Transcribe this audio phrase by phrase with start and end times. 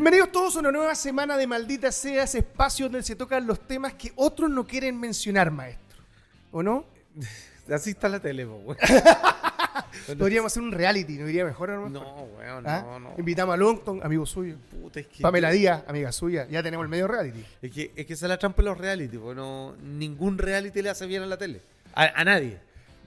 [0.00, 3.60] Bienvenidos todos a una nueva semana de Maldita Sea, ese espacio donde se tocan los
[3.60, 6.02] temas que otros no quieren mencionar, maestro.
[6.52, 6.86] ¿O no?
[7.70, 8.78] Así está la tele, po, weón.
[10.18, 11.68] Podríamos hacer un reality, ¿no iría mejor?
[11.68, 12.00] hermano?
[12.00, 12.80] No, weón, ¿Ah?
[12.80, 13.14] no, no.
[13.18, 14.56] Invitamos a Longton, amigo suyo.
[14.70, 16.46] Puta, es que, Pamela Díaz, amiga suya.
[16.48, 17.44] Ya tenemos el medio reality.
[17.60, 20.88] es que, es que es la trampa de los reality, po, no, ningún reality le
[20.88, 21.60] hace bien a la tele.
[21.92, 22.58] A, a nadie.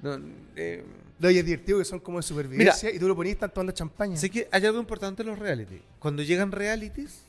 [0.03, 0.19] No,
[0.55, 0.83] eh,
[1.20, 3.72] No, y es divertido que son como de supervivencia y tú lo ponías, están tomando
[3.72, 4.17] champaña.
[4.17, 5.81] sé que hay algo importante en los reality.
[5.99, 7.22] Cuando llegan realities,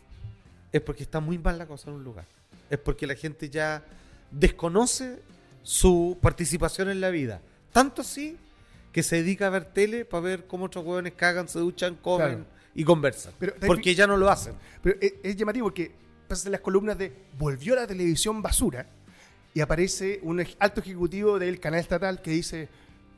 [0.72, 2.24] es porque está muy mal la cosa en un lugar.
[2.70, 3.84] Es porque la gente ya
[4.30, 5.20] desconoce
[5.62, 7.40] su participación en la vida.
[7.72, 8.36] Tanto así
[8.92, 12.28] que se dedica a ver tele para ver cómo otros hueones cagan, se duchan, comen
[12.28, 12.44] Claro.
[12.74, 13.32] y conversan.
[13.38, 14.54] Pero, porque ya no lo hacen.
[14.82, 15.92] Pero es, es llamativo porque
[16.28, 18.86] pasan las columnas de volvió la televisión basura
[19.52, 22.68] y aparece un alto ejecutivo del canal estatal que dice,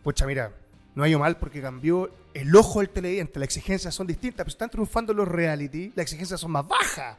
[0.07, 0.53] pucha, mira,
[0.95, 4.51] no ha ido mal porque cambió el ojo del televidente, las exigencias son distintas, pero
[4.53, 7.17] están triunfando los reality, las exigencias son más bajas.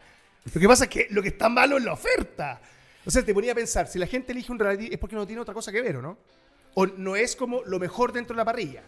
[0.54, 2.62] Lo que pasa es que lo que está malo es la oferta.
[3.06, 5.28] O sea, te ponía a pensar, si la gente elige un reality es porque no
[5.28, 6.18] tiene otra cosa que ver, ¿o no?
[6.76, 8.84] O no es como lo mejor dentro de la parrilla.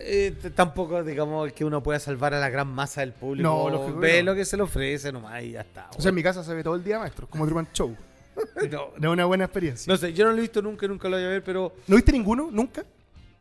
[0.00, 3.48] Eh, t- tampoco, digamos, que uno pueda salvar a la gran masa del público.
[3.48, 4.30] No, lógico que Ve no.
[4.32, 5.90] lo que se le ofrece nomás y ya está.
[5.96, 7.96] O sea, en mi casa se ve todo el día, maestro, como Truman Show.
[8.70, 9.92] no, No es una buena experiencia.
[9.92, 11.96] no sé, yo no lo he visto nunca, nunca lo voy a ver, pero ¿No
[11.96, 12.50] viste ninguno?
[12.52, 12.84] ¿Nunca?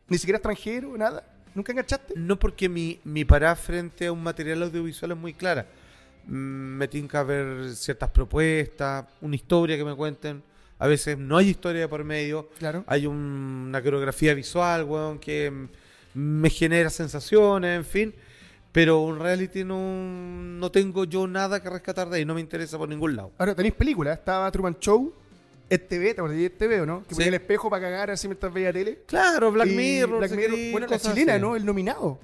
[0.10, 0.98] ¿Ni siquiera extranjero?
[0.98, 1.24] ¿Nada?
[1.56, 2.14] ¿Nunca enganchaste?
[2.16, 5.66] no porque mi, mi parada frente a un material audiovisual es muy clara.
[6.28, 6.32] Mm,
[6.78, 10.44] Me tinca ver ciertas propuestas, una historia que me cuenten.
[10.80, 12.50] A veces no hay historia por medio.
[12.60, 12.84] Claro.
[12.88, 15.52] Hay un- una coreografía visual, weón, que
[16.14, 18.16] me genera sensaciones, en fin.
[18.72, 22.78] Pero un reality no, no tengo yo nada que rescatar de ahí, no me interesa
[22.78, 23.32] por ningún lado.
[23.40, 24.20] Ahora tenéis películas.
[24.20, 25.12] Estaba Truman Show,
[25.70, 27.04] ETV, ¿te acuerdas de o no?
[27.04, 27.16] Que Sí.
[27.16, 29.00] ponía el espejo para cagar así mientras veía tele.
[29.06, 30.58] Claro, Black Y Mirror, Black Mirror.
[30.72, 31.42] Bueno, la chilena, así.
[31.42, 31.56] ¿no?
[31.56, 32.20] El nominado.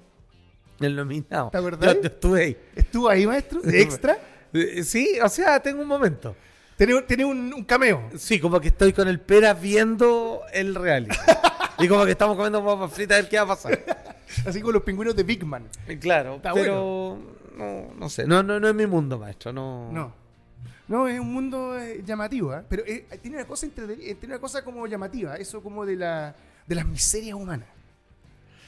[0.79, 1.49] El nominado.
[1.51, 1.57] ¿Te?
[1.57, 2.57] Yo, yo estuve ahí.
[2.75, 3.61] ¿Estuvo ahí, maestro?
[3.61, 4.17] ¿De extra?
[4.53, 6.35] Eh, Sí, o sea, tengo un momento.
[6.77, 8.09] Tiene, tiene un, un cameo.
[8.17, 11.15] Sí, como que estoy con el pera viendo el reality.
[11.79, 13.79] y como que estamos comiendo papas fritas a ver qué va a pasar.
[14.45, 15.67] Así como los pingüinos de Big Man.
[16.01, 17.19] Claro, Está pero
[17.55, 19.53] no, no sé, no, no, no es mi mundo, maestro.
[19.53, 19.91] No.
[19.91, 20.22] No.
[20.87, 22.61] No, es un mundo eh, llamativo, ¿eh?
[22.67, 23.71] Pero eh, tiene una cosa eh,
[24.19, 26.35] tiene una cosa como llamativa, eso como de la
[26.67, 27.67] de las miserias humanas.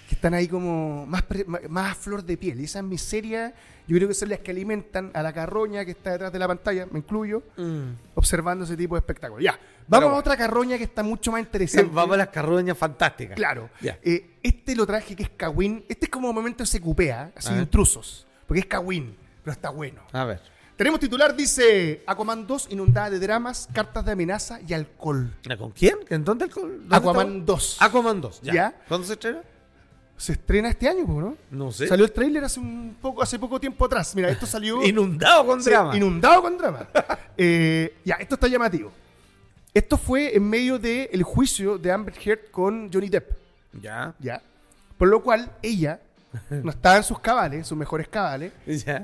[0.07, 2.61] Que están ahí como más, pre- más a flor de piel.
[2.61, 3.53] Y esas miserias,
[3.87, 6.47] yo creo que son las que alimentan a la carroña que está detrás de la
[6.47, 7.93] pantalla, me incluyo, Mm.
[8.13, 9.41] observando ese tipo de espectáculo.
[9.41, 11.89] Ya, vamos a otra carroña que está mucho más interesante.
[11.93, 13.35] Vamos a las carroñas fantásticas.
[13.35, 13.69] Claro.
[13.81, 13.97] Ya.
[14.03, 15.83] Eh, este lo traje que es Kawin.
[15.89, 17.61] Este es como un momento se cupea, así A ver.
[17.63, 18.27] intrusos.
[18.47, 20.01] Porque es Kawin, pero está bueno.
[20.13, 20.39] A ver.
[20.75, 25.33] Tenemos titular, dice Aquaman 2 inundada de dramas, cartas de amenaza y alcohol.
[25.57, 25.97] ¿Con quién?
[26.09, 27.45] ¿En dónde dónde Aquaman está?
[27.45, 27.77] 2.
[27.79, 28.41] Aquaman 2.
[28.41, 28.53] Ya.
[28.53, 28.81] Ya.
[28.87, 29.41] ¿Cuándo se estrena?
[30.17, 31.37] Se estrena este año, ¿no?
[31.51, 31.87] No sé.
[31.87, 34.13] Salió el tráiler hace un poco, hace poco tiempo atrás.
[34.15, 35.95] Mira, esto salió Inundado con drama.
[35.95, 36.87] inundado con drama.
[37.37, 38.93] Eh, ya, esto está llamativo.
[39.73, 43.31] Esto fue en medio del juicio de Amber Heard con Johnny Depp.
[43.81, 44.15] ya.
[44.19, 44.41] Ya.
[44.97, 45.99] Por lo cual ella
[46.63, 48.51] no estaba en sus cabales, en sus mejores cabales.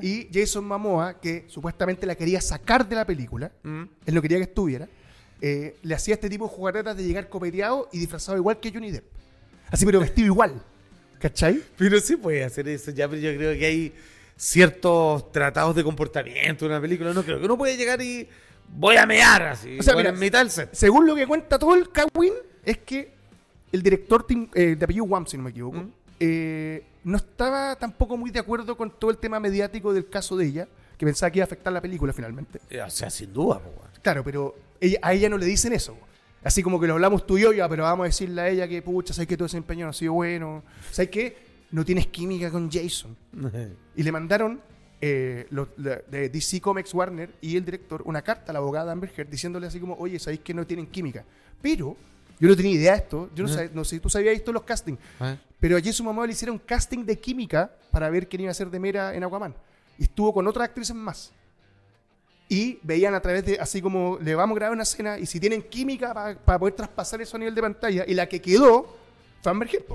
[0.01, 3.83] Y Jason Momoa, que supuestamente la quería sacar de la película, Mm.
[4.05, 4.87] él no quería que estuviera,
[5.41, 8.91] eh, le hacía este tipo de jugarretas de llegar copeteado y disfrazado igual que Johnny
[8.91, 9.05] Depp.
[9.69, 10.61] Así, pero vestido igual.
[11.19, 11.61] ¿Cachai?
[11.77, 13.93] Pero sí puede hacer eso ya, pero yo creo que hay
[14.35, 17.13] ciertos tratados de comportamiento en una película.
[17.13, 18.27] No creo que uno puede llegar y
[18.67, 19.79] voy a mear así.
[19.79, 20.13] O sea, mira.
[20.71, 22.33] Según lo que cuenta todo el Kawin,
[22.65, 23.13] es que
[23.71, 25.91] el director eh, de apellido Wam, si no me equivoco, Mm.
[26.19, 30.45] eh, no estaba tampoco muy de acuerdo con todo el tema mediático del caso de
[30.45, 30.67] ella,
[30.97, 32.59] que pensaba que iba a afectar la película finalmente.
[32.69, 33.71] Eh, O sea, sin duda, po.
[34.01, 35.97] Claro, pero ella- a ella no le dicen eso.
[36.43, 38.67] Así como que lo hablamos tú y yo, ya, pero vamos a decirle a ella
[38.67, 40.63] que, pucha, sabes que todo ese empeño no ha sido bueno.
[40.91, 41.37] ¿Sabes qué?
[41.71, 43.15] No tienes química con Jason.
[43.95, 44.61] Y le mandaron
[45.03, 49.11] eh, los- de DC Comics Warner y el director una carta a la abogada Amber
[49.17, 51.25] Heard diciéndole así como, oye, sabéis que no tienen química.
[51.61, 51.95] Pero
[52.39, 53.29] yo no tenía idea de esto.
[53.35, 53.59] Yo no, Ujú.
[53.59, 54.99] sab- no sé si tú sabías esto los castings.
[55.61, 58.69] Pero a Jason Momoa le hicieron casting de química para ver quién iba a ser
[58.69, 59.55] de Mera en Aquaman.
[59.97, 61.31] Y estuvo con otras actrices más.
[62.49, 65.39] Y veían a través de, así como, le vamos a grabar una escena y si
[65.39, 68.03] tienen química para poder traspasar eso a nivel de pantalla.
[68.05, 68.97] Y la que quedó
[69.41, 69.85] fue Amber Heard.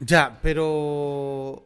[0.00, 1.62] Ya, pero.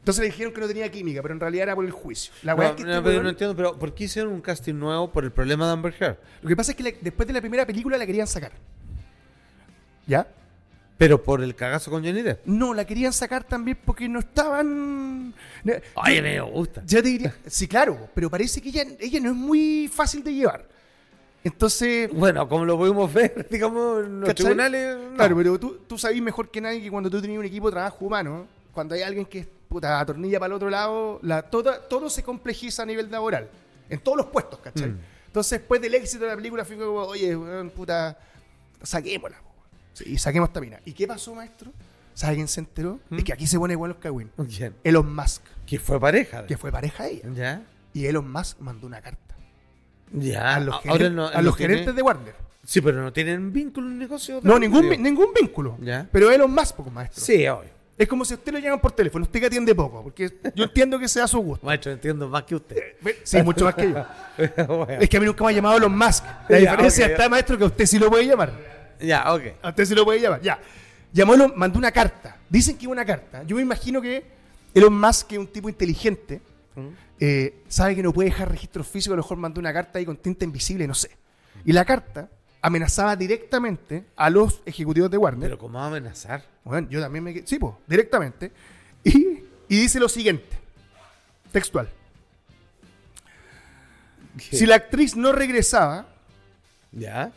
[0.00, 2.32] Entonces le dijeron que no tenía química, pero en realidad era por el juicio.
[2.42, 4.40] La No, es que no, este pero weón- no entiendo, pero ¿por qué hicieron un
[4.40, 6.16] casting nuevo por el problema de Amber Heard?
[6.42, 8.52] Lo que pasa es que la- después de la primera película la querían sacar.
[10.06, 10.28] ¿Ya?
[10.98, 12.46] Pero por el cagazo con Johnny Depp.
[12.46, 15.28] No, la querían sacar también porque no estaban.
[15.62, 16.82] no- Ay, me gusta.
[16.86, 20.32] Yo te diría, sí, claro, pero parece que ella, ella no es muy fácil de
[20.34, 20.66] llevar.
[21.44, 24.46] Entonces, Bueno, como lo pudimos ver, digamos, en los ¿Cachai?
[24.46, 24.96] tribunales.
[25.10, 25.14] no.
[25.16, 27.72] claro, pero tú, tú sabes mejor que nadie que cuando tú tenías un equipo de
[27.72, 32.08] trabajo humano, cuando hay alguien que puta, atornilla para el otro lado, la, toda, todo
[32.08, 33.48] se complejiza a nivel laboral.
[33.90, 34.88] En todos los puestos, ¿cachai?
[34.88, 34.98] Mm.
[35.26, 37.36] Entonces, después del éxito de la película, fue como, oye,
[37.74, 38.18] puta,
[38.82, 39.36] saquémosla.
[39.96, 40.78] Sí, saquemos esta mina.
[40.84, 41.72] ¿Y qué pasó, maestro?
[42.12, 43.00] ¿Sabe quién se enteró?
[43.08, 43.16] ¿Mm?
[43.18, 44.30] Es que aquí se pone bueno los.
[44.54, 44.74] ¿Quién?
[44.84, 46.42] Elon Musk, Que fue pareja.
[46.42, 47.28] de- que fue pareja de ella.
[47.34, 47.62] ¿Ya?
[47.94, 49.34] Y Elon Musk mandó una carta
[50.12, 50.54] Ya.
[50.54, 52.34] a los, Ahora geren- no- a no los tiene- gerentes de Warner.
[52.64, 54.40] Sí, pero no tienen vínculo ni negocio.
[54.40, 55.78] de No, ningún, vi- ningún vínculo.
[55.80, 56.06] Ya.
[56.12, 57.22] Pero Elon Musk, poco maestro.
[57.24, 57.70] Sí, obvio.
[57.96, 60.98] Es como si usted lo llaman por teléfono, usted que atiende poco, porque yo entiendo
[60.98, 61.64] que sea su gusto.
[61.64, 62.76] Maestro, entiendo más que usted.
[63.24, 64.04] Sí, mucho más que yo.
[64.68, 65.00] Bueno.
[65.00, 66.22] Es que a mí nunca me ha llamado Elon Musk.
[66.48, 68.75] La Ya, diferencia está, maestro, que usted sí lo puede llamar.
[69.00, 69.42] Ya, ok.
[69.62, 70.58] A usted sí lo puede llamar, ya.
[71.12, 72.36] Llamó mandó una carta.
[72.48, 73.42] Dicen que una carta.
[73.44, 74.24] Yo me imagino que
[74.74, 76.40] Elon Musk, que es un tipo inteligente,
[77.18, 80.04] eh, sabe que no puede dejar registros físicos, a lo mejor mandó una carta ahí
[80.04, 81.10] con tinta invisible, no sé.
[81.64, 82.28] Y la carta
[82.60, 85.48] amenazaba directamente a los ejecutivos de Warner.
[85.50, 86.44] Pero ¿cómo va a amenazar?
[86.64, 87.46] Bueno, yo también me.
[87.46, 88.52] Sí, pues, directamente.
[89.04, 90.58] Y, y dice lo siguiente:
[91.52, 91.88] textual.
[94.38, 96.06] Si la actriz no regresaba,
[96.92, 97.32] ¿Ya?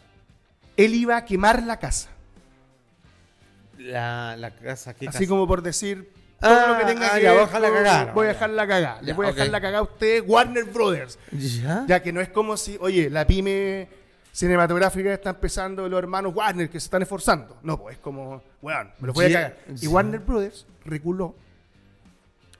[0.85, 2.09] Él iba a quemar la casa.
[3.77, 6.11] La, la casa que Así como por decir.
[6.39, 8.27] Todo Ah, lo que tenga ah, que ya, ver voy a dejarla cagar, Voy a
[8.29, 8.33] ya.
[8.33, 9.03] dejarla cagar.
[9.03, 11.19] Le voy a dejarla cagar a usted, Warner Brothers.
[11.33, 11.85] ¿Ya?
[11.85, 13.89] Ya que no es como si, oye, la pyme
[14.31, 17.57] cinematográfica está empezando los hermanos Warner que se están esforzando.
[17.61, 19.57] No, pues es como, bueno, me lo voy a cagar.
[19.81, 19.87] Y.
[19.87, 21.35] Warner Brothers reculó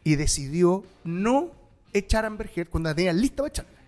[0.03, 1.51] y decidió no
[1.93, 3.78] echar a Amber Heard cuando la tenían lista para echarla.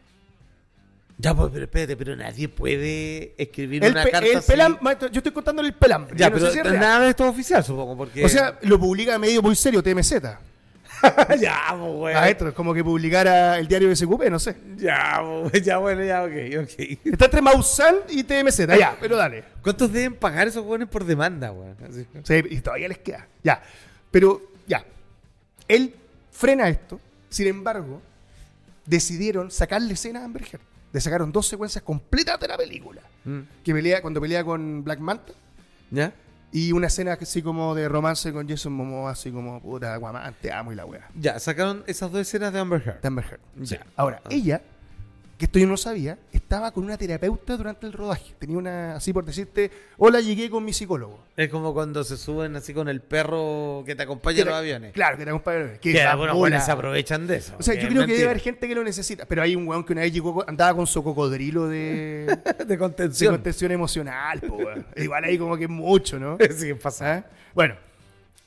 [1.22, 4.52] Ya, pues, pero espérate, pero nadie puede escribir El, una pe- carta el así.
[4.52, 6.16] pelam- maestro, yo estoy contando el pelambre.
[6.18, 8.26] Ya, yo no pero sé si es nada de esto es oficial, supongo, porque...
[8.26, 10.14] O sea, lo publica medio muy serio TMZ.
[11.40, 12.14] ya, pues, güey.
[12.16, 14.56] Maestro, es como que publicara el diario de SQP, no sé.
[14.78, 16.98] Ya, pues, ya, bueno, ya, ok, ok.
[17.06, 19.44] Está entre Maussan y TMZ, ya, pero dale.
[19.62, 21.70] ¿Cuántos deben pagar esos jóvenes por demanda, güey?
[22.24, 23.28] Sí, y todavía les queda.
[23.44, 23.62] Ya.
[24.12, 24.84] Pero, ya.
[25.68, 25.94] Él
[26.32, 27.00] frena esto.
[27.30, 28.02] Sin embargo,
[28.86, 30.62] decidieron sacarle escena a Amber Heard.
[30.94, 33.02] Le sacaron dos secuencias completas de la película.
[33.26, 33.40] Mm.
[33.64, 35.34] Que pelea, cuando pelea con Black Manta.
[35.90, 36.14] ¿Ya?
[36.54, 40.52] Y una escena así como de romance con Jason Momoa, así como, puta, guamán, te
[40.52, 41.10] amo y la wea.
[41.16, 43.02] Ya, sacaron esas dos escenas de Amber Heard.
[43.02, 43.40] De Amber Heard.
[43.66, 43.86] Ya.
[43.96, 44.30] Ahora, Ah.
[44.32, 44.62] ella,
[45.42, 48.36] que esto yo no sabía, estaba con una terapeuta durante el rodaje.
[48.38, 51.20] Tenía una, así por decirte, hola, llegué con mi psicólogo.
[51.36, 54.94] Es como cuando se suben así con el perro que te acompaña en los aviones.
[54.94, 55.72] Claro, que te acompaña.
[55.80, 57.56] Que Que la algunos güeyes se aprovechan de eso.
[57.58, 58.54] O sea, yo que creo es que debe haber mentira.
[58.54, 59.26] gente que lo necesita.
[59.26, 62.78] Pero hay un weón que una vez llegó, andaba con su cocodrilo de, de de
[62.78, 63.34] contención.
[63.34, 64.42] contención emocional.
[64.42, 64.60] po.
[64.96, 66.38] Igual ahí como que es mucho, ¿no?
[66.56, 67.16] sí, ¿qué pasa?
[67.16, 67.26] ¿Ah?
[67.56, 67.74] Bueno,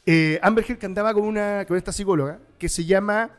[0.06, 3.30] eh, Amber Heard que andaba con, una, con esta psicóloga que se llama...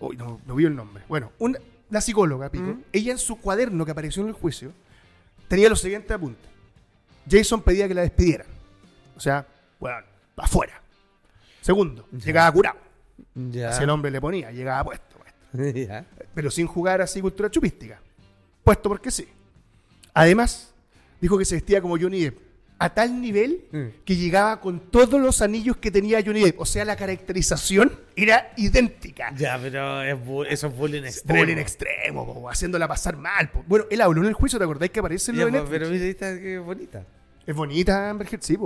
[0.00, 1.04] Uy, no, no vi el nombre.
[1.08, 1.58] Bueno, una,
[1.90, 2.82] la psicóloga, Pico, Mm.
[2.92, 4.72] ella en su cuaderno que apareció en el juicio
[5.48, 6.44] tenía los siguientes apuntes.
[7.30, 8.46] Jason pedía que la despidieran.
[9.16, 9.46] O sea,
[9.80, 9.98] bueno,
[10.36, 10.80] afuera.
[11.60, 12.18] Segundo, Ya.
[12.26, 12.78] llegaba curado.
[13.34, 13.72] Ya.
[13.72, 15.16] Si el hombre le ponía, llegaba puesto.
[15.74, 16.04] ya.
[16.34, 18.00] Pero sin jugar así cultura chupística.
[18.62, 19.26] Puesto porque sí.
[20.12, 20.72] Además,
[21.20, 22.38] dijo que se vestía como Johnny Depp.
[22.78, 23.84] A tal nivel Mm.
[24.04, 26.60] que llegaba con todos los anillos que tenía Johnny Depp.
[26.60, 29.32] O sea, la caracterización era idéntica.
[29.34, 30.18] Ya, pero es
[30.52, 31.40] eso es bullying extremo.
[31.40, 33.50] Bullying extremo, po, haciéndola pasar mal.
[33.50, 33.64] po.
[33.66, 35.88] Bueno, él habló en el juicio, ¿te acordáis que aparece en Ya, lo de pero
[35.88, 37.02] mira, esta que bonita.
[37.46, 38.58] Es bonita Amber Heard, sí.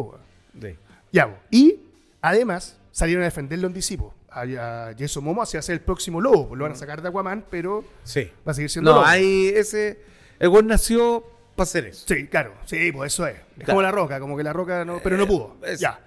[0.60, 0.76] Sí.
[1.12, 1.40] Ya.
[1.50, 1.76] Y
[2.20, 4.12] además salieron a defenderlo en disipo.
[4.30, 6.54] A, a Jason Momoa se hace el próximo lobo.
[6.56, 8.30] Lo van a sacar de Aquaman, pero Sí.
[8.46, 9.06] va a seguir siendo No, lobo.
[9.06, 10.00] hay ese.
[10.38, 11.24] El nació
[11.60, 12.04] para hacer eso.
[12.08, 13.36] Sí, claro, sí, pues eso es.
[13.36, 13.66] Es Claro.
[13.66, 15.56] como la roca, como que la roca no, pero no pudo.
[15.62, 16.00] Eh, es- Ya.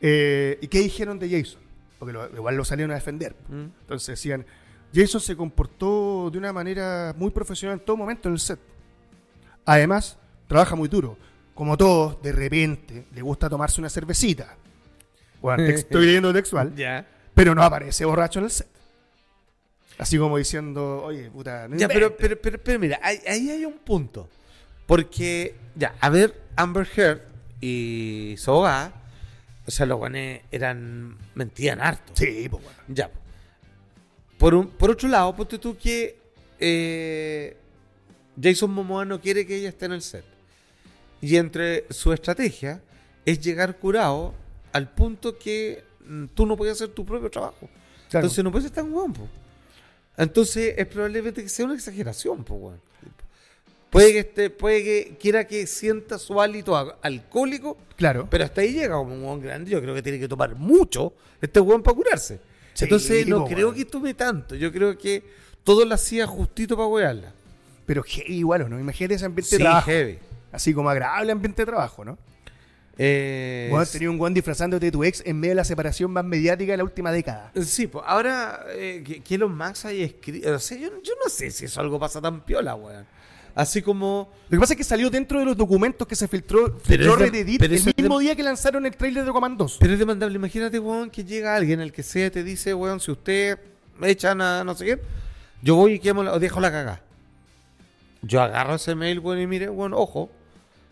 [0.00, 1.60] Eh, ¿Y qué dijeron de Jason?
[1.98, 3.34] Porque lo- igual lo salieron a defender.
[3.48, 3.64] Mm.
[3.82, 4.44] Entonces decían,
[4.94, 8.58] Jason se comportó de una manera muy profesional en todo momento en el set.
[9.64, 11.16] Además, trabaja muy duro.
[11.54, 14.56] Como todos, de repente, le gusta tomarse una cervecita.
[15.42, 17.06] Bueno, estoy leyendo textual, Ya.
[17.34, 18.68] pero no aparece borracho en el set.
[19.98, 22.26] Así como diciendo, oye, puta, no Ya, pero, inventes".
[22.28, 24.30] pero, pero, pero mira, ahí, ahí hay un punto.
[24.90, 27.20] Porque, ya, a ver, Amber Heard
[27.60, 28.92] y Soga,
[29.64, 31.16] o sea, los guanes eran.
[31.36, 32.12] mentían harto.
[32.16, 32.78] Sí, pues bueno.
[32.88, 33.08] Ya.
[34.36, 36.18] Por, un, por otro lado, ponte tú que
[36.58, 37.56] eh,
[38.42, 40.24] Jason Momoa no quiere que ella esté en el set.
[41.20, 42.82] Y entre su estrategia
[43.24, 44.34] es llegar curado
[44.72, 47.68] al punto que mm, tú no puedes hacer tu propio trabajo.
[48.08, 48.26] Claro.
[48.26, 49.28] Entonces no puedes ser tan guapo.
[50.16, 52.89] Entonces es probablemente que sea una exageración, pues, weón.
[53.90, 58.28] Puede que, esté, puede que quiera que sienta su hálito a- alcohólico, Claro.
[58.30, 59.70] pero hasta ahí llega como un hueón grande.
[59.70, 62.40] Yo creo que tiene que tomar mucho este hueón para curarse.
[62.72, 63.74] Sí, Entonces no po, creo weón.
[63.76, 64.54] que tome tanto.
[64.54, 65.24] Yo creo que
[65.64, 67.32] todo lo hacía justito para huearla.
[67.84, 68.78] Pero heavy igual, ¿o ¿no?
[68.78, 69.90] Imagínate ese ambiente de trabajo.
[69.90, 70.18] heavy.
[70.52, 72.16] Así como agradable ambiente de trabajo, ¿no?
[73.02, 76.24] Eh, Weón, tenía un weón disfrazándote de tu ex en medio de la separación más
[76.24, 77.50] mediática de la última década.
[77.62, 80.54] Sí, pues ahora eh, que, que Elon Musk haya escrito.
[80.54, 83.06] O sea, yo, yo no sé si eso algo pasa tan piola, weón.
[83.60, 84.30] Así como.
[84.48, 87.26] Lo que pasa es que salió dentro de los documentos que se filtró, filtró de-
[87.30, 89.76] Reddit el de- mismo día que lanzaron el trailer de Command 2.
[89.78, 90.34] Pero es demandable.
[90.36, 93.58] Imagínate, weón, que llega alguien, el que sea, te dice, weón, si usted
[93.98, 95.00] me echan a no sé qué,
[95.62, 97.02] yo voy y quemo la- o dejo la cagada.
[98.22, 100.30] Yo agarro ese mail, weón, y mire, weón, ojo,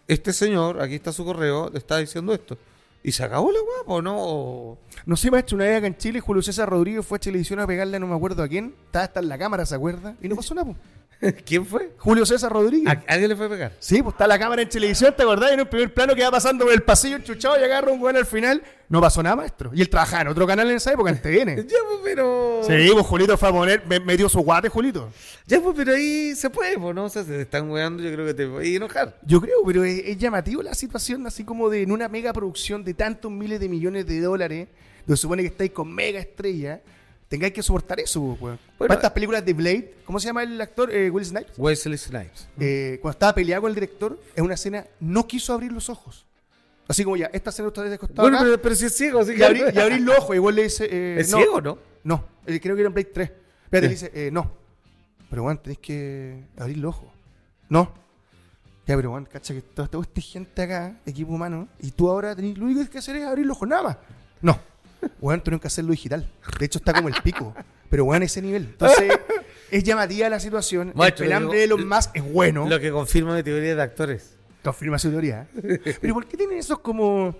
[0.06, 2.56] este señor, aquí está su correo, le está diciendo esto.
[3.02, 4.14] Y se acabó la weá, ¿o no?
[4.18, 7.60] O- No sé, maestro, una vez acá en Chile, Julio César Rodríguez fue a Televisión
[7.60, 8.74] a pegarle a no me acuerdo a quién.
[8.86, 10.14] Estaba hasta en la cámara, ¿se acuerda?
[10.20, 10.76] Y no pasó nada, po.
[11.44, 11.90] ¿Quién fue?
[11.98, 12.88] Julio César Rodríguez.
[12.88, 13.72] ¿A- ¿Alguien le fue a pegar?
[13.80, 15.50] Sí, pues está la cámara en televisión, ¿te acordás?
[15.52, 18.16] En un primer plano que va pasando por el pasillo enchuchado y agarra un weón
[18.16, 18.62] al final.
[18.88, 19.70] No pasó nada, maestro.
[19.74, 21.56] Y él trabajaba en otro canal en esa época, en TVN.
[21.68, 22.60] Ya, pues, pero.
[22.66, 25.10] Sí, pues Julito fue a poner, me- metió su guate, Julito.
[25.46, 27.04] Ya, pues, pero ahí se puede, pues, ¿no?
[27.04, 29.18] O sea, se te están weando, yo creo que te voy a enojar.
[29.26, 32.84] Yo creo, pero es, es llamativo la situación, así como de en una mega producción
[32.84, 34.68] de tantos miles de millones de dólares,
[35.06, 36.80] donde se supone que estáis con mega estrella,
[37.28, 38.58] tengáis que soportar eso, pues, weón.
[38.78, 40.90] Bueno, Para estas películas de Blade, ¿cómo se llama el actor?
[40.92, 41.58] Eh, Will Snipes.
[41.58, 42.48] Wesley Snipes.
[42.58, 46.26] Eh, cuando estaba peleado con el director, en una escena no quiso abrir los ojos.
[46.88, 49.20] Así como ya, esta escena está de costado Bueno, acá, pero, pero si es ciego,
[49.20, 49.44] así y, que.
[49.44, 50.88] abrí, y abrir los ojos, igual le dice...
[50.90, 51.78] eh, ¿Es no, ciego, no?
[52.02, 53.30] No, eh, creo que era en Blade 3.
[53.64, 54.50] Espérate, le dice, eh, no.
[55.28, 57.10] Pero, weón, tenés que abrir los ojos.
[57.68, 57.92] No.
[58.86, 62.56] Ya, pero, weón, cacha que toda esta gente acá, equipo humano, y tú ahora tenés,
[62.56, 63.96] lo único que hay que hacer es abrir los ojos, nada más.
[64.40, 64.58] No.
[65.20, 66.28] Weón, tenés que hacerlo digital.
[66.58, 67.54] De hecho, está como el pico.
[67.90, 68.64] Pero, weón, ese nivel.
[68.64, 69.12] Entonces,
[69.70, 70.92] es llamativa la situación.
[70.96, 72.68] El pelambre de lo- los más es bueno.
[72.68, 74.34] Lo que confirma mi teoría de actores.
[74.62, 75.48] Confirma su teoría.
[75.62, 75.96] ¿eh?
[76.00, 77.34] Pero ¿por qué tienen esos como...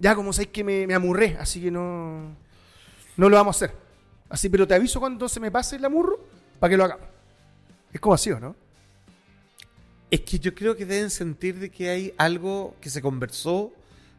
[0.00, 2.36] Ya, como sabéis que me, me amurré, así que no...
[3.16, 3.76] No lo vamos a hacer.
[4.28, 6.18] Así, pero te aviso cuando se me pase el amurro
[6.58, 7.06] para que lo hagamos.
[7.92, 8.56] Es como así, ¿o no?
[10.10, 13.72] Es que yo creo que deben sentir de que hay algo que se conversó,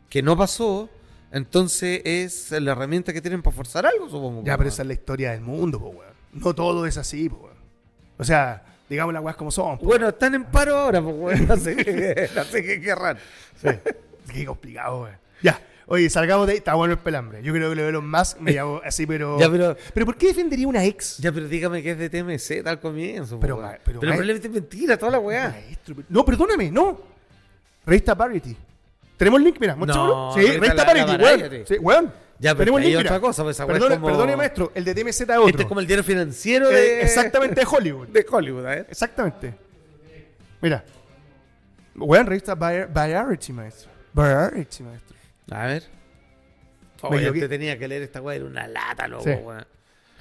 [0.09, 0.89] que no pasó,
[1.31, 4.43] entonces es la herramienta que tienen para forzar algo, supongo.
[4.43, 6.13] Ya, po, pero esa es la historia del mundo, po, weón.
[6.33, 7.55] No todo es así, po, weón.
[8.17, 9.77] O sea, digamos las weas como son.
[9.77, 9.85] po.
[9.85, 11.47] Bueno, están en paro ahora, pues, weón.
[11.47, 13.17] Qué, no sé qué querrán.
[13.61, 13.69] Sí.
[14.31, 15.17] Qué complicado, weón.
[15.41, 15.59] Ya.
[15.87, 16.57] Oye, salgamos de ahí.
[16.57, 17.43] Está bueno el pelambre.
[17.43, 19.39] Yo creo que lo de los más me llamo así, pero...
[19.39, 21.17] Ya, pero, ¿Pero por qué defendería una ex?
[21.19, 23.39] ya, pero dígame que es de TMC al comienzo.
[23.39, 25.49] Pero, Pero, ma- pero, pero, ma- probablemente es mentira, toda la weá.
[25.49, 26.99] Maestro, pero- No, perdóname, no.
[27.85, 28.57] Revista Parity.
[29.17, 29.57] ¿Tenemos el link?
[29.59, 30.31] Mira, No.
[30.33, 31.65] Sí, Parity, la weón.
[31.67, 32.13] Sí, weón.
[32.37, 34.71] Ya, pero Tenemos el hay link, otra cosa, pues Perdone, como- perdone, maestro.
[34.75, 35.47] El de TMZ es otro.
[35.47, 37.01] Este es como el diario financiero Eh, de.
[37.01, 38.07] exactamente de Hollywood.
[38.13, 38.87] De Hollywood, a ver.
[38.89, 39.53] Exactamente.
[40.61, 40.83] Mira.
[41.95, 43.89] Weón, revista Vari- Variety, maestro.
[44.13, 45.15] Variety, maestro.
[45.51, 45.83] A ver.
[47.03, 47.39] Oye, equivoqué.
[47.41, 49.29] te tenía que leer esta weá, era una lata, loco, Sí.
[49.29, 49.65] weón.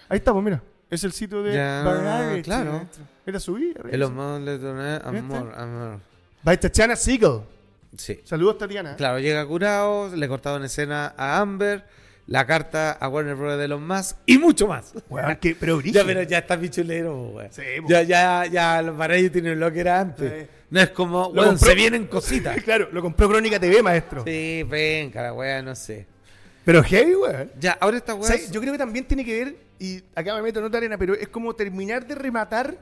[0.09, 0.63] Ahí estamos, mira.
[0.91, 2.43] Es el sitio de Ya, Variety.
[2.43, 2.73] claro.
[2.75, 3.05] maestro.
[3.27, 3.75] Mira, subí.
[3.91, 6.01] El humor le doné amor, amor.
[6.45, 7.41] By Tatiana Siegel.
[7.97, 8.21] Sí.
[8.25, 8.97] Saludos, Tatiana.
[8.97, 11.85] Claro, llega curado, le cortaron escena a Amber,
[12.27, 13.59] la carta a Warner Bros.
[13.59, 14.95] de los más y mucho más.
[15.09, 17.53] Weón, pero Ya, pero ya está pichulero, weón.
[17.53, 20.33] Sí, ya, ya, ya, los ellos tienen lo que era antes.
[20.45, 20.49] Sí.
[20.71, 22.57] No es como, weón, compró- se vienen cositas.
[22.65, 24.25] Claro, lo compró Crónica TV, maestro.
[24.25, 26.07] sí, venga, la weá, no sé.
[26.65, 27.53] Pero heavy, weón.
[27.61, 28.25] Ya, ahora esta weá.
[28.25, 30.79] O sea, yo creo que también tiene que ver, y acá me meto en otra
[30.79, 32.75] arena, pero es como terminar de rematar,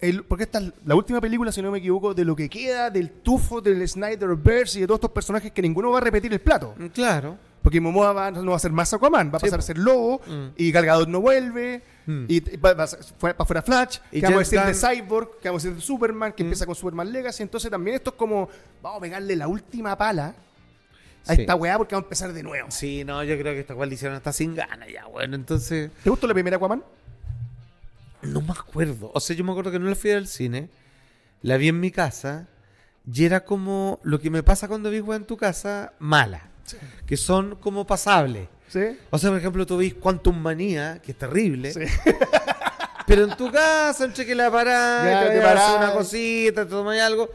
[0.00, 2.88] el, porque esta es la última película, si no me equivoco, de lo que queda
[2.90, 6.40] del tufo del Snyderverse y de todos estos personajes que ninguno va a repetir el
[6.40, 6.74] plato.
[6.78, 7.36] Mm, Claro.
[7.62, 9.62] Porque Momoa va- no va a ser más Aquaman, va a Sí, pasar po.
[9.62, 10.46] a ser Lobo, Mm.
[10.56, 12.24] y Gal Gadot no vuelve, Mm.
[12.28, 12.86] y va, va
[13.44, 16.32] fuera Flash, Y que vamos a decir de Cyborg, que vamos a decir de Superman,
[16.32, 16.46] que Mm.
[16.46, 18.48] empieza con Superman Legacy, entonces también esto es como,
[18.80, 20.34] vamos a pegarle la última pala
[21.26, 21.40] a Sí.
[21.42, 22.70] esta weá porque vamos a empezar de nuevo.
[22.70, 25.90] Sí, no, yo creo que esta weá le hicieron hasta sin ganas ya, bueno, entonces.
[26.04, 26.82] ¿Te gustó la primera Aquaman?
[28.22, 29.10] No me acuerdo.
[29.14, 30.68] O sea, yo me acuerdo que no la fui al cine.
[31.42, 32.48] La vi en mi casa.
[33.12, 36.42] Y era como lo que me pasa cuando vi en tu casa, mala.
[37.06, 38.48] Que son como pasables.
[38.68, 38.98] Sí.
[39.10, 41.72] O sea, por ejemplo, tú ves Quantum Manía, que es terrible.
[41.72, 41.80] Sí.
[43.06, 45.76] Pero en tu casa, entre que la parás, Ya, te parás.
[45.78, 47.30] una cosita, te tomas algo.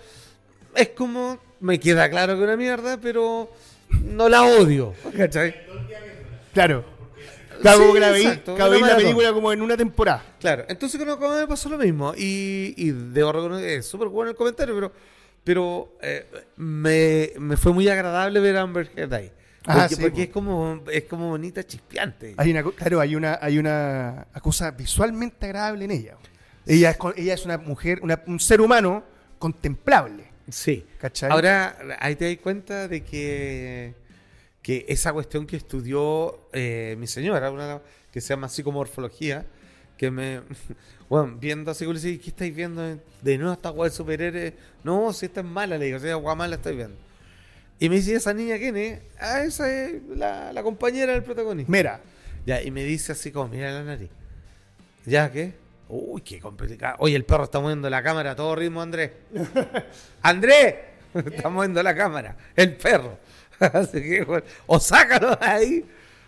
[0.75, 3.51] Es como, me queda claro que una mierda, pero
[3.89, 4.93] no la odio.
[5.17, 5.55] ¿Cachai?
[6.53, 6.92] Claro.
[7.63, 8.97] Claro, como que la veí, exacto, la maratón.
[8.97, 10.23] película como en una temporada.
[10.39, 12.13] Claro, entonces con Aquaman me pasó lo mismo.
[12.15, 14.91] Y, y debo reconocer, es súper bueno el comentario, pero,
[15.43, 16.25] pero eh,
[16.57, 19.31] me, me fue muy agradable ver a Amber Heard ahí.
[19.65, 20.21] Ah, Porque, sí, porque po.
[20.23, 22.33] es como es como bonita, chispeante.
[22.37, 26.17] Hay una, co- claro, hay una, hay una cosa visualmente agradable en ella.
[26.65, 29.03] Ella es, ella es una mujer, una- un ser humano
[29.39, 30.25] contemplable.
[30.49, 30.85] Sí.
[30.99, 31.31] ¿Cachai?
[31.31, 33.93] Ahora, ahí te das cuenta de que,
[34.63, 39.45] que esa cuestión que estudió eh, mi señora, una que se llama psicomorfología,
[39.97, 40.41] que me.
[41.09, 42.81] Bueno, viendo así, como le ¿qué estáis viendo?
[43.21, 44.53] De nuevo esta weá de superhéroes.
[44.83, 46.97] No, si esta es mala, le digo, si weá mala estoy viendo.
[47.79, 48.99] Y me dice, ¿esa niña quién es?
[49.19, 51.71] Ah, esa es la, la compañera del protagonista.
[51.71, 51.99] Mira,
[52.47, 54.09] Ya, y me dice así como, mira la nariz.
[55.05, 55.53] ¿Ya qué?
[55.89, 56.95] Uy, qué complicado.
[56.99, 59.11] Oye, el perro está moviendo la cámara a todo ritmo, Andrés.
[60.23, 60.75] ¡Andrés!
[61.13, 62.35] Está moviendo la cámara.
[62.55, 63.19] El perro.
[63.73, 65.85] Así que, bueno, o sácalo de ahí,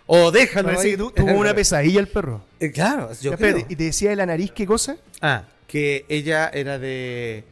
[0.08, 0.92] o déjalo parece ahí.
[0.92, 2.44] que tu- tuvo una pesadilla el perro.
[2.60, 3.58] Eh, Claro, yo Ya, creo.
[3.70, 4.98] ¿Y te decía de la nariz qué cosa?
[5.22, 7.44] Ah, que ella era de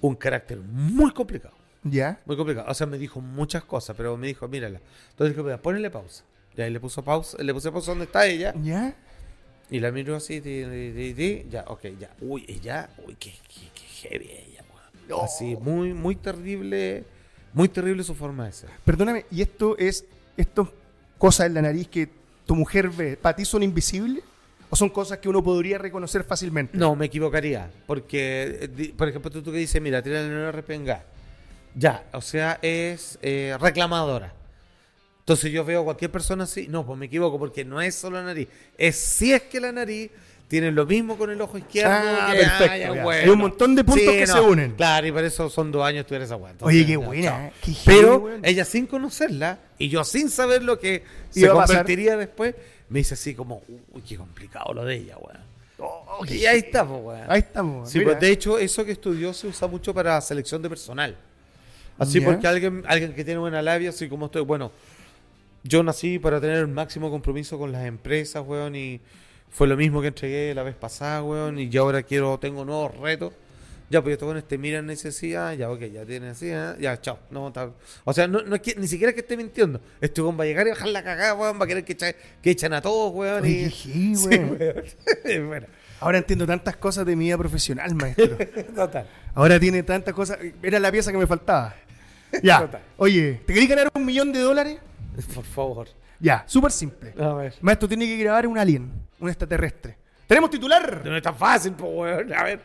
[0.00, 1.54] un carácter muy complicado.
[1.82, 2.20] Ya.
[2.26, 2.66] Muy complicado.
[2.70, 4.80] O sea, me dijo muchas cosas, pero me dijo, mírala.
[5.10, 6.24] Entonces dije, "Mira, ponle pausa.
[6.56, 8.52] Y ahí le puso pausa, le puse pausa donde está ella.
[8.62, 8.94] ¿Ya?
[9.70, 12.10] Y la miro así, ti, ya, ok, ya.
[12.20, 14.64] Uy, ella, uy, qué, qué, qué heavy ella,
[15.08, 15.24] weón.
[15.24, 17.04] Así, muy, muy terrible,
[17.52, 18.70] muy terrible su forma de ser.
[18.84, 20.04] Perdóname, ¿y esto es,
[20.36, 20.72] esto
[21.18, 22.08] cosas en la nariz que
[22.46, 24.24] tu mujer ve, para ti son invisibles?
[24.72, 26.78] ¿O son cosas que uno podría reconocer fácilmente?
[26.78, 30.96] No, me equivocaría, porque, eh, por ejemplo, tú, tú que dices, mira, tira el RPNG.
[31.74, 34.32] Ya, o sea, es eh, reclamadora.
[35.20, 38.18] Entonces yo veo a cualquier persona así, no, pues me equivoco, porque no es solo
[38.18, 40.10] la nariz, es si es que la nariz
[40.50, 41.92] tiene lo mismo con el ojo izquierdo.
[41.94, 43.04] Ah, que- perfecto, ya, ya.
[43.04, 43.22] bueno.
[43.22, 44.72] Hay un montón de puntos que se unen.
[44.72, 46.64] Claro, y por eso son dos años tú eres aguanta.
[46.64, 47.52] Oye, qué buena, ¿eh?
[47.62, 52.56] Qué Pero ella sin conocerla y yo sin saber lo que se convertiría después,
[52.88, 55.38] me dice así como, uy, qué complicado lo de ella, weón.
[55.78, 57.26] Oh, Y ahí está, pues, weón.
[57.28, 57.88] Ahí estamos.
[57.88, 61.16] Sí, pues de hecho, eso que estudió se usa mucho para selección de personal.
[61.96, 64.72] Así porque alguien, alguien que tiene buena labia, así como estoy, bueno,
[65.62, 69.00] yo nací para tener el máximo compromiso con las empresas, weón, y
[69.50, 72.96] fue lo mismo que entregué la vez pasada, weón, y yo ahora quiero, tengo nuevos
[72.96, 73.32] retos.
[73.90, 77.18] Ya, pues estos weones te miran necesidad, ya, ok, ya tienes así, ah, ya, chao.
[77.30, 77.52] No,
[78.04, 79.80] o sea, no, no es que, ni siquiera es que esté mintiendo.
[80.00, 82.14] Este weón va a llegar y bajar la cagada, weón, va a querer que, echa-
[82.40, 83.42] que echan a todos, weón.
[83.42, 83.70] Oye, y...
[83.70, 84.56] heavy, Sí, weón.
[84.60, 85.48] weón.
[85.48, 85.66] bueno,
[85.98, 88.38] Ahora entiendo tantas cosas de mi vida profesional, maestro.
[88.74, 89.06] total.
[89.34, 90.38] Ahora tiene tantas cosas.
[90.62, 91.74] Era la pieza que me faltaba.
[92.42, 92.60] Ya.
[92.60, 92.80] Total.
[92.96, 94.78] Oye, ¿te querés ganar un millón de dólares?
[95.34, 95.88] Por favor.
[96.20, 97.12] Ya, súper simple.
[97.18, 97.54] A ver.
[97.60, 99.96] Maestro tiene que grabar un alien, un extraterrestre.
[100.26, 101.02] ¿Tenemos titular?
[101.04, 102.32] No es tan fácil, pues, weón.
[102.32, 102.60] A ver.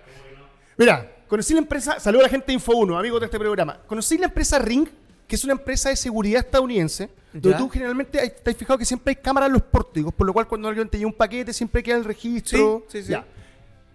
[0.78, 3.80] Mira, conocí la empresa, saludo a la gente de Info1, amigos de este programa.
[3.88, 4.88] Conocí la empresa Ring,
[5.28, 7.58] que es una empresa de seguridad estadounidense, donde Ya.
[7.58, 10.34] tú generalmente hay- te has fijado que siempre hay cámaras en los pórticos, por lo
[10.34, 12.86] cual cuando alguien te lleva un paquete siempre queda el registro.
[12.88, 13.12] Sí, sí, sí.
[13.12, 13.26] Ya.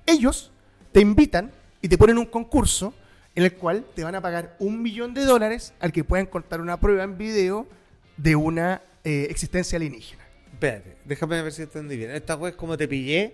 [0.07, 0.51] Ellos
[0.92, 2.92] te invitan y te ponen un concurso
[3.37, 6.61] en el cual te van a pagar un millón de dólares al que puedan contar
[6.61, 7.66] una prueba en video
[8.16, 10.23] de una eh, existencia alienígena.
[10.61, 12.11] Espérate, déjame ver si entendí bien.
[12.11, 13.33] Esta web es como te pillé,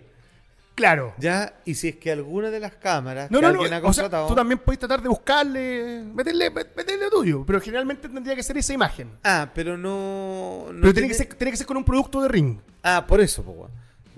[0.76, 1.12] Claro.
[1.18, 3.88] ya, y si es que alguna de las cámaras No, que no, no.
[3.88, 8.44] O sea, tú también puedes tratar de buscarle, meterle, meterle tuyo, pero generalmente tendría que
[8.44, 9.10] ser esa imagen.
[9.24, 10.66] Ah, pero no.
[10.72, 12.58] no pero tiene que, ser, tiene que ser con un producto de ring.
[12.84, 13.70] Ah, por eso, pues.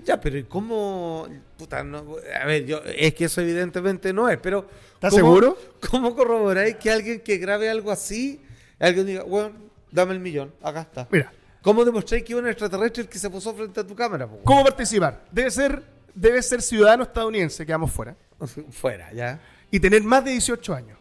[0.05, 1.27] Ya, pero ¿y cómo.?
[1.57, 2.05] Puta, no.
[2.39, 4.67] A ver, yo, es que eso evidentemente no es, pero.
[4.93, 5.57] ¿Estás ¿cómo- seguro?
[5.89, 8.39] ¿Cómo corroboráis que alguien que grabe algo así,
[8.79, 9.53] alguien diga, weón,
[9.91, 11.07] dame el millón, acá está?
[11.09, 14.27] Mira, ¿Cómo demostráis que hubo un extraterrestre el que se puso frente a tu cámara,
[14.27, 14.39] po?
[14.43, 15.25] ¿cómo participar?
[15.31, 15.83] Debe ser,
[16.15, 18.15] debe ser ciudadano estadounidense, quedamos fuera,
[18.71, 19.39] Fuera, ya.
[19.69, 20.97] y tener más de 18 años.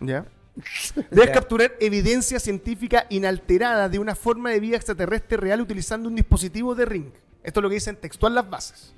[0.00, 0.24] ¿Ya?
[1.10, 1.32] Debes Ya.
[1.32, 6.84] capturar evidencia científica inalterada de una forma de vida extraterrestre real utilizando un dispositivo de
[6.84, 7.10] ring.
[7.42, 8.92] Esto es lo que dicen textual las bases.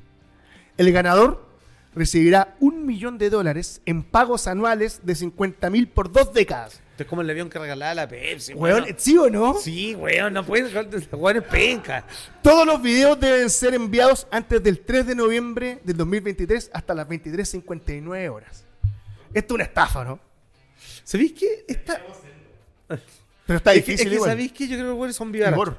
[0.76, 1.46] El ganador
[1.94, 6.80] recibirá un millón de dólares en pagos anuales de 50 mil por dos décadas.
[6.92, 8.94] Esto es como el avión que regalaba la Pepsi, Weón, weón.
[8.98, 9.54] ¿sí o no?
[9.54, 10.72] Sí, weón, no puedes.
[11.12, 12.04] Weón es penca.
[12.42, 17.08] Todos los videos deben ser enviados antes del 3 de noviembre del 2023 hasta las
[17.08, 18.64] 23.59 horas.
[19.32, 20.20] Esto es una estafa, ¿no?
[21.04, 21.64] ¿Sabéis qué?
[21.66, 22.00] Esta...
[23.46, 24.24] Pero está es que, difícil es que.
[24.28, 24.68] ¿sabéis qué?
[24.68, 25.34] Yo creo que los weones son.
[25.34, 25.76] Igual.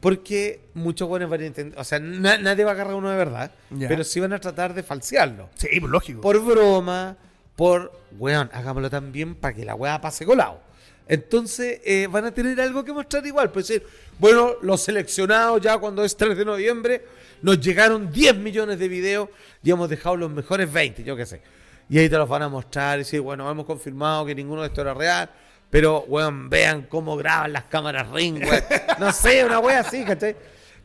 [0.00, 1.78] Porque muchos buenos van a intentar.
[1.80, 3.52] O sea, na- nadie va a agarrar uno de verdad.
[3.88, 5.48] Pero sí van a tratar de falsearlo.
[5.54, 6.20] Sí, pues lógico.
[6.20, 7.16] Por broma,
[7.60, 7.92] por.
[8.18, 10.62] Weón, hagámoslo también para que la weá pase colado.
[11.06, 13.50] Entonces eh, van a tener algo que mostrar igual.
[13.50, 13.86] Pues decir,
[14.18, 17.04] bueno, los seleccionados ya cuando es 3 de noviembre,
[17.42, 19.28] nos llegaron 10 millones de videos
[19.62, 21.42] y hemos dejado los mejores 20, yo qué sé.
[21.90, 24.68] Y ahí te los van a mostrar y decir, bueno, hemos confirmado que ninguno de
[24.68, 25.28] estos era real.
[25.68, 28.64] Pero, weón, vean cómo graban las cámaras Ring, weón.
[28.98, 30.34] No sé, una wea así, ¿cachai?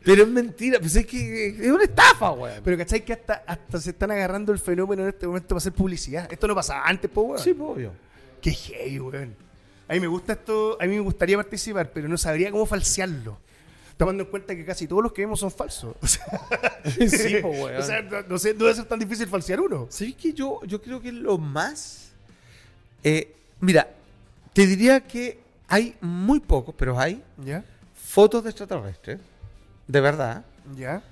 [0.06, 2.60] Pero es mentira, pues es que es una estafa, weón.
[2.62, 5.72] Pero ¿cachai que hasta, hasta se están agarrando el fenómeno en este momento para hacer
[5.72, 6.32] publicidad?
[6.32, 7.42] Esto no pasaba antes, po, weón.
[7.42, 7.92] Sí, pues, obvio.
[8.40, 9.34] Qué heavy, weón.
[9.88, 13.36] A mí me gusta esto, a mí me gustaría participar, pero no sabría cómo falsearlo.
[13.96, 15.96] Tomando en cuenta que casi todos los que vemos son falsos.
[16.02, 17.76] O sea, Sí, po, weón.
[17.80, 19.88] o sea, no, no sé, no debe ser tan difícil falsear uno.
[19.90, 22.12] ¿Sabes que yo, yo creo que lo más.
[23.02, 23.88] eh, mira,
[24.52, 27.64] te diría que hay muy pocos, pero hay ¿Ya?
[27.94, 29.18] fotos de extraterrestres,
[29.86, 30.44] de verdad,
[30.76, 31.02] ¿Ya?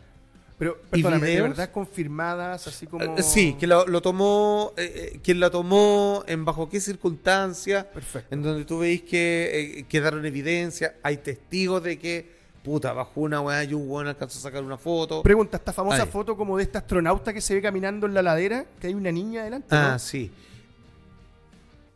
[0.59, 3.05] Pero, ¿Y perdóname, ¿de verdad confirmadas, así como...?
[3.19, 7.85] Eh, Sí, que lo, lo tomó, eh, eh, quien la tomó, en bajo qué circunstancias,
[7.87, 8.33] Perfecto.
[8.35, 12.31] en donde tú veis que eh, quedaron evidencia, hay testigos de que,
[12.63, 15.23] puta, bajó una weá y un weón alcanzó a sacar una foto.
[15.25, 16.09] Pregunta, esta famosa Ahí.
[16.09, 19.11] foto como de este astronauta que se ve caminando en la ladera, que hay una
[19.11, 19.99] niña adelante, ah, ¿no?
[19.99, 20.31] sí.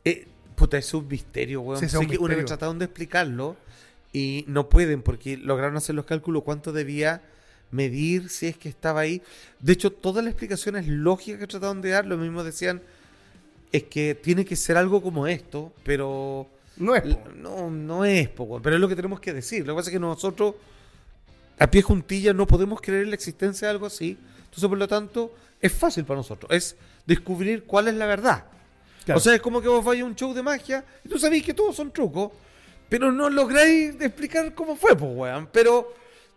[0.05, 1.79] Eh, puta, es un misterio, weón.
[1.79, 2.47] Sí, es un que una vez misterio.
[2.47, 3.57] trataron de explicarlo
[4.13, 7.23] y no pueden porque lograron hacer los cálculos cuánto debía
[7.71, 9.23] medir si es que estaba ahí.
[9.61, 12.81] De hecho, todas las explicaciones lógicas que trataron de dar, lo mismo decían,
[13.73, 17.23] es que tiene que ser algo como esto, pero No es, po.
[17.37, 19.67] no, no es, po, pero es lo que tenemos que decir.
[19.67, 20.55] Lo que pasa es que nosotros,
[21.59, 24.17] a pie juntilla, no podemos creer en la existencia de algo así.
[24.45, 26.51] Entonces, por lo tanto, es fácil para nosotros.
[26.51, 28.45] Es descubrir cuál es la verdad.
[29.05, 29.19] Claro.
[29.19, 31.45] O sea, es como que vos vayas a un show de magia y tú sabéis
[31.45, 32.31] que todos son trucos,
[32.89, 35.49] pero no lográis explicar cómo fue, pues, weón.
[35.53, 35.95] Pero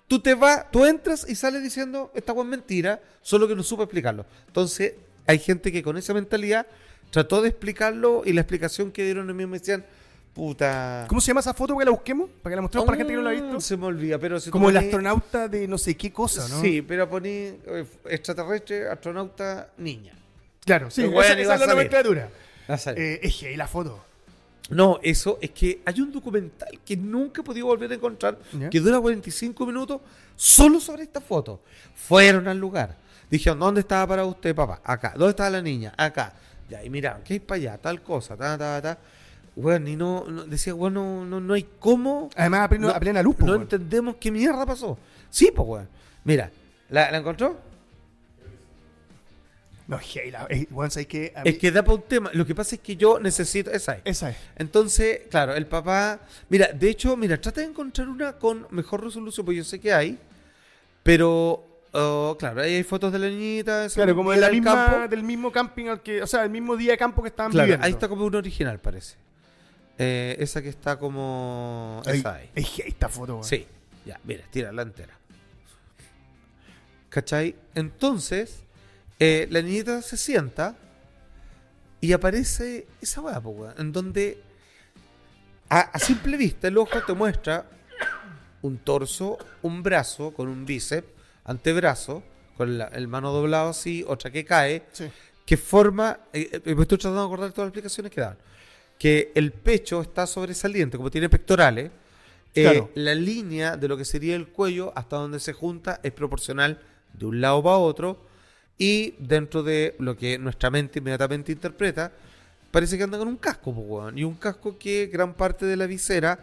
[0.07, 3.63] tú te vas, tú entras y sales diciendo, esta weón es mentira, solo que no
[3.63, 4.25] supo explicarlo.
[4.47, 4.93] Entonces,
[5.27, 6.65] hay gente que con esa mentalidad
[7.11, 9.85] trató de explicarlo y la explicación que dieron a mí me decían,
[10.33, 11.05] puta.
[11.07, 12.29] ¿Cómo se llama esa foto que la busquemos?
[12.41, 13.61] Para que la mostremos para la gente que no la ha Oh, visto.
[13.61, 16.61] Se me olvida, pero si Como el astronauta de no sé qué cosa, ¿no?
[16.61, 20.13] Sí, pero poní eh, extraterrestre, astronauta, niña.
[20.65, 22.29] Claro, sí, esa, esa es la nomenclatura.
[22.95, 24.05] Eh, es gay la foto.
[24.71, 28.37] No, eso es que hay un documental que nunca he podido volver a encontrar
[28.69, 30.01] que dura 45 minutos
[30.35, 31.61] solo sobre esta foto.
[31.93, 32.97] Fueron al lugar.
[33.29, 34.81] Dijeron, ¿dónde estaba para usted, papá?
[34.83, 35.13] Acá.
[35.15, 35.93] ¿Dónde estaba la niña?
[35.97, 36.33] Acá.
[36.69, 37.77] Ya, y miraron, ¿qué hay para allá?
[37.77, 38.97] Tal cosa, ta, ta, ta.
[39.55, 42.29] Bueno, y no, no- decía, bueno, no, no hay cómo.
[42.35, 44.97] Además, a pleno- no, a plena luz, No entendemos qué mierda pasó.
[45.29, 45.89] Sí, pues, weón.
[46.23, 46.49] Mira,
[46.89, 47.57] ¿la, la encontró?
[49.87, 49.99] No,
[50.31, 50.47] la...
[50.49, 50.67] Eh,
[51.43, 52.29] Es que da para un tema.
[52.33, 53.71] Lo que pasa es que yo necesito.
[53.71, 54.01] Esa es.
[54.05, 54.37] Esa es.
[54.55, 56.19] Entonces, claro, el papá.
[56.49, 59.91] Mira, de hecho, mira, trata de encontrar una con mejor resolución, porque yo sé que
[59.93, 60.17] hay.
[61.03, 63.87] Pero, oh, claro, ahí hay fotos de la niñita.
[63.93, 65.07] Claro, como de la del misma, campo.
[65.09, 66.21] del mismo camping al que...
[66.21, 67.85] O sea, el mismo día de campo que estaban Claro, viviendo.
[67.85, 69.15] ahí está como una original, parece.
[69.97, 72.01] Eh, esa que está como.
[72.05, 72.49] Esa ahí.
[72.55, 73.43] Esta foto, weón.
[73.43, 73.67] Sí,
[74.05, 75.17] ya, mira, tírala entera.
[77.09, 77.55] ¿Cachai?
[77.75, 78.63] Entonces,
[79.23, 80.75] eh, la niñita se sienta
[82.01, 83.39] y aparece esa weá,
[83.77, 84.41] en donde
[85.69, 87.69] a, a simple vista el ojo te muestra
[88.63, 91.07] un torso, un brazo con un bíceps,
[91.45, 92.23] antebrazo,
[92.57, 95.05] con la- el mano doblado así, otra que cae, Sí.
[95.45, 98.37] que forma, eh, eh, me estoy tratando de acordar todas las explicaciones que dan,
[98.97, 101.91] que el pecho está sobresaliente, como tiene pectorales,
[102.55, 102.89] eh, Claro.
[102.95, 106.79] la línea de lo que sería el cuello hasta donde se junta es proporcional
[107.13, 108.30] de un lado para otro
[108.81, 112.11] y dentro de lo que nuestra mente inmediatamente interpreta,
[112.71, 114.17] parece que anda con un casco, weón.
[114.17, 116.39] y un casco que gran parte de la visera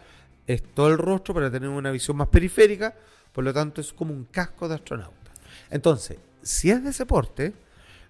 [0.47, 2.95] es todo el rostro para tener una visión más periférica,
[3.33, 5.33] por lo tanto es como un casco de astronauta.
[5.69, 7.55] Entonces, si es de ese porte,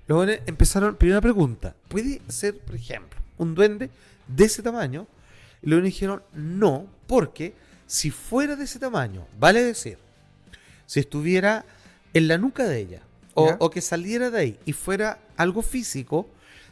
[0.06, 3.88] los empezaron, primera pregunta, ¿puede ser, por ejemplo, un duende
[4.26, 5.06] de ese tamaño?
[5.62, 7.54] Y luego dijeron, no, porque
[7.86, 9.96] si fuera de ese tamaño, vale decir,
[10.84, 11.64] si estuviera
[12.12, 13.07] en la nuca de ella,
[13.58, 16.28] o, que saliera de ahí y fuera algo físico,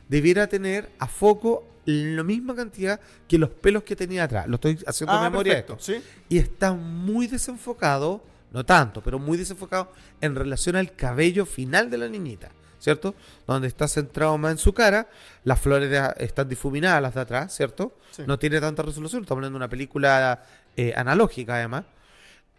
[0.08, 4.46] debiera tener a foco la misma cantidad que los pelos que tenía atrás.
[4.48, 5.92] Lo estoy haciendo Ah, memoria perfecto, esto.
[5.92, 6.02] ¿sí?
[6.28, 11.98] Y está muy desenfocado, no tanto, pero muy desenfocado en relación al cabello final de
[11.98, 12.50] la niñita,
[12.80, 13.14] ¿cierto?
[13.46, 15.08] Donde está centrado más en su cara,
[15.44, 17.94] las flores de- están difuminadas las de atrás, ¿cierto?
[18.10, 18.22] Sí.
[18.26, 20.42] No tiene tanta resolución, estamos hablando de una película
[20.76, 21.84] eh, analógica además.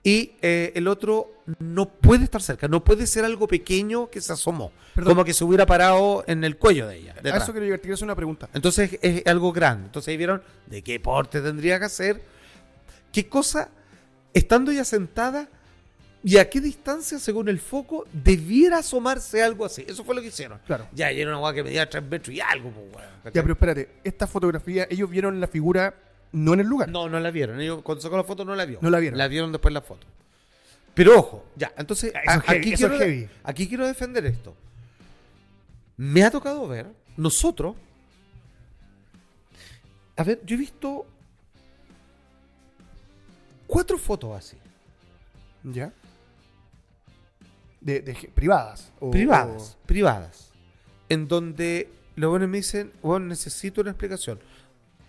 [0.07, 4.31] Y eh, el otro no puede estar cerca, no puede ser algo pequeño que se
[4.31, 5.11] asomó, Perdón.
[5.11, 7.11] como que se hubiera parado en el cuello de ella.
[7.11, 7.43] A detrás.
[7.43, 8.47] eso llegar, te quiero hacer una pregunta.
[8.53, 9.87] Entonces es algo grande.
[9.87, 12.21] Entonces ahí vieron de qué porte tendría que hacer,
[13.11, 13.67] qué cosa,
[14.33, 15.49] estando ya sentada,
[16.23, 19.85] y a qué distancia, según el foco, debiera asomarse algo así.
[19.89, 20.59] Eso fue lo que hicieron.
[20.65, 20.87] Claro.
[20.93, 23.33] Ya, y era una guay que medía 3 metros y algo, pues, ¿cachai?
[23.33, 25.93] Ya, pero espérate, esta fotografía, ellos vieron la figura
[26.31, 26.89] no en el lugar.
[26.89, 27.59] No, no la vieron.
[27.61, 28.79] Ellos cuando sacó la foto no la vio.
[28.81, 29.17] No la vieron.
[29.17, 30.05] La vieron después la foto.
[30.93, 33.29] Pero ojo, ya, entonces Ya, eso a- es heavy, aquí, quiero, heavy.
[33.43, 34.55] aquí quiero defender esto.
[35.97, 36.87] Me ha tocado ver,
[37.17, 37.75] nosotros,
[40.15, 41.05] a ver, yo he visto
[43.67, 44.57] cuatro fotos así,
[45.63, 45.91] ¿Ya?
[47.81, 48.01] De,
[48.33, 48.91] privadas.
[48.99, 50.49] o- privadas, privadas,
[51.09, 54.39] en donde los buenos me dicen, bueno, necesito una explicación.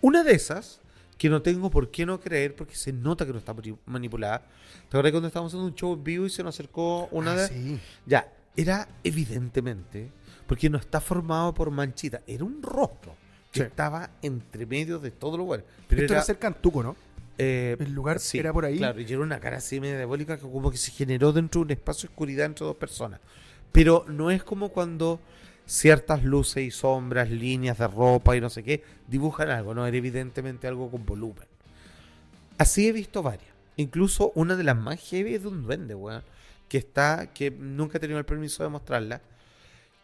[0.01, 0.79] Una de esas,
[1.19, 4.39] que no tengo por qué no creer, porque se nota que no está mani- manipulada.
[4.39, 7.35] ¿Te acuerdas cuando estábamos haciendo un show en vivo y se nos acercó una Ah,
[7.35, 7.79] de sí.
[8.07, 10.09] Ya, era evidentemente,
[10.47, 13.15] porque no está formado por manchita, era un rostro
[13.51, 13.65] que Sí.
[13.65, 15.65] estaba entre medio de todos los lugares.
[15.87, 16.95] Pero Esto era, cerca Antuco, ¿no?
[17.37, 18.77] Eh, ¿El lugar sí, era por ahí?
[18.77, 21.65] Claro, y era una cara así media diabólica que como que se generó dentro de
[21.65, 23.19] un espacio de oscuridad entre dos personas.
[23.71, 25.19] Pero no es como cuando
[25.69, 29.95] ciertas luces y sombras, líneas de ropa y no sé qué, dibujan algo, no, era
[29.95, 31.47] evidentemente algo con volumen.
[32.57, 33.51] Así he visto varias.
[33.77, 36.23] Incluso una de las más heavy es de un duende, weón.
[36.67, 39.21] Que está, que nunca he tenido el permiso de mostrarla.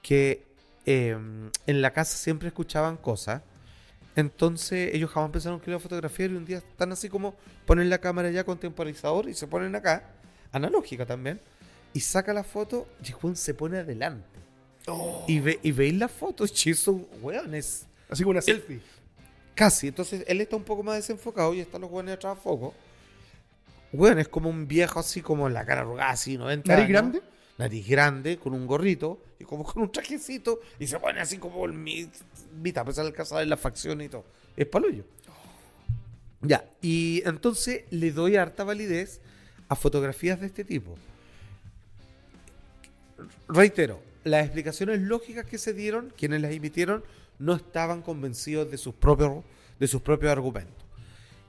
[0.01, 0.43] Que
[0.85, 1.17] eh,
[1.65, 3.41] en la casa siempre escuchaban cosas.
[4.15, 7.89] Entonces ellos jamás pensaron que iba a fotografiar y un día están así como ponen
[7.89, 10.11] la cámara ya con temporizador y se ponen acá,
[10.53, 11.41] analógica también,
[11.91, 14.34] y saca la foto y weón se pone adelante.
[15.27, 18.79] Y, ve, y veis la foto, y eso, weón, es Así como una selfie.
[19.55, 19.87] casi.
[19.87, 22.73] Entonces él está un poco más desenfocado y están los weones atrás a foco.
[23.93, 26.91] Weón, es como un viejo así como la cara arrugada, así, 90 ¿Nariz años.
[26.91, 27.21] grande?
[27.57, 31.65] Nariz grande, con un gorrito y como con un trajecito y se pone así como
[31.65, 32.09] el mi-
[32.61, 34.25] mitad, a pesar de alcanzar en la facción y todo.
[34.57, 35.05] Es palollo.
[36.41, 39.21] Ya, y entonces le doy harta validez
[39.69, 40.95] a fotografías de este tipo.
[43.47, 47.03] Reitero, las explicaciones lógicas que se dieron, quienes las emitieron,
[47.39, 49.43] no estaban convencidos de sus propios,
[49.79, 50.73] de sus propios argumentos.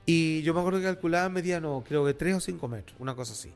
[0.05, 3.13] Y yo me acuerdo que calculaba medía, no, creo que 3 o 5 metros, una
[3.15, 3.51] cosa así.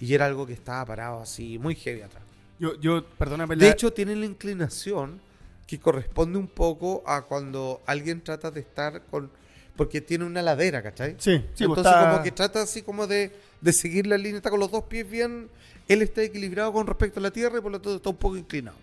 [0.00, 2.22] Y era algo que estaba parado así, muy heavy atrás.
[2.58, 5.20] Yo, yo, perdóname, De la- hecho, tiene la inclinación
[5.66, 9.30] que corresponde un poco a cuando alguien trata de estar con...
[9.76, 11.16] Porque tiene una ladera, ¿cachai?
[11.18, 13.30] Sí, sí, pues Entonces está- como que trata así como de,
[13.60, 15.48] de seguir la línea, está con los dos pies bien...
[15.90, 18.36] Él está equilibrado con respecto a la tierra y por lo tanto está un poco
[18.36, 18.76] inclinado.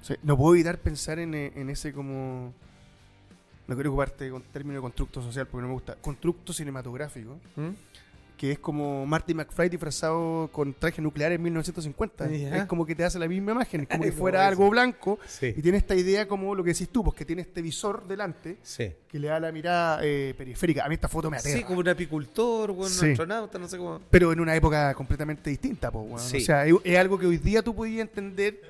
[0.00, 2.54] Sí, No puedo evitar pensar en, eh, en ese como...
[3.66, 5.96] No quiero ocuparte con término de constructo social porque no me gusta.
[5.96, 7.68] Constructo cinematográfico, ¿Mm?
[8.36, 12.28] Que es como Marty McFly disfrazado con traje nuclear en 1950.
[12.30, 12.56] Ya.
[12.58, 15.18] Es como que te hace la misma imagen, es como que fuera algo blanco.
[15.26, 15.54] Sí.
[15.56, 18.58] Y tiene esta idea como lo que decís tú, pues que tiene este visor delante
[18.62, 18.92] Sí.
[19.08, 20.84] que le da la mirada eh, periférica.
[20.84, 21.56] A mí esta foto me aterra.
[21.56, 23.06] Sí, como un apicultor, bueno, Sí.
[23.06, 24.00] un astronauta, no sé cómo.
[24.10, 26.06] Pero en una época completamente distinta, pues.
[26.34, 28.60] O sea, es, es algo que hoy día tú podías entender.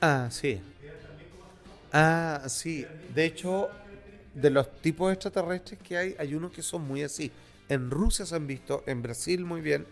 [0.00, 0.60] Ah, sí.
[1.92, 2.86] Ah, sí.
[3.14, 3.68] De hecho,
[4.34, 7.30] de los tipos extraterrestres que hay, hay unos que son muy así.
[7.68, 9.86] En Rusia se han visto, en Brasil muy bien.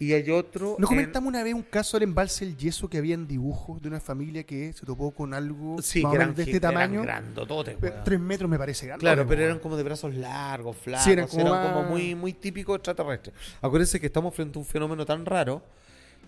[0.00, 0.76] Y hay otro.
[0.78, 3.82] Nos en- comentamos una vez un caso del embalse El Yeso que había en dibujos
[3.82, 7.02] de una familia que se topó con algo Sí, más eran, de este eran tamaño.
[7.02, 8.04] grandototes, Pe- weón.
[8.04, 9.00] Tres metros me parece grande.
[9.00, 9.28] Claro, weón.
[9.28, 11.04] pero eran como de brazos largos, flacos.
[11.04, 13.34] Sí, eran como eran más- como muy, muy típicos extraterrestres.
[13.60, 15.62] Acuérdense que estamos frente a un fenómeno tan raro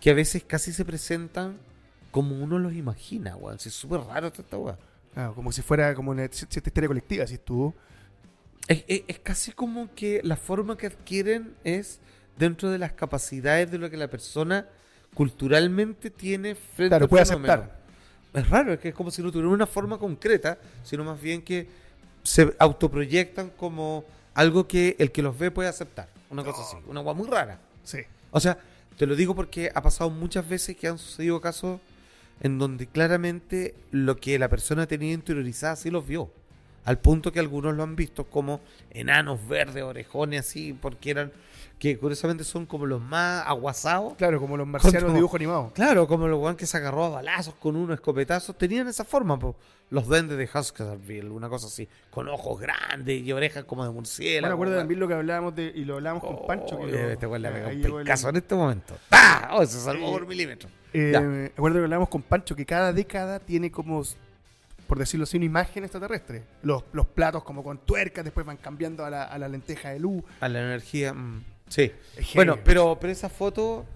[0.01, 1.57] que a veces casi se presentan
[2.11, 3.57] como uno los imagina, weón.
[3.65, 4.57] Es súper raro esta, esta
[5.17, 7.75] Ah, como si fuera como una ci- cierta historia colectiva, si estuvo.
[8.69, 11.99] Es, es- es casi como que la forma que adquieren es
[12.39, 14.67] dentro de las capacidades de lo que la persona
[15.15, 17.53] culturalmente tiene frente Claro, al puede fenómeno.
[17.55, 17.81] aceptar.
[18.33, 21.43] Es raro, es que es como si no tuvieran una forma concreta, sino más bien
[21.43, 21.67] que
[22.23, 26.09] se autoproyectan como algo que el que los ve puede aceptar.
[26.31, 27.59] Una cosa así, una agua muy rara.
[27.83, 27.99] Sí.
[28.31, 28.57] O sea,
[28.97, 31.81] te lo digo porque ha pasado muchas veces que han sucedido casos
[32.41, 36.33] en donde claramente lo que la persona tenía interiorizada sí los vio.
[36.91, 41.33] Al punto que algunos lo han visto como enanos verdes, orejones así, porque eran,
[41.79, 44.15] que curiosamente son como los más aguasados.
[44.17, 45.71] Claro, como los marcianos Como- dibujo animado.
[45.75, 49.39] Claro, como los weón que se agarró a balazos con unos escopetazos, tenían esa forma,
[49.39, 49.55] po.
[49.91, 54.43] los duendes de Huskasville, una cosa así, con ojos grandes y orejas como de murciélago.
[54.43, 56.77] Bueno, acuerdo también lo que hablábamos de, y lo hablábamos con Pancho.
[56.79, 58.95] Que Oh, lo- este weón le pega un llegó el- en este momento.
[59.11, 59.51] ¡Ah!
[59.55, 60.71] Oh, se salvó Eh, por milímetros.
[60.93, 64.03] Eh, acuerdo que hablábamos con Pancho que cada década tiene como,
[64.91, 66.43] por decirlo así, una imagen extraterrestre.
[66.65, 70.01] Los, los platos como con tuercas, después van cambiando a la, a la lenteja de
[70.01, 70.25] luz.
[70.41, 71.93] A la energía, mm, sí.
[72.35, 73.87] Bueno, pero, pero esa foto,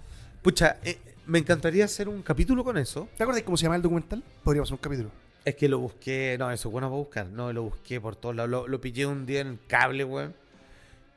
[0.40, 3.08] pucha, eh, me encantaría hacer un capítulo con eso.
[3.16, 4.22] ¿Te acuerdas cómo se llama el documental?
[4.44, 5.10] Podríamos hacer un capítulo.
[5.44, 8.36] Es que lo busqué, no, eso es bueno para buscar, no, lo busqué por todos
[8.36, 10.32] lados, lo, lo pillé un día en el cable, weón,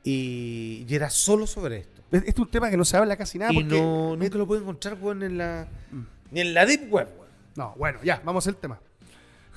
[0.02, 2.02] y, y era solo sobre esto.
[2.10, 3.80] Es- Este es un tema que no se habla casi nada y porque...
[3.80, 6.02] no, es- nunca lo puedo encontrar, weón, en la, Mm.
[6.32, 7.28] ni en la deep web, weón.
[7.56, 8.78] No, bueno, ya, vamos al tema.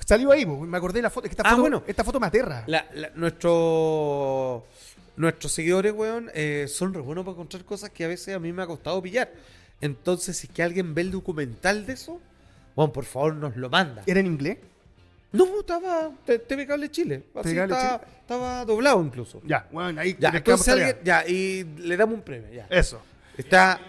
[0.06, 1.26] Salió ahí, me acordé de la foto.
[1.28, 1.82] esta Ah, foto, bueno.
[1.86, 2.64] Esta foto me aterra.
[2.66, 4.66] La- la- nuestro-
[5.16, 8.52] nuestros seguidores, weón, eh, son re buenos para encontrar cosas que a veces a mí
[8.52, 9.30] me ha costado pillar.
[9.80, 12.20] Entonces, si es que alguien ve el documental de eso,
[12.76, 14.02] weón, por favor nos lo manda.
[14.06, 14.58] ¿Era en inglés?
[15.32, 17.22] No, estaba TV Cable Chile.
[17.34, 19.40] Así Cable estaba, estaba doblado incluso.
[19.44, 22.66] Ya, bueno, ahí Ya, entonces alguien, ya, y le damos un premio, ya.
[22.68, 23.00] Eso.
[23.38, 23.80] Está,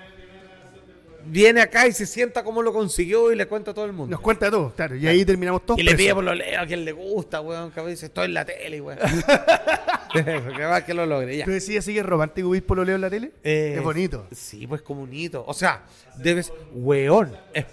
[1.25, 4.11] viene acá y se sienta cómo lo consiguió y le cuenta a todo el mundo.
[4.11, 4.95] Nos cuenta todo, claro.
[4.95, 7.71] Y ahí terminamos todos Y le pide por lo leo a quien le gusta, weón,
[7.71, 8.99] que veces estoy en la tele, weón.
[10.13, 11.45] que va que lo logre, ya.
[11.45, 13.31] ¿Tú decías es romántico vivir por lo leo en la tele?
[13.43, 14.27] Eh, es bonito.
[14.31, 15.43] Sí, pues como un hito.
[15.47, 15.83] O sea,
[16.17, 16.51] debes.
[16.73, 17.35] Weón.
[17.53, 17.65] es-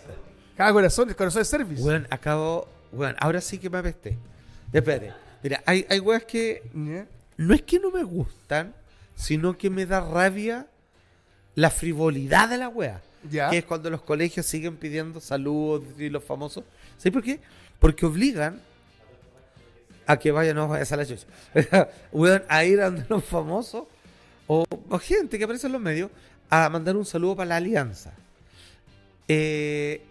[0.57, 1.83] Cada corazón, el corazón de service.
[1.83, 4.17] Weón, acabo weón, ahora sí que me apesté.
[4.73, 5.13] Espérate.
[5.43, 6.63] Mira, hay, hay weas que
[7.37, 8.75] no es que no me gustan,
[9.15, 10.67] sino que me da rabia
[11.55, 13.01] la frivolidad de la wea.
[13.29, 13.51] Ya.
[13.51, 16.65] Que es cuando los colegios siguen pidiendo saludos y los famosos.
[16.97, 17.41] ¿Sabes por qué?
[17.79, 18.61] Porque obligan
[20.07, 21.27] a que vayan, no a la chucha.
[22.49, 23.85] A ir a los famosos
[24.47, 26.11] o, o gente que aparece en los medios
[26.49, 28.13] a mandar un saludo para la alianza.
[29.29, 30.03] Eh,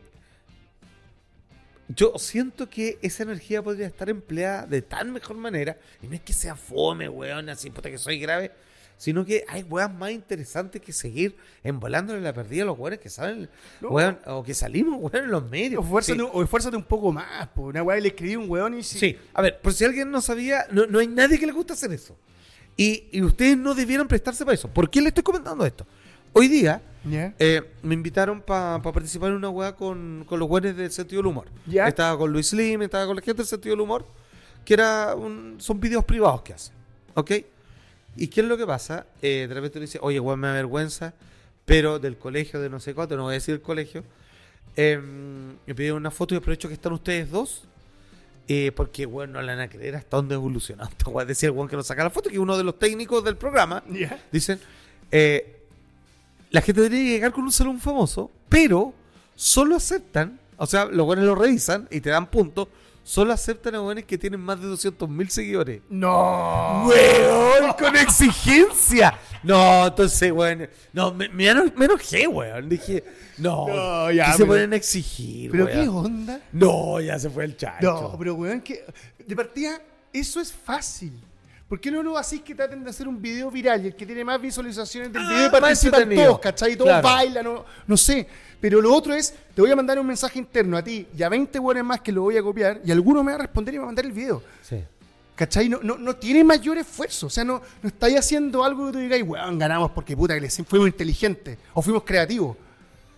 [1.89, 5.78] yo siento que esa energía podría estar empleada de tan mejor manera.
[6.02, 8.52] Y no es que sea fome, weón, así puta que soy grave.
[9.00, 13.10] Sino que hay weas más interesantes que seguir envolándole la perdida a los weones que
[13.10, 13.92] salen, No.
[13.92, 15.80] weón, o que salimos, weón, en los medios.
[15.82, 16.28] O esfuérzate, Sí.
[16.34, 17.62] o esfuérzate un poco más, po.
[17.68, 20.20] Una weá le escribí un weón y si- Sí, a ver, por si alguien no
[20.20, 22.18] sabía, no, no hay nadie que le guste hacer eso.
[22.76, 24.68] Y, y ustedes no debieron prestarse para eso.
[24.68, 25.88] ¿Por qué le estoy comentando esto?
[26.34, 26.82] Hoy día
[27.40, 31.28] eh, me invitaron para participar en una weá con, con los weones del sentido del
[31.28, 31.48] humor.
[31.72, 34.06] Estaba con Luis Lim, estaba con la gente del sentido del humor,
[34.66, 36.74] que era un- son videos privados que hacen.
[37.16, 37.32] ¿Ok?
[38.15, 39.06] ¿Y qué es lo que pasa?
[39.22, 41.13] Eh, de repente uno dice, oye, weón, me da vergüenza,
[41.65, 44.04] pero del colegio de no sé cuánto, no voy a decir el colegio,
[44.76, 45.00] eh,
[45.65, 47.63] me pidieron una foto y aprovecho que están ustedes dos.
[48.52, 50.89] eh, porque, bueno, no la van a creer hasta dónde evolucionado.
[51.08, 51.24] weá.
[51.24, 53.84] Decía el weón que nos saca la foto, que uno de los técnicos del programa.
[53.89, 54.19] ¿Ya?
[54.32, 54.60] Dicen,
[55.12, 55.62] eh,
[56.50, 58.91] la gente debería llegar con un salón famoso, pero
[59.36, 62.67] solo aceptan, o sea, los buenos lo revisan y te dan puntos,
[63.10, 65.82] solo aceptan a buenos que tienen más de 200 mil seguidores.
[65.89, 66.86] No.
[66.86, 67.74] ¡Weón!
[67.80, 69.17] ¡Con exigencia!
[69.41, 70.69] No, entonces, weón.
[70.93, 72.69] No, me, me, eno- me enojé, weón.
[72.69, 73.04] Dije,
[73.39, 73.67] no.
[73.67, 75.82] No, ya, que se ponen a exigir, ¿Pero weón.
[75.82, 76.41] qué onda?
[76.52, 77.82] No, ya se fue el chacho.
[78.12, 78.86] No, pero weón, que
[79.26, 79.82] de partida,
[80.13, 81.13] eso es fácil.
[81.70, 83.84] ¿Por qué no lo hacéis que traten de hacer un video viral?
[83.84, 86.76] Y el que tiene más visualizaciones del Ah, video participan todos, ¿cachai?
[86.76, 87.08] Todos Claro.
[87.08, 88.28] bailan, no, no sé.
[88.60, 91.30] Pero lo otro es, te voy a mandar un mensaje interno a ti y a
[91.30, 93.78] 20 weones más que lo voy a copiar y alguno me va a responder y
[93.78, 94.42] me va a mandar el video.
[94.64, 94.84] Sí.
[95.36, 95.70] ¿Cachai?
[95.70, 97.28] No, no, no tiene mayor esfuerzo.
[97.28, 100.42] O sea, no, no estáis haciendo algo que tú digáis, weón, ganamos porque puta que
[100.42, 102.58] le fuimos inteligentes o fuimos creativos.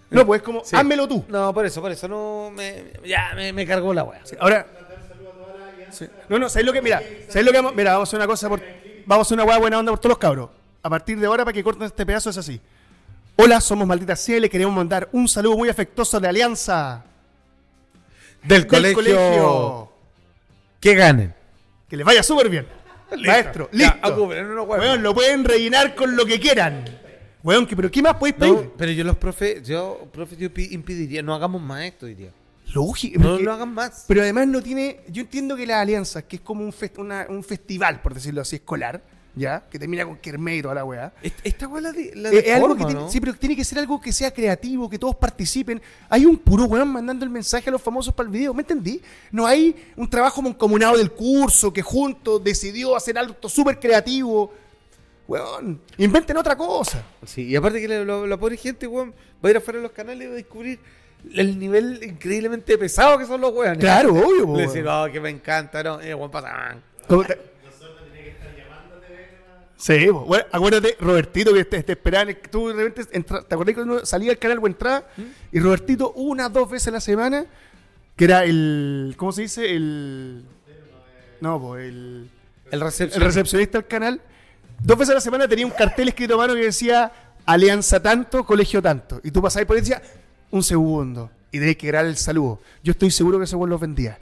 [0.10, 0.76] No, pues es como, Sí.
[0.76, 1.24] házmelo tú.
[1.30, 4.22] No, por eso, por eso no me, ya me, me cargó la weá.
[4.42, 4.68] Ahora.
[5.92, 6.06] Sí.
[6.30, 6.82] No, no, ¿sabéis lo que?
[6.82, 7.76] Mira, ¿sabéis lo que vamos?
[7.76, 8.62] Mira, vamos a hacer una cosa por.
[9.06, 10.50] Vamos a hacer una hueá buena onda por todos los cabros.
[10.84, 12.60] A partir de ahora, para que corten este pedazo, es así.
[13.36, 17.04] Hola, somos Maldita Sea y le queremos mandar un saludo muy afectuoso de Alianza
[18.44, 19.92] Del, del colegio, colegio.
[20.80, 21.34] Que ganen.
[21.88, 22.68] Que les vaya súper bien.
[23.26, 24.08] Maestro, Ya, listo.
[24.08, 24.82] ocupen, no, no, weón.
[24.82, 26.86] Weón, lo pueden rellenar con lo que quieran.
[27.44, 28.54] Weón, pero ¿qué más podéis pedir?
[28.54, 32.30] No, pero yo los profe, yo, profe, yo impediría, no hagamos más esto, diría.
[32.74, 33.20] Lógico.
[33.20, 34.06] No porque- lo hagan más.
[34.08, 35.02] Pero además no tiene.
[35.10, 38.42] Yo entiendo que las alianzas, que es como un, fest- una- un festival, por decirlo
[38.42, 39.02] así, escolar,
[39.36, 39.64] ¿ya?
[39.70, 41.14] Que termina con Kermé y toda la weá.
[41.22, 43.80] Est- Esta weá la de, la Eh, es algo que sí, pero tiene que ser
[43.80, 45.82] algo que sea creativo, que todos participen.
[46.10, 49.02] Hay un puro weón mandando el mensaje a los famosos para el video, ¿me entendí?
[49.32, 54.54] No hay un trabajo mancomunado del curso que juntos decidió hacer algo súper creativo.
[55.28, 57.04] Weón, inventen otra cosa.
[57.26, 59.84] Sí, y aparte que la, la- la pobre gente, weón, va a ir afuera de
[59.84, 60.80] los canales y va a descubrir
[61.34, 63.80] el nivel increíblemente pesado que son los weones.
[63.80, 66.76] Claro, obvio, po, Le decir, oh, que me encanta, no, eh, weón, pasa.
[67.08, 67.52] ¿Cómo te-
[69.78, 74.06] Sí, bueno, acuérdate, Robertito, que te, te esperaban, tú de repente entra- ¿te acordás cuando
[74.06, 75.06] salía al canal o entraba?
[75.52, 77.48] Y Robertito, una, dos veces a la semana,
[78.16, 79.16] que era el.
[79.18, 79.76] ¿Cómo se dice?
[79.76, 80.44] El.
[81.40, 82.30] No, pues el.
[82.68, 83.24] El El recepción.
[83.24, 84.22] recepcionista del canal,
[84.84, 87.12] dos veces a la semana tenía un cartel escrito a mano que decía
[87.48, 89.20] Alianza tanto, colegio tanto.
[89.24, 90.02] Y tú pasabas por ahí y decías,
[90.52, 91.32] un segundo.
[91.52, 92.60] Y tenías que grabar el saludo.
[92.84, 94.18] Yo estoy seguro que ese weón los vendía.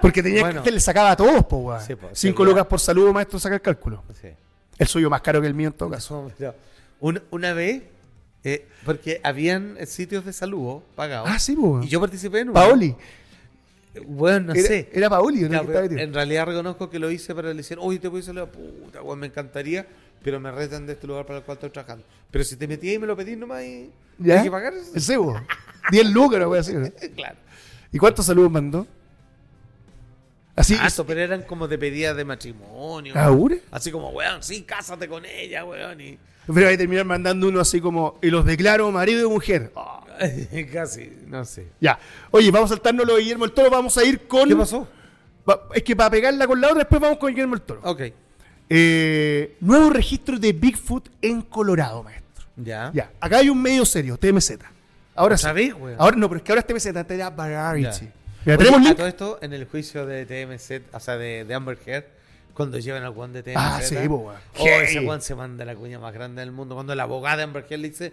[0.00, 0.62] Porque tenía Bueno.
[0.62, 1.80] que le sacaba a todos, po, weón.
[1.82, 4.02] Sí, po, Cinco lucas por saludo, maestro, saca el cálculo.
[4.20, 4.28] Sí.
[4.78, 6.30] El suyo más caro que el mío en todo caso.
[6.38, 6.54] No,
[6.98, 7.82] una, una vez,
[8.42, 11.28] eh, porque habían eh, sitios de saludo pagados.
[11.30, 11.82] Ah, sí, po.
[11.82, 12.54] Y yo participé en uno.
[12.54, 12.96] Paoli.
[14.06, 14.88] Bueno, no era, sé.
[14.92, 15.60] Era Paoli, ¿no?
[15.60, 19.18] En realidad reconozco que lo hice para decir, oye, te voy a saludar, puta, weón,
[19.18, 19.86] me encantaría,
[20.22, 22.04] pero me retan de este lugar para el cual estoy trabajando.
[22.30, 24.38] Pero si te metí ahí y me lo pedís nomás y ¿Ya?
[24.38, 24.74] hay que pagar.
[24.94, 25.40] El cebo.
[25.90, 26.92] 10 lucas, voy a decir.
[27.14, 27.36] Claro.
[27.92, 28.86] ¿Y cuántos saludos mandó?
[30.56, 30.76] Así.
[30.80, 33.12] Ah, eso, pero eran como de pedidas de matrimonio.
[33.16, 33.62] ¿Ah, ure?
[33.70, 36.00] Así como, weón, sí, cásate con ella, weón.
[36.00, 36.18] Y...
[36.52, 39.70] Pero ahí terminar mandando uno así como, y los declaro marido y mujer.
[40.72, 41.68] Casi, no sé.
[41.78, 41.98] ya.
[42.30, 44.48] Oye, vamos a saltarnos lo de Guillermo el Toro, vamos a ir con.
[44.48, 44.88] ¿Qué pasó?
[45.48, 47.80] Va- es que para pegarla con la otra, después vamos con Guillermo el Toro.
[47.84, 48.02] Ok.
[48.68, 52.46] Eh, nuevo registro de Bigfoot en Colorado, maestro.
[52.56, 52.90] Ya.
[52.94, 54.52] Ya, acá hay un medio serio, TMZ.
[55.14, 55.44] Ahora sí.
[55.44, 55.96] ¿Sabés, weón?
[55.98, 58.06] Ahora no, pero es que ahora es TMZ, te da Variety.
[58.06, 58.12] Ya.
[58.44, 58.96] Mira, Oye, tenemos a link.
[58.96, 62.04] todo esto, en el juicio de TMZ, o sea, de, de Amber Heard,
[62.54, 63.56] cuando llevan al Juan de TMZ.
[63.56, 64.34] Ah, sí, weón.
[64.58, 66.74] Oh, ese Juan se manda la cuña más grande del mundo.
[66.74, 68.12] Cuando la abogada de Amber Heard le dice.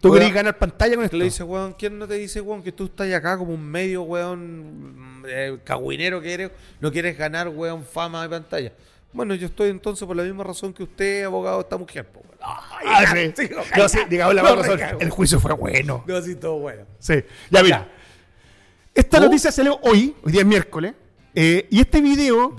[0.00, 1.16] ¿Tú querés ganar pantalla con esto?
[1.16, 4.02] Le dice, weón, ¿quién no te dice, weón, que tú estás acá como un medio,
[4.02, 8.72] weón, eh, cagüinero que eres, no quieres ganar, weón, fama de pantalla.
[9.12, 12.20] Bueno, yo estoy entonces por la misma razón que usted, abogado de esta mujer, po,
[12.20, 12.34] weón.
[12.40, 13.32] Ah, sí.
[13.36, 14.78] sí, No, sí, digamos la no, razón.
[15.00, 16.04] El juicio fue bueno.
[16.06, 16.84] No, así todo bueno.
[16.98, 17.14] Sí.
[17.50, 17.88] Ya, mira.
[18.94, 19.20] Esta ¿Oh?
[19.22, 20.94] noticia salió hoy, hoy día es miércoles.
[21.34, 22.54] eh, y este video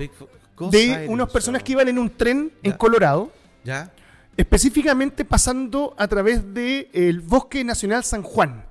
[0.72, 2.72] de unas personas so- que iban en un tren en.
[2.74, 3.32] Colorado,
[3.64, 3.92] ¿Ya?
[4.36, 8.66] específicamente pasando a través del Bosque Nacional San Juan.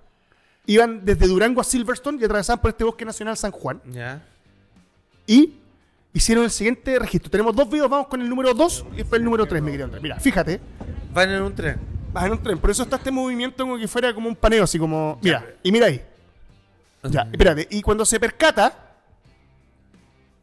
[0.67, 3.81] Iban desde Durango a Silverstone y atravesaban por este Bosque Nacional San Juan.
[3.91, 4.23] ¿Ya?
[5.27, 5.55] Y
[6.13, 7.31] hicieron el siguiente registro.
[7.31, 9.85] Tenemos dos videos, vamos con el número 2 y después el número 3, mi querido
[9.87, 10.03] Andrés.
[10.03, 10.61] Mira, fíjate,
[11.13, 11.79] Van en un tren.
[12.13, 14.65] vas en un tren, por eso está este movimiento como que fuera como un paneo,
[14.65, 15.19] así como...
[15.23, 16.03] Mira, y mira ahí.
[17.05, 17.67] Ya, espérate.
[17.71, 18.85] Y cuando se percata...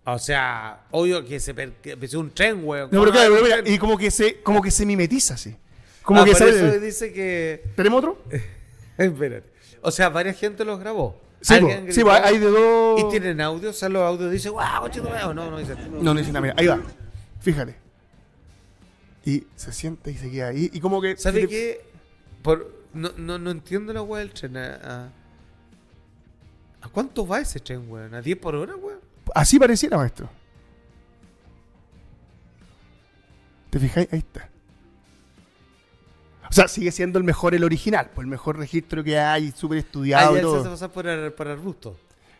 [0.07, 2.89] O sea, obvio que se empezó un tren, weón.
[2.91, 5.55] No, pero ¿Cómo claro, pero mira, y como que se, como que se mimetiza así.
[6.03, 7.63] Como Ah, que por se eso dice que...
[7.75, 8.21] ¿Tenemos otro?
[8.97, 9.49] Espérate.
[9.81, 11.19] O sea, varias gente los grabó.
[11.45, 12.99] Sí, hay de dos.
[13.01, 15.77] Y tienen audio, sea, los audios dicen, wow, coche tu madre", o no, no dicen.
[15.91, 16.79] No, no dice nada, mira, ahí va.
[17.39, 17.75] Fíjate.
[19.25, 20.69] Y se sienta y se queda ahí.
[20.73, 21.15] Y como que.
[21.17, 21.85] ¿Sabes se- qué?
[22.41, 24.57] Por, no, no, no entiendo la weá del tren.
[24.57, 25.09] A, a,
[26.81, 28.13] ¿a cuánto va ese tren, weón?
[28.15, 28.99] ¿A 10 por hora, weón?
[29.33, 30.29] Así pareciera, maestro.
[33.69, 34.07] ¿Te fijáis?
[34.11, 34.49] Ahí está.
[36.49, 39.77] O sea, sigue siendo el mejor el original, pues el mejor registro que hay, súper
[39.77, 40.59] Ah, estudiado ya y él se todo.
[40.61, 41.97] hace pasar por, ar- por arbusto.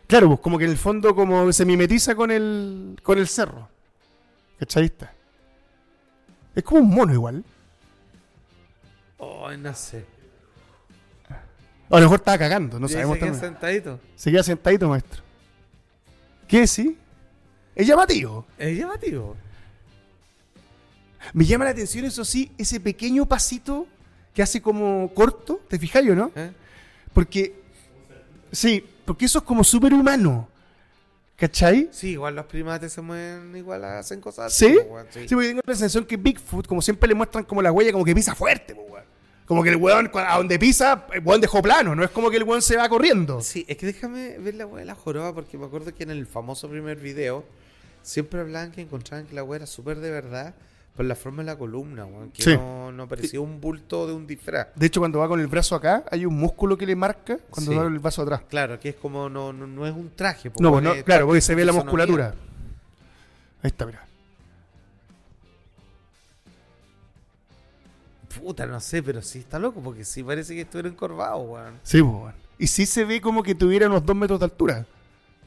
[0.08, 3.68] Claro, pues como que en el fondo como se mimetiza con el, con el cerro.
[4.60, 4.86] ¿Cachai?
[4.86, 5.12] Está.
[6.54, 7.44] Es como un mono igual.
[9.18, 10.06] Oh, no sé.
[11.90, 14.00] A lo mejor estaba cagando, no sabemos se queda sentadito.
[14.16, 15.22] Se queda sentadito, maestro.
[16.48, 16.98] ¿Qué sí?
[17.76, 18.46] Es llamativo.
[18.58, 19.36] Es llamativo.
[21.34, 23.88] Me llama la atención, eso sí, ese pequeño pasito
[24.36, 26.32] que hace como corto, ¿te fijáis o no?
[26.36, 26.52] ¿eh?
[27.14, 27.56] Porque,
[28.52, 30.48] sí, porque eso es como súper humano.
[31.38, 31.90] ¿Cachai?
[31.92, 34.68] Sí, igual los primates se mueven, igual hacen cosas ¿Sí?
[34.68, 35.36] así, weón, Sí, sí.
[35.36, 38.14] porque tengo la sensación que Bigfoot, como siempre le muestran como la huella, como que
[38.16, 39.04] pisa fuerte, weón.
[39.46, 42.38] Como que el weón, a donde pisa, el weón dejó plano, no es como que
[42.38, 43.42] el weón se va corriendo.
[43.42, 46.12] Sí, es que déjame ver la weá de la joroba, porque me acuerdo que en
[46.12, 47.46] el famoso primer video
[48.02, 50.56] siempre hablaban que encontraban que la weá era súper de verdad
[50.96, 52.56] por la forma de la columna, weón, que Sí.
[52.56, 54.68] no, no parecía un bulto de un disfraz.
[54.76, 57.72] De hecho, cuando va con el brazo acá, hay un músculo que le marca cuando
[57.72, 57.78] Sí.
[57.78, 58.42] va con el brazo atrás.
[58.48, 60.50] Claro, que es como, no, no, no es un traje.
[60.60, 62.34] No, pues no, claro, porque se ve la musculatura.
[63.62, 64.06] Ahí está, mira.
[68.40, 71.80] Puta, no sé, pero sí está loco, porque sí parece que estuviera encorvado, weón.
[71.84, 72.34] Sí, pues, weón.
[72.58, 74.86] Y sí se ve como que tuviera unos dos metros de altura.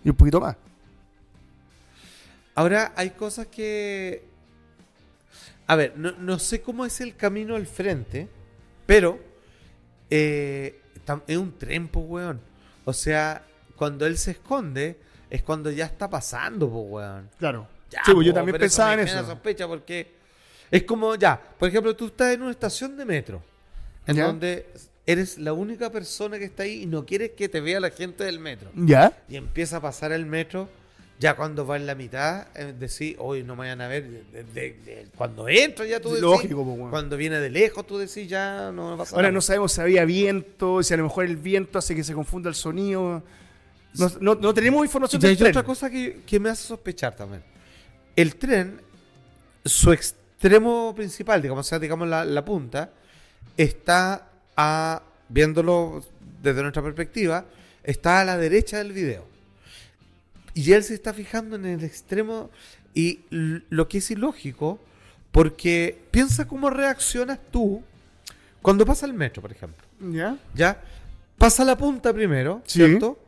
[0.04, 0.56] Y un poquito más.
[2.54, 4.27] Ahora, hay cosas que...
[5.68, 8.26] A ver, no, no sé cómo es el camino al frente,
[8.86, 9.20] pero
[10.10, 10.80] eh,
[11.26, 12.40] es un tren, po, weón.
[12.84, 13.44] O sea,
[13.76, 14.98] cuando él se esconde,
[15.30, 17.28] es cuando ya está pasando, po, weón.
[17.38, 17.68] Claro.
[17.90, 19.24] Ya, sí, pues yo también pensaba me en eso.
[19.26, 20.12] sospecha porque
[20.70, 23.42] es como, ya, por ejemplo, tú estás en una estación de metro,
[24.06, 24.26] en Ya.
[24.26, 24.66] donde
[25.06, 28.24] eres la única persona que está ahí y no quieres que te vea la gente
[28.24, 28.70] del metro.
[28.74, 29.12] ¿Ya?
[29.28, 30.68] Y empieza a pasar el metro,
[31.20, 34.04] ya cuando va en la mitad, eh, decís, hoy no me vayan a ver.
[34.08, 36.22] de- de- de- cuando entra ya tú decís.
[36.22, 36.90] Lógico, pues, weón.
[36.90, 39.32] Cuando viene de lejos tú decís, ya no pasa Ahora nada.
[39.34, 42.48] no sabemos si había viento, si a lo mejor el viento hace que se confunda
[42.48, 43.22] el sonido.
[43.94, 45.50] No, no- no tenemos información hay del tren.
[45.50, 47.42] otra cosa que, que me hace sospechar también.
[48.14, 48.80] El tren,
[49.64, 52.90] su extremo principal, digamos, o sea, digamos la, la punta,
[53.56, 56.04] está a, viéndolo
[56.42, 57.44] desde nuestra perspectiva,
[57.82, 59.26] está a la derecha del video.
[60.58, 62.50] Y él se está fijando en el extremo
[62.92, 64.80] y lo que es ilógico,
[65.30, 67.80] porque piensa cómo reaccionas tú
[68.60, 69.86] cuando pasa el metro, por ejemplo.
[70.00, 70.36] ¿Ya?
[70.56, 70.82] ¿Ya?
[71.36, 72.80] Pasa la punta primero, Sí.
[72.80, 73.20] ¿cierto?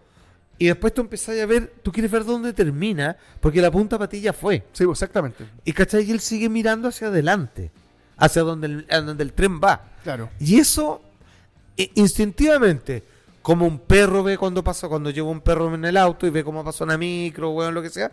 [0.59, 4.09] Y después tú empezás a ver, tú quieres ver dónde termina, porque la punta para
[4.09, 4.65] ti ya fue.
[4.73, 5.45] Sí, pues, exactamente.
[5.65, 7.71] Y cachai que él sigue mirando hacia adelante,
[8.17, 9.89] hacia donde el, donde el tren va.
[10.03, 10.31] Claro.
[10.41, 11.01] Y eso,
[11.95, 13.05] instintivamente,
[13.43, 16.45] como un perro ve cuando pasa, cuando lleva un perro en el auto y ve
[16.45, 18.13] cómo pasa una micro, weón, lo que sea,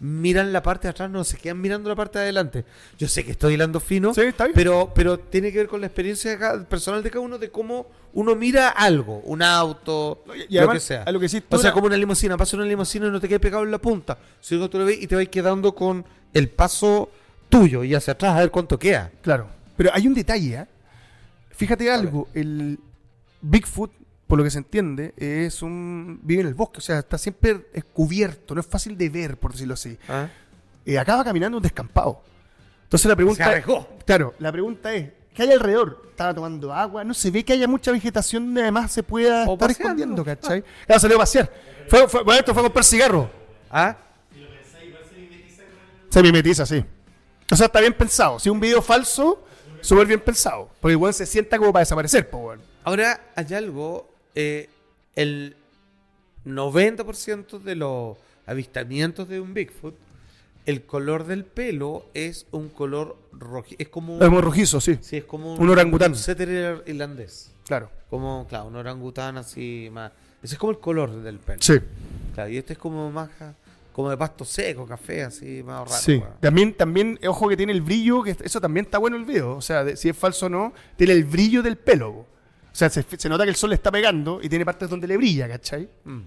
[0.00, 2.64] miran la parte de atrás, no se quedan mirando la parte de adelante.
[2.96, 4.54] Yo sé que estoy hilando fino, Sí, está bien.
[4.54, 7.50] pero, pero tiene que ver con la experiencia de cada- personal de cada uno de
[7.50, 11.02] cómo uno mira algo, un auto, Y lo además, que sea.
[11.02, 13.26] a lo que sí, o sea, como una limusina, pasa una limusina y no te
[13.28, 16.04] quedas pegado en la punta, sino que tú lo ves y te vas quedando con
[16.32, 17.10] el paso
[17.48, 19.10] tuyo y hacia atrás a ver cuánto queda.
[19.22, 19.48] Claro.
[19.76, 20.66] Pero hay un detalle, ¿eh?
[21.50, 22.78] Fíjate algo, el
[23.40, 23.90] Bigfoot,
[24.28, 27.64] por lo que se entiende, es un vive en el bosque, o sea, está siempre
[27.92, 29.98] cubierto, no es fácil de ver, por decirlo así.
[30.86, 32.22] Eh, acaba caminando un descampado.
[32.84, 33.88] Entonces la Se pregunta arriesgó.
[34.06, 36.02] Claro, la pregunta es, ¿qué hay alrededor?
[36.10, 39.54] Estaba tomando agua, no se ve que haya mucha vegetación donde además se pueda O
[39.54, 39.72] estar paseando.
[40.14, 40.64] escondiendo, ¿cachai?
[40.86, 41.52] Claro, salió a pasear.
[41.88, 43.30] Fue, fue- bueno, esto fue a comprar cigarro.
[43.70, 43.96] ¿Ah?
[46.10, 46.84] Se mimetiza, sí.
[47.50, 48.38] O sea, está bien pensado.
[48.38, 49.44] Si es un video falso,
[49.80, 50.70] súper bien pensado.
[50.80, 52.60] Porque igual se sienta como para desaparecer, pues, weón.
[52.84, 54.08] Ahora hay algo,
[54.40, 54.68] eh,
[55.16, 55.56] el
[56.46, 58.16] 90% de los
[58.46, 59.94] avistamientos de un Bigfoot,
[60.66, 64.98] el color del pelo es un color rojo, es como un, Es muy rojizo, sí.
[65.00, 66.14] sí, es como un orangután.
[66.14, 67.90] setter irlandés, Claro.
[68.10, 70.12] como claro, un orangután así más,
[70.42, 71.74] ese es como el color del pelo, Sí.
[72.34, 73.30] claro, y este es como más
[73.92, 76.00] como de pasto seco, café, así más raro.
[76.00, 76.22] Sí.
[76.38, 79.56] También, también, ojo que tiene el brillo, que eso también está bueno el video.
[79.56, 82.24] O sea, de- si es falso o no, tiene el brillo del pelo.
[82.72, 85.06] O sea, se, se nota que el sol le está pegando y tiene partes donde
[85.06, 85.88] le brilla, ¿cachai?
[86.04, 86.20] Mm,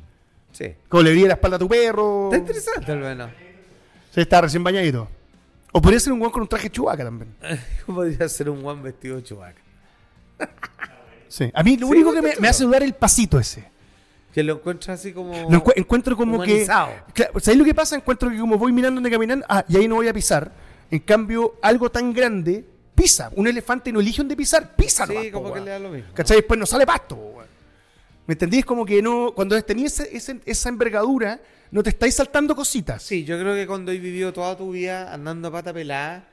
[0.52, 0.76] Sí.
[0.90, 2.26] Como le brilla la espalda a tu perro.
[2.26, 3.32] Está interesante al menos.
[4.14, 5.08] Sí, está recién bañadito.
[5.72, 7.34] O podría ser un guan con un traje chubaca también.
[7.86, 9.62] Podría ser un guan vestido chubaca.
[11.28, 11.50] Sí.
[11.54, 13.64] A mí lo Sí, único que me, hace dudar es el pasito ese.
[14.34, 16.66] Que lo encuentras así como Lo encu- encuentro como que.
[16.66, 17.96] Claro, ¿Sabéis lo que pasa?
[17.96, 20.52] Encuentro que como voy mirando donde caminan, ah, y ahí no voy a pisar.
[20.90, 22.66] En cambio, algo tan grande
[22.96, 23.32] pisa.
[23.36, 25.90] Un elefante no elige dónde pisar, pisa Sí, nomás, po, como que le da lo
[25.90, 26.14] mismo.
[26.14, 26.38] ¿Cachai?
[26.38, 27.42] Después no sale pasto, po.
[28.28, 28.60] ¿Me entendí?
[28.60, 29.34] Es como que no.
[29.36, 31.40] Cuando tenías ese- ese- esa envergadura,
[31.72, 33.02] no te estáis saltando cositas.
[33.02, 36.28] Sí, yo creo que cuando has vivido toda tu vida andando a pata pelada,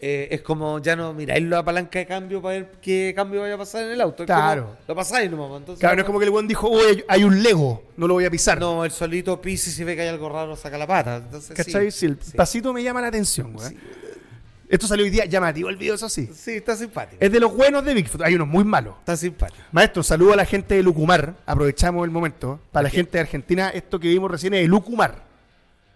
[0.00, 3.54] eh, es como ya no miráis la palanca de cambio para ver qué cambio vaya
[3.54, 4.24] a pasar en el auto.
[4.24, 4.62] Es Claro.
[4.64, 5.48] como, lo pasáis nomás.
[5.48, 8.08] pues, Entonces, Claro, no es como que el weón dijo, oye, hay un Lego, no
[8.08, 8.58] lo voy a pisar.
[8.58, 11.16] No, el solito pisa y si ve que hay algo raro saca la pata.
[11.18, 11.92] Entonces, ¿Cachai?
[11.92, 12.32] Sí, Sí, el sí.
[12.36, 13.76] pasito me llama la atención, weón.
[14.72, 16.30] Esto salió hoy día llamativo el video, eso sí.
[16.34, 17.18] Sí, está simpático.
[17.22, 18.22] Es de los buenos de Bigfoot.
[18.22, 18.94] Hay unos muy malos.
[19.00, 19.62] Está simpático.
[19.70, 21.34] Maestro, saludo a la gente de Lucumar.
[21.44, 22.58] Aprovechamos el momento.
[22.72, 25.24] Para la gente de Argentina, esto que vimos recién es de Lucumar.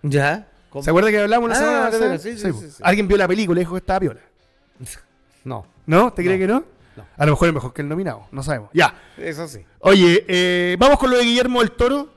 [0.03, 0.47] ¿Ya?
[0.83, 2.19] ¿Se acuerda que hablamos la Ah, semana pasada?
[2.19, 2.61] sí, sí, po.
[2.61, 2.83] sí, sí.
[2.83, 4.21] Alguien vio la película y dijo que estaba piola.
[5.45, 6.13] No, ¿No?
[6.13, 6.41] ¿Te cree No.
[6.41, 6.65] que no?
[6.97, 7.07] No.
[7.17, 8.27] A lo mejor es mejor que el nominado.
[8.31, 8.69] No sabemos.
[8.75, 8.95] Ya.
[9.17, 9.61] eso sí.
[9.79, 12.13] Oye, eh, vamos con lo de Guillermo del Toro.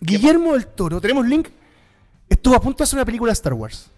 [0.00, 1.48] Guillermo del Toro, tenemos link.
[2.28, 3.90] Estuvo a punto de hacer una película de Star Wars.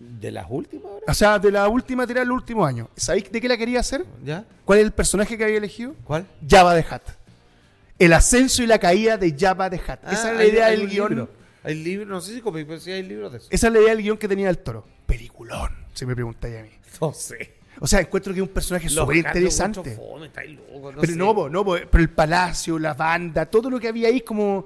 [0.00, 0.90] ¿De las últimas?
[1.06, 2.88] O sea, de la última tirada del último año.
[2.96, 4.04] ¿Sabéis de qué la quería hacer?
[4.24, 4.44] ¿Ya?
[4.64, 5.94] ¿Cuál es el personaje que había elegido?
[6.04, 6.26] ¿Cuál?
[6.48, 7.02] Java de Hat.
[7.98, 10.00] El ascenso y la caída de Java de Hat.
[10.10, 11.08] Esa Ah, es la hay- idea hay del un guion.
[11.10, 11.28] libro.
[11.62, 13.48] Hay libros, no sé si pero sí hay libros de eso.
[13.50, 14.86] Esa es la idea del guion que tenía el toro.
[15.04, 16.70] Peliculón, si me preguntáis a mí.
[16.98, 17.56] No sé.
[17.78, 19.96] O sea, encuentro que es un personaje súper interesante.
[19.96, 20.30] locos,
[21.00, 21.16] Pero sé.
[21.16, 24.64] no, no, pero el palacio, la banda, todo lo que había ahí como...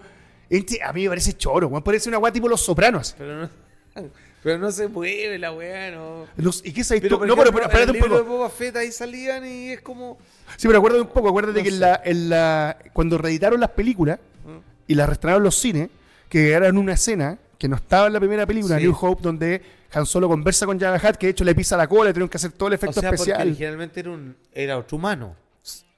[0.49, 1.82] este, a mí me parece choro, weón.
[1.82, 3.14] Parece una weá tipo Los Sopranos.
[3.18, 3.51] Pero no,
[4.45, 6.27] pero no se mueve la weá, no.
[6.37, 7.27] Los- ¿Y qué sabes Pero, tú?
[7.27, 8.33] No, pero, pero espérate un libro de poco.
[8.37, 10.19] Boba Fett ahí salían y es como...
[10.57, 11.29] Sí, pero acuérdate un poco.
[11.31, 14.59] Acuérdate No que en la, en la, cuando reeditaron las películas Mm.
[14.87, 15.89] y las reestrenaron en los cines,
[16.29, 18.83] que eran una escena que no estaba en la primera película, Sí.
[18.85, 19.63] New Hope, donde
[19.95, 22.29] Han Solo conversa con Jabba Hutt, que de hecho le pisa la cola, le tuvieron
[22.29, 23.49] que hacer todo el O efecto sea, porque especial.
[23.49, 25.35] originalmente era, un, era otro humano.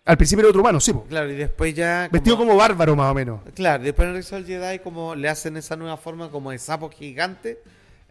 [0.05, 1.03] Al principio era otro humano, sí, po.
[1.09, 2.09] Claro, y después ya...
[2.13, 3.41] vestido como bárbaro más o menos.
[3.57, 6.59] Claro, después en el Regreso del Jedi como le hacen esa nueva forma como de
[6.61, 7.59] sapo gigante,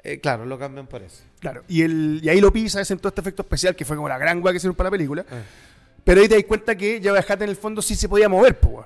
[0.06, 1.24] eh, claro, lo cambian por eso.
[1.40, 1.64] Claro.
[1.68, 4.18] Y, el, y ahí lo pisa, hacen todo este efecto especial, que fue como la
[4.18, 5.26] gran guay que hicieron para la película.
[5.30, 5.42] Ah.
[6.04, 8.60] Pero ahí te das cuenta que Jabba Hutt en el fondo sí se podía mover,
[8.64, 8.86] weón.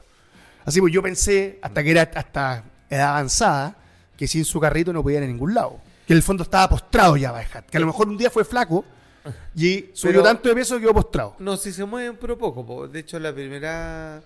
[0.65, 3.76] Así pues yo pensé, hasta que era hasta edad avanzada,
[4.17, 5.80] que sin su carrito no podía ir a ningún lado.
[6.07, 7.65] Que en el fondo estaba postrado Jabba Hutt.
[7.70, 8.86] Que a lo mejor un día fue flaco
[9.55, 11.36] y subió Pero- tanto de peso que quedó postrado.
[11.39, 12.65] No, si se mueven, pero poco.
[12.65, 12.88] po.
[12.88, 14.22] De hecho, la primera...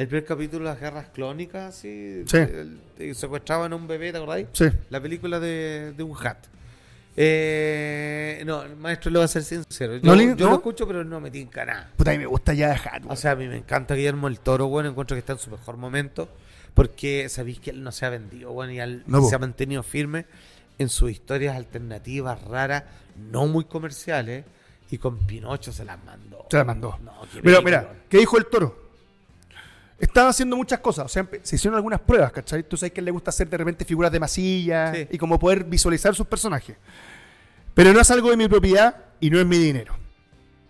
[0.00, 2.22] El primer capítulo de las guerras clónicas, sí.
[2.26, 2.36] Sí.
[2.38, 4.46] el- el- secuestraban a un bebé, ¿te acordáis?
[4.52, 4.64] Sí.
[4.88, 6.38] La película de, de un hat.
[7.16, 9.96] Eh, no, maestro, le voy a ser sincero.
[9.96, 10.50] Yo, ¿No le- yo no?
[10.52, 11.90] lo escucho, pero no me tinca nada.
[11.96, 13.02] Puta, a mí me gusta Jabba Hutt.
[13.04, 13.16] O weón.
[13.18, 15.76] sea, a mí me encanta Guillermo el Toro, bueno, encuentro que está en su mejor
[15.76, 16.28] momento,
[16.72, 19.28] porque sabéis que él no se ha vendido, bueno, y al- No, po.
[19.28, 20.24] se ha mantenido firme
[20.78, 22.84] en sus historias alternativas, raras,
[23.30, 24.46] no muy comerciales,
[24.90, 26.46] y con Pinocho se las mandó.
[26.50, 26.98] Se la mandó.
[27.04, 28.79] No, Mira, mira, ¿qué dijo el toro?
[30.00, 32.62] Estaba haciendo muchas cosas, o sea, se hicieron algunas pruebas, ¿cachai?
[32.62, 35.06] Tú sabes que él le gusta hacer de repente figuras de masilla Sí.
[35.10, 36.76] y como poder visualizar sus personajes.
[37.74, 39.94] Pero no es algo de mi propiedad y no es mi dinero.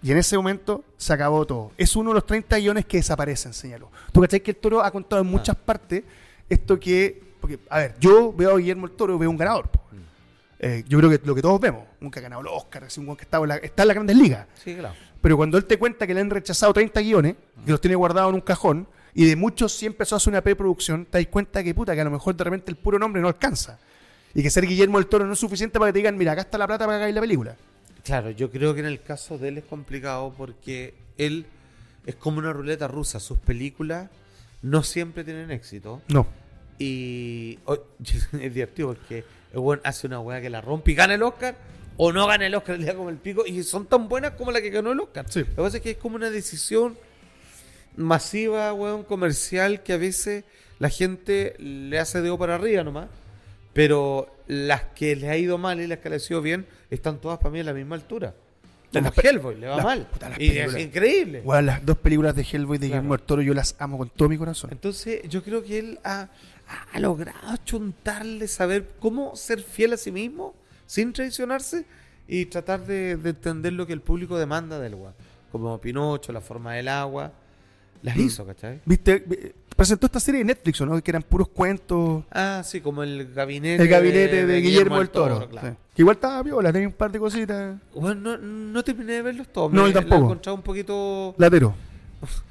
[0.02, 1.72] Y en ese momento se acabó todo.
[1.76, 3.90] Es uno de los 30 guiones que desaparecen, señaló.
[4.12, 5.30] ¿Tú cachai que el toro ha contado en Ah.
[5.30, 6.02] muchas partes
[6.48, 7.22] esto que...
[7.40, 9.66] Porque, a ver, yo veo a Guillermo el Toro, veo un ganador.
[9.92, 9.96] Mm.
[10.58, 13.16] Eh, yo creo que lo que todos vemos, nunca ha ganado el Oscar, es un
[13.16, 14.46] que está en, la, está en las grandes ligas.
[14.62, 14.94] Sí, claro.
[15.22, 18.28] Pero cuando él te cuenta que le han rechazado 30 guiones, que los tiene guardados
[18.30, 21.62] en un cajón, y de muchos sí empezó a hacer una preproducción, te das cuenta
[21.62, 23.78] que puta, que a lo mejor de repente el puro nombre no alcanza.
[24.34, 26.42] Y que ser Guillermo del Toro no es suficiente para que te digan, mira, acá
[26.42, 27.56] está la plata para que hagáis la película.
[28.04, 31.46] Claro, yo creo que en el caso de él es complicado porque él
[32.06, 33.20] es como una ruleta rusa.
[33.20, 34.08] Sus películas
[34.62, 36.00] no siempre tienen éxito.
[36.08, 36.26] No.
[36.78, 37.78] Y oh,
[38.40, 41.56] es divertido porque el weón hace una weá que la rompe y gana el Oscar.
[41.96, 43.44] O no gana el Oscar, le da como el pico.
[43.44, 45.26] Y son tan buenas como la que ganó el Oscar.
[45.28, 45.40] Sí.
[45.40, 46.96] Lo que pasa es que es como una decisión
[48.01, 50.44] masiva, weón, comercial, que a veces
[50.78, 53.09] la gente le hace dedo para arriba nomás.
[53.72, 57.20] Pero las que le ha ido mal y las que le ha ido bien están
[57.20, 58.34] todas para mí a la misma altura.
[58.92, 60.07] Las Como pe- Hellboy, le va las- mal.
[60.11, 61.42] puta, las y es increíble.
[61.44, 63.03] Weón, las dos películas de Hellboy de Claro.
[63.03, 64.70] Guillermo del Toro yo las amo con todo mi corazón.
[64.72, 66.28] Entonces, yo creo que él ha,
[66.92, 70.55] ha logrado chuntarle, saber cómo ser fiel a sí mismo,
[70.86, 71.84] sin traicionarse,
[72.26, 75.14] y tratar de, de entender lo que el público demanda del weón.
[75.53, 77.32] Como Pinocho, La forma del agua.
[78.03, 78.20] Las Mm.
[78.20, 78.80] hizo, ¿cachai?
[78.84, 79.55] ¿Viste?
[79.76, 81.01] Presentó esta serie de Netflix, ¿o ¿no?
[81.03, 82.24] Que eran puros cuentos.
[82.30, 83.82] Ah, sí, como el gabinete.
[83.82, 85.48] El gabinete de, Guillermo del Toro.
[85.48, 85.68] claro.
[85.68, 85.74] sí.
[85.94, 87.76] Que igual estaba viola, tenía un par de cositas.
[87.94, 89.72] Bueno, no, no terminé de verlos todos.
[89.72, 90.18] No, yo tampoco.
[90.18, 91.34] Lo encontraba un poquito.
[91.38, 91.74] Latero.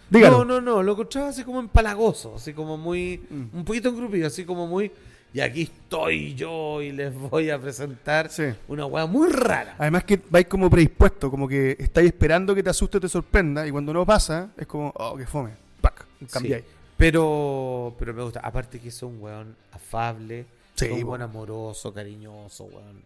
[0.09, 0.39] Dígalo.
[0.39, 3.21] No, no, no, lo encontraba así como empalagoso, así como muy.
[3.29, 3.57] Mm.
[3.57, 4.91] Un poquito engrupido, así como muy.
[5.33, 8.45] Y aquí estoy yo y les voy a presentar Sí.
[8.67, 9.75] una weá muy rara.
[9.77, 13.67] Además que vais como predispuesto, como que estáis esperando que te asuste o te sorprenda,
[13.67, 15.51] y cuando no pasa, es como, oh, que fome.
[15.81, 16.63] Pac, cambiáis.
[16.65, 18.39] Sí, pero, pero me gusta.
[18.39, 21.21] Aparte que es un weón afable, Sí, un weón.
[21.21, 23.03] amoroso, cariñoso, weón.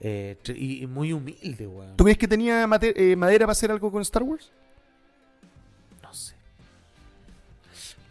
[0.00, 1.96] Eh, y, y muy humilde, weón.
[1.96, 4.50] ¿Tú crees que tenía eh, madera para hacer algo con Star Wars?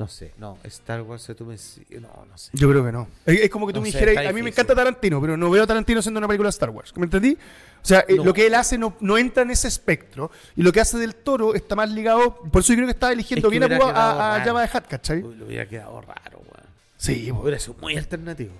[0.01, 1.55] No sé, no, Star Wars, tú me...
[1.99, 2.49] No, no sé.
[2.53, 3.07] Yo creo que no.
[3.23, 5.37] Es, es como que tú No me sé, dijeras, a mí me encanta Tarantino, pero
[5.37, 6.91] no veo a Tarantino haciendo una película de Star Wars.
[6.97, 7.37] ¿Me entendí?
[7.83, 10.31] O sea, eh, lo que él hace no, no entra en ese espectro.
[10.55, 12.35] Y lo que hace del toro está más ligado.
[12.35, 14.43] Por eso yo creo que estaba eligiendo Es que bien a, a, a.
[14.43, 15.21] Jabba de Hutt, ¿cachai?
[15.21, 16.67] Uy, lo hubiera quedado raro, weón.
[16.97, 17.29] Sí.
[17.29, 18.53] Hubiera sido muy alternativo.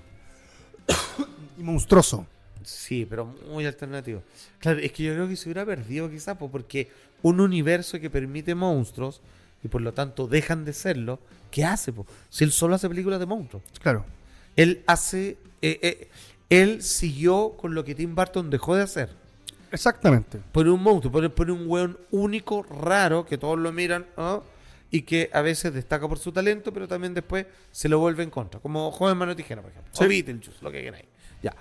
[1.57, 2.27] y monstruoso.
[2.63, 4.21] Sí, pero muy alternativo.
[4.59, 6.91] Claro, es que yo creo que se hubiera perdido quizás po, porque
[7.23, 9.21] un universo que permite monstruos
[9.64, 11.20] y por lo tanto dejan de serlo,
[11.51, 11.93] ¿qué hace?
[11.93, 12.05] po?
[12.30, 13.64] Si él solo hace películas de monstruos.
[13.82, 14.05] Claro.
[14.55, 15.38] Él hace...
[15.62, 16.09] eh, eh,
[16.49, 19.09] él siguió con lo que Tim Burton dejó de hacer.
[19.72, 20.39] Exactamente.
[20.51, 24.41] Pone un monstruo, pone, pone un weón único, raro, que todos lo miran, ¿ah?
[24.91, 28.30] y que a veces destaca por su talento, pero también después se lo vuelve en
[28.30, 28.59] contra.
[28.59, 29.91] Como Joven Mano Tijera, por ejemplo.
[29.93, 30.03] Sí.
[30.03, 31.05] O Beetlejuice, lo que queráis.
[31.41, 31.55] Ya.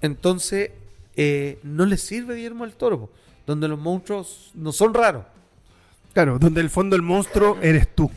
[0.00, 0.72] Entonces,
[1.14, 3.10] eh, no le sirve Guillermo del Toro, po,
[3.46, 5.24] donde los monstruos no son raros.
[6.14, 8.10] Claro, donde el fondo el monstruo eres tú.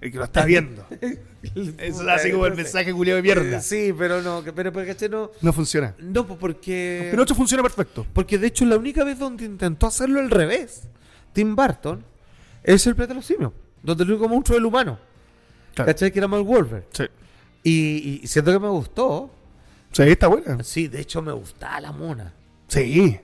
[0.00, 0.86] El que lo está viendo.
[1.78, 3.60] Eso es así como el mensaje culiado de mierda.
[3.60, 5.08] Sí, pero no, pero, pero ¿cachai?
[5.08, 5.94] No, No funciona.
[5.98, 7.10] no, pues porque...
[7.12, 8.06] El otro funciona perfecto.
[8.12, 10.82] Porque de hecho la única vez donde intentó hacerlo al revés,
[11.32, 12.04] Tim Burton,
[12.62, 13.52] es el planeta de los simios,
[13.82, 14.98] donde el único monstruo es el humano.
[15.74, 15.86] Claro.
[15.86, 16.12] ¿Cachai?
[16.12, 16.84] Que era Mark Wolver.
[16.92, 17.04] Sí.
[17.64, 19.30] Y, y siento que me gustó.
[19.92, 20.62] Sí, está buena.
[20.64, 22.32] Sí, de hecho me gustaba la mona.
[22.68, 23.18] Sí.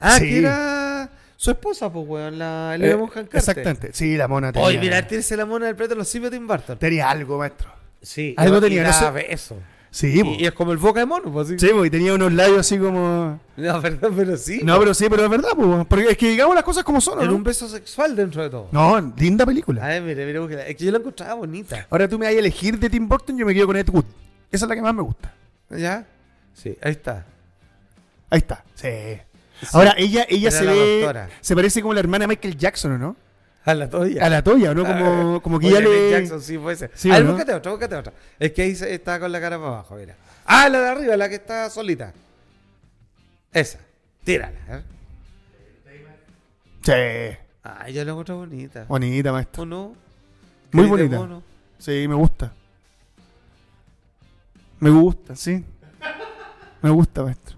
[0.00, 0.24] Ah, Sí.
[0.28, 1.10] que era
[1.40, 3.38] su esposa, pues, weón, la Elena Eh, Bonham Carter.
[3.38, 3.90] exactamente.
[3.92, 4.66] Sí, la mona tenía.
[4.66, 6.76] Oye, mira, tienes la mona del planeta de los simios de Tim Burton.
[6.78, 7.70] Tenía algo, maestro.
[8.02, 8.34] Sí.
[8.36, 9.56] Algo tenía, no sé- beso.
[9.90, 10.20] Sí.
[10.22, 11.58] Y, y es como el boca de mono, pues, así.
[11.58, 13.40] Sí, po, y tenía unos labios así como.
[13.56, 14.60] No, perdón, pero sí.
[14.64, 15.86] No, pero sí, pero es verdad, po.
[15.88, 17.36] Porque es que digamos las cosas como son, ¿o Era ¿no?
[17.36, 18.68] un beso sexual dentro de todo.
[18.72, 19.84] No, linda película.
[19.86, 20.66] Ay, mire, mire, búsquela.
[20.66, 21.86] es que yo la encontraba bonita.
[21.88, 24.04] Ahora tú me vas a elegir de Tim Burton, yo me quedo con Ed Wood.
[24.52, 25.32] Esa es la que más me gusta.
[25.70, 26.04] ¿Ya?
[26.52, 27.24] Sí, ahí está.
[28.28, 28.64] Ahí está.
[28.74, 28.88] Sí.
[29.72, 31.00] Ahora ella, ella Era se ve.
[31.00, 31.28] doctora.
[31.40, 33.16] Se parece como la hermana de Michael Jackson, ¿o no?
[33.64, 34.24] A la toalla.
[34.24, 34.84] A la Toya, ¿no?
[34.86, 36.10] Como, como que ya le.
[36.10, 36.90] Jackson, sí, puede ser.
[36.94, 37.32] Sí, a ver, ¿o no?
[37.32, 38.12] búscate otra, búscate otra.
[38.38, 40.16] Es que ahí está con la cara para abajo, mira.
[40.46, 42.14] Ah, la de arriba, la que está solita.
[43.52, 43.78] Esa.
[44.24, 44.58] Tírala.
[44.68, 44.82] ¿eh?
[46.82, 47.38] Sí.
[47.62, 48.84] Ah, yo la encuentro bonita.
[48.88, 49.62] Bonita, maestro.
[49.64, 49.94] ¿O no?
[50.72, 51.16] Muy bonita.
[51.18, 51.42] mono.
[51.78, 52.52] Sí, me gusta.
[54.80, 55.62] Me gusta, sí.
[56.80, 57.57] Me gusta, maestro.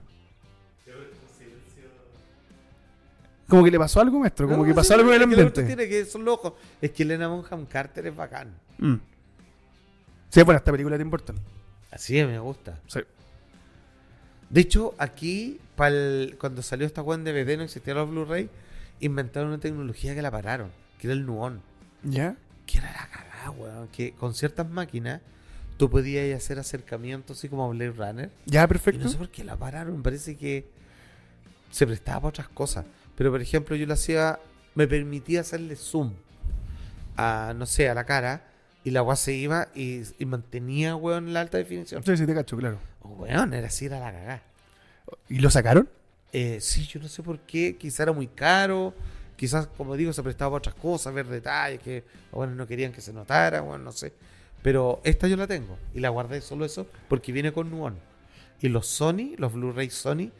[3.50, 4.46] Como que le pasó algo, maestro.
[4.46, 5.62] Como No, que sí, pasó algo en el es que ambiente.
[5.64, 6.52] tiene que son los ojos.
[6.80, 8.54] Es que Elena Bonham Carter es bacán.
[8.78, 8.94] Mm.
[10.30, 11.34] Sí, bueno, esta película te importa.
[11.90, 12.78] Así es, me gusta.
[12.86, 13.00] Sí.
[14.48, 18.48] De hecho, aquí, pa'l- cuando salió esta web en DVD, no existían los Blu-ray,
[19.00, 21.60] inventaron una tecnología que la pararon, que era el nuón.
[22.02, 22.36] ¿Ya?
[22.66, 23.88] Que era la cagada, weón.
[23.88, 25.20] Que con ciertas máquinas
[25.76, 28.30] tú podías hacer acercamientos así como Blade Runner.
[28.46, 29.02] Ya, Y perfecto.
[29.04, 30.66] no sé por qué la pararon, me parece que
[31.70, 32.84] se prestaba para otras cosas.
[33.20, 34.40] Pero por ejemplo, yo lo hacía,
[34.74, 36.14] me permitía hacerle zoom
[37.18, 38.48] a, no sé, a la cara,
[38.82, 42.02] y la weá se iba y, y mantenía, weón, la alta definición.
[42.02, 42.78] Sí, sí, te cacho, claro.
[43.02, 44.42] Oh, weón, era así, era la cagada.
[45.28, 45.86] ¿Y lo sacaron?
[46.32, 48.94] Eh, sí, yo no sé por qué, quizá era muy caro,
[49.36, 53.02] quizás, como digo, se prestaba para otras cosas, ver detalles que, bueno, no querían que
[53.02, 54.14] se notara, bueno, no sé.
[54.62, 57.98] Pero esta yo la tengo y la guardé solo eso porque viene con Nuon.
[58.62, 60.30] Y los Sony, los Blu-ray Sony,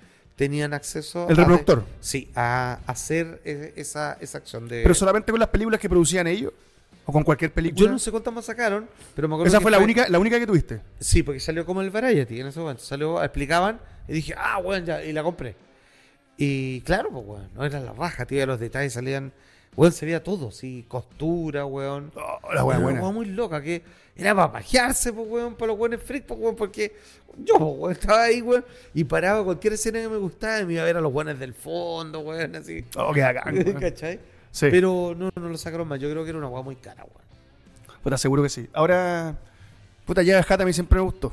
[0.40, 1.84] tenían acceso El a- reproductor.
[2.00, 4.80] sí, a hacer eh, esa, esa acción de...
[4.82, 6.54] ¿Pero solamente con las películas que producían ellos?
[7.04, 7.84] ¿O con cualquier película?
[7.84, 10.18] yo no sé cuántas más sacaron, pero me acuerdo Esa que fue la única, la
[10.18, 10.80] única que tuviste.
[10.98, 12.82] Sí, porque salió como el Variety en ese momento.
[12.82, 15.56] Salió, explicaban y dije, ah, bueno, ya, y la compré.
[16.38, 19.34] Y claro, pues, bueno, no era la raja, tío, los detalles salían
[19.76, 22.12] weón, se veía todo, sí, costura, weón.
[22.16, 23.82] Oh, la una weá muy loca, que
[24.16, 26.94] era para pajearse, pues, weón, para los weones freak, pues, weón, porque
[27.44, 28.64] yo, weón, estaba ahí, weón,
[28.94, 31.38] y paraba cualquier escena que me gustaba y me iba a ver a los weones
[31.38, 32.84] del fondo, weón, así.
[32.96, 33.80] Oh, qué bacán, weón.
[33.80, 34.20] ¿Cachai?
[34.52, 37.04] Sí, Pero no, no lo sacaron más, yo creo que era una weá muy cara,
[37.04, 38.00] weón.
[38.02, 38.68] puta, seguro que sí.
[38.72, 39.36] Ahora,
[40.04, 41.32] puta, Java Hat a mí siempre me gustó.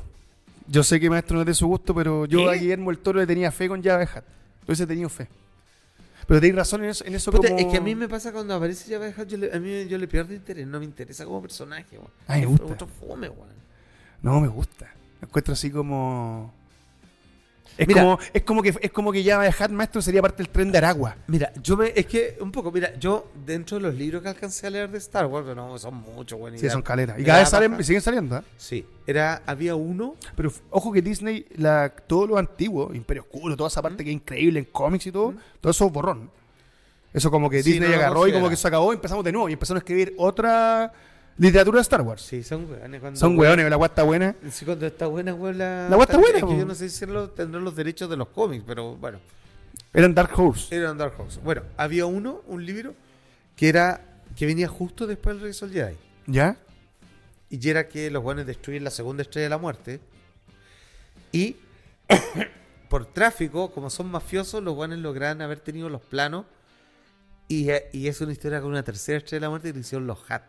[0.68, 2.50] Yo sé que maestro no es de su gusto, pero yo ¿Qué?
[2.50, 4.22] a Guillermo el Toro le tenía fe con Java Hat.
[4.66, 5.26] Yo he tenido fe.
[6.28, 7.58] Pero tenéis razón en eso, en eso Puta, como...
[7.58, 9.96] Es que a mí me pasa cuando aparece the Hutt, yo le, a mí yo
[9.96, 12.10] le pierdo interés, no me interesa como personaje, weón.
[12.26, 12.66] Ay, me gusta.
[12.66, 13.48] mucho fome, weón.
[14.20, 14.92] No, me gusta.
[15.22, 16.52] Me encuentro así como...
[17.78, 18.02] Es, Mira.
[18.02, 20.78] como, es como que es como que Java Hat maestro sería parte del tren de
[20.78, 21.14] Aragua.
[21.28, 24.66] Mira, yo me, es que un poco, mira, yo dentro de los libros que alcancé
[24.66, 27.16] a leer de Star Wars, pero no, son muchos, y Sí, son caletas.
[27.20, 28.44] Y cada da vez salen, siguen saliendo, ¿ah?
[28.56, 33.68] Sí, era, había uno, Pero ojo que Disney, la, todo lo antiguo, Imperio Oscuro, toda
[33.68, 36.30] esa parte que es increíble en cómics y todo, todo eso es borrón.
[37.12, 39.32] Eso como que Sí, Disney no agarró y como que se acabó y empezamos de
[39.32, 40.92] nuevo y empezaron a escribir otra
[41.38, 42.22] literatura de Star Wars.
[42.22, 43.00] sí, son weones.
[43.00, 44.34] Cuando, Son hueones, la guata buena.
[44.50, 45.88] Sí, cuando está buena, weón, la...
[45.88, 48.64] La es buena, que yo no sé si lo- tendrán los derechos de los cómics,
[48.66, 49.18] pero bueno,
[49.94, 50.74] Eran Dark Horse.
[50.74, 51.40] era un Dark Horse.
[51.42, 52.94] Bueno, había uno, un libro,
[53.56, 54.00] que era,
[54.36, 55.96] que venía justo después del Regreso del Jedi.
[56.26, 56.56] ¿Ya?
[57.50, 60.00] Y era que los buenos destruyen la segunda estrella de la muerte.
[61.32, 61.56] Y
[62.88, 66.44] por tráfico, como son mafiosos, los buenos logran haber tenido los planos.
[67.48, 70.06] Y, y es una historia con una tercera estrella de la muerte que le hicieron
[70.06, 70.42] los Hat.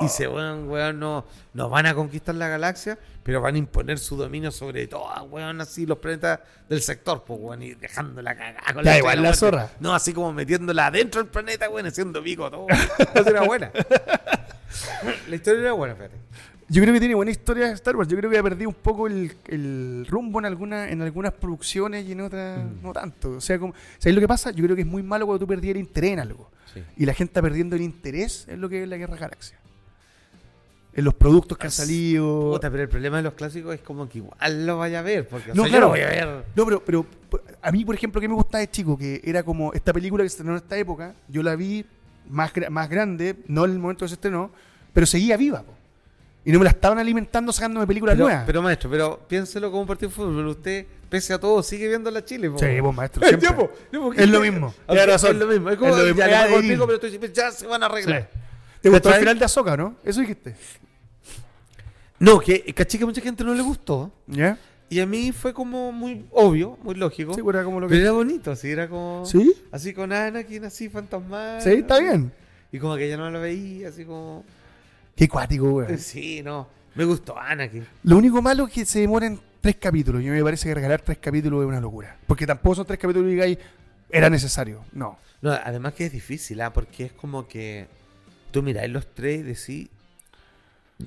[0.00, 1.24] Y se weón, weón, no,
[1.54, 5.60] no van a conquistar la galaxia, pero van a imponer su dominio sobre todo, weón,
[5.60, 9.38] así los planetas del sector, pues, weón, y dejándola cagada con estrella igual la muerte.
[9.38, 9.70] zorra.
[9.80, 12.66] No, así como metiéndola adentro del planeta, weón, haciendo pico todo.
[13.26, 13.70] Era buena.
[15.28, 16.16] la historia era buena, fíjate.
[16.68, 18.08] Yo creo que tiene buena historia Star Wars.
[18.08, 22.04] Yo creo que ha perdido un poco el, el rumbo en, alguna, en algunas producciones
[22.06, 22.82] y en otras Mm.
[22.82, 23.30] no tanto.
[23.36, 24.50] O sea, como, ¿sabes lo que pasa?
[24.50, 26.50] Yo creo que es muy malo cuando tú perdías el interés en algo.
[26.74, 26.82] Sí.
[26.96, 29.58] Y la gente está perdiendo el interés en lo que es la Guerra Galaxia.
[30.96, 32.52] En los productos que han salido.
[32.52, 35.28] Puta, pero el problema de los clásicos es como que igual lo vaya a ver,
[35.28, 35.74] porque o No, sea, claro.
[35.74, 36.44] yo lo voy a ver.
[36.56, 37.06] No, pero, pero
[37.62, 40.30] a mí, por ejemplo, que me gustaba de chico, que era como esta película que
[40.30, 41.84] se estrenó en esta época, yo la vi
[42.28, 44.50] más, más grande, no en el momento que se estrenó,
[44.92, 45.62] pero seguía viva.
[45.62, 45.74] po.
[46.46, 48.44] Y no me la estaban alimentando sacándome películas Pero, nuevas.
[48.46, 50.46] pero maestro, pero piénselo como un partido de fútbol.
[50.46, 52.48] Usted, pese a todo, sigue viendo la Chile.
[52.50, 52.58] po.
[52.58, 53.20] sí, vos, maestro.
[53.26, 53.48] Siempre.
[53.50, 54.72] ya, po, ya, po, Es lo mismo.
[54.88, 55.32] Razón.
[55.32, 55.70] Es lo mismo.
[55.70, 56.18] Es como Es lo mismo.
[56.20, 58.12] ya Ya pero diciendo, ya se van a Sí.
[58.80, 59.96] ¿Te gustó el final de Azoka, no?
[60.04, 60.54] Eso dijiste.
[62.18, 64.12] No, que caché que a mucha gente no le gustó.
[64.26, 64.58] ¿Ya?
[64.88, 67.34] Y a mí fue como muy obvio, muy lógico.
[67.34, 68.02] Sí, pues era como lo pero que.
[68.02, 69.24] era bonito, así era como.
[69.26, 69.52] ¿Sí?
[69.72, 71.60] Así con Anakin, así fantasmal.
[71.60, 72.32] Sí, está bien.
[72.70, 74.44] Y como que ya no lo veía, así como.
[75.14, 75.98] Qué cuático, weón.
[75.98, 76.68] Sí, no.
[76.94, 77.86] Me gustó Anakin.
[78.04, 80.22] Lo único malo es que se demoran tres capítulos.
[80.22, 82.16] Y me parece que regalar tres capítulos es una locura.
[82.26, 83.58] Porque tampoco son tres capítulos y digáis,
[84.08, 84.84] era necesario.
[84.92, 85.18] No.
[85.42, 86.72] No, además que es difícil, ¿ah?
[86.72, 87.88] porque es como que
[88.50, 89.88] tú miráis los tres y decís,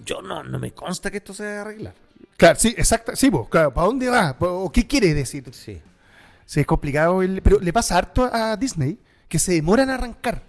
[0.06, 1.94] yo no, no me consta que esto se vaya a arreglar.
[2.38, 3.16] Claro, sí, exacto.
[3.16, 3.74] Sí, pues, claro.
[3.74, 4.36] ¿Para dónde va?
[4.40, 5.44] ¿O qué quiere decir?
[5.54, 5.82] Sí.
[6.46, 7.22] Sí, es complicado.
[7.22, 10.42] el- pero le pasa harto a Disney que se demoran a arrancar.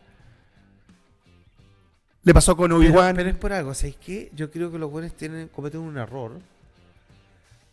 [2.22, 3.16] Le pasó con Obi-Wan.
[3.16, 4.30] pero es por algo, ¿sabéis qué?
[4.34, 6.38] Yo creo que los buenos tienen, cometen un error.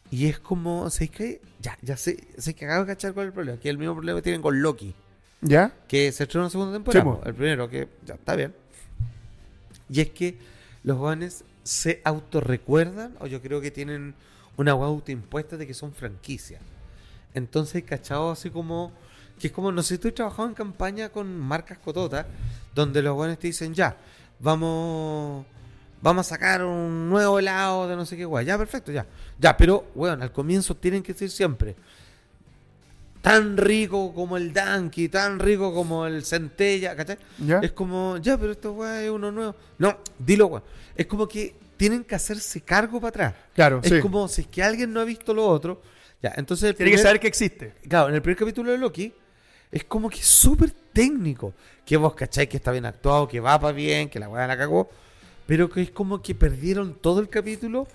[0.10, 1.42] Y es como, ¿sabéis qué?
[1.60, 3.60] Ya, ya sé, sé que acabo de cachar cuál es el problema.
[3.60, 4.94] Que es el mismo problema que tienen con Loki.
[5.40, 5.72] ¿Ya?
[5.88, 7.04] que se estrenó una segunda temporada.
[7.24, 8.56] Sí, el primero, que ya está bien.
[9.90, 10.38] Y es que
[10.84, 14.16] los jóvenes se autorrecuerdan, o yo creo que tienen
[14.58, 16.62] una hueá autoimpuesta de que son franquicias.
[17.34, 18.92] Entonces, cachado así como.
[19.40, 22.26] Que es como, no sé si tú has trabajado en campaña con marcas cototas,
[22.74, 23.96] donde los jóvenes te dicen, ya,
[24.40, 25.46] vamos.
[26.02, 28.46] Vamos a sacar un nuevo helado de no sé qué guay.
[28.46, 29.06] Ya, perfecto, ya.
[29.40, 31.76] Ya, pero, weón, al comienzo tienen que decir siempre
[33.28, 37.18] tan rico como el Danky, tan rico como el Centella, ¿cachai?
[37.40, 37.60] ¿Ya?
[37.60, 39.54] Es como, ya, pero esto weá es uno nuevo.
[39.80, 40.64] No, dilo, weón.
[40.96, 43.34] Es como que tienen que hacerse cargo para atrás.
[43.54, 44.00] Claro, Es sí.
[44.00, 45.82] como si es que alguien no ha visto lo otro.
[46.24, 47.74] Ya, entonces Tiene que saber que existe.
[47.90, 49.14] Claro, en el primer capítulo de Loki
[49.74, 51.54] es como que súper técnico.
[51.86, 54.58] Que vos cacháis que está bien actuado, que va para bien, que la weá la
[54.58, 54.90] cagó.
[55.46, 57.90] Pero que es como que perdieron todo el capítulo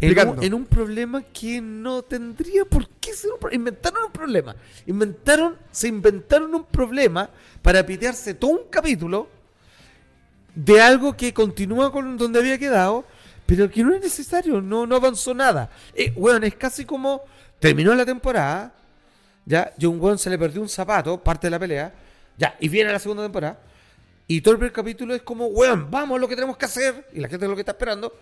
[0.00, 3.60] en un, en un problema que no tendría por qué ser un problema.
[3.60, 4.56] Inventaron un problema.
[4.86, 7.30] Inventaron, se inventaron un problema
[7.62, 9.28] para pitearse todo un capítulo
[10.54, 13.04] de algo que continúa con donde había quedado,
[13.46, 15.70] pero que no es necesario, no, no avanzó nada.
[15.94, 17.22] Eh, weón, es casi como
[17.58, 18.72] terminó la temporada,
[19.44, 21.92] ya, y un weón se le perdió un zapato, parte de la pelea,
[22.36, 23.58] ya, y viene la segunda temporada,
[24.26, 27.20] y todo el primer capítulo es como, weón, vamos, lo que tenemos que hacer, y
[27.20, 28.12] la gente es lo que está esperando,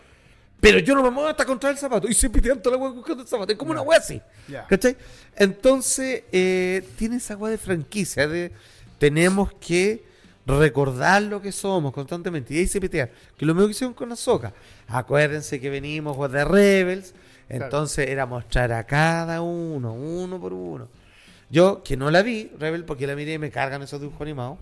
[0.62, 2.94] pero yo no me muevo hasta encontrar el zapato, y se pitean toda la weón
[2.96, 4.20] buscando el zapato, es como una weá así.
[4.68, 4.96] ¿Cachai?
[5.36, 8.52] Entonces, eh, tiene esa weá de franquicia, de
[8.98, 10.04] tenemos que
[10.46, 13.10] recordar lo que somos constantemente y ahí se pitear.
[13.36, 14.52] Que lo mismo que hicieron con Ahsoka.
[14.88, 17.14] Acuérdense que venimos de Rebels,
[17.48, 20.88] entonces era mostrar a cada uno, uno por uno.
[21.50, 24.58] Yo, que no la vi, Rebel, porque la miré y me cargan esos dibujos animados.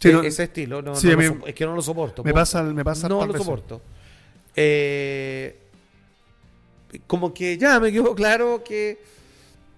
[0.00, 2.24] Sí, E- no- ese estilo, no, sí, no es que no lo soporto.
[2.24, 3.42] Me pasa, me pasa no lo veces.
[3.46, 3.82] soporto.
[4.56, 5.56] Eh,
[7.06, 8.98] como que ya me quedó claro que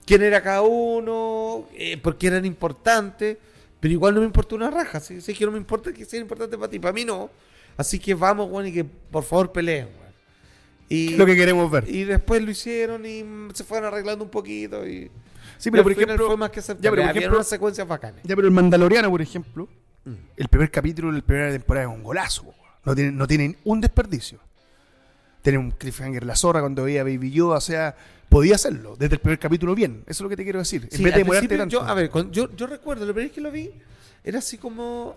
[0.06, 3.36] quién era cada uno, eh, por qué eran importantes,
[3.80, 5.00] pero igual no me importa una raja.
[5.00, 7.30] Si si es que no me importa que sea importante para ti, para mí no.
[7.76, 9.88] Así que vamos, bueno, y que por favor peleen.
[10.88, 11.88] Y, Lo que queremos ver.
[11.88, 14.86] y después lo hicieron y se fueron arreglando un poquito.
[14.86, 15.10] Y,
[15.58, 16.84] Sí, pero por ejemplo, fue más que aceptable.
[16.84, 18.20] ya, pero por ejemplo- unas secuencias bacanas.
[18.22, 19.68] ya, pero el Mandaloriano, por ejemplo,
[20.04, 20.12] Mm.
[20.36, 22.52] el primer capítulo de la primera temporada es un golazo.
[22.84, 24.38] No tienen, no tienen un desperdicio.
[25.44, 27.94] Tiene un cliffhanger la zorra cuando veía Baby Yoda, o sea,
[28.30, 30.02] podía hacerlo desde el primer capítulo bien.
[30.06, 30.88] Eso es lo que te quiero decir.
[30.90, 31.70] En Sí, vez de demorarte tanto.
[31.72, 33.70] Yo, a ver, cuando- yo, yo recuerdo, la primera vez que lo vi,
[34.24, 35.14] era así como.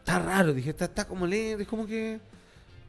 [0.00, 2.18] Está raro, dije, está, está como lento, es como que.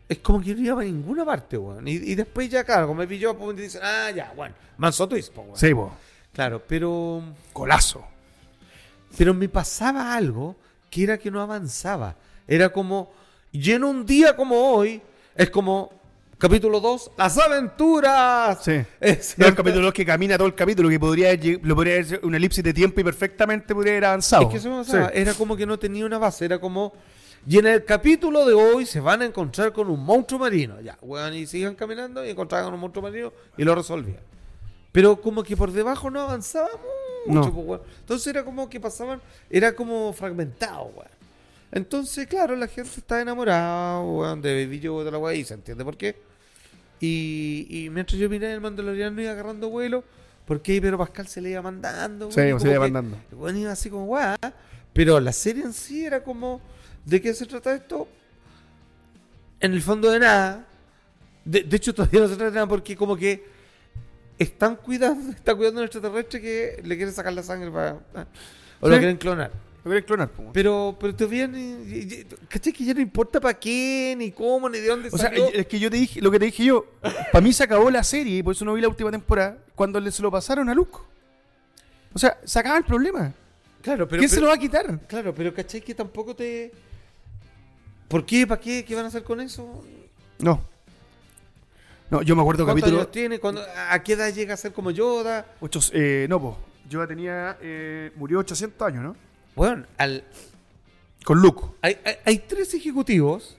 [0.10, 1.88] Es como que no iba a ninguna parte, weón.
[1.88, 5.32] Y, y después ya, claro, como me pilló, pues dicen, ah, ya, bueno, manso twist,
[5.34, 5.58] pues, weón.
[5.60, 5.94] Sí, po.
[6.34, 7.22] Claro, pero.
[7.54, 8.04] Golazo.
[9.18, 10.56] Pero me pasaba algo
[10.90, 12.16] que era que no avanzaba.
[12.48, 13.12] Era como.
[13.54, 15.00] En un día como hoy,
[15.36, 15.92] es como.
[16.38, 18.64] Capítulo 2, las aventuras.
[18.64, 18.80] Sí.
[19.00, 21.32] Es No, el capítulo 2 que camina todo el capítulo, que podría
[21.64, 24.44] lo podría sido una elipsis de tiempo y perfectamente podría haber avanzado.
[24.44, 25.08] Es que eso me pasaba.
[25.08, 25.14] Sí.
[25.16, 26.46] Era como que no tenía una base.
[26.46, 26.94] Era como.
[27.48, 30.80] Y en el capítulo de hoy se van a encontrar con un monstruo marino.
[30.82, 34.20] Ya, weón, y sigan caminando y encontraban con un monstruo marino y lo resolvían.
[34.92, 36.70] Pero como que por debajo no avanzaba
[37.26, 37.54] mucho, No.
[37.54, 37.82] pues, weón.
[38.02, 39.20] Entonces era como que pasaban.
[39.50, 41.10] Era como fragmentado, weón.
[41.72, 45.56] Entonces, claro, la gente está enamorada, weón, de Baby Yoda, de la weá, y se
[45.56, 46.27] entiende por qué.
[47.00, 50.04] Y, y mientras yo miré el Mandaloriano iba agarrando vuelo,
[50.46, 52.32] porque ahí Pedro Pascal se le iba mandando.
[52.32, 53.18] Sí, se le iba mandando.
[53.34, 54.38] weón iba así como, guau.
[54.94, 56.62] Pero la serie en sí era como,
[57.06, 58.08] ¿de qué se trata esto?
[59.60, 60.66] En el fondo de nada.
[61.46, 63.46] De, de hecho, todavía no se trata de nada porque como que
[64.40, 67.98] están cuidando, está cuidando a un extraterrestre que le quiere sacar la sangre para...
[68.80, 69.52] O lo quieren clonar.
[70.06, 70.52] Clonar, po.
[70.54, 72.74] Pero, pero y- y- ¿Cachai?
[72.74, 75.48] Que ya no importa para qué, ni cómo, ni de dónde O sea, salió.
[75.54, 76.86] es que yo te dije, lo que te dije yo,
[77.32, 80.00] para mí se acabó la serie y por eso no vi la última temporada, cuando
[80.00, 80.98] le se lo pasaron a Luke.
[82.14, 83.34] O sea, se acaba el problema.
[83.82, 84.20] claro, pero...
[84.20, 85.00] ¿Quién se pero- lo va a quitar?
[85.08, 85.82] Claro, pero ¿cachai?
[85.82, 86.72] Que tampoco te...
[88.08, 88.48] ¿Por qué?
[88.48, 88.84] ¿Para qué?
[88.86, 89.84] ¿Qué van a hacer con eso?
[90.40, 90.62] No.
[92.10, 93.02] No, yo me acuerdo ¿Cuántos capítulo.
[93.02, 93.38] años tiene?
[93.40, 95.46] ¿Cuándo- ¿A qué edad llega a ser como Yoda?
[95.60, 96.58] Ocho, eh, no, po.
[96.90, 97.58] Yo ya tenía.
[97.62, 99.16] eh, murió 800 años, ¿no?
[99.58, 100.24] Bueno, al,
[101.26, 101.64] Con Luke.
[101.82, 103.58] hay, hay- hay tres ejecutivos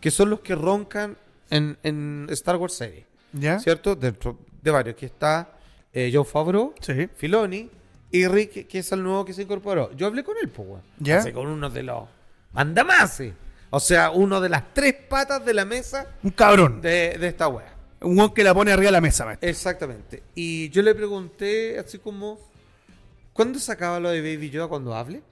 [0.00, 1.16] que son los que roncan
[1.50, 3.58] en, en Star Wars serie, ¿Ya?
[3.58, 3.94] ¿cierto?
[3.96, 5.50] Dentro de varios, que está
[5.92, 7.08] eh, Joe Favreau, Sí.
[7.16, 7.68] Filoni
[8.10, 9.90] y Rick, que es el nuevo que se incorporó.
[9.96, 10.82] Yo hablé con él, pues, weón.
[10.98, 11.18] ¿Ya?
[11.18, 12.04] Hace con uno de los
[12.52, 13.34] mandamases.
[13.70, 16.80] O sea, uno de las tres patas de la mesa Un cabrón.
[16.80, 17.74] de, de esta wea.
[18.02, 19.48] Un weón que la pone arriba de la mesa, maestro.
[19.48, 20.22] Exactamente.
[20.36, 22.38] Y yo le pregunté así como,
[23.34, 25.22] ¿cuándo se acaba lo de Baby Yoda cuando hable?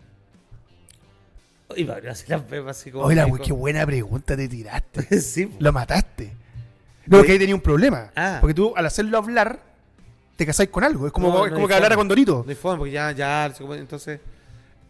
[1.75, 3.05] Y Mario así la ve así como...
[3.05, 5.21] Oye, como- qué buena pregunta te tiraste.
[5.21, 5.51] sí.
[5.59, 6.35] Lo mataste.
[7.07, 8.11] No, De- que ahí tenía un problema.
[8.15, 8.39] Ah.
[8.41, 9.61] Porque tú, al hacerlo hablar,
[10.37, 11.07] te casáis con algo.
[11.07, 12.43] Es como, No, es no como hay que hablara con Dorito.
[12.45, 14.21] No hay forma, porque ya, ya, entonces...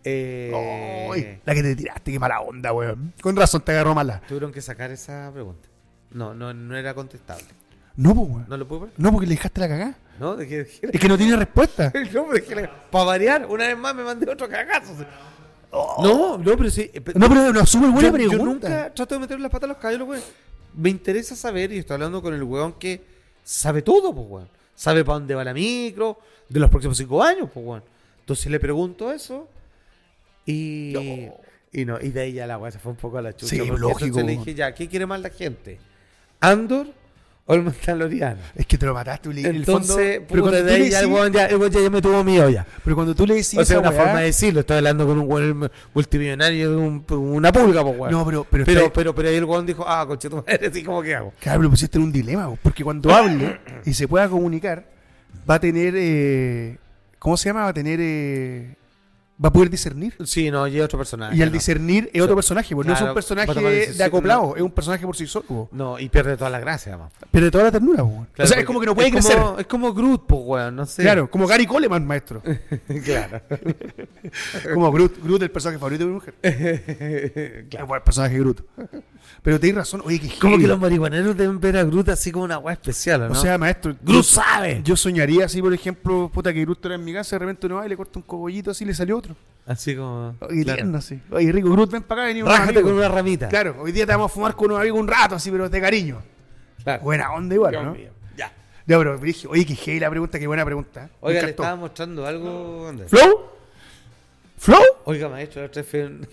[0.04, 3.12] Eh, la que te tiraste, qué mala onda, weón.
[3.22, 4.20] Con razón te agarró mala.
[4.26, 5.68] Tuvieron que sacar esa pregunta.
[6.10, 7.44] No, no, no era contestable.
[7.96, 8.46] No, pues, weón.
[8.48, 8.90] ¿No lo puedo ver?
[8.96, 9.94] No, porque le dejaste la cagada.
[10.22, 10.40] ¿No?
[10.40, 11.92] Es que no tiene respuesta.
[12.12, 14.94] No, pero es que para variar, una vez más me mandé otro cagazo.
[15.72, 16.90] No, no, pero sí.
[16.94, 18.68] eh, pe- No, pero una súper buena yo, yo pregunta.
[18.68, 20.22] nunca trato de meter las patas a los caballos, weón.
[20.76, 23.02] Me interesa saber, y estoy hablando con el weón que
[23.42, 24.48] sabe todo, pues, weón.
[24.76, 26.18] Sabe para dónde va la micro,
[26.48, 27.82] de los próximos cinco años, pues, weón.
[28.20, 29.48] Entonces le pregunto eso,
[30.46, 30.92] y.
[30.94, 31.34] No.
[31.74, 33.48] Y no, y de ahí ya la weá se fue un poco a la chucha.
[33.48, 35.80] Sí, lógico, entonces le dije, ya, ¿qué quiere más la gente?
[36.38, 36.86] ¿Andor
[37.52, 38.40] o el Mandaloriano?
[38.54, 39.44] Es que te lo mataste, Uli.
[39.44, 41.56] En el fondo- pero, puta, cuando de ahí le ya el decís- weón ya, el
[41.56, 42.66] weón ya me tuvo mío ya.
[42.84, 45.18] pero cuando tú le decís O sea, una weá- forma de decirlo, estoy hablando con
[45.18, 48.12] un weón multimillonario de un- una pulga, pues, weón.
[48.12, 50.66] No, pero, pero, pero, está- pero, pero ahí el weón dijo, ah, conche tu madre,
[50.68, 51.32] así como que hago.
[51.40, 54.84] Claro, pero pusiste en un dilema, vos, porque cuando hable y se pueda comunicar,
[55.48, 55.94] va a tener.
[55.96, 56.78] eh,
[57.18, 57.62] ¿Cómo se llama?
[57.62, 57.98] Va a tener.
[58.02, 58.74] eh,
[59.42, 60.14] va a poder discernir.
[60.24, 61.36] Sí, no, y es otro personaje.
[61.36, 61.52] Y al no.
[61.52, 64.56] discernir es otro personaje, pues no es un personaje de acoplado, no.
[64.56, 65.46] es un personaje por sí solo.
[65.46, 65.68] po.
[65.72, 67.12] No, y pierde toda la gracia, además.
[67.30, 68.26] Pero de toda la ternura, po.
[68.32, 69.38] Claro, O sea, es porque como que no puede es crecer.
[69.38, 71.02] Como, es como Groot, pues, weón, no sé.
[71.02, 72.42] Claro, como Gary Coleman, maestro.
[73.04, 73.40] claro.
[74.74, 76.34] como Groot, Groot el personaje favorito de mi mujer.
[77.68, 77.94] Claro.
[77.94, 78.62] El personaje Groot.
[79.42, 82.44] Pero tenéis razón, oye, que Como que los marihuaneros deben ver a Groot así como
[82.44, 83.32] una weá especial, ¿o ¿no?
[83.32, 84.80] O sea, maestro, Groot sabe.
[84.84, 87.76] Yo soñaría así, por ejemplo, puta, que Groot era en mi casa, de repente uno
[87.76, 89.36] va y le corta un cogollito así, le salió, otro.
[89.66, 90.34] Así como.
[90.40, 90.76] Oye, claro.
[90.78, 91.20] tierno, sí.
[91.30, 93.48] Oye, Rico Cruz, ven para acá, vení unos Rájate con una ramita.
[93.48, 95.80] Claro, hoy día te vamos a fumar con unos amigos un rato, así, pero de
[95.80, 96.20] cariño.
[96.82, 97.02] Claro.
[97.04, 97.92] Buena onda igual, Dios ¿no?
[97.94, 98.10] mío.
[98.36, 98.52] Ya.
[98.86, 101.08] Ya, pero dije, oye, que heavy la pregunta, qué buena pregunta.
[101.20, 102.88] Oiga, le estaba mostrando algo.
[102.88, 103.08] Andrés.
[103.08, 103.50] ¿Flow?
[104.58, 104.82] ¿Flow?
[105.04, 106.26] Oiga, maestro, la otra vez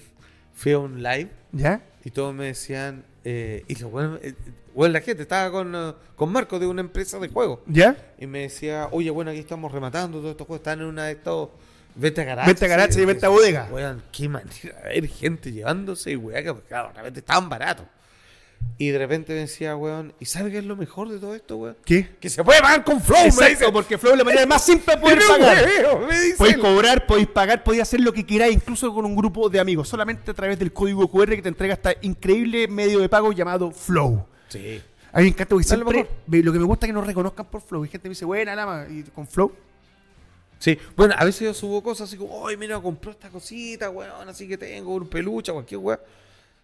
[0.55, 1.81] fui a un, un live ¿Ya?
[2.03, 3.03] y todos me decían.
[3.25, 4.33] Eh, y los buenos- eh,
[4.73, 7.59] bueno, la gente estaba con, eh, con Marco de una empresa de juegos.
[7.67, 7.95] ¿Ya?
[8.17, 10.61] Y me decía, oye, bueno, aquí estamos rematando todos estos juegos.
[10.61, 11.49] Están en una de estos.
[11.99, 12.47] Venta garage.
[12.47, 13.67] Venta garage y venta bodega.
[13.71, 17.85] Weón, qué manera de ver gente llevándose, weón, que claro, de repente estaban baratos.
[18.77, 21.57] Y de repente me decía, weón, ¿y sabe qué es lo mejor de todo esto,
[21.57, 21.75] weón?
[21.83, 22.15] ¿Qué?
[22.19, 23.47] Que se puede pagar con Flow, me dice.
[23.51, 25.65] Exacto, porque Flow es la manera más simple de poder pagar.
[25.65, 26.35] dice.
[26.37, 29.89] Podéis cobrar, podéis pagar, podéis hacer lo que queráis, incluso con un grupo de amigos,
[29.89, 33.71] solamente a través del código QR que te entrega esta increíble medio de pago llamado
[33.71, 34.25] Flow.
[34.47, 34.81] Sí.
[35.11, 36.07] A mí me encanta porque lo siempre
[36.41, 37.83] lo que me gusta es que nos reconozcan por Flow.
[37.83, 39.51] Y gente me dice, buena, lama, y con Flow.
[40.59, 44.27] Sí, bueno, a veces yo subo cosas así como, ay, mira, compró esta cosita, weón,
[44.29, 45.99] así que tengo un peluche, cualquier weón.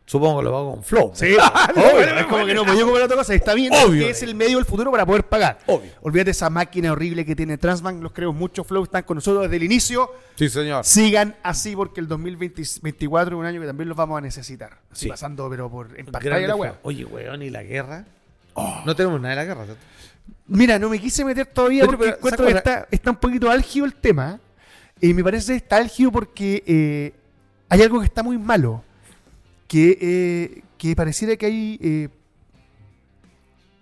[0.07, 1.11] Supongo que lo hago con Flow.
[1.15, 1.35] Sí,
[1.75, 3.33] obvio, es como que no podía comprar otra cosa.
[3.33, 4.05] Está bien, Obvio.
[4.05, 5.57] que es el medio del futuro para poder pagar.
[5.65, 5.89] Obvio.
[6.01, 8.03] Olvídate esa máquina horrible que tiene Transbank.
[8.03, 8.63] Los creo mucho.
[8.63, 10.11] Flow están con nosotros desde el inicio.
[10.35, 10.85] Sí, señor.
[10.85, 14.77] Sigan así porque el 2024 es un año que también los vamos a necesitar.
[14.91, 15.09] Así Sí.
[15.09, 16.75] pasando, pero por en pantalla la wea.
[16.83, 18.05] Oye, weón, ¿y la guerra?
[18.85, 19.81] No tenemos nada de la guerra, ¿cierto?
[20.47, 23.49] Mira, no me quise meter todavía Pero, porque pero, encuentro que está, está un poquito
[23.49, 24.39] álgido el tema.
[25.01, 27.13] Y me parece que está álgido porque eh,
[27.69, 28.83] hay algo que está muy malo.
[29.67, 32.09] Que, eh, que pareciera que hay, eh,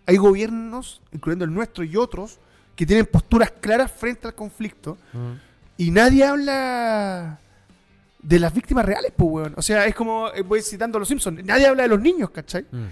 [0.06, 2.40] hay gobiernos, incluyendo el nuestro y otros,
[2.76, 4.98] que tienen posturas claras frente al conflicto.
[5.78, 7.40] Y nadie habla
[8.24, 9.54] de las víctimas reales, pues, weón.
[9.58, 12.30] O sea, es como, eh, voy citando a los Simpsons, nadie habla de los niños,
[12.30, 12.66] ¿cachai?
[12.72, 12.86] Mm.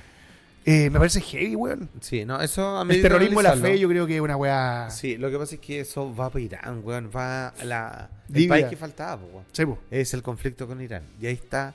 [0.64, 1.90] Eh, me parece heavy, weón.
[2.02, 4.38] Sí, no, eso a mí El terrorismo de la fe, yo creo que es una
[4.38, 4.90] weá.
[4.92, 7.10] Sí, lo que pasa es que eso va para Irán, weón.
[7.16, 9.46] Va a la, el país que faltaba, po, weón.
[9.52, 9.80] Sí, po.
[9.90, 11.04] Es el conflicto con Irán.
[11.20, 11.74] Y ahí está.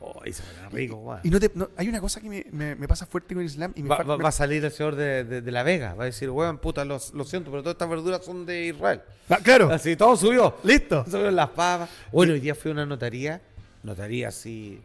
[0.00, 1.20] Oh, ahí se pone rico, weón.
[1.24, 3.48] Y no te, no- hay una cosa que me, me- me pasa fuerte con el
[3.48, 5.50] Islam y me, Va, fa- va- me- va a salir el señor de, de- de
[5.50, 5.94] La Vega.
[5.94, 9.00] Va a decir, weón, puta, los- lo siento, pero todas estas verduras son de Israel.
[9.28, 10.54] Ah, claro, Así, todo subió.
[10.62, 11.04] listo.
[11.10, 11.90] Subieron las papas.
[12.12, 13.40] Bueno, hoy día fui a una notaría.
[13.82, 14.80] Notaría así.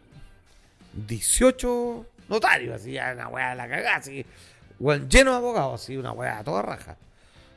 [1.06, 4.24] 18 notarios, así, ya una weá de la cagada, así.
[4.78, 6.96] Weón, lleno de abogados, así, una weá toda raja.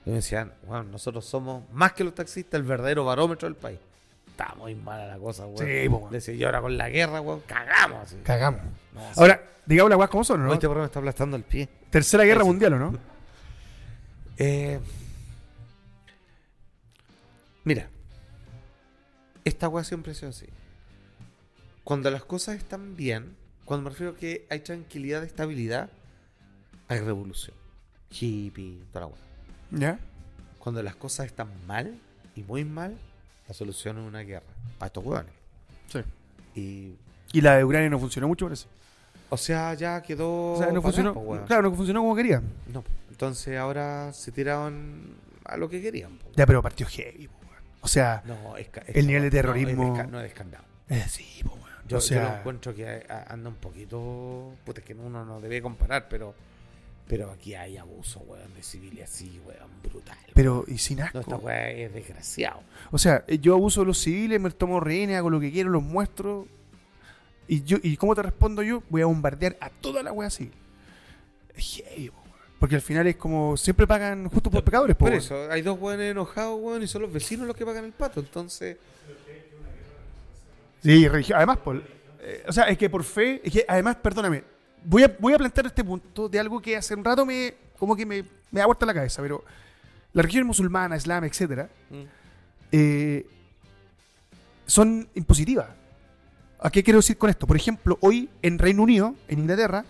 [0.06, 3.80] Y me decían, weón, nosotros somos más que los taxistas, el verdadero barómetro del país.
[4.28, 5.58] Está muy mala la cosa, weón.
[5.58, 6.12] Sí, weón.
[6.12, 8.18] Decía, y ahora con la guerra, weón, cagamos, así.
[8.24, 8.62] Cagamos.
[8.94, 9.02] No.
[9.18, 10.54] Ahora, digamos las weas como son, ¿no?
[10.54, 11.68] Este programa está aplastando el pie.
[11.90, 12.98] Tercera guerra mundial, ¿o no?
[14.40, 14.80] Eh,
[17.64, 17.90] mira,
[19.44, 20.46] esta weá siempre ha sido así.
[21.84, 23.36] Cuando las cosas están bien,
[23.68, 25.90] cuando me refiero a que hay tranquilidad, estabilidad,
[26.88, 27.56] hay revolución.
[28.10, 29.78] Hippie, toda la.
[29.80, 30.00] ¿Ya?
[30.58, 32.00] Cuando las cosas están mal
[32.36, 32.98] y muy mal,
[33.48, 34.46] la solución es una guerra.
[34.80, 35.32] Para estos weones.
[35.88, 36.00] Sí.
[36.56, 36.96] Y,
[37.38, 38.68] Y la de Ucrania no funcionó mucho, parece.
[39.30, 40.54] o sea, ya quedó.
[40.54, 41.14] O sea, no funcionó.
[41.46, 42.44] claro, no funcionó como querían.
[42.74, 45.16] No, entonces ahora se tiraron
[45.46, 46.18] a lo que querían.
[46.36, 47.62] Ya, pero partió heavy, po, weón.
[47.82, 50.64] O sea, No, es ca- es El nivel de no, es terrorismo- No, es descarnado.
[50.90, 51.44] eh, sí.
[51.88, 54.54] Yo, o yo sea, lo encuentro que a- anda un poquito.
[54.66, 56.34] Puta, es que uno no debe comparar, pero.
[57.08, 60.18] Pero aquí hay abuso, weón, de civiles así, weón, brutal.
[60.34, 61.20] pero y sin asco.
[61.20, 62.60] No, esta weá es desgraciado.
[62.92, 65.70] O sea, eh, yo abuso de los civiles, me tomo rehenes, hago lo que quiero,
[65.70, 66.48] los muestro.
[67.48, 70.52] Y yo y cómo te respondo yo, voy a bombardear a toda la wea civil.
[71.56, 72.12] Weón.
[72.60, 75.22] Porque al final es como siempre pagan justo por pecadores, po, Por weón.
[75.24, 78.20] eso, hay dos weones enojados, weón, y son los vecinos los que pagan el pato.
[78.20, 78.78] Entonces,
[80.82, 81.60] Sí, además,
[82.22, 84.44] eh, o sea, es que por fe, es que además, perdóname,
[84.84, 87.96] voy a, voy a plantear este punto de algo que hace un rato me, como
[87.96, 89.44] que me, me da vuelta la cabeza, pero
[90.14, 92.04] la religión musulmana, islam, etcétera, mm,
[92.72, 93.26] eh,
[94.66, 95.68] son impositivas.
[96.60, 97.46] ¿A qué quiero decir con esto?
[97.46, 99.86] Por ejemplo, hoy en Reino Unido, en Inglaterra,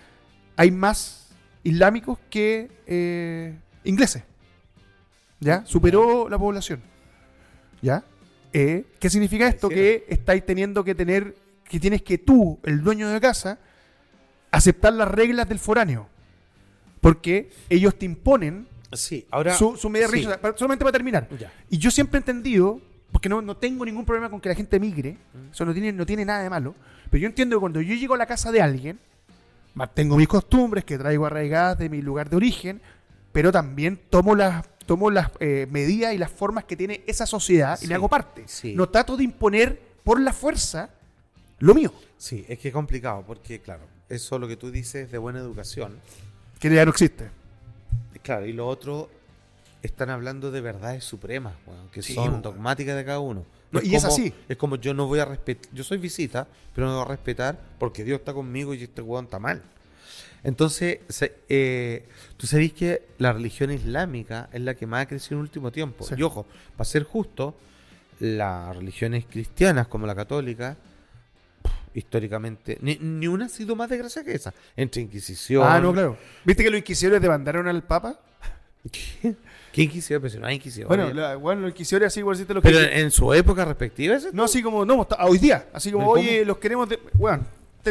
[0.58, 1.30] hay más
[1.64, 4.24] islámicos que eh, ingleses.
[5.40, 5.66] ¿Ya?
[5.66, 6.82] Superó la población.
[7.82, 8.04] ¿Ya?
[8.54, 9.70] Eh, ¿Qué significa esto?
[9.70, 11.36] Que estáis teniendo que tener,
[11.68, 13.60] que tienes que tú, el dueño de casa,
[14.52, 16.08] aceptar las reglas del foráneo.
[17.02, 19.54] Porque ellos te imponen sí, ahora.
[19.56, 20.24] su, su medida sí.
[20.56, 21.28] Solamente para terminar.
[21.38, 21.52] Ya.
[21.70, 22.82] Y yo siempre he entendido,
[23.12, 25.52] porque no, no tengo ningún problema con que la gente migre, Mm.
[25.52, 26.74] eso no tiene, no tiene nada de malo,
[27.10, 29.00] pero yo entiendo que cuando yo llego a la casa de alguien,
[29.76, 32.82] mantengo mis costumbres que traigo arraigadas de mi lugar de origen,
[33.32, 37.78] pero también tomo las, tomo las eh, medidas y las formas que tiene esa sociedad
[37.82, 38.44] y me hago parte.
[38.48, 38.74] sí.
[38.74, 40.90] No trato de imponer por la fuerza
[41.60, 45.18] lo mío, Sí, es que es complicado, porque, claro, eso lo que tú dices de
[45.20, 46.00] buena educación.
[46.60, 47.30] que ya no existe.
[48.24, 49.10] Claro, y lo otro
[49.84, 53.46] están hablando de verdades supremas, weón, que Sí, son dogmáticas de cada uno.
[53.72, 54.34] No, y es así.
[54.50, 57.60] Es como yo no voy a respetar, yo soy visita, pero no voy a respetar
[57.78, 59.62] porque Dios está conmigo y este weón está mal.
[60.44, 62.06] Entonces, se- eh,
[62.38, 65.72] tú sabés que la religión islámica es la que más ha crecido en el último
[65.72, 66.06] tiempo.
[66.06, 66.16] Sí.
[66.18, 67.56] Y ojo, para ser justo,
[68.20, 70.78] las religiones cristianas como la católica,
[71.94, 74.54] históricamente, ni, ni una ha sido más desgraciada que esa.
[74.76, 75.64] Entre Inquisición.
[75.66, 76.18] Ah, no, claro.
[76.46, 78.20] ¿Viste que los inquisidores demandaron al Papa?
[78.92, 79.36] ¿Qué?
[79.74, 80.02] ¿Qué?
[80.08, 80.88] Pero si no hay inquisición.
[80.88, 83.00] Bueno, la- bueno, los inquisidores así igual los pero que...
[83.00, 84.30] en su época respectiva, ¿ese?
[84.32, 85.68] No, así como, no, hasta- hoy día.
[85.74, 86.20] Así como, ¿Cómo?
[86.22, 86.88] oye, los queremos...
[86.90, 87.00] De...
[87.14, 87.44] Bueno,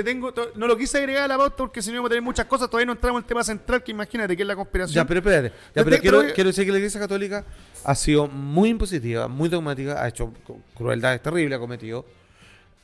[0.03, 0.32] te tengo...
[0.55, 2.68] No lo quise agregar a la pauta porque si no íbamos a tener muchas cosas.
[2.68, 4.94] Todavía no entramos en el tema central, que imagínate, que es la conspiración.
[4.94, 5.49] Ya, pero espérate.
[5.74, 7.44] Ya, Pero quiero, decir que la Iglesia Católica
[7.84, 10.32] ha sido muy impositiva, muy dogmática, ha hecho
[10.74, 12.05] crueldades terribles, ha cometido.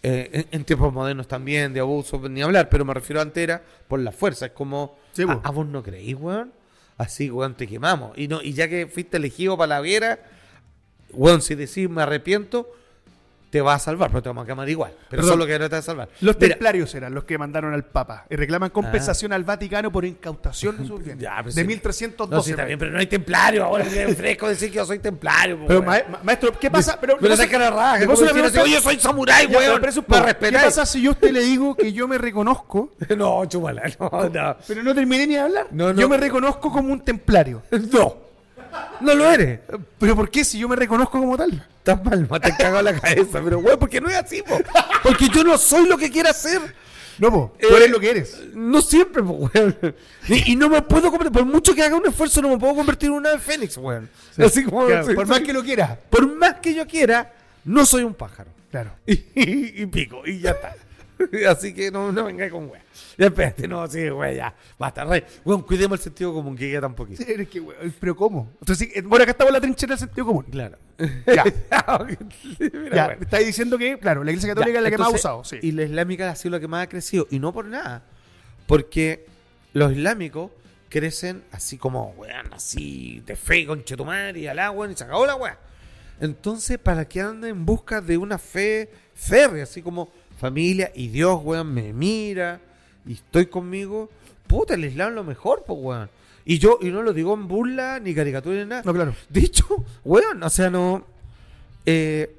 [0.02, 3.62] eh, en, en tiempos modernos también, de abuso, ni hablar, pero me refiero a entera
[3.88, 4.46] por la fuerza.
[4.46, 5.40] Es como, Sí, ¿a, po.
[5.44, 6.52] a vos no creís, weón?
[6.98, 8.16] Así, weón, te quemamos.
[8.18, 10.18] Y, no, y ya que fuiste elegido para la viera,
[11.12, 12.68] weón, si decís me arrepiento,
[13.52, 14.92] te va a salvar, pero te vamos a quemar igual.
[15.10, 15.28] Pero Perdón.
[15.28, 16.08] solo que no te va a salvar.
[16.22, 20.06] Los Mira, templarios eran los que mandaron al Papa y reclaman compensación al Vaticano por
[20.06, 21.22] incautación de sus bienes.
[21.44, 21.64] De sí.
[21.64, 22.34] 1312.
[22.34, 23.62] No, sí, está bien, pero no hay templario.
[23.64, 25.58] Ahora es fresco decir que yo soy templario.
[25.60, 26.98] po, Pero, ma- maestro, ¿qué pasa?
[26.98, 28.04] Pero, Pero saca la raja.
[28.06, 28.62] una pregunta.
[28.62, 29.80] Oye, soy samurái, weón.
[29.80, 30.38] pero eso es ¿Me poco.
[30.40, 33.82] ¿Qué pasa si yo a usted le digo que yo me reconozco, No, chúpala.
[34.00, 34.56] No, no.
[34.66, 35.66] pero no terminé ni de hablar?
[35.72, 36.00] No, no.
[36.00, 37.62] Yo me reconozco como un templario.
[37.92, 38.21] No.
[39.02, 39.60] No lo eres.
[39.98, 41.66] ¿Pero por qué si yo me reconozco como tal?
[41.78, 43.40] Estás mal, me has cagado la cabeza.
[43.42, 44.58] Pero, weón, porque no es así, po.
[45.02, 46.60] Porque yo no soy lo que quiera ser.
[47.18, 48.38] No, po, tú Eh, eres lo que eres.
[48.54, 49.76] No siempre, po, weón.
[50.28, 52.74] Y, y no me puedo convertir, por mucho que haga un esfuerzo, no me puedo
[52.74, 54.08] convertir en una ave fénix, weón.
[54.38, 54.86] Así como.
[54.86, 55.98] Claro, por más que lo quiera.
[56.08, 57.32] por más que yo quiera,
[57.64, 58.50] no soy un pájaro.
[58.70, 58.92] Claro.
[59.06, 60.74] y, y- y pico, y ya está.
[61.48, 62.82] Así que no, no venga con wea.
[63.16, 64.54] Ya espérate, no, sí, wea, ya.
[64.78, 65.24] Basta, rey.
[65.44, 67.22] Weón, cuidemos el sentido común, que queda tan poquito.
[67.24, 68.50] Sí, eres que, weón, pero ¿cómo?
[68.60, 70.44] Entonces, eh, bueno, acá estamos en la trinchera del sentido común.
[70.50, 70.78] Claro.
[71.26, 71.44] Ya.
[72.58, 73.18] Mira, Ya, bueno.
[73.18, 75.44] me estáis diciendo que, claro, la Iglesia Católica Ya, es la que más ha usado,
[75.44, 75.58] sí.
[75.62, 77.26] Y la islámica ha sido la que más ha crecido.
[77.30, 78.04] Y no por nada.
[78.66, 79.26] Porque
[79.72, 80.50] los islámicos
[80.88, 85.26] crecen así como, weón, así de fe con chetumar y al agua y se acabó
[85.26, 85.58] la weá.
[86.20, 90.12] Entonces, para que anden en busca de una fe férrea, así como
[90.42, 92.60] familia y Dios, weón, me mira
[93.06, 94.10] y estoy conmigo,
[94.46, 96.10] puta, el Islam es lo mejor, pues, weón.
[96.44, 98.82] Y yo, y no lo digo en burla, ni caricatura, ni nada.
[98.84, 99.14] No, claro.
[99.28, 99.64] De hecho,
[100.04, 101.06] weón, o sea, no.
[101.86, 102.36] Eh,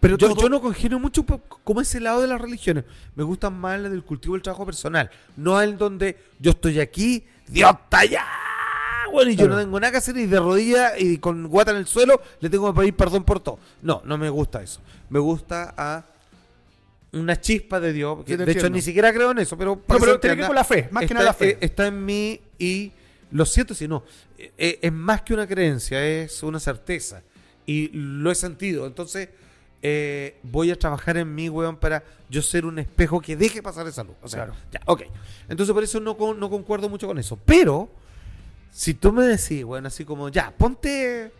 [0.00, 1.24] Pero yo, todo- yo no congenio mucho
[1.64, 2.84] como ese lado de las religiones.
[3.16, 5.10] Me gustan más las del cultivo del trabajo personal.
[5.36, 8.24] No el donde yo estoy aquí, Dios está allá.
[9.10, 11.78] Bueno, y yo no tengo nada que hacer y de rodillas y con guata en
[11.78, 13.58] el suelo le tengo que pedir perdón por todo.
[13.80, 14.80] No, no me gusta eso.
[15.08, 16.04] Me gusta a
[17.12, 18.24] una chispa de Dios.
[18.24, 19.76] que de hecho, ni siquiera creo en eso, pero...
[19.88, 21.50] No, que pero tiene que ver con la fe, más que está, nada la fe.
[21.50, 22.92] eh, está en mí y
[23.30, 24.04] lo siento si no.
[24.38, 27.22] eh, eh, es más que una creencia, es una certeza.
[27.66, 28.86] Y lo he sentido.
[28.86, 29.28] Entonces,
[29.82, 33.86] eh, voy a trabajar en mí, weón, para yo ser un espejo que deje pasar
[33.86, 34.16] esa luz.
[34.22, 34.58] O sea, Claro.
[34.72, 35.02] ya, ok.
[35.48, 37.38] Entonces, por eso no, no concuerdo mucho con eso.
[37.44, 37.90] Pero,
[38.70, 41.30] si tú me decís, weón, así como, ya, ponte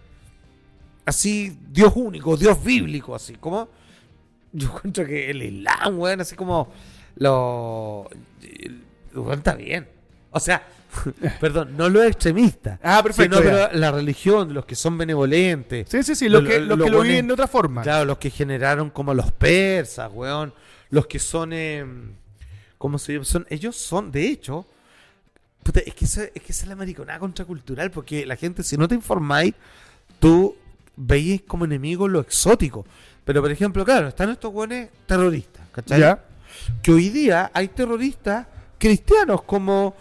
[1.04, 3.68] así, Dios único, Dios bíblico, así como.
[4.52, 6.72] Yo encuentro que el Islam, weón, así como.
[7.16, 8.08] Lo.
[9.14, 9.88] weón, está bien.
[10.30, 10.62] O sea,
[11.40, 12.78] perdón, no lo extremista.
[12.82, 15.88] Ah, perfecto, Sino, pero la religión, los que son benevolentes.
[15.90, 17.82] Sí, sí, sí, los Lo- que, lo- los que viven de otra forma.
[17.82, 20.52] Claro, los que generaron como los persas, weón.
[20.90, 21.52] Los que son.
[21.52, 21.84] Eh,
[22.78, 23.24] ¿Cómo se llama?
[23.24, 24.66] Son, ellos son, de hecho.
[25.62, 28.76] puta, es, que esa, es que esa es la mariconada contracultural, porque la gente, si
[28.76, 29.52] no te informáis,
[30.20, 30.56] tú
[30.96, 32.86] veis como enemigo lo exótico.
[33.28, 36.00] Pero, por ejemplo, claro, están estos weones terroristas, ¿cachai?
[36.00, 36.24] Ya.
[36.82, 38.46] Que hoy día hay terroristas
[38.78, 39.94] cristianos como.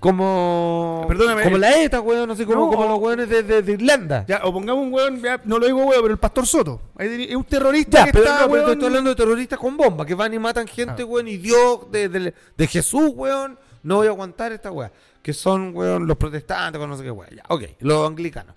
[0.00, 1.04] Como.
[1.06, 1.42] Perdóname.
[1.44, 3.72] Como la ETA, weón, no sé, como, No, como o- los weones de, de- de
[3.72, 4.24] Irlanda.
[4.26, 6.80] Ya, o pongamos un weón, ya, no lo digo weón, pero el pastor Soto.
[6.98, 9.76] Es un terrorista Ya, que pero, está, no, pero weón, estoy hablando de terroristas con
[9.76, 11.04] bomba, que van y matan gente, Ah.
[11.06, 14.90] weón, y Dios de, de- de Jesús, weón, no voy a aguantar esta weá.
[15.22, 17.28] Que son, weón, los protestantes, con no sé qué weá.
[17.30, 18.56] Ya, ok, los anglicanos.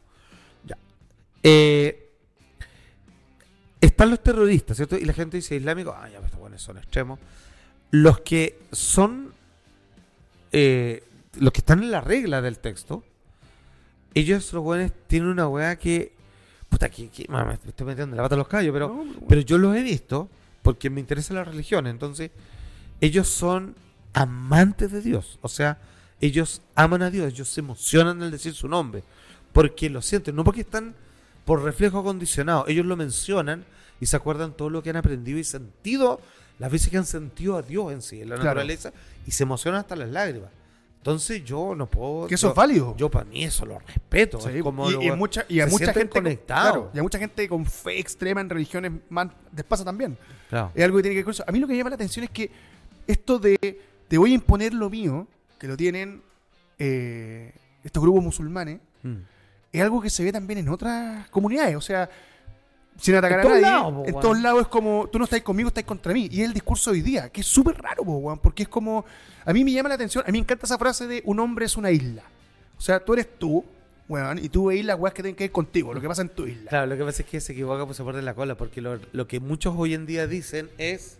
[0.63, 0.77] Ya.
[1.43, 2.04] Eh,
[3.87, 4.97] están los terroristas, ¿cierto?
[4.97, 7.19] Y la gente dice islámico, ah, ya, estos weones son extremos.
[7.91, 9.33] Los que son,
[10.51, 11.03] eh,
[11.39, 13.03] los que están en la regla del texto,
[14.13, 16.13] ellos, los weones, tienen una weá que,
[16.69, 18.87] puta, que, que- me estoy metiendo en la pata de los callos, pero...
[18.87, 19.05] No.
[19.27, 20.29] Pero yo los he visto
[20.61, 21.85] porque me interesa la religión.
[21.85, 22.31] Entonces,
[23.01, 23.75] ellos son
[24.13, 25.37] amantes de Dios.
[25.41, 25.79] O sea,
[26.21, 27.27] ellos aman a Dios.
[27.33, 29.03] Ellos se emocionan al decir su nombre.
[29.51, 30.35] Porque lo sienten.
[30.35, 30.95] No porque están
[31.43, 32.65] por reflejo condicionado.
[32.67, 33.65] Ellos lo mencionan
[33.99, 36.19] y se acuerdan todo lo que han aprendido y sentido.
[36.59, 38.49] Las veces que han sentido a Dios en sí, en la Claro.
[38.61, 38.93] naturaleza.
[39.27, 40.49] Y se emocionan hasta las lágrimas.
[40.97, 42.27] Entonces yo no puedo.
[42.27, 42.95] Que eso yo- es válido.
[42.97, 44.39] Yo para mí eso lo respeto.
[44.39, 46.71] Sí, es como y, lo- y mucha, y a mucha gente con- conectados.
[46.71, 50.17] claro, y a mucha gente con fe extrema en religiones más les pasa también.
[50.49, 50.71] Claro.
[50.73, 51.43] Es algo que tiene que ver con eso.
[51.47, 52.49] A mí lo que me llama la atención es que
[53.05, 53.57] esto de
[54.07, 55.27] te voy a imponer lo mío,
[55.59, 56.21] que lo tienen
[56.79, 57.53] eh,
[57.83, 59.15] estos grupos musulmanes, Mm.
[59.71, 61.75] es algo que se ve también en otras comunidades.
[61.75, 62.09] O sea,
[62.97, 65.41] sin atacar En a nadie, lados, po, en todos lados es como, tú no estás
[65.41, 66.29] conmigo, estás contra mí.
[66.31, 68.69] Y es el discurso de hoy día, que es súper raro, po, weón, porque es
[68.69, 69.05] como,
[69.43, 71.65] a mí me llama la atención, a mí me encanta esa frase de un hombre
[71.65, 72.23] es una isla.
[72.77, 73.63] O sea, tú eres tú,
[74.07, 76.29] weón, y tú veis las weas que tienen que ver contigo, lo que pasa en
[76.29, 76.69] tu isla.
[76.69, 78.99] Claro, lo que pasa es que se equivoca pues se muerde la cola, porque lo,
[79.11, 81.19] lo que muchos hoy en día dicen es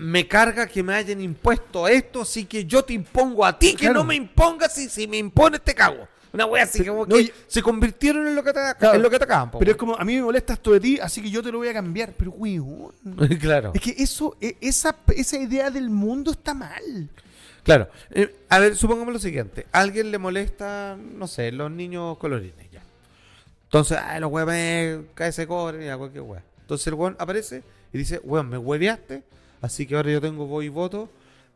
[0.00, 3.90] me carga que me hayan impuesto esto, así que yo te impongo a ti que
[3.90, 6.08] no me impongas y si me impones te cago.
[6.32, 9.02] Una wea así como no, que y- se convirtieron en lo que te, Claro, en
[9.02, 9.92] lo que te acaban, po, Pero es weón.
[9.94, 11.72] como, a mí me molesta esto de ti, así que yo te lo voy a
[11.72, 12.12] cambiar.
[12.16, 12.92] Pero, weón.
[13.40, 13.72] claro.
[13.74, 17.08] Es que eso, e- esa, esa idea del mundo está mal.
[17.64, 17.88] Claro.
[18.10, 19.66] Eh, a ver, supongamos lo siguiente.
[19.72, 22.82] A alguien le molesta, no sé, los niños colorines ya.
[23.64, 26.42] Entonces, ay, los huevones, cae ese cobre, ya, cualquier hueá.
[26.62, 27.62] Entonces el hueón aparece
[27.92, 29.22] y dice, hueón, me hueveaste,
[29.60, 31.08] así que ahora yo tengo voz y voto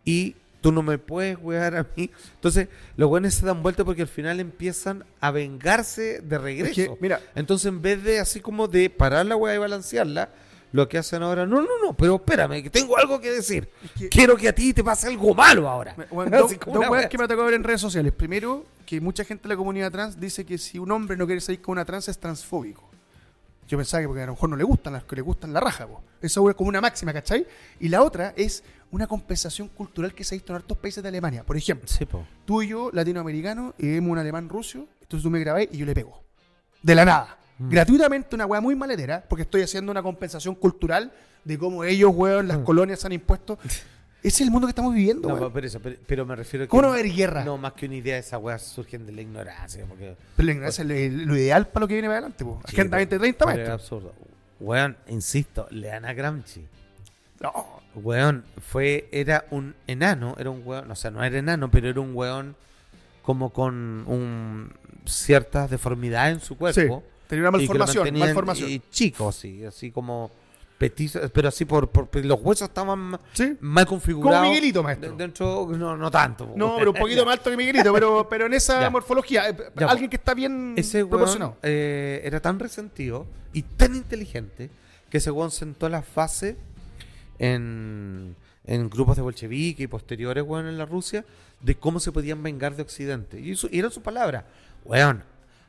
[0.04, 0.34] y
[0.64, 2.10] tú no me puedes huear a mí.
[2.36, 6.80] Entonces, los hueones se dan vuelta porque al final empiezan a vengarse de regreso.
[6.80, 10.30] Es que, mira, Entonces, en vez de así como de parar la hueá y balancearla,
[10.72, 13.68] lo que hacen ahora, no, no, no, pero espérame, que tengo algo que decir.
[13.98, 15.94] que- Quiero que a ti te pase algo malo ahora.
[16.10, 18.10] Bueno, dos weas wea que me ha tocado ver en redes sociales.
[18.14, 21.42] Primero, que mucha gente de la comunidad trans dice que si un hombre no quiere
[21.42, 22.88] salir con una trans es transfóbico.
[23.68, 25.60] Yo pensaba que porque a lo mejor no le gustan las que le gustan la
[25.60, 26.02] raja, po.
[26.22, 27.46] Eso es como una máxima, ¿cachai?
[27.80, 28.62] Y la otra es
[28.94, 31.42] una compensación cultural que se ha visto en hartos países de Alemania.
[31.44, 32.26] Por ejemplo, Sí, po.
[32.44, 35.86] tú y yo, latinoamericanos, y vemos un alemán ruso, entonces tú me grabáis y yo
[35.86, 36.22] le pego.
[36.82, 37.36] De la nada.
[37.58, 37.68] Mm.
[37.70, 41.12] Gratuitamente, una weá muy maletera, porque estoy haciendo una compensación cultural
[41.44, 43.58] de cómo ellos, weón, las colonias se han impuesto.
[43.64, 43.82] Ese
[44.22, 45.40] es el mundo que estamos viviendo, Mm.
[45.40, 46.70] No, pero, eso, pero, pero me refiero a que.
[46.70, 47.44] ¿Cómo no va a haber guerra?
[47.44, 49.84] No, más que una idea, esas weas surgen de la ignorancia.
[49.86, 52.60] Porque, Pero la ignorancia es lo, lo ideal para lo que viene para adelante, po.
[52.66, 54.12] Sí, Agenda pero- 2030, pero es absurdo.
[54.60, 56.64] Weón, insisto, lean a Gramsci.
[57.40, 57.82] No.
[57.94, 62.00] Weón, fue, era un enano, era un weón, o sea, no era enano, pero era
[62.00, 62.56] un weón
[63.22, 64.72] como con un,
[65.06, 66.80] ciertas deformidades en su cuerpo.
[66.80, 68.70] Sí, tenía una y que lo malformación, malformación.
[68.70, 70.30] Y chico, sí, así como
[70.76, 73.56] petizo, pero así por, por- los huesos estaban Sí.
[73.60, 74.40] mal configurados.
[74.40, 75.10] Como Miguelito, maestro.
[75.12, 76.52] De- Dentro, no, no tanto.
[76.56, 78.90] No, pero un poquito más alto que Miguelito, pero, pero en esa Ya.
[78.90, 81.56] morfología, eh, Ya, alguien que está bien Ese weón proporcionado.
[81.62, 84.68] eh, era tan resentido y tan inteligente
[85.08, 86.56] que ese weón sentó las bases
[87.38, 88.36] en,
[88.90, 91.24] grupos de bolchevique y posteriores, weón, en la Rusia,
[91.60, 93.40] de cómo se podían vengar de Occidente.
[93.40, 94.44] Y, eso, y eran sus palabras.
[94.84, 95.22] Weón,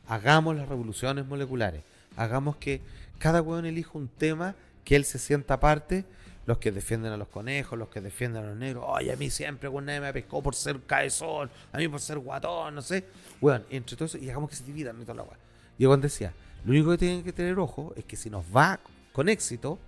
[0.08, 1.84] hagamos las revoluciones moleculares.
[2.18, 2.82] Hagamos que
[3.20, 6.06] cada weón elija un tema que él se sienta aparte.
[6.46, 8.84] Los que defienden a los conejos, los que defienden a los negros.
[8.88, 12.20] Oye, a mí siempre, weón, nadie me pescó por ser cabezón, a mí por ser
[12.20, 13.04] guatón, no sé.
[13.42, 15.38] Weón, entre todo eso, y hagamos que se dividan y toda la weá.
[15.80, 16.34] Y weón decía,
[16.64, 18.80] lo único que tienen que tener ojo es que si nos va
[19.12, 19.80] con éxito,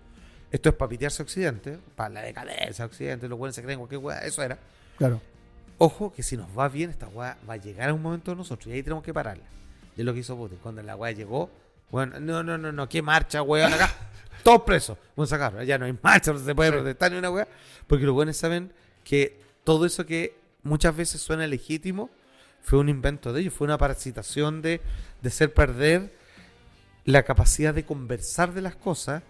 [0.52, 3.80] esto es para pitearse a Occidente, para la decadencia a Occidente, los weones se creen
[3.80, 4.58] cualquier weá, eso era.
[4.98, 5.22] Claro.
[5.78, 8.38] Ojo, que si nos va bien, esta weá va a llegar a un momento de
[8.38, 9.44] nosotros y ahí tenemos que pararla.
[9.96, 10.58] Y es lo que hizo Putin.
[10.62, 11.52] Cuando la weá llegó,
[11.92, 13.74] bueno, no, no, no, no, ¿qué marcha, weón?
[13.74, 13.94] Acá,
[14.44, 14.98] todos presos.
[15.16, 17.48] Bueno, sacar, ya no hay marcha, no se puede protestar ni una weá.
[17.86, 18.72] Porque los weones saben
[19.04, 22.10] que todo eso que muchas veces suena legítimo
[22.62, 24.82] fue un invento de ellos, fue una parasitación de,
[25.22, 26.14] de hacer perder
[27.06, 29.24] la capacidad de conversar de las cosas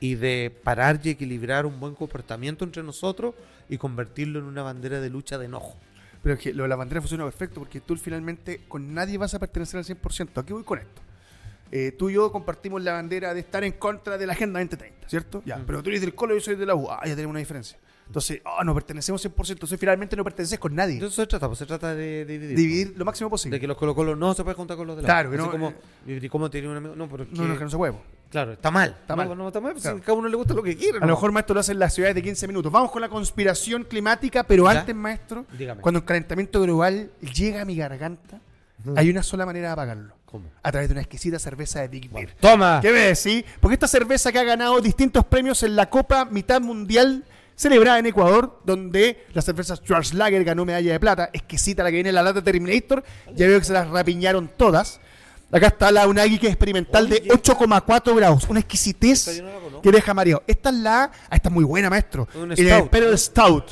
[0.00, 3.34] y de parar y equilibrar un buen comportamiento entre nosotros
[3.68, 5.76] y convertirlo en una bandera de lucha de enojo.
[6.22, 9.34] Pero es que lo de la bandera funciona perfecto porque tú finalmente con nadie vas
[9.34, 10.40] a pertenecer al 100%.
[10.40, 11.02] Aquí voy con esto.
[11.70, 15.08] Eh, tú y yo compartimos la bandera de estar en contra de la Agenda 2030,
[15.08, 15.42] ¿cierto?
[15.44, 15.64] Ya, Mm.
[15.66, 16.90] pero tú eres del Colo y yo soy de la U.
[16.90, 17.78] Ah, ya tenemos una diferencia.
[18.08, 19.50] Entonces, ah, no pertenecemos 100%.
[19.52, 20.96] Entonces, finalmente no perteneces con nadie.
[20.96, 22.56] Eso se trata, pues se trata de, de dividir.
[22.56, 23.42] Dividir lo máximo pues.
[23.42, 23.56] posible.
[23.56, 25.36] De que los Colo Colo no se puede juntar con los de la Claro, que
[25.36, 25.68] no, como,
[26.06, 26.96] eh, ¿y cómo tenía un amigo?
[26.96, 27.94] No, pero No, no, que- no se puede.
[28.30, 28.96] Claro, está mal.
[29.00, 29.36] Está mal.
[29.36, 29.98] No, está mal, pues, Claro.
[29.98, 30.98] a cada uno le gusta lo que quiere.
[30.98, 32.72] A lo mejor, maestro, lo hacen en las ciudades de 15 minutos.
[32.72, 34.80] Vamos con la conspiración climática, pero ¿Ya?
[34.80, 35.80] antes, maestro, Dígame.
[35.82, 38.40] cuando el calentamiento global llega a mi garganta,
[38.96, 40.14] hay una sola manera de apagarlo.
[40.24, 40.44] ¿Cómo?
[40.62, 42.34] A través de una exquisita cerveza de Big Beer.
[42.38, 42.80] Toma.
[42.82, 43.44] ¿Qué me decís?
[43.60, 47.24] Porque esta cerveza que ha ganado distintos premios en la Copa Mitad Mundial
[47.58, 52.10] celebrada en Ecuador, donde la cerveza Schwarzlager ganó medalla de plata, exquisita la que viene
[52.10, 53.02] en la lata Terminator,
[53.34, 55.00] ya veo que se las rapiñaron todas.
[55.50, 57.30] Acá está la Unagi que es experimental de Oye.
[57.30, 60.42] 8,4 grados, una exquisitez no que deja mareado.
[60.46, 62.28] Esta es la, ah, esta es muy buena, maestro.
[62.34, 62.82] Un El stout.
[62.82, 63.64] Imperial Stout.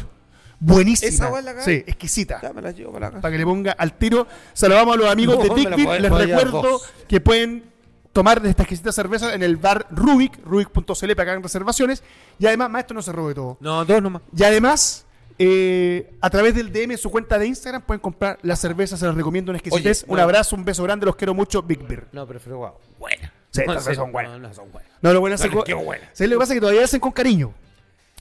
[0.58, 1.08] Buenísima.
[1.28, 1.62] ¿Esa la acá?
[1.62, 3.20] Sí, exquisita Ya me la llevo para acá.
[3.20, 4.26] para que le ponga al tiro.
[4.54, 7.75] Saludamos a los amigos No, de puedo- Les recuerdo que pueden
[8.16, 10.82] tomar de esta exquisita cerveza en el bar Rubik, rubik.cl
[11.14, 12.02] para que hagan reservaciones.
[12.38, 13.58] Y además, maestro, no se robe todo.
[13.60, 14.22] No, dos nomás.
[14.34, 15.04] Y además,
[15.38, 19.04] eh, a través del DM en su cuenta de Instagram pueden comprar la cerveza, se
[19.04, 19.98] los recomiendo una exquisitez.
[19.98, 20.22] Oye, un bueno.
[20.24, 22.06] abrazo, un beso grande, los quiero mucho, Big Beer.
[22.12, 22.72] No, pero fue guau.
[22.98, 23.30] Buena.
[23.50, 24.32] Sí, No, sí, son buenas.
[24.32, 24.90] No, no, son buenas.
[25.02, 26.08] No, lo bueno es No, que qué buena.
[26.14, 26.52] ¿Sabes lo que pasa?
[26.54, 27.52] Es que todavía hacen con cariño.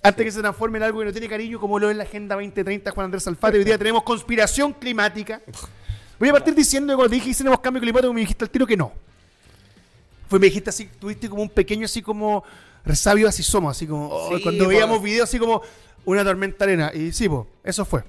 [0.03, 2.35] Antes que se transforme en algo que no tiene cariño, como lo es la Agenda
[2.35, 5.41] 2030 Juan Andrés Alfate, hoy día tenemos conspiración climática.
[6.19, 8.49] Voy a partir diciendo que cuando te dije que tenemos cambio climático, me dijiste al
[8.49, 9.04] tiro que no.
[10.35, 12.43] Fue, me dijiste así, tuviste como un pequeño así como
[12.83, 14.69] resabio así somos, así como oh, Sí, cuando po.
[14.69, 15.61] veíamos videos así como
[16.03, 16.91] una tormenta arena.
[16.93, 17.29] Y sí,
[17.63, 18.03] eso fue.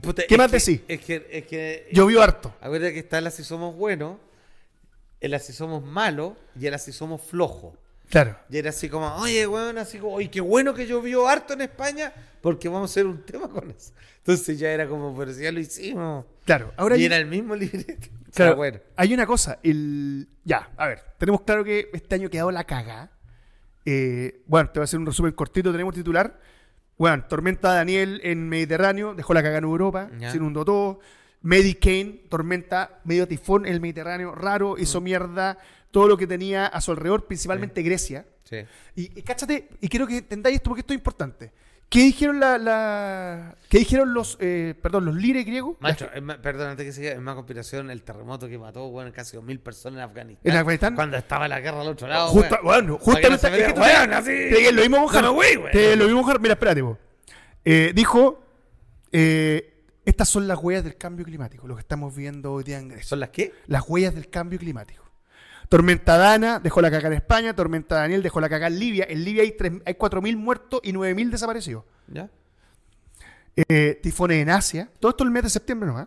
[0.00, 0.82] Puta, ¿Qué más decís?
[0.86, 2.54] Es que, es que Llovió harto.
[2.60, 4.20] Acuérdate que está el así somos bueno,
[5.20, 7.76] el así somos malo y el así somos flojo.
[8.08, 8.38] Claro.
[8.48, 11.62] Y era así como, oye, weón, así como, oye, qué bueno que llovió harto en
[11.62, 13.92] España, porque vamos a hacer un tema con eso.
[14.18, 16.24] Entonces ya era como, pero si ya lo hicimos.
[16.44, 16.72] Claro.
[16.76, 18.08] Ahora y era el mismo libreto.
[18.34, 18.78] Claro, bueno.
[18.96, 20.28] hay una cosa, el...
[20.44, 23.10] Ya, a ver, tenemos claro que este año ha quedado la caga.
[23.84, 26.38] Eh, bueno, te voy a hacer un resumen cortito, tenemos titular.
[26.98, 30.30] Bueno, tormenta Daniel en Mediterráneo, dejó la caga en Europa, Ya.
[30.30, 31.00] se inundó todo.
[31.40, 35.56] Medicane, tormenta, medio tifón en el Mediterráneo, raro, hizo mierda
[35.92, 38.26] todo lo que tenía a su alrededor, principalmente Grecia.
[38.44, 38.56] Sí.
[38.96, 41.52] Y, y cáchate, y quiero que entendáis esto porque esto es importante.
[41.88, 45.76] ¿Qué dijeron la, la- ¿Qué dijeron los, eh, perdón, los líderes griegos?
[45.80, 49.10] Macho, es más- perdón, antes que siga, es más conspiración el terremoto que mató, bueno,
[49.12, 50.52] casi 2.000 personas en Afganistán.
[50.52, 50.94] ¿En Afganistán?
[50.94, 53.72] Cuando estaba la guerra al otro lado, Justo, bueno, no justamente se vea, es que
[53.72, 54.26] tú weón, te- así.
[54.26, 55.24] te- lo mismo Mojar.
[55.24, 55.38] No.
[55.72, 56.40] Te- lo mismo Mojar.
[56.40, 56.98] Mira, espérate, po.
[57.64, 58.42] Eh, dijo,
[59.12, 62.88] eh, estas son las huellas del cambio climático, lo que estamos viendo hoy día en
[62.88, 63.08] Grecia.
[63.08, 63.52] ¿Son las qué?
[63.66, 65.04] Las huellas del cambio climático.
[65.68, 69.06] Tormenta Dana dejó la caca en España, Tormenta Daniel dejó la caca en Libia.
[69.08, 69.54] En Libia hay,
[69.84, 71.84] hay 4.000 muertos y 9.000 desaparecidos.
[72.08, 72.28] ¿Ya?
[73.56, 76.06] Eh, tifones en Asia, todo esto el mes de septiembre nomás.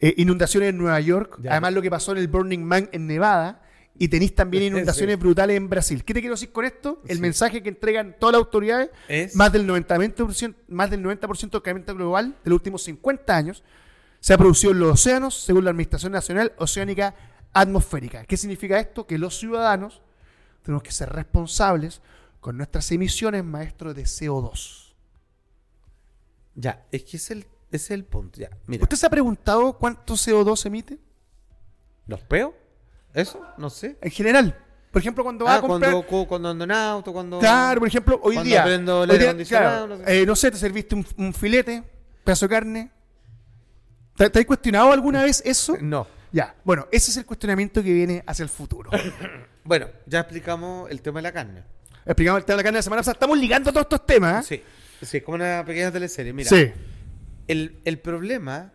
[0.00, 1.52] Eh, inundaciones en Nueva York, Ya.
[1.52, 3.60] además lo que pasó en el Burning Man en Nevada.
[3.96, 5.20] Y tenéis también inundaciones Sí.
[5.20, 6.04] brutales en Brasil.
[6.04, 7.00] ¿Qué te quiero decir con esto?
[7.06, 7.22] El Sí.
[7.22, 9.36] mensaje que entregan todas las autoridades Es...
[9.36, 13.62] más del 90%, más del 90% del calentamiento global de los últimos 50 años
[14.18, 17.14] se ha producido en los océanos, según la Administración Nacional Oceánica
[17.54, 18.24] Atmosférica.
[18.24, 19.06] ¿Qué significa esto?
[19.06, 20.02] Que los ciudadanos
[20.62, 22.02] tenemos que ser responsables
[22.40, 24.92] con nuestras emisiones, maestros, de CO2.
[26.54, 27.38] Ya, es que es el,
[27.70, 28.40] ese es el punto.
[28.40, 28.82] Ya, mira.
[28.82, 30.98] ¿Usted se ha preguntado cuánto CO2 emite?
[32.06, 32.54] ¿Los peo?
[33.12, 33.40] ¿Eso?
[33.58, 33.96] No sé.
[34.00, 34.58] En general.
[34.90, 35.90] Por ejemplo, cuando va Ah, a comprar...
[35.92, 37.40] cuando, cu- cuando ando en auto, cuando...
[37.40, 38.62] Claro, por ejemplo, hoy Cuando día.
[38.64, 40.22] prendo el hoy aire día, claro, no sé.
[40.22, 41.82] eh, no sé, te serviste un, un filete,
[42.22, 42.90] pedazo de carne.
[44.16, 45.76] ¿Te, te has cuestionado alguna vez eso?
[45.80, 46.06] No.
[46.34, 48.90] Ya, bueno, ese es el cuestionamiento que viene hacia el futuro.
[49.66, 51.62] Bueno, ya explicamos el tema de la carne.
[52.04, 53.12] Explicamos el tema de la carne de la semana pasada.
[53.14, 54.50] Estamos ligando todos estos temas.
[54.50, 54.62] ¿eh?
[55.00, 55.06] Sí.
[55.06, 56.34] Sí, es como una pequeña teleserie.
[56.34, 56.70] Mira, Sí.
[57.46, 58.72] el, el problema...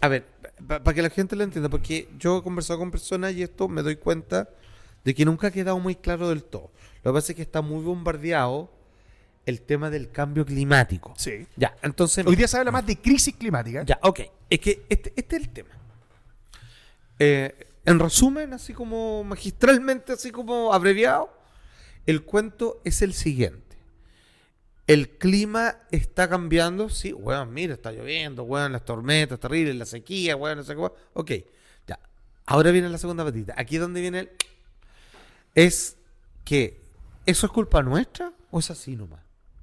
[0.00, 0.26] A ver,
[0.64, 3.82] para que la gente lo entienda, porque yo he conversado con personas y esto me
[3.82, 4.48] doy cuenta
[5.02, 6.70] de que nunca ha quedado muy claro del todo.
[7.02, 8.70] Lo que pasa es que está muy bombardeado
[9.50, 11.12] el tema del cambio climático.
[11.16, 11.46] Sí.
[11.56, 12.26] Ya, entonces...
[12.26, 13.82] Hoy día se habla más de crisis climática.
[13.82, 14.20] Ya, ok.
[14.48, 15.70] Es que este, este es el tema.
[17.18, 21.30] Eh, en resumen, así como magistralmente, así como abreviado,
[22.06, 23.76] el cuento es el siguiente.
[24.86, 30.34] El clima está cambiando, sí, weón, mira, está lloviendo, weón, las tormentas terribles, la sequía,
[30.34, 30.90] weón, no sé qué.
[31.12, 31.30] Ok,
[31.86, 31.98] ya.
[32.46, 33.54] Ahora viene la segunda patita.
[33.56, 34.30] Aquí es donde viene el...
[35.54, 35.96] Es
[36.44, 36.80] que,
[37.26, 39.20] ¿eso es culpa nuestra o es así nomás?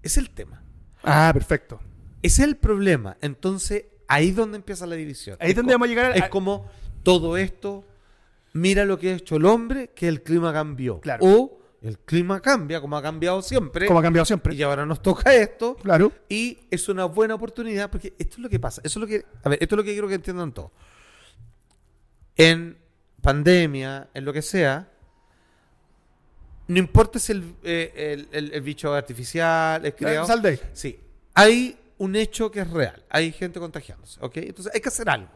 [0.08, 0.64] Es el tema.
[1.04, 1.80] Ah, perfecto.
[2.22, 3.18] Ese es el problema.
[3.22, 5.38] Entonces, ahí es donde empieza la división.
[5.40, 6.70] Ahí es donde vamos a llegar a- Es como
[7.04, 7.86] todo esto,
[8.54, 11.00] mira lo que ha hecho el hombre, que el clima cambió.
[11.00, 11.24] Claro.
[11.26, 13.86] O el clima cambia, como ha cambiado siempre.
[13.86, 14.56] Como ha cambiado siempre.
[14.56, 15.76] Y ahora nos toca esto.
[15.76, 16.12] Claro.
[16.28, 18.82] Y es una buena oportunidad, porque esto es lo que pasa.
[18.84, 19.26] Eso es lo que.
[19.44, 20.72] A ver, esto es lo que quiero que entiendan todos.
[22.36, 22.78] En
[23.22, 24.92] pandemia, en lo que sea,
[26.68, 30.28] no importa si el, eh, el- el- el bicho artificial es creado.
[30.28, 30.60] Sal de ahí.
[30.74, 31.00] Sí,
[31.34, 34.38] hay un hecho que es real, hay gente contagiándose, ¿ok?
[34.38, 35.30] Entonces hay que hacer algo.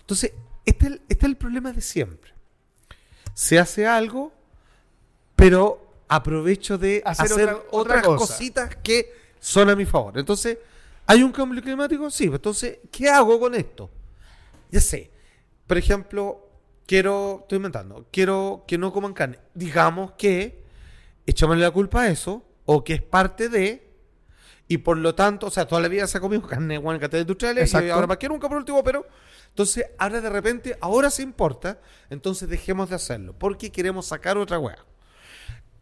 [0.00, 0.32] Entonces,
[0.66, 2.32] este es el, este es el problema de siempre.
[3.34, 4.32] Se hace algo,
[5.36, 8.26] pero aprovecho de Hacer hacer, otra- otra otras cosa.
[8.34, 10.18] cositas que son a mi favor.
[10.18, 10.58] Entonces,
[11.06, 12.10] ¿hay un cambio climático?
[12.10, 13.90] Sí, pues, entonces, ¿qué hago con esto?
[14.70, 15.10] Ya sé,
[15.66, 16.43] por ejemplo,
[16.86, 19.38] quiero, estoy inventando, quiero que no coman carne.
[19.54, 20.64] Digamos que
[21.26, 23.90] echámosle la culpa a eso, o que es parte de,
[24.68, 27.22] y por lo tanto, o sea, toda la vida se ha comido carne en catedral
[27.22, 29.06] industriales, y ahora más que nunca por último, pero
[29.48, 31.80] entonces ahora de repente, ahora se importa,
[32.10, 34.84] entonces dejemos de hacerlo, porque queremos sacar otra weá.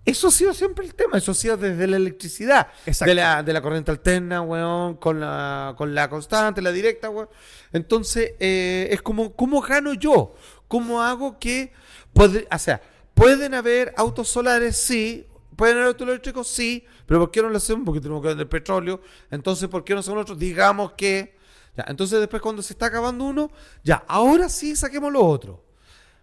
[0.04, 3.52] Eso ha sido siempre el tema, eso ha sido desde la electricidad, de la, de
[3.52, 7.28] la corriente alterna, weón, con la, con la constante, la directa, weón.
[7.72, 10.34] Entonces, eh, es como, ¿cómo gano yo?
[10.73, 11.70] ¿Cómo hago que,
[12.15, 12.81] o sea,
[13.12, 16.49] pueden haber autos solares, sí, ¿Pueden haber autos eléctricos?
[16.49, 17.85] Sí, pero ¿por qué no lo hacemos?
[17.85, 19.03] Porque tenemos que vender petróleo.
[19.31, 20.39] Entonces, ¿por qué no hacemos nosotros?
[20.39, 21.36] Digamos que...
[21.77, 23.51] Ya, entonces después cuando se está acabando uno,
[23.85, 25.62] ya, ahora sí saquemos lo otro.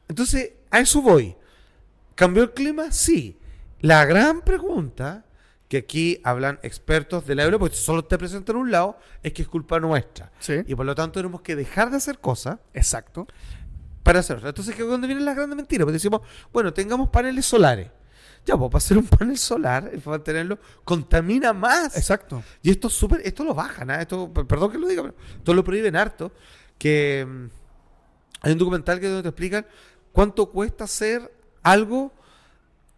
[0.08, 1.36] Entonces, a eso voy.
[2.16, 2.92] ¿Cambió el clima?
[2.92, 3.38] Sí.
[3.82, 5.26] La gran pregunta,
[5.68, 9.44] que aquí hablan expertos de la euro, porque solo te presentan un lado, es que
[9.44, 10.32] es culpa nuestra.
[10.40, 10.64] Sí.
[10.66, 13.28] Y por lo tanto tenemos que dejar de hacer cosas Exacto.
[14.10, 14.49] Para hacer otra.
[14.49, 15.86] Entonces, ¿qué es donde vienen las grandes mentiras?
[15.86, 16.22] Porque decimos,
[16.52, 17.91] bueno, tengamos paneles solares.
[18.44, 21.95] Ya, pues para hacer un panel solar, para mantenerlo, contamina más.
[21.95, 22.41] Exacto.
[22.64, 24.02] Y esto es súper, esto lo bajan, ¿ah?
[24.02, 26.31] esto, per- perdón que lo diga, pero esto lo prohíben harto.
[26.80, 27.45] Que mm,
[28.41, 29.68] hay un documental que donde te explican
[30.11, 31.31] cuánto cuesta hacer
[31.61, 32.11] algo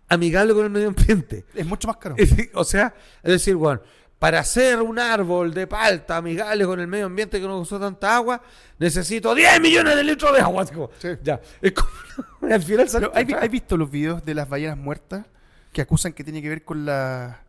[0.08, 1.44] amigable con el medio ambiente.
[1.54, 2.16] Es mucho más caro.
[2.54, 3.82] O sea, es decir, bueno,
[4.22, 8.16] para hacer un árbol de palta amigable con el medio ambiente que no usó tanta
[8.16, 8.40] agua,
[8.78, 10.64] necesito 10 millones de litros de agua.
[11.00, 11.08] Sí.
[11.24, 11.90] Ya, es como,
[12.54, 15.26] al final sale Pero, ¿hay, hay visto los videos de las ballenas muertas
[15.74, 17.42] que acusan que tiene que ver con la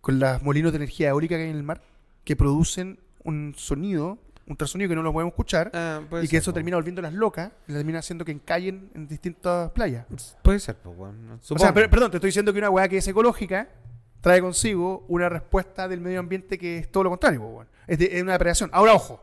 [0.00, 1.80] con los molinos de energía eólica que hay en el mar
[2.24, 6.30] que producen un sonido, un ultrasonido que no lo podemos escuchar Ah, puede y que
[6.32, 6.54] ser, eso po.
[6.54, 10.04] termina volviendo las locas y termina haciendo que encallen en distintas playas.
[10.42, 12.96] Puede ser, pues, bueno, O sea, per- perdón, te estoy diciendo que una weá que
[12.96, 13.68] es ecológica
[14.22, 18.22] trae consigo una respuesta del medio ambiente que es todo lo contrario, es, de- es
[18.22, 18.70] una depredación.
[18.72, 19.22] Ahora, ojo,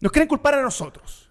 [0.00, 1.24] nos quieren culpar a nosotros.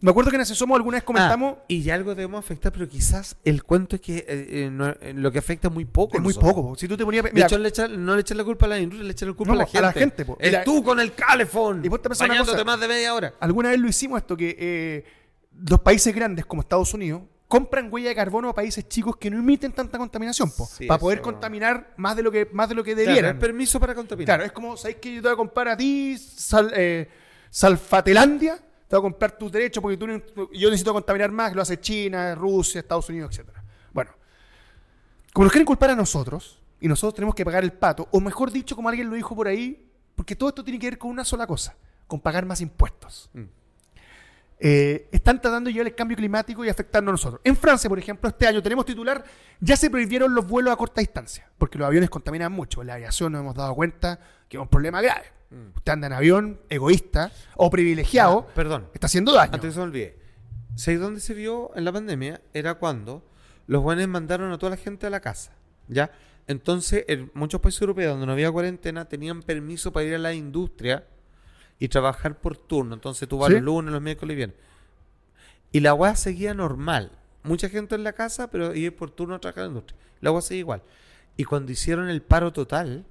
[0.00, 2.70] Me acuerdo que en ese Somos alguna vez comentamos, Ah, y ya algo debemos afectar,
[2.70, 5.84] pero quizás el cuento es que eh, eh, no- eh, lo que afecta es muy
[5.86, 6.16] poco.
[6.16, 6.52] es muy nosotros.
[6.54, 6.68] poco.
[6.68, 6.76] po.
[6.76, 7.24] Si tú te ponías...
[7.24, 9.28] De mira, hecho, le echan- no le echan la culpa a la industria, le echan
[9.30, 9.78] la culpa No, a la gente.
[9.78, 10.36] a la gente, po.
[10.38, 11.84] El Mira, tú con el calefón.
[11.84, 12.64] y ponte a pensar una bañándote cosa.
[12.64, 13.34] más de media hora.
[13.40, 15.04] alguna vez lo hicimos esto, que eh,
[15.68, 19.38] los países grandes como Estados Unidos compran huella de carbono a países chicos que no
[19.38, 22.74] emiten tanta contaminación, po, Sí, para poder eso- contaminar más de lo que, más de
[22.74, 23.36] lo que Claro, debieran.
[23.36, 24.26] es permiso para contaminar.
[24.26, 27.08] Claro, es como, ¿sabéis que yo te voy a comprar a ti, Sal- eh,
[27.50, 28.56] Salfatelandia?
[28.56, 30.06] Te voy a comprar tus derechos porque tú,
[30.52, 33.48] yo necesito contaminar más, lo hace China, Rusia, Estados Unidos, etc.
[33.92, 34.10] Bueno,
[35.32, 38.50] como nos quieren culpar a nosotros, y nosotros tenemos que pagar el pato, o mejor
[38.50, 41.24] dicho, como alguien lo dijo por ahí, porque todo esto tiene que ver con una
[41.24, 41.76] sola cosa,
[42.06, 43.28] con pagar más impuestos.
[43.34, 43.42] Mm.
[44.60, 47.40] Eh, están tratando de llevar el cambio climático y afectarnos a nosotros.
[47.44, 49.22] En Francia, por ejemplo, este año tenemos titular,
[49.60, 52.80] ya se prohibieron los vuelos a corta distancia, porque los aviones contaminan mucho.
[52.80, 54.18] En la aviación nos hemos dado cuenta
[54.48, 55.26] que es un problema grave.
[55.50, 55.76] Mm.
[55.76, 58.88] Usted anda en avión, egoísta o privilegiado, Ah, perdón.
[58.94, 59.52] está haciendo daño.
[59.54, 60.18] Antes se me olvide.
[60.74, 62.40] ¿Sabes dónde se vio en la pandemia?
[62.52, 63.24] Era cuando
[63.66, 65.52] los buenos mandaron a toda la gente a la casa.
[65.88, 66.10] ¿Ya?
[66.48, 70.34] Entonces, en muchos países europeos donde no había cuarentena, tenían permiso para ir a la
[70.34, 71.06] industria
[71.78, 72.94] y trabajar por turno.
[72.94, 73.54] Entonces tú vas ¿Sí?
[73.54, 74.58] los lunes, los miércoles y viernes.
[75.72, 77.12] Y la weá seguía normal.
[77.42, 79.98] Mucha gente en la casa, pero ir por turno a trabajar en la industria.
[80.20, 80.82] La weá seguía igual.
[81.36, 83.04] Y cuando hicieron el paro total,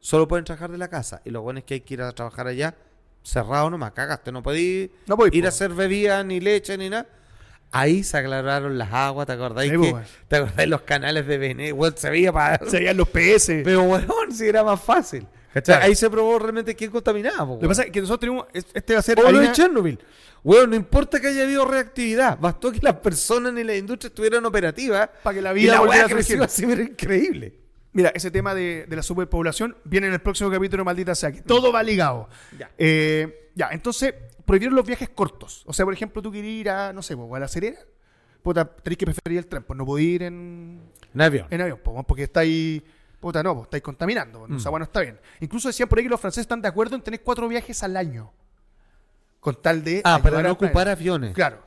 [0.00, 1.22] solo pueden trabajar de la casa.
[1.24, 2.74] Y lo bueno es que hay que ir a trabajar allá,
[3.22, 4.32] cerrado nomás, cagaste.
[4.32, 7.06] No podéis No ir a hacer bebida, ni leche, ni nada.
[7.70, 9.72] Ahí se aclararon las aguas, ¿te acordáis?
[9.72, 9.96] Sí, que.
[10.28, 11.72] ¿Te acordáis los canales de?
[11.72, 12.64] Weón, se veía para...
[12.68, 13.62] Se veían los PS.
[13.64, 15.26] Pero weón, si era más fácil.
[15.54, 15.76] ¿Cachai?
[15.76, 15.84] Claro.
[15.86, 17.54] Ahí se probó realmente quién contaminaba.
[17.54, 19.20] Lo que pasa es que nosotros tenemos, es- este va a ser...
[19.20, 19.98] o lo de Chernobyl.
[20.42, 22.38] Weón, no importa que haya habido reactividad.
[22.38, 25.08] Bastó que las personas ni la industria estuvieran operativas.
[25.22, 27.54] Para que la y vida la volviera a creció así, pero increíble.
[27.92, 31.40] Mira, ese tema de, de la superpoblación viene en el próximo capítulo, maldita sea, que
[31.40, 32.28] todo va ligado.
[32.58, 32.70] Ya.
[32.76, 34.12] Eh, ya, entonces,
[34.44, 35.62] prohibieron los viajes cortos.
[35.66, 37.78] O sea, por ejemplo, tú quieres ir a, no sé, a la Serena,
[38.42, 40.80] puta, tenés que preferir el tren, pues no podés ir en,
[41.14, 41.46] En avión.
[41.50, 42.82] en avión, porque estáis,
[43.24, 44.56] puta, no, pues, estáis contaminando, Mm.
[44.56, 45.18] o sea, bueno, está bien.
[45.40, 47.96] Incluso decían por ahí que los franceses están de acuerdo en tener cuatro viajes al
[47.96, 48.30] año,
[49.40, 50.00] con tal de...
[50.04, 50.92] Ah, para no ocupar planeta.
[50.92, 51.34] aviones.
[51.34, 51.58] Claro.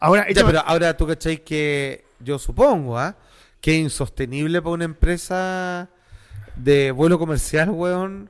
[0.00, 3.16] Ahora, Ya, pero ahora tú cachai que yo supongo, ¿ah?
[3.60, 5.88] Que es insostenible para una empresa
[6.56, 8.28] de vuelo comercial, weón,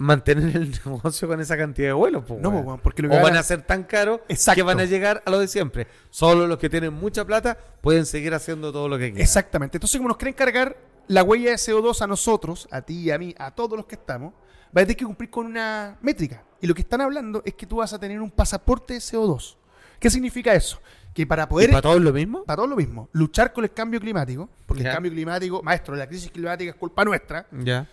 [0.00, 3.18] mantener el negocio con esa cantidad de vuelos, po, no, pues, bueno, porque lo que
[3.18, 4.20] O van a ser tan caros
[4.54, 5.86] que van a llegar a lo de siempre.
[6.08, 9.20] Solo los que tienen mucha plata pueden seguir haciendo todo lo que quieran.
[9.20, 9.76] Exactamente.
[9.76, 10.74] Entonces, como nos quieren cargar
[11.06, 13.96] la huella de CO2 a nosotros, a ti y a mí, a todos los que
[13.96, 14.32] estamos,
[14.74, 16.44] va a tener que cumplir con una métrica.
[16.62, 19.56] Y lo que están hablando es que tú vas a tener un pasaporte de CO2.
[19.98, 20.80] ¿Qué significa eso?
[21.12, 21.70] Que para ¿Y poder...
[21.70, 22.44] para todos lo mismo?
[22.44, 26.06] Para todo lo mismo, luchar con el cambio climático, porque el cambio climático, maestro, la
[26.06, 27.86] crisis climática es culpa nuestra, Ya.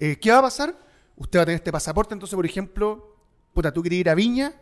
[0.00, 0.74] eh, ¿qué va a pasar?
[1.16, 3.16] Usted va a tener este pasaporte, entonces, por ejemplo,
[3.52, 4.52] puta, tú quieres ir a Viña,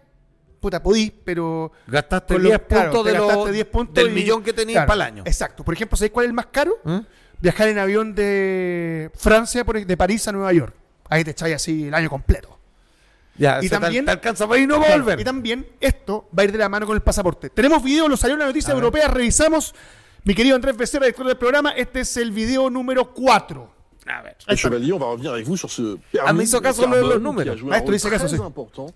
[0.60, 3.94] puta, podís, pero Gastaste con lo- 10 claro, puntos, te de lo- gastaste 10 puntos
[3.94, 5.22] del y- millón que tenías claro, para el año.
[5.26, 5.64] Exacto.
[5.64, 6.72] Por ejemplo, ¿sabéis cuál es el más caro?
[6.86, 7.00] ¿Eh?
[7.40, 10.74] Viajar en avión de Francia, por, de París a Nueva York.
[11.08, 12.58] Ahí te echáis así el año completo.
[13.38, 15.18] Ya, Y o sea, te- también- te alcanza para ir y no Claro, volver.
[15.20, 17.48] Y también esto va a ir de la mano con el pasaporte.
[17.48, 18.82] Tenemos video, lo salió en la noticia A ver.
[18.84, 19.74] europea, revisamos.
[20.24, 23.72] Mi querido Andrés Becerra, director del programa, este es el video número 4.
[24.10, 24.34] A ver.
[24.48, 27.70] Et Chevalier, on va revenir avec vous sur ce Ah, permis carbone qui a joué
[27.72, 28.36] Ah, un très sí.
[28.36, 28.86] important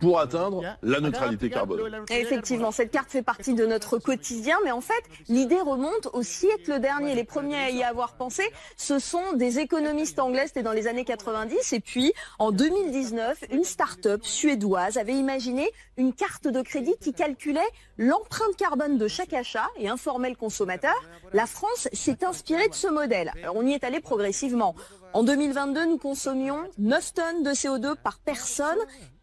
[0.00, 2.04] pour atteindre la neutralité carbone.
[2.10, 6.80] Effectivement, cette carte fait partie de notre quotidien, mais en fait, l'idée remonte au siècle
[6.80, 7.14] dernier.
[7.14, 8.42] Les premiers à y avoir pensé,
[8.76, 13.64] ce sont des économistes anglais, c'était dans les années 90, et puis en 2019, une
[13.64, 17.60] start-up suédoise avait imaginé une carte de crédit qui calculait
[17.98, 20.94] l'empreinte carbone de chaque achat et informait le consommateur.
[21.32, 23.32] La France s'est inspirée de ce modèle.
[23.42, 24.61] Alors, on y est allé progressivement.
[25.12, 28.78] En 2022, nous consommions 9 tonnes de CO2 par personne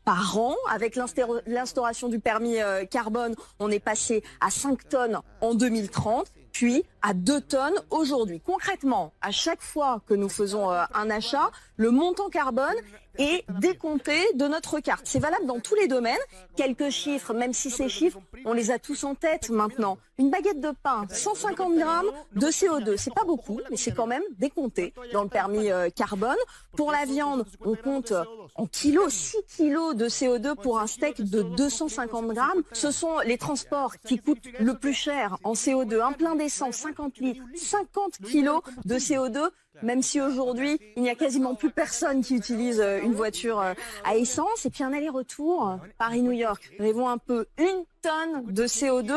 [0.05, 0.55] par an.
[0.69, 6.83] Avec l'instauration du permis euh, carbone, on est passé à 5 tonnes en 2030, puis
[7.01, 8.39] à 2 tonnes aujourd'hui.
[8.39, 12.75] Concrètement, à chaque fois que nous faisons euh, un achat, le montant carbone
[13.19, 15.01] est décompté de notre carte.
[15.03, 16.17] C'est valable dans tous les domaines.
[16.55, 19.97] Quelques chiffres, même si ces chiffres, on les a tous en tête maintenant.
[20.17, 22.97] Une baguette de pain, 150 grammes de CO2.
[22.97, 26.35] C'est pas beaucoup, mais c'est quand même décompté dans le permis euh, carbone.
[26.75, 28.13] Pour la viande, on compte
[28.55, 32.63] en kilos, 6 kilos de CO2 pour un steak de 250 grammes.
[32.73, 36.01] Ce sont les transports qui coûtent le plus cher en CO2.
[36.01, 39.49] Un plein d'essence, 50 litres, 50 kilos de CO2.
[39.83, 43.73] Même si aujourd'hui, il n'y a quasiment plus personne qui utilise euh, une voiture euh,
[44.03, 44.65] à essence.
[44.65, 49.13] Et puis un aller-retour, Paris-New York, rêvons un peu, une tonne de CO2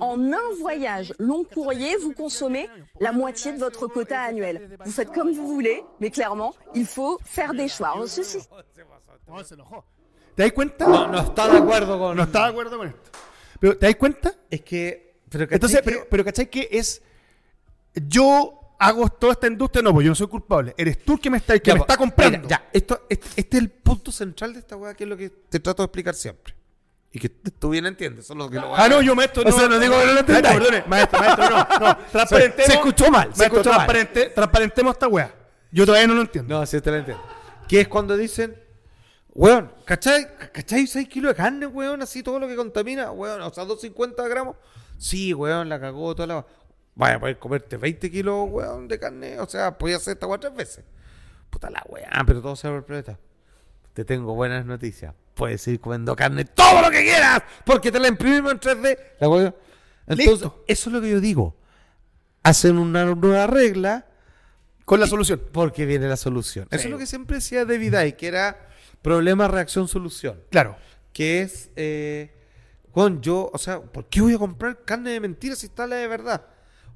[0.00, 2.68] en un voyage long courrier, vous consommez
[3.00, 4.76] la moitié de votre quota annuel.
[4.84, 7.90] Vous faites comme vous voulez, mais clairement, il faut faire des choix.
[7.94, 8.38] Alors, ceci,
[10.36, 10.86] ¿Te das cuenta?
[10.88, 12.16] No, no está de acuerdo con.
[12.16, 13.10] No estaba de acuerdo con esto.
[13.60, 14.34] Pero, ¿te das cuenta?
[14.50, 15.14] Es que.
[15.30, 17.02] Pero ¿cachai Entonces, que- pero, pero ¿cachai que es.
[17.94, 20.74] Yo hago toda esta industria, no, pues yo no soy culpable.
[20.76, 22.38] Eres tú el que me está, el que Ya, me po, está comprando.
[22.38, 25.16] mira, ya, esto, este, este es el punto central de esta weá, que es lo
[25.16, 26.54] que te trato de explicar siempre.
[27.12, 29.78] Y que tú bien entiendes, solo que lo Ah, no, yo maestro, O sea, no
[29.78, 30.56] digo que no lo entendáis.
[30.58, 31.98] perdone, maestro, maestro, no, no.
[32.12, 32.66] Transparentemos.
[32.66, 33.86] Se escuchó mal, se Maestro, escuchó mal.
[33.86, 35.34] transparente- transparentemos esta weá.
[35.70, 36.58] Yo todavía no lo entiendo.
[36.58, 37.22] No, sí te lo entiendo.
[37.68, 38.56] Que es cuando dicen,
[39.32, 40.26] weón, ¿cachai?
[40.52, 42.02] ¿Cachai 6 kilos de carne, weón?
[42.02, 44.56] Así todo lo que contamina, weón, o sea, 250 gramos.
[44.98, 46.46] Sí, weón, la cagó toda la.
[46.96, 49.40] Vaya a poder comerte 20 kilos, weón, de carne.
[49.40, 50.84] O sea, podía hacer esta tres veces.
[51.50, 53.18] Puta la weá, pero todo se va por planeta.
[53.92, 55.14] Te tengo buenas noticias.
[55.34, 58.98] Puedes ir comiendo carne todo lo que quieras, porque te la imprimimos en 3D.
[59.20, 59.54] La weá.
[60.06, 60.64] Entonces, Listo.
[60.66, 61.56] eso es lo que yo digo.
[62.42, 64.06] Hacen una nueva regla
[64.84, 65.40] Con la solución.
[65.52, 66.68] porque viene la solución.
[66.70, 68.68] Eso es lo que siempre decía David Icke, que era
[69.02, 70.42] problema, reacción, solución.
[70.50, 70.76] Claro.
[71.12, 72.34] Que es, eh,
[73.20, 76.06] yo, o sea, ¿por qué voy a comprar carne de mentira si está la de
[76.08, 76.44] verdad?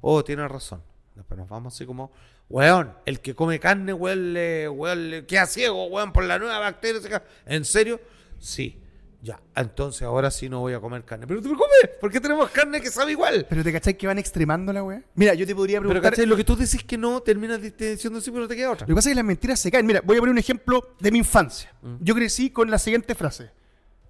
[0.01, 0.81] Oh, tiene razón.
[1.15, 2.11] Después nos vamos así como,
[2.49, 6.59] weón, el que come carne, weón, le, weón, le queda ciego, weón, por la nueva
[6.59, 7.23] bacteria.
[7.45, 7.99] ¿En serio?
[8.39, 8.81] Sí.
[9.21, 11.27] Ya, entonces ahora sí no voy a comer carne.
[11.27, 13.45] Pero tú lo comes, porque tenemos carne que sabe igual.
[13.49, 15.03] Pero te cachai que van extremando la weá.
[15.15, 16.13] Mira, yo te podría Pero preguntar.
[16.13, 16.25] ¿cachai?
[16.25, 18.85] Lo que tú decís que no, terminas di- diciendo sí, pero no te queda otra.
[18.87, 19.85] Lo que pasa es que las mentiras se caen.
[19.85, 21.73] Mira, voy a poner un ejemplo de mi infancia.
[21.81, 21.95] Mm.
[21.99, 23.51] Yo crecí con la siguiente frase.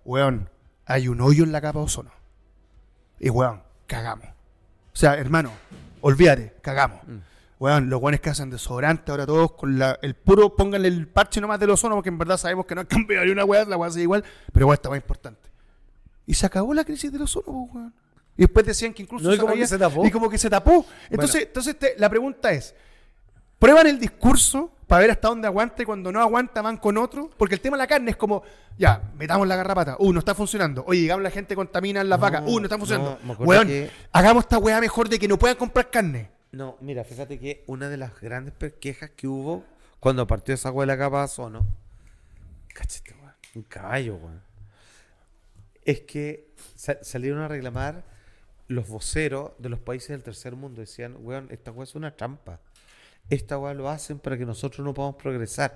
[0.06, 0.48] Weón,
[0.86, 2.12] hay un hoyo en la capa de ozono.
[3.20, 4.28] Y weón, cagamos.
[5.00, 5.54] O sea, hermano,
[6.02, 7.00] olvídate, cagamos.
[7.08, 7.20] Mm.
[7.58, 11.40] Weón, los weones que hacen desodorante ahora todos con la, el puro, pónganle el parche
[11.40, 13.78] nomás del ozono, porque en verdad sabemos que no ha cambiado ni una weá, la
[13.78, 15.50] weá sigue igual, pero weón, está más importante.
[16.26, 17.94] Y se acabó la crisis del ozono, pues, weón.
[18.36, 20.06] Y después decían que incluso No, y como que se tapó.
[20.06, 20.86] Y como que se tapó.
[21.10, 22.76] Entonces, entonces te- la pregunta es,
[23.58, 27.30] prueban el discurso para ver hasta dónde aguanta y cuando no aguanta van con otro.
[27.38, 28.44] Porque el tema de la carne es como,
[28.78, 30.84] ya, metamos la garrapata, uh, no está funcionando.
[30.88, 33.20] Oye, llegamos la gente contamina las No, vacas, uh, no está funcionando.
[33.24, 36.32] no, Weón, que- hagamos esta weá mejor de que no puedan comprar carne.
[36.52, 39.64] No, mira, fíjate que una de las grandes quejas que hubo
[40.00, 41.68] cuando partió esa hueá de la capa de ozono,
[42.74, 44.42] cachete, weón, un caballo, weón,
[45.86, 48.04] es que sa- salieron a reclamar
[48.68, 50.82] los voceros de los países del tercer mundo.
[50.82, 52.60] Decían, weón, esta weá es una trampa.
[53.30, 55.76] Esta weá lo hacen para que nosotros no podamos progresar.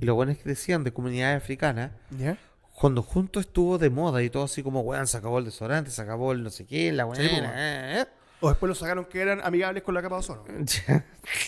[0.00, 2.38] Y los buenos que decían de comunidades africanas, ¿Ya?
[2.74, 6.02] cuando junto estuvo de moda y todo así como, weón, se acabó el desodorante, se
[6.02, 7.20] acabó el no sé qué, la weá.
[7.20, 7.44] Sí, weón.
[7.44, 8.06] eh, eh.
[8.40, 10.44] O después lo sacaron que eran amigables con la capa de ozono.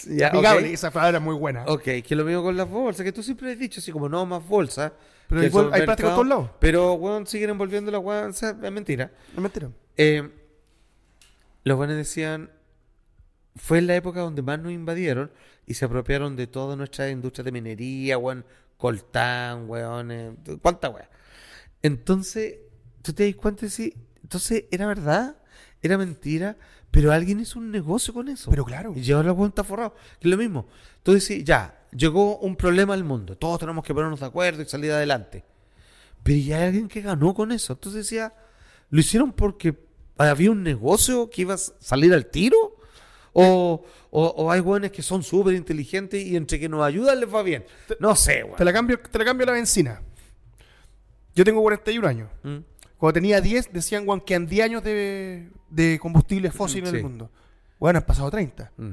[0.08, 1.64] Ya, Amigables, esa palabra es muy buena.
[1.66, 4.24] Ok, que lo mismo con las bolsas, que tú siempre has dicho así como no
[4.24, 4.92] más bolsas.
[5.28, 6.50] Pero hay hay plástico en todos lados.
[6.60, 9.10] Pero, weón, siguen envolviendo la weón, o sea, es mentira.
[9.34, 9.68] Es mentira.
[9.96, 10.30] Eh,
[11.64, 12.50] los buenos decían,
[13.56, 15.30] fue en la época donde más nos invadieron
[15.66, 18.44] y se apropiaron de toda nuestra industria de minería, weón,
[18.76, 21.08] coltán, weón, cuánta weón.
[21.82, 22.56] Entonces,
[23.02, 25.36] tú te das cuenta si, entonces, ¿era verdad?
[25.82, 26.56] ¿Era mentira?
[26.90, 28.50] Pero alguien hizo un negocio con eso.
[28.50, 28.92] Pero claro.
[28.96, 29.94] Y lleva la cuenta forrado.
[30.18, 30.66] Que es lo mismo.
[31.02, 33.36] Tú decís, ya, llegó un problema al mundo.
[33.36, 35.44] Todos tenemos que ponernos de acuerdo y salir adelante.
[36.22, 37.74] Pero ya hay alguien que ganó con eso.
[37.74, 38.34] Entonces decía,
[38.90, 39.78] ¿lo hicieron porque
[40.16, 42.75] había un negocio que iba a salir al tiro?
[43.38, 47.32] O, o, o hay weones que son súper inteligentes y entre que nos ayudan les
[47.32, 47.66] va bien.
[48.00, 48.56] No sé, weón.
[48.56, 50.00] Te la cambio, te la cambio la benzina.
[51.34, 52.30] Yo tengo 41 años.
[52.42, 52.56] Mm.
[52.96, 57.02] Cuando tenía 10, decían, weón, que han 10 años de, de combustible fósil en el
[57.02, 57.30] mundo.
[57.78, 58.72] Bueno, han pasado 30.
[58.74, 58.92] Mm.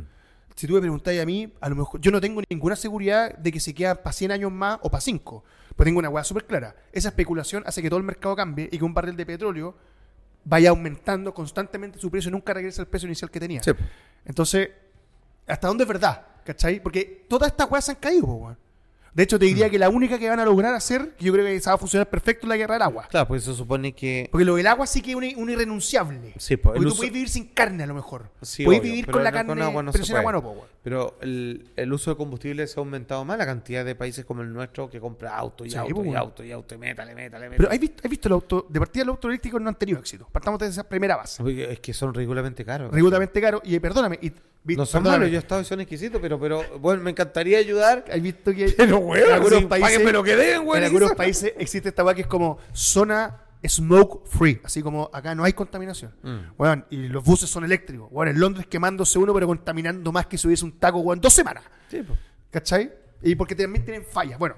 [0.56, 3.50] Si tú me preguntáis a mí, a lo mejor yo no tengo ninguna seguridad de
[3.50, 5.42] que se queda para 100 años más o para 5.
[5.74, 6.76] Pues tengo una hueá súper clara.
[6.92, 9.74] Esa especulación hace que todo el mercado cambie y que un barril de petróleo
[10.44, 13.64] vaya aumentando constantemente su precio y nunca regrese al precio inicial que tenía.
[13.64, 13.72] Sí.
[14.26, 14.70] Entonces,
[15.48, 16.26] ¿hasta dónde es verdad?
[16.46, 16.82] ¿Cachai?
[16.82, 18.58] Porque todas estas weas se han caído, weón.
[19.14, 19.50] De hecho, te Mm.
[19.50, 21.76] diría que la única que van a lograr hacer, que yo creo que esa va
[21.76, 23.08] a funcionar perfecto, es la guerra del agua.
[23.10, 24.28] Claro, pues se supone que.
[24.32, 26.34] Porque lo del agua sí que es un, un irrenunciable.
[26.38, 28.30] Sí, pues, Porque tú uso- puedes vivir sin carne a lo mejor.
[28.42, 30.42] Sí, puedes obvio, vivir con la no- carne, con agua no pero sin agua no,
[30.42, 30.68] po, weón.
[30.84, 34.42] Pero el, el uso de combustible se ha aumentado más la cantidad de países como
[34.42, 37.16] el nuestro que compra auto y Sí, auto pues, y auto y auto y métale,
[37.16, 37.58] métale, métale.
[37.58, 38.68] Pero ¿has visto, has visto el auto?
[38.70, 40.28] De partida, los autos eléctricos no han tenido éxito.
[40.30, 41.42] Partamos de esa primera base.
[41.42, 42.92] Oye, es que son ridículamente caros.
[42.92, 43.62] Ridículamente caro.
[43.64, 44.20] Y eh, perdóname.
[44.22, 44.34] Y,
[44.76, 48.04] No son malos, yo he estado y son exquisitos, pero, pero bueno, me encantaría ayudar.
[48.12, 52.04] ¿Has visto que Pero, en algunos sí, países, que den, en algunos países existe esta
[52.04, 56.14] weá que es como zona smoke free, así como acá no hay contaminación.
[56.22, 56.38] Mm.
[56.58, 58.10] Weón, y los buses son eléctricos.
[58.12, 61.34] Bueno, en Londres quemándose uno, pero contaminando más que si hubiese un taco, weón, dos
[61.34, 61.64] semanas.
[61.90, 62.20] Sí, pues.
[62.52, 62.92] ¿Cachai?
[63.22, 64.38] Y porque también tienen fallas.
[64.38, 64.56] Bueno,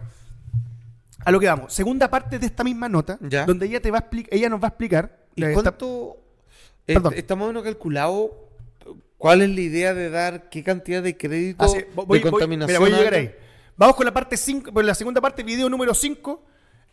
[1.23, 1.73] a lo que vamos.
[1.73, 3.45] Segunda parte de esta misma nota, Ya.
[3.45, 5.25] donde ella te va a explicar, ella nos va a explicar.
[5.35, 6.17] ¿Y cuánto
[6.85, 7.13] Perdón.
[7.15, 8.49] está más o menos calculado
[9.17, 12.29] cuál es la idea de dar qué cantidad de crédito Ah, sí, voy- voy- de
[12.31, 12.67] contaminación?
[12.67, 13.35] mira, voy a llegar ahí.
[13.77, 16.43] Vamos con la parte 5, por la segunda parte, video número 5.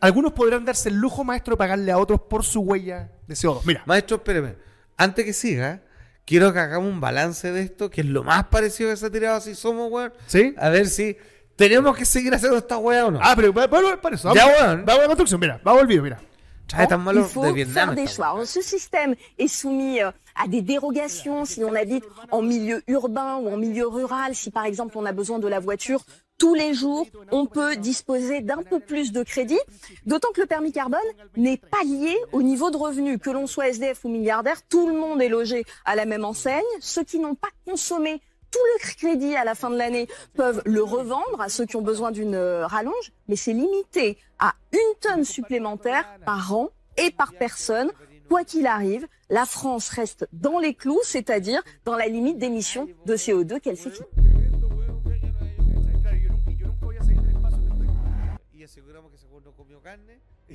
[0.03, 3.61] Algunos podrán darse el lujo, maestro, de pagarle a otros por su huella de CO2.
[3.65, 4.57] Mira, Maestro, espéreme.
[4.97, 5.81] Antes que siga,
[6.25, 9.11] quiero que hagamos un balance de esto, que es lo más parecido que se ha
[9.11, 10.13] tirado así somos, weón.
[10.27, 10.57] ¿Sí?
[10.59, 11.17] A ver si
[11.55, 13.21] tenemos que seguir haciendo esta weá o no.
[13.23, 14.35] Ah, pero bueno, para eso.
[14.35, 14.85] Ya, weón.
[14.85, 16.21] vamos a la construcción, mira, vamos al video, mira.
[16.67, 17.91] Trae tan malo Il faut de Vietnam.
[17.91, 18.29] faire des choix.
[18.29, 23.37] Alors, ce système est soumis euh, à des dérogations si on habite en milieu urbain
[23.37, 24.35] ou en milieu rural.
[24.35, 26.03] Si par exemple on a besoin de la voiture
[26.43, 29.61] tous les jours, on peut disposer d'un peu plus de crédit.
[30.07, 30.99] D'autant que le permis carbone
[31.37, 33.21] n'est pas lié au niveau de revenu.
[33.21, 36.61] Que l'on soit SDF ou milliardaire, tout le monde est logé à la même enseigne.
[36.81, 38.21] Ceux qui n'ont pas consommé
[38.51, 41.83] tout le crédit à la fin de l'année peuvent le revendre à ceux qui ont
[41.83, 47.35] besoin d'une euh, rallonge, mais c'est limité à une tonne supplémentaire par an et par
[47.35, 47.93] personne.
[48.29, 53.15] Quoi qu'il arrive, la France reste dans les clous, c'est-à-dire dans la limite d'émissions de
[53.15, 54.32] CO2 qu'elle s'est fixée.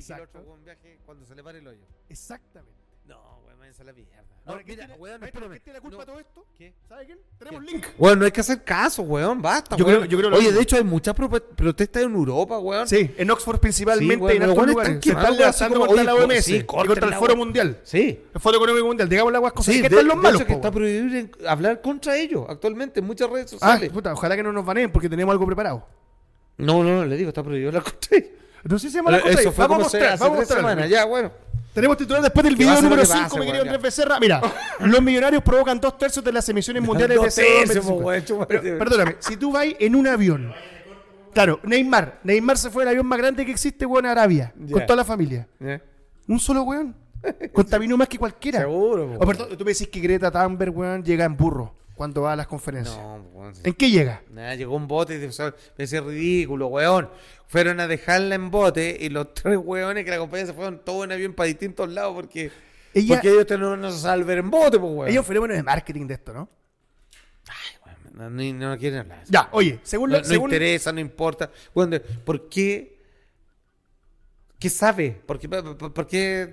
[0.00, 0.38] y que el Exacto.
[0.38, 1.84] otro weón viaje cuando se le pare el hoyo.
[2.08, 2.78] Exactamente.
[3.06, 4.12] No, weón, váyanse a la mierda.
[4.44, 5.50] Ahora, No, ¿quién mira, tiene- weón, espérame.
[5.50, 6.00] ¿quién tiene la culpa No.
[6.00, 6.46] de todo esto?
[6.56, 6.74] ¿Qué?
[6.88, 7.18] ¿Sabe quién?
[7.38, 7.86] Tenemos link.
[7.98, 9.76] Bueno, no hay que hacer caso, weón, basta.
[9.76, 9.98] Yo weón.
[10.00, 12.86] creo- yo creo lo Oye, de hecho hay muchas protestas en Europa, weón.
[12.88, 14.92] Sí, en Oxford principalmente Sí, en otros lugares.
[15.06, 17.36] están Se están contra la OMS sí, y contra el Foro.
[17.36, 17.80] Mundial.
[17.82, 18.20] Sí.
[18.34, 19.08] El Foro Económico Mundial.
[19.08, 19.74] Digamos las cosas.
[19.74, 20.44] Sí, ¿Qué están los malos?
[20.44, 23.90] que está prohibido hablar contra ellos actualmente en muchas redes Ah, sociales.
[23.90, 25.86] puta, ojalá que no nos baneen porque tenemos algo preparado.
[26.58, 28.30] no, no, no, le digo, está prohibido hablar contra ellos.
[28.62, 29.54] Entonces se llama la cosa Eso ahí.
[29.54, 30.58] fue Vamos a mostrar, vamos a mostrar.
[30.60, 31.30] semanas, ya, bueno.
[31.74, 33.62] Tenemos titular después del video número que pase, 5, mi weón, querido.
[33.62, 34.18] Andrés Becerra.
[34.18, 34.40] Mira,
[34.80, 37.58] los millonarios provocan dos tercios de las emisiones mundiales de Dos CO2.
[37.66, 38.04] tercios, po, 25.
[38.06, 38.58] weón, chúpate.
[38.60, 40.52] Pero, Perdóname, si tú vas en un avión.
[41.32, 42.18] Claro, Neymar.
[42.24, 44.52] Neymar se fue el avión más grande que existe, weón, a Arabia.
[44.72, 45.46] Con toda la familia.
[46.26, 46.96] Un solo weón.
[47.52, 48.60] Contaminó más que cualquiera.
[48.60, 52.22] Seguro, po, O perdón, tú me decís que Greta Thunberg, weón, llega en burro cuando
[52.22, 52.96] va a las conferencias.
[52.96, 53.60] No, weón, sí.
[53.64, 54.22] ¿En qué llega?
[54.30, 57.10] Nada, llegó un bote y dice, ese ridículo, weón.
[57.48, 61.04] Fueron a dejarla en bote y los tres weones que la acompañan se fueron todos
[61.04, 62.50] en avión para distintos lados porque,
[62.94, 65.08] Ella- porque ellos tenían no salver en bote, pues, weón.
[65.08, 66.48] Hay un fenómeno de marketing de esto, ¿no?
[68.14, 69.22] No, ni- no quieren hablar.
[69.28, 71.50] Ya, oye, según No, la- no según- interesa, no importa.
[71.74, 72.98] Weón, ¿Por qué?
[74.58, 75.20] ¿Qué sabe?
[75.24, 76.48] ¿Por qué, por- a-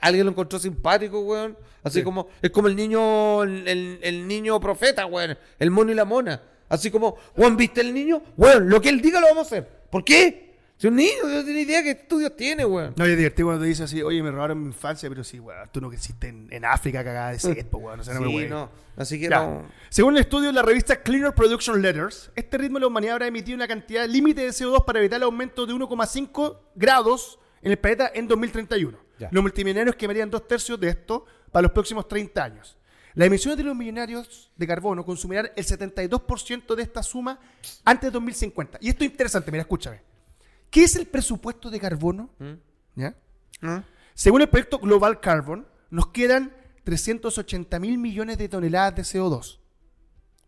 [0.00, 1.56] alguien lo encontró simpático, weón?
[1.82, 2.04] Así Sí.
[2.04, 5.36] como, es como el niño, el, el- el niño profeta, weón.
[5.58, 6.42] El mono y la mona.
[6.68, 8.22] Así como, weón, ¿viste el niño?
[8.36, 9.68] Weón, lo que él diga lo vamos a hacer.
[9.90, 10.50] ¿Por qué?
[10.76, 12.94] Si un niño no tiene idea qué estudios tiene, weón.
[12.96, 15.68] No, es divertido cuando te dice así, oye, me robaron mi infancia, pero sí, weón,
[15.72, 18.34] tú no creciste en, en África cagada de sed, weón, o sea, no me sí,
[18.36, 18.50] hueves.
[18.50, 18.70] no.
[18.96, 19.42] Así que Ya.
[19.44, 19.66] no.
[19.90, 23.26] Según el estudio de la revista Cleaner Production Letters, este ritmo de la humanidad habrá
[23.26, 27.78] emitido una cantidad límite de CO2 para evitar el aumento de 1,5 grados en el
[27.78, 28.96] planeta en 2031.
[29.20, 29.28] Ya.
[29.30, 32.78] Los multimillonarios quemarían dos tercios de esto para los próximos 30 años.
[33.14, 37.38] Las emisiones de los millonarios de carbono consumirán el 72% de esta suma
[37.84, 38.78] antes de 2050.
[38.80, 40.00] Y esto es interesante, mira, escúchame.
[40.70, 42.30] ¿Qué es el presupuesto de carbono?
[42.94, 43.14] ¿Ya?
[43.60, 43.78] ¿Mm?
[44.14, 49.58] Según el proyecto Global Carbon, nos quedan 380 mil millones de toneladas de CO2.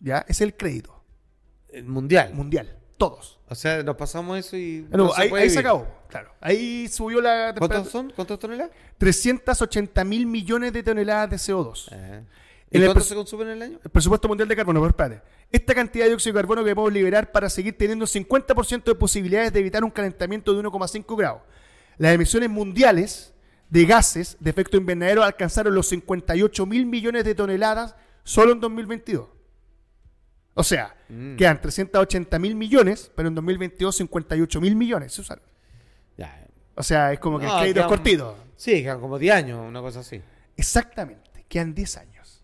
[0.01, 0.25] ¿Ya?
[0.29, 1.05] Es el crédito
[1.69, 2.33] El mundial.
[2.33, 2.79] mundial.
[3.03, 3.41] Todos.
[3.49, 4.87] O sea, nos pasamos eso y.
[4.89, 5.89] No, no se ahí, se acabó.
[6.09, 6.31] Claro.
[6.41, 7.91] Ahí subió la ¿Cuántos temperatura.
[7.91, 8.13] son?
[8.15, 8.71] ¿Cuántos toneladas?
[8.99, 11.89] 380 mil millones de toneladas de CO2.
[11.91, 12.23] Eh.
[12.71, 13.81] ¿Y En cuánto se consume en el año?
[13.83, 15.21] El presupuesto mundial de carbono, pero espérate.
[15.51, 19.53] Esta cantidad de dióxido de carbono que podemos liberar para seguir teniendo 50% de posibilidades
[19.53, 21.43] de evitar un calentamiento de 1,5 grados.
[21.99, 23.35] Las emisiones mundiales
[23.69, 29.27] de gases de efecto invernadero alcanzaron los 58 mil millones de toneladas solo en 2022.
[30.55, 31.37] O sea, Mm.
[31.37, 35.45] quedan 380 mil millones, pero en 2022 58 mil millones se usaron.
[36.17, 36.47] Ya.
[36.75, 38.37] O sea, es como que No, el crédito es cortito.
[38.57, 40.21] Sí, quedan como 10 años, una cosa así.
[40.57, 42.43] Exactamente, quedan 10 años.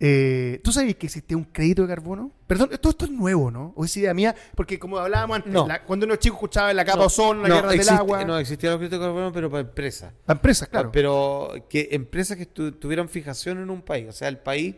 [0.00, 2.30] Eh, ¿Tú sabías que existía un crédito de carbono?
[2.46, 3.72] Perdón, todo esto es nuevo, ¿no?
[3.74, 5.66] O es idea mía, porque como hablábamos antes, No.
[5.66, 8.38] la- cuando unos chicos escuchaban la capa No, ozono, la guerra existe- del agua, No,
[8.38, 10.12] existía los créditos de carbono, pero para empresas.
[10.24, 10.92] la empresa, claro.
[10.92, 14.06] Pero que empresas que tu- tuvieran fijación en un país.
[14.08, 14.76] O sea, el país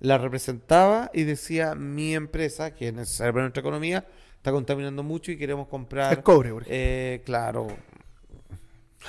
[0.00, 4.06] la representaba y decía, mi empresa, que es necesaria para nuestra economía,
[4.36, 6.12] está contaminando mucho y queremos comprar...
[6.18, 6.76] el cobre, por ejemplo.
[6.78, 7.68] eh, claro.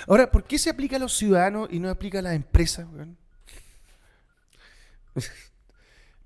[0.08, 2.88] Ahora, ¿por qué se aplica a los ciudadanos y no aplica a las empresas?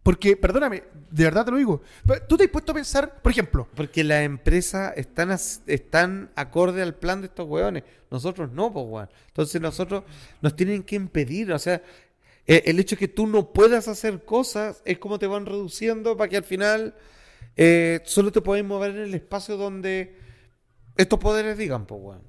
[0.03, 1.81] Porque, perdóname, de verdad te lo digo.
[2.29, 6.83] ¿Tú te has puesto a pensar, por ejemplo, Porque las empresas están, as- están acorde
[6.83, 7.83] al plan de estos hueones.
[8.11, 9.09] Nosotros no, pues, weón.
[9.29, 10.03] Entonces nosotros
[10.41, 11.51] nos tienen que impedir.
[11.51, 11.81] O sea,
[12.47, 16.15] eh, el hecho de que tú no puedas hacer cosas es como te van reduciendo
[16.15, 16.95] para que al final
[17.55, 20.15] eh, solo te puedes mover en el espacio donde
[20.97, 22.21] estos poderes digan, pues, weón.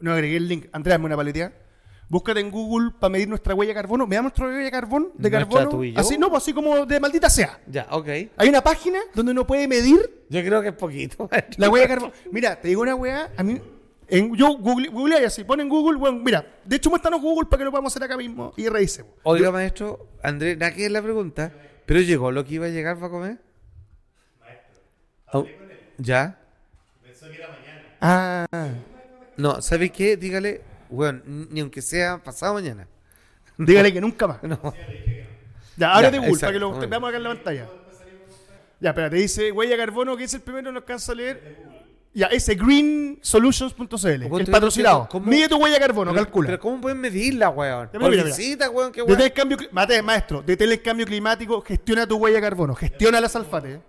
[0.00, 1.52] no agregué el link, Andrea, dame una paletía.
[2.08, 4.06] Búscate en Google para medir nuestra huella de carbono.
[4.06, 5.12] ¿Me da nuestra huella de carbón?
[5.14, 5.82] De ¿Nuestra, carbono.
[5.96, 7.60] Así, no, pues así como de maldita sea.
[7.66, 8.08] Ya, ok.
[8.36, 11.28] Hay una página donde uno puede medir Yo creo que es poquito.
[11.56, 12.12] La huella de carbono.
[12.30, 13.60] Mira, te digo una hueá, a mí.
[14.08, 17.48] En, yo google, google y así, pon en Google, bueno, mira, de hecho muéstranos Google
[17.48, 19.12] para que lo podamos hacer acá mismo y revisemos.
[19.22, 21.52] Oiga, maestro, Andrés, nada que es la pregunta,
[21.86, 23.38] pero llegó lo que iba a llegar para comer.
[25.32, 25.48] Au-
[25.98, 26.38] ¿Ya?
[28.00, 28.46] Ah,
[29.36, 30.16] No, ¿sabe qué?
[30.16, 30.60] Dígale,
[30.90, 32.86] bueno, ni aunque sea pasado mañana.
[33.58, 34.42] dígale que nunca más.
[34.42, 34.60] No.
[35.76, 37.66] Ya, ábrete Ya, Google para que lo veamos acá en la pantalla.
[38.80, 41.56] Ya, espérate, dice huella de carbono, que es el primero, no alcanza a leer.
[42.16, 45.08] Ya, ese greensolutions.cl, el ¿Cómo te- patrocinado.
[45.10, 46.46] cómo- Mide tu huella de carbono, Pero, calcula.
[46.46, 47.90] pero ¿cómo pueden medirla, weón?
[47.92, 49.22] Mira, mira, visita, weón, qué Detén weón.
[49.26, 53.28] el cambio, mate, maestro, detén el cambio climático, gestiona tu huella de carbono, gestiona la
[53.28, 53.80] salfate.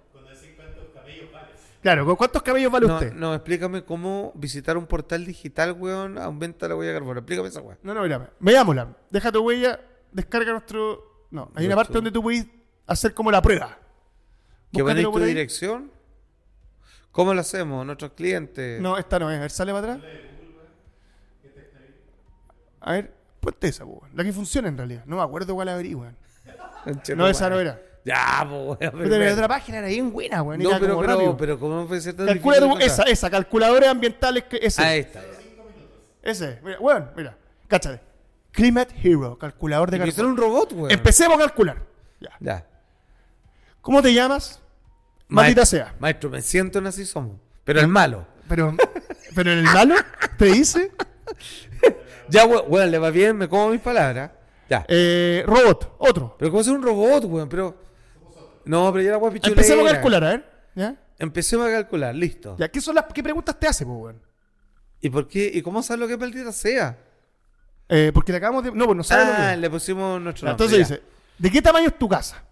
[1.82, 3.14] Claro, ¿con cuántos cabellos vale No, usted?
[3.14, 7.20] no, explícame cómo visitar un portal digital, weón, aumenta la huella de carbono.
[7.20, 7.78] Explícame esa weón.
[7.84, 8.88] No, no, mira, veámosla.
[9.12, 9.80] Deja tu huella,
[10.12, 11.28] descarga nuestro.
[11.30, 12.48] No, hay una parte donde tú puedes
[12.88, 13.78] hacer como la prueba.
[14.74, 15.26] ¿Qué van Búscatelo tu ahí.
[15.26, 15.92] dirección?
[17.16, 17.86] ¿Cómo lo hacemos?
[17.86, 18.82] ¿Nuestros clientes?
[18.82, 19.38] No, esta no es.
[19.38, 20.12] A ver, sale para atrás.
[22.82, 24.12] A ver, ponte esa, po, weón.
[24.14, 25.04] La que funciona en realidad.
[25.06, 26.18] No me acuerdo cuál abrí, weón.
[27.16, 27.82] No, esa no era.
[28.04, 29.10] Ya, pues, weón.
[29.10, 30.62] Pero la otra página era bien buena, weón.
[30.62, 34.44] No, pero, como pero, pero, ¿cómo puede ser tan Calcula difícil esa, esa, calculadores ambientales
[34.44, 34.84] que ese.
[34.84, 35.22] Ahí está.
[36.22, 37.38] Ese, mira, weón, mira.
[37.70, 38.02] Cáchate.
[38.52, 40.92] Climate Hero, calculador de son un robot, weón.
[40.92, 41.82] Empecemos a calcular.
[42.20, 42.32] Ya.
[42.42, 42.68] Ya.
[43.80, 44.62] ¿Cómo te llamas?
[45.28, 45.96] Maldita sea.
[46.00, 47.38] Maestro, me siento en así somos.
[47.64, 48.28] Pero el malo.
[48.48, 48.76] Pero,
[49.34, 49.96] pero en el malo
[50.38, 50.92] te dice
[52.30, 54.32] Ya, weón, weón, le va bien, me como mis palabras.
[54.70, 54.86] Ya.
[54.88, 56.36] eh, robot, otro.
[56.40, 57.50] Pero ¿cómo es un robot, weón?
[57.50, 57.76] Pero.
[58.66, 59.62] No, pero ya la weón pichulera.
[59.62, 60.52] Empecemos a calcular, a ver.
[60.76, 60.96] ¿Ya?
[61.20, 62.56] Empecemos a calcular, listo.
[62.60, 62.68] ¿Ya?
[62.70, 64.22] ¿Qué, son las, ¿Qué preguntas te hace, po, weón?
[65.02, 65.52] ¿Y por qué?
[65.54, 66.98] ¿Y cómo sabes lo que maldita sea?
[67.90, 68.72] Eh, porque le acabamos de.
[68.72, 69.60] No, pues no sabe lo que Ah, es.
[69.60, 70.66] le pusimos nuestro nombre.
[70.66, 70.96] Entonces ya.
[70.96, 71.08] dice:
[71.38, 72.44] ¿de qué tamaño es tu casa?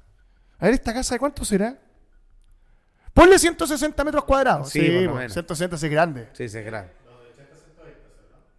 [0.59, 1.75] A ver, ¿esta casa de cuánto será?
[3.13, 4.69] Ponle 160 metros cuadrados.
[4.69, 5.33] Sí, por lo po, menos.
[5.33, 6.27] 160 es grande.
[6.33, 6.91] Sí, sí, es grande.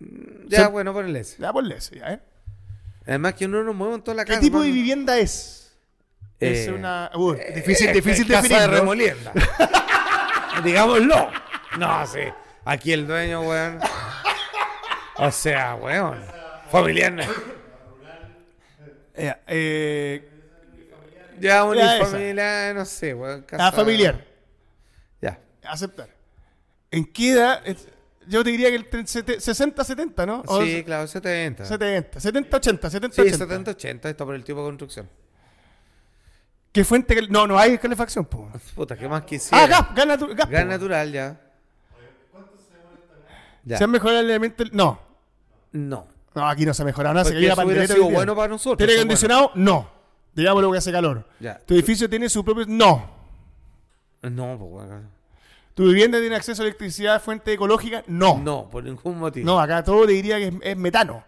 [0.01, 1.40] Mm, Ya, bueno, ponle ese.
[1.43, 2.20] Ya, ponle ese, ya, ¿eh?
[3.06, 4.40] Además que uno no mueve en toda la ¿Qué casa.
[4.40, 5.72] tipo de vivienda es?
[6.40, 7.10] es Eh, una.
[7.14, 8.70] Uy, difícil, Eh, difícil casa definirlo.
[8.72, 9.32] de remolienda.
[10.64, 11.31] Digámoslo.
[11.78, 12.20] No, sí.
[12.64, 13.78] Aquí el dueño, weón.
[15.16, 16.18] O sea, weón.
[16.70, 17.12] Familiar.
[17.12, 17.22] no.
[19.16, 20.28] Eh, eh,
[21.40, 23.43] Ya, Ya, unifamiliar, no sé, weón.
[23.43, 24.24] casa- ah, familiar.
[25.68, 26.08] Aceptar.
[26.90, 27.60] ¿En qué edad?
[27.66, 27.88] es-
[28.26, 30.42] Yo te diría que el 60-70, ¿no?
[30.46, 31.64] O Sí, claro, 70.
[31.66, 33.12] 70, 70-80, 70-80.
[33.12, 35.10] Sí, 70-80, está por el tipo de construcción.
[36.72, 37.14] ¿Qué fuente?
[37.28, 38.50] No, no hay calefacción, po.
[38.74, 39.62] Puta, ¿qué más quisiera?
[39.62, 41.40] Ah, gas, gas, natu- gas, Gas natural, ya.
[43.64, 43.78] Ya.
[43.78, 44.64] ¿Se han mejorado el elemento?
[44.72, 44.98] No.
[45.72, 46.06] No.
[46.34, 47.24] No, aquí no se ha mejorado nada.
[47.24, 48.78] Se cayó la sido bueno para nosotros.
[48.78, 49.52] ¿Tiene acondicionado?
[49.54, 49.88] No.
[50.34, 51.26] Digámoslo que hace calor.
[51.38, 51.58] Ya.
[51.58, 52.64] ¿Tu edificio tiene su propio...?
[52.66, 53.10] No.
[54.20, 54.52] bueno.
[54.52, 55.10] No, pues, weón.
[55.74, 58.05] ¿Tu vivienda tiene acceso a electricidad fuente ecológica?
[58.06, 58.38] No.
[58.38, 59.44] No, por ningún motivo.
[59.44, 61.24] No, acá todo te diría que es, es metano.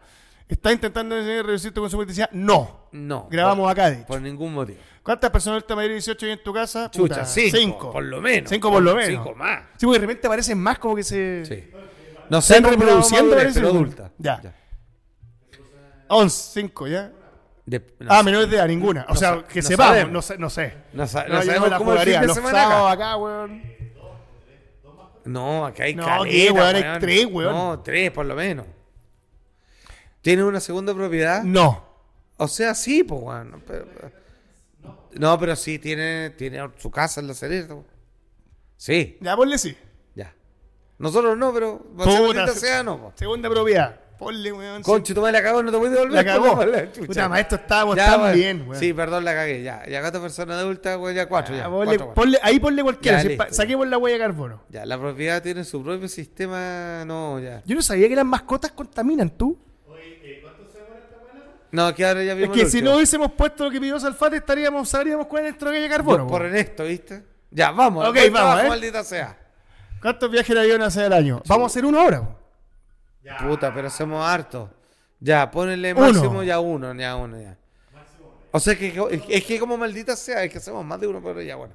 [0.48, 2.31] ¿Estás intentando reducir tu consumo de electricidad?
[2.31, 2.86] No.
[2.93, 3.27] No.
[3.28, 4.06] Grabamos por, acá, de hecho.
[4.06, 4.78] Por ningún motivo.
[5.02, 6.90] ¿Cuántas personas del tamaño de 18 hay en tu casa?
[6.90, 7.93] Chucha, Puta, cinco, Cinco.
[7.93, 8.48] Por lo menos.
[8.51, 9.10] Cinco por lo menos.
[9.10, 9.64] Cinco más.
[9.77, 11.44] Sí, porque de repente aparecen más como que se...
[11.44, 11.70] Sí.
[12.28, 14.12] No Se han reproduciendo, madurez, pero adulta.
[14.18, 14.40] Ya.
[16.09, 17.12] 11, 5, ¿ya?
[17.64, 19.06] De- no ah, menores de edad, ninguna.
[19.09, 20.39] O No sea, que no sepamos, no sé.
[20.39, 20.74] No, sé.
[20.93, 23.76] No, sabemos cómo el fin de semana acá, weón.
[25.27, 26.77] No, acá hay No, caleta, ¿qué, weón?
[26.77, 27.53] Hay tres, weón.
[27.53, 28.66] No, tres por lo menos.
[30.23, 31.43] ¿Tiene una segunda propiedad?
[31.43, 31.85] No.
[32.36, 33.62] O sea, sí, pues, weón.
[33.66, 33.86] pero-
[35.12, 37.35] no, pero sí, tiene, tiene su casa en la
[37.74, 37.86] weón.
[38.77, 39.77] Sí, Ya, ponle sí.
[40.15, 40.35] ya.
[40.98, 41.78] Nosotros no, pero...
[41.78, 43.12] Puta, Puta, se- sea, no, po.
[43.16, 44.01] Segunda propiedad.
[44.18, 44.82] Ponle, weón.
[44.82, 46.14] Concho, tú me la cagó, no te puedes devolver.
[46.14, 46.64] La cagó.
[46.64, 46.86] la.
[46.86, 48.34] Puta, maestro, estábamos Ya, tan weón.
[48.34, 48.80] bien, weón.
[48.80, 49.62] Sí, perdón, la cagué.
[49.62, 51.55] Ya, ya gato persona adulta, weón, ya cuatro.
[51.55, 52.14] Ah, Ya, ponle- cuatro, weón.
[52.14, 53.18] ponle- ahí ponle cualquiera.
[53.18, 53.55] Ya, si listo, pa- ya.
[53.55, 54.62] saquemos la huella de carbono.
[54.70, 57.05] Ya, la propiedad tiene su propio sistema.
[57.06, 57.62] No, ya.
[57.66, 59.59] Yo no sabía que las mascotas contaminan, tú.
[61.72, 63.98] No, que ahora ya Es vimos que el si no hubiésemos puesto lo que pidió
[64.01, 66.18] Salfate, estaríamos, sabríamos cuál es nuestro huella de carbono.
[66.26, 66.47] Por, por po.
[66.48, 67.22] en esto, ¿viste?
[67.51, 68.06] Ya, vamos.
[68.09, 68.68] Ok, vamos, trabajo, ¿eh?
[68.68, 69.36] maldita sea.
[70.01, 71.43] ¿Cuántos viajes en avión hace al año?
[71.47, 72.22] Vamos a hacer uno ahora.
[73.40, 74.70] Puta, pero somos hartos.
[75.20, 77.57] Ya, ponele máximo ya uno, ya uno, ya.
[78.53, 78.94] O sea, que,
[79.28, 81.74] es- que como maldita sea, es que hacemos más de uno, pero ya, bueno.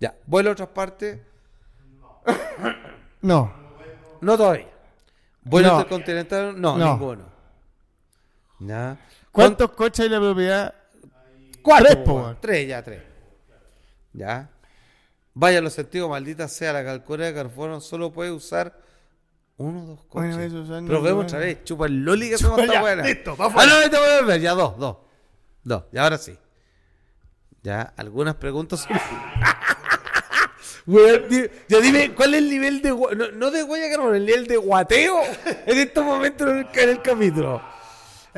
[0.00, 1.18] Ya, vuelo a otras partes.
[3.20, 3.52] No.
[4.20, 4.68] No todavía.
[5.42, 5.74] Vuelo No.
[5.74, 6.92] intercontinental, no, No.
[6.92, 7.24] ninguno.
[8.60, 8.98] Ya.
[9.32, 10.74] ¿Cuántos coches hay en la propiedad?
[11.62, 12.36] Cuatro.
[12.40, 13.02] Tres, ya, tres.
[14.12, 14.48] Ya.
[15.34, 18.76] Vaya los sentidos, maldita sea, la calculadora de carbono solo puede usar
[19.58, 20.36] uno dos coches.
[20.36, 21.26] Bueno, Pero vemos weón.
[21.26, 23.02] otra vez, chupa el loli que esta ya, buena.
[23.02, 24.96] listo, va Ah, no, voy a ya dos, dos.
[25.64, 26.38] Dos, y ahora sí.
[27.62, 28.86] Ya, algunas preguntas
[31.68, 32.90] ya dime, ¿cuál es el nivel de...
[32.90, 35.20] No, no de huella el nivel de guateo
[35.66, 37.60] en estos momentos en el, en el capítulo.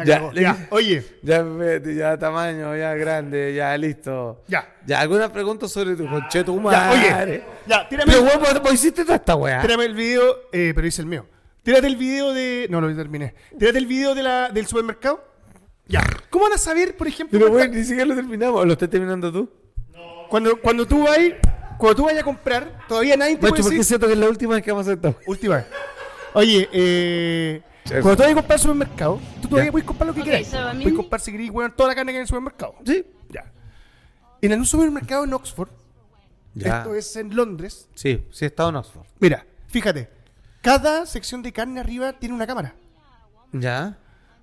[0.05, 4.43] Ya, Oye, Ya, tamaño, ya grande, ya listo.
[4.49, 4.67] ya.
[4.87, 7.31] Ya, algunas preguntas sobre tu conche tu Ya, madre.
[7.33, 7.45] oye.
[7.67, 9.61] Ya, tírame, Pero weón, ¿vos- vos hiciste toda esta weá.
[9.61, 11.27] tírame el video, eh, pero hice el mío.
[11.63, 12.67] Tírate el video de.
[12.71, 13.35] No, lo terminé.
[13.59, 15.23] Tírate el video de la, del supermercado.
[15.87, 16.03] Ya.
[16.31, 18.65] ¿Cómo van a saber, por ejemplo, Pero weón, ni siquiera lo terminamos.
[18.67, 19.51] ¿Lo estás terminando tú?
[20.31, 21.19] cuando, cuando tú vas
[21.77, 23.85] cuando tú vayas a comprar, todavía nadie te Macho, puede decir.
[23.85, 25.21] siento que es la última vez que vamos a hacer esto.
[25.27, 25.67] Última vez.
[26.35, 29.21] Oye, eh, cuando tú vayas a comprar al supermercado,
[29.51, 29.73] tú todavía Ya.
[29.73, 30.49] puedes comprar lo que quieras.
[30.49, 32.75] Puedes comprar si querés, weón, toda la carne que hay en el supermercado.
[32.87, 33.05] Sí.
[33.29, 33.53] Ya.
[34.41, 35.69] En un supermercado en Oxford,
[36.55, 36.79] Ya.
[36.79, 39.07] esto es en Londres, Sí, sí he estado en Oxford.
[39.21, 40.09] mira, fíjate,
[40.63, 42.75] cada sección de carne arriba tiene una cámara.
[43.53, 43.99] Ya.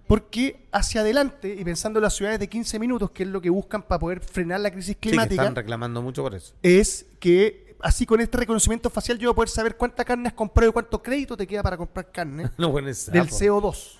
[0.07, 3.49] Porque hacia adelante, y pensando en las ciudades de 15 minutos, que es lo que
[3.49, 6.53] buscan para poder frenar la crisis Sí, que climática, están reclamando mucho por eso.
[6.63, 10.33] es que así con este reconocimiento facial yo voy a poder saber cuánta carne has
[10.33, 13.41] comprado y cuánto crédito te queda para comprar carne del sapos.
[13.41, 13.99] CO2.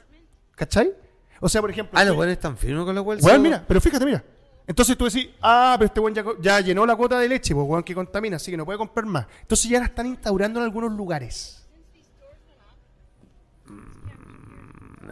[0.57, 0.91] ¿Cachai?
[1.39, 1.97] O sea, por ejemplo...
[1.97, 4.23] Ah, los buenos están firmes con la cual Weón, mira, pero fíjate, mira.
[4.65, 7.83] Entonces tú decís, ah, pero este weón ya, llenó la cuota de leche, pues weón
[7.83, 9.27] que contamina, así que no puede comprar más.
[9.41, 11.63] Entonces ya la están instaurando en algunos lugares.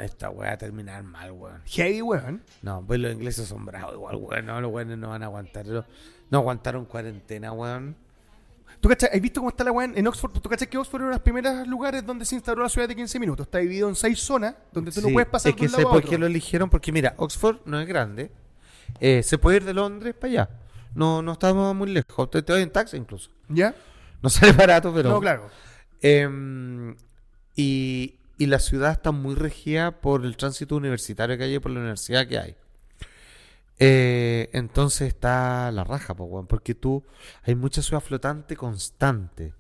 [0.02, 1.62] Esta weá va a terminar mal, weón.
[1.66, 2.44] Heavy, weón.
[2.64, 4.46] No, pues los ingleses son bravos igual, weón.
[4.48, 5.68] No, los weones no van a aguantar.
[5.68, 5.86] No,
[6.32, 7.96] no aguantaron cuarentena, weón.
[8.80, 9.10] ¿Tú cachai?
[9.14, 10.32] ¿Has visto cómo está la weá en Oxford?
[10.32, 12.88] ¿Tú cachai que Oxford era uno de los primeros lugares donde se instauró la ciudad
[12.88, 13.46] de 15 minutos?
[13.48, 15.78] Está dividido en seis zonas donde tú no puedes pasar Es de que un sé
[15.78, 16.10] lado a por otro.
[16.12, 18.32] qué lo eligieron, porque mira, Oxford no es grande.
[19.00, 20.50] Eh, se puede ir de Londres para allá.
[20.94, 22.30] No, no estamos muy lejos.
[22.32, 23.32] Te, te voy en taxi incluso.
[23.50, 23.76] ¿Ya?
[24.22, 25.10] No sale barato, pero.
[25.10, 25.50] No, claro.
[26.02, 26.96] Em,
[27.56, 31.72] y, y la ciudad está muy regida por el tránsito universitario que hay y por
[31.72, 32.56] la universidad que hay.
[33.80, 37.04] Eh, entonces está la raja, weón, porque tú
[37.44, 39.54] hay mucha ciudad flotante constante.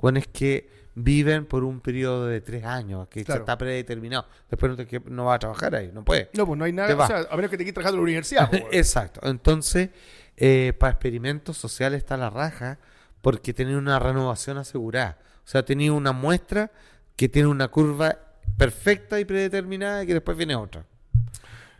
[0.00, 3.42] Weón, es que viven por un periodo de tres años, que Claro.
[3.42, 4.26] está predeterminado.
[4.50, 6.30] Después no, te, que- no va a trabajar ahí, no puede.
[6.34, 6.94] No, pues no hay nada.
[6.94, 7.04] va.
[7.04, 8.50] O sea, a menos que te quede trabajando en la universidad.
[8.50, 8.64] pues.
[8.72, 9.20] Exacto.
[9.22, 9.90] Entonces,
[10.36, 12.78] eh, para experimentos sociales está la raja
[13.20, 15.18] porque tiene una renovación asegurada.
[15.44, 16.70] O sea, tenía una muestra
[17.16, 18.16] que tiene una curva
[18.56, 20.84] perfecta y predeterminada y que después viene otra.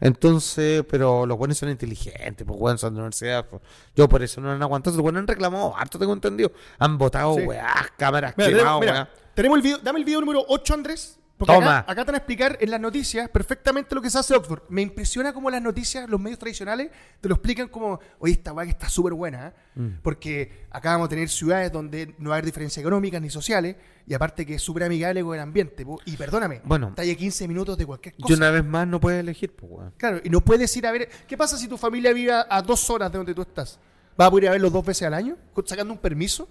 [0.01, 3.47] Entonces, pero los buenos son inteligentes, pues weón, son de universidad.
[3.47, 3.63] pues.
[3.95, 4.97] Yo por eso no han aguantado.
[4.97, 6.53] Los buenos han reclamado harto, tengo entendido.
[6.79, 7.43] Han votado, Sí.
[7.43, 11.20] weá, cámaras Mira, quemadas, tenemos, mira, tenemos el video, dame el video número 8, Andrés.
[11.41, 11.79] Porque Toma.
[11.79, 14.65] Acá, acá te van a explicar en las noticias perfectamente lo que se hace Oxford.
[14.69, 18.67] Me impresiona cómo las noticias, los medios tradicionales, te lo explican como, oye, esta weá
[18.67, 19.53] que está súper buena, ¿eh?".
[19.75, 19.89] Mm.
[20.03, 23.77] porque acá vamos a tener ciudades donde no va a haber diferencias económicas ni sociales,
[24.07, 25.83] y aparte que es súper amigable con el ambiente.
[25.87, 25.99] po.
[26.05, 26.95] Y perdóname, Bueno.
[26.95, 28.35] a 15 minutos de cualquier Y cosa.
[28.35, 29.95] una vez más no puedes elegir, pues weón.
[29.97, 31.09] Claro, y no puedes ir a ver.
[31.27, 33.79] ¿Qué pasa si tu familia vive a, dos horas de donde tú estás?
[34.15, 35.39] ¿Vas a poder ir a verlos dos veces al año?
[35.65, 36.49] ¿Sacando un permiso?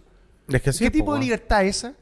[0.47, 1.93] Es que así ¿Qué po, tipo de libertad es esa?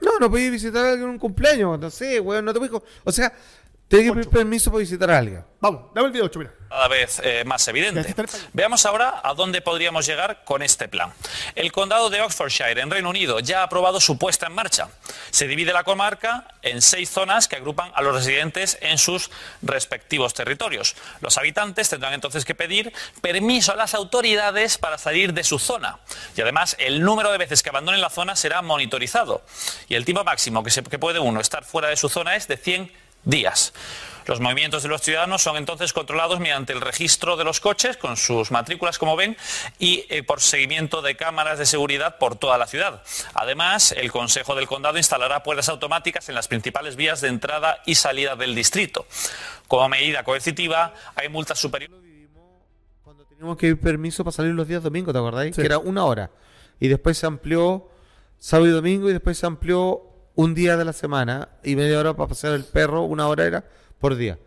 [0.00, 2.82] No, no podéis visitar a alguien en un cumpleaños, no sé, weón, no te puedes...
[3.04, 3.32] O sea,
[3.88, 5.44] tenés que pedir permiso para visitar a alguien.
[5.60, 6.54] Vamos, dame el video 8, mira.
[6.70, 8.14] Cada vez eh, más evidente.
[8.52, 11.12] Veamos ahora a dónde podríamos llegar con este plan.
[11.56, 14.88] El condado de Oxfordshire, en Reino Unido, ya ha aprobado su puesta en marcha.
[15.32, 19.32] Se divide la comarca en seis zonas que agrupan a los residentes en sus
[19.62, 20.94] respectivos territorios.
[21.20, 25.98] Los habitantes tendrán entonces que pedir permiso a las autoridades para salir de su zona.
[26.36, 29.42] Y además, el número de veces que abandonen la zona será monitorizado.
[29.88, 32.46] Y el tiempo máximo que, se, que puede uno estar fuera de su zona es
[32.46, 32.92] de 100
[33.24, 33.72] días.
[34.30, 38.16] Los movimientos de los ciudadanos son entonces controlados mediante el registro de los coches, con
[38.16, 39.36] sus matrículas, como ven,
[39.80, 43.02] y eh, por seguimiento de cámaras de seguridad por toda la ciudad.
[43.34, 47.96] Además, el Consejo del Condado instalará puertas automáticas en las principales vías de entrada y
[47.96, 49.04] salida del distrito.
[49.66, 51.98] Como medida coercitiva, hay multas superiores.
[53.02, 55.56] Cuando teníamos que ir permiso para salir los días domingos, ¿te acordáis?
[55.56, 56.30] Que era una hora.
[56.78, 57.90] Y después se amplió
[58.38, 60.04] sábado y domingo y después se amplió
[60.36, 63.64] un día de la semana y media hora para pasear el perro, una hora era
[64.00, 64.38] por día.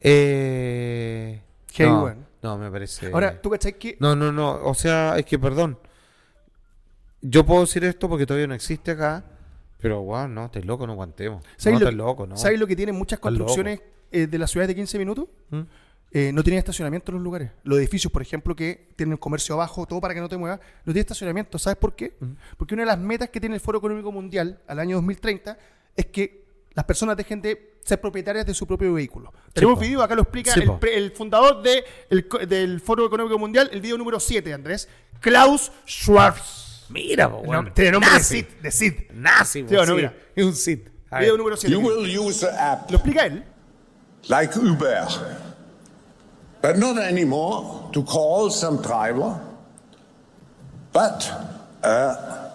[0.00, 1.40] Eh,
[1.72, 2.26] Qué no, bueno.
[2.42, 3.10] no, me parece.
[3.12, 4.62] Ahora, ¿tú cachai que No, no, no.
[4.64, 5.78] O sea, es que, perdón.
[7.22, 9.24] Yo puedo decir esto porque todavía no existe acá.
[9.78, 11.42] Pero, wow, no, estás loco, no aguantemos.
[11.42, 12.36] No, ¿Sabes, estás lo, loco, no.
[12.36, 13.80] ¿sabes lo que tienen muchas construcciones
[14.12, 15.28] eh, de las ciudades de 15 minutos?
[15.48, 15.60] ¿Mm?
[16.12, 17.50] Eh, no tienen estacionamiento en los lugares.
[17.62, 20.92] Los edificios, por ejemplo, que tienen comercio abajo, todo para que no te muevas, no
[20.92, 21.58] tienen estacionamiento.
[21.58, 22.16] ¿Sabes por qué?
[22.20, 22.32] ¿Mm?
[22.58, 25.56] Porque una de las metas que tiene el Foro Económico Mundial al año 2030
[25.96, 26.39] es que
[26.74, 29.32] las personas dejen de ser propietarias de su propio vehículo.
[29.52, 29.80] Tenemos po.
[29.80, 33.80] video, acá lo explica Sí, el, el fundador de el del Foro Económico Mundial, el
[33.80, 34.88] video número 7, Andrés,
[35.20, 36.34] Klaus Schwab.
[36.90, 37.66] Mira, po, El weón.
[37.66, 38.36] nom- Tiene nombre de Nazi.
[38.40, 38.94] Sid, de Sid.
[39.12, 39.92] Nazi, Sí, no, sí.
[39.92, 40.14] mira.
[40.34, 40.78] Es un Sid.
[41.18, 41.72] Video número 7.
[41.72, 43.44] You will use the app Lo explica él.
[44.28, 45.06] like Uber,
[46.62, 49.40] but not anymore to call some driver,
[50.92, 51.30] but
[51.82, 52.49] a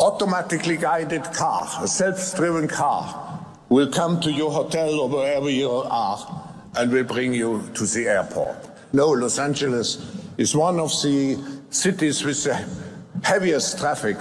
[0.00, 6.54] automatically guided car, a self-driven car, will come to your hotel or wherever you are
[6.76, 8.56] and will bring you to the airport.
[8.92, 9.98] No, Los Angeles
[10.38, 11.38] is one of the
[11.70, 12.64] cities with the
[13.22, 14.16] heaviest traffic.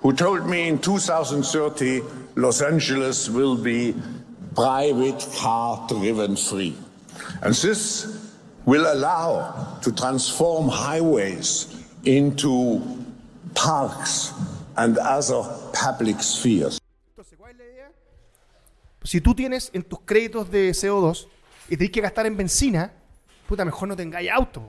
[0.00, 2.02] Who told me in 2030
[2.36, 3.94] Los Angeles will be
[4.54, 6.76] private car driven free.
[7.42, 8.32] And this
[8.64, 12.82] will allow to transform highways into
[13.54, 14.32] parks
[14.76, 15.42] and other
[15.72, 16.78] public spheres.
[17.10, 17.92] Entonces, ¿cuál es la idea?
[19.02, 21.28] Si tú tienes en tus créditos de CO2
[21.68, 22.92] y tenés que gastar en benzina,
[23.48, 24.62] puta, mejor no tengáis auto.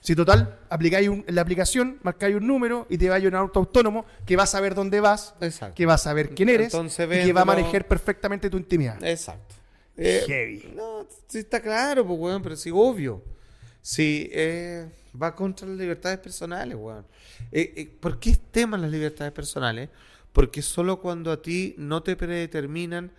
[0.00, 3.28] Si total, aplicáis un- en la aplicación, marcáis un número y te va a ir
[3.28, 5.74] un auto autónomo que va a saber dónde vas, Exacto.
[5.74, 9.02] que va a saber quién eres Entonces, y que va a manejar perfectamente tu intimidad.
[9.02, 9.54] Exacto.
[9.96, 10.72] Eh, Heavy.
[10.76, 13.22] No, sí está claro, pues, weón, pero sí, obvio.
[13.84, 14.88] Sí, eh,
[15.20, 17.04] va contra las libertades personales, weón.
[17.52, 19.90] Eh, eh, ¿Por qué es tema las libertades personales?
[20.32, 23.12] Porque solo cuando a ti no te predeterminan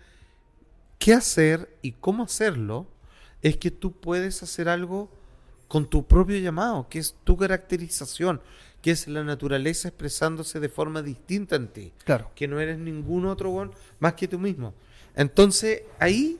[0.98, 2.88] qué hacer y cómo hacerlo,
[3.42, 5.08] es que tú puedes hacer algo
[5.68, 8.40] con tu propio llamado, que es tu caracterización,
[8.82, 12.32] que es la naturaleza expresándose de forma distinta en ti Claro.
[12.34, 13.70] que no eres ningún otro weón
[14.00, 14.74] más que tú mismo.
[15.14, 16.38] Entonces, ahí,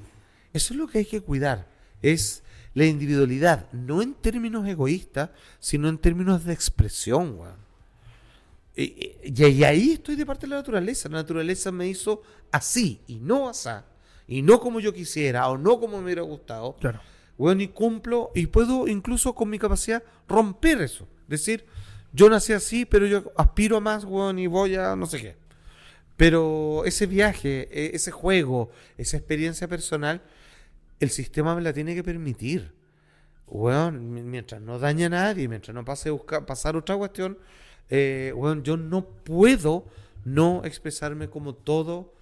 [0.53, 1.69] eso es lo que hay que cuidar.
[2.03, 2.43] Es
[2.77, 7.57] la individualidad, no en términos egoístas, sino en términos de expresión, weón.
[8.77, 11.09] Y, y- ahí estoy de parte de la naturaleza.
[11.09, 12.21] La naturaleza me hizo
[12.53, 13.87] así y no asá.
[14.29, 16.77] Y no como yo quisiera o no como me hubiera gustado.
[16.77, 17.01] Claro.
[17.39, 21.09] Bueno, y cumplo y puedo incluso con mi capacidad romper eso.
[21.29, 21.65] Decir,
[22.13, 25.37] yo nací así, pero yo aspiro a más, weón, y voy a no sé qué.
[26.19, 30.21] Pero ese viaje, e- ese juego, esa experiencia personal,
[31.01, 32.75] el sistema me la tiene que permitir.
[33.93, 37.39] Mi- mientras no daña a nadie, mientras no pase a buscar, pasar otra cuestión,
[37.89, 39.87] eh, weón, yo no puedo
[40.25, 42.13] no expresarme como todo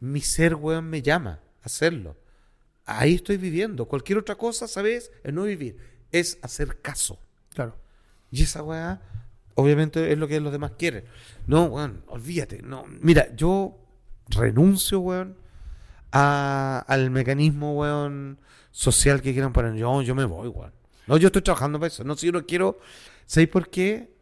[0.00, 2.16] mi ser, weón, me llama a hacerlo.
[2.86, 3.86] Ahí estoy viviendo.
[3.86, 5.12] Cualquier otra cosa, ¿sabes?
[5.22, 5.76] Es no vivir.
[6.10, 7.18] Es hacer caso.
[7.50, 7.76] Claro.
[8.30, 9.02] Y esa weá,
[9.54, 11.04] obviamente, es lo que los demás quieren.
[11.46, 12.62] No, weón, olvídate.
[12.62, 12.84] No.
[13.00, 13.78] Mira, yo
[14.28, 15.36] renuncio, weón,
[16.12, 18.38] a- al mecanismo, weón,
[18.70, 19.74] social que quieran poner.
[19.74, 20.72] Yo, yo me voy, weón.
[21.06, 22.04] No, yo estoy trabajando para eso.
[22.04, 22.78] No, si yo no quiero.
[23.26, 24.12] ¿Sabéis por qué?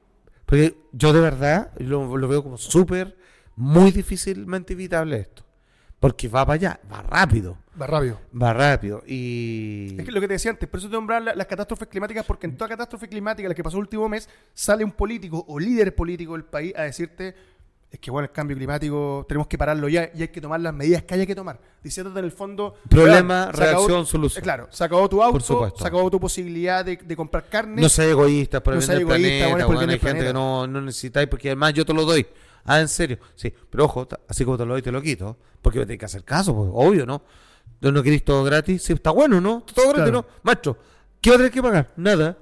[0.46, 3.16] Porque yo de verdad lo, lo veo como súper,
[3.56, 5.44] muy difícilmente evitable esto.
[6.00, 7.58] Porque va para allá, va rápido.
[7.80, 8.18] Va rápido.
[8.40, 9.02] Va rápido.
[9.06, 9.96] Y.
[9.98, 12.24] Es que lo que te decía antes, por eso te nombrar la- las catástrofes climáticas,
[12.24, 15.58] porque en toda catástrofe climática, la que pasó el último mes, sale un político o
[15.60, 17.34] líder político del país a decirte,
[17.90, 20.72] es que bueno, el cambio climático tenemos que pararlo ya y hay que tomar las
[20.72, 21.60] medidas que haya que tomar.
[21.82, 22.74] Diciéndote en el fondo...
[22.88, 24.42] Problema, reacción, solución.
[24.42, 27.82] Claro, se acabó tu auto, se acabó tu posibilidad de, de comprar carne.
[27.82, 30.80] No seas egoísta por el bien del planeta, bueno, bien hay gente que no, no
[30.80, 32.26] necesitáis porque además yo te lo doy.
[32.64, 33.18] Ah, en serio.
[33.34, 35.36] Sí, pero ojo, así como te lo doy, te lo quito.
[35.62, 37.22] Porque me tenés que hacer caso, pues, obvio, ¿no?
[37.80, 38.82] ¿No, no querés todo gratis?
[38.82, 39.62] Sí, está bueno, ¿no?
[39.62, 40.12] Todo gratis, Claro.
[40.12, 40.26] ¿no?
[40.42, 40.76] Maestro,
[41.20, 41.92] ¿Qué va a tener que pagar?
[41.96, 42.38] Nada.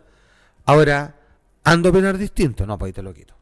[0.65, 1.17] Ahora,
[1.65, 2.65] ¿ando a opinar distinto?
[2.67, 3.35] No, pues ahí te lo quito.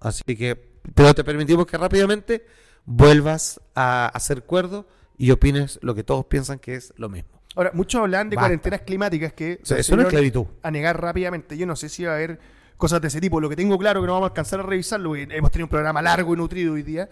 [0.00, 2.46] Así que, pero te permitimos que rápidamente
[2.84, 4.86] vuelvas a hacer cuerdo
[5.16, 7.40] y opines lo que todos piensan que es lo mismo.
[7.56, 8.48] Ahora, muchos hablan de Basta.
[8.48, 10.46] cuarentenas climáticas que O sea, eso no es esclavitud.
[10.62, 11.56] a negar rápidamente.
[11.56, 12.38] Yo no sé si va a haber
[12.76, 13.40] cosas de ese tipo.
[13.40, 15.70] Lo que tengo claro que no vamos a alcanzar a revisarlo, porque hemos tenido un
[15.70, 17.08] programa largo y nutrido hoy día,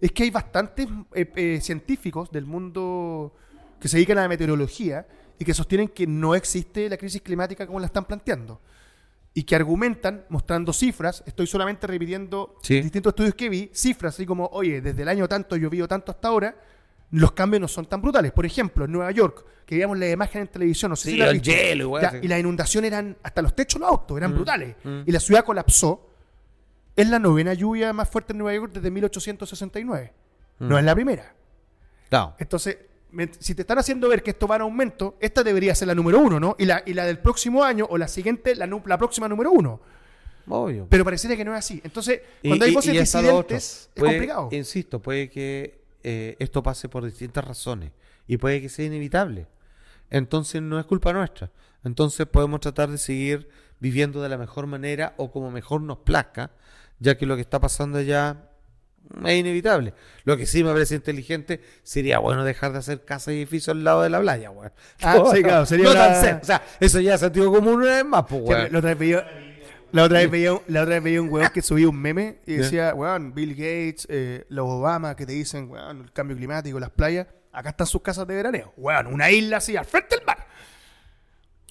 [0.00, 3.34] es que hay bastantes eh, eh, científicos del mundo
[3.80, 5.06] que se dedican a la meteorología
[5.38, 8.60] y que sostienen que no existe la crisis climática como la están planteando.
[9.34, 12.80] Y que argumentan, mostrando cifras, estoy solamente repitiendo Sí.
[12.80, 16.28] distintos estudios que vi, cifras así como, oye, desde el año tanto llovido tanto hasta
[16.28, 16.56] ahora,
[17.10, 18.32] los cambios no son tan brutales.
[18.32, 21.18] Por ejemplo, en Nueva York, que veíamos la imagen en televisión, no sé Sí, si
[21.18, 21.50] la el visto.
[21.50, 22.18] hielo, igual, Ya, sí.
[22.22, 24.76] Y las inundaciones eran, hasta los techos de los autos, eran brutales.
[24.82, 25.00] mm.
[25.06, 26.04] Y la ciudad colapsó.
[26.96, 30.12] Es la novena lluvia más fuerte en Nueva York desde 1869.
[30.58, 30.68] Mm.
[30.68, 31.32] No es la primera.
[32.08, 32.34] Claro.
[32.38, 32.76] Entonces,
[33.40, 36.18] si te están haciendo ver que esto va en aumento, esta debería ser la número
[36.20, 36.56] uno, ¿no?
[36.58, 39.80] Y la, y la del próximo año o la siguiente, la, la próxima número uno.
[40.50, 40.86] Obvio.
[40.88, 41.80] Pero pareciera que no es así.
[41.84, 43.56] Entonces, Y- cuando hay y- voces y está lo otro.
[43.56, 44.48] disidentes, es Puede- complicado.
[44.52, 47.92] Insisto, puede que eh, esto pase por distintas razones
[48.26, 49.46] y puede que sea inevitable.
[50.10, 51.50] Entonces no es culpa nuestra.
[51.84, 53.48] Entonces podemos tratar de seguir
[53.80, 56.50] viviendo de la mejor manera o como mejor nos plazca,
[56.98, 58.50] ya que lo que está pasando ya
[59.24, 59.94] es inevitable.
[60.24, 63.84] Lo que sí me parece inteligente sería bueno dejar de hacer casas y edificios al
[63.84, 64.72] lado de la playa, weón.
[65.02, 66.40] Ah, sí, claro, sería no tan cerca.
[66.42, 68.68] O sea, eso ya es sentido común una vez más, pues, weón.
[68.72, 69.26] la otra vez veía,
[69.92, 72.38] la otra vez veía, un- la otra vez veía un weón que subía un meme
[72.46, 76.78] y decía, weón, Bill Gates, eh, los Obama que te dicen, weón, el cambio climático,
[76.78, 78.74] las playas, acá están sus casas de veraneo.
[78.76, 80.46] Weón, una isla así al frente del mar.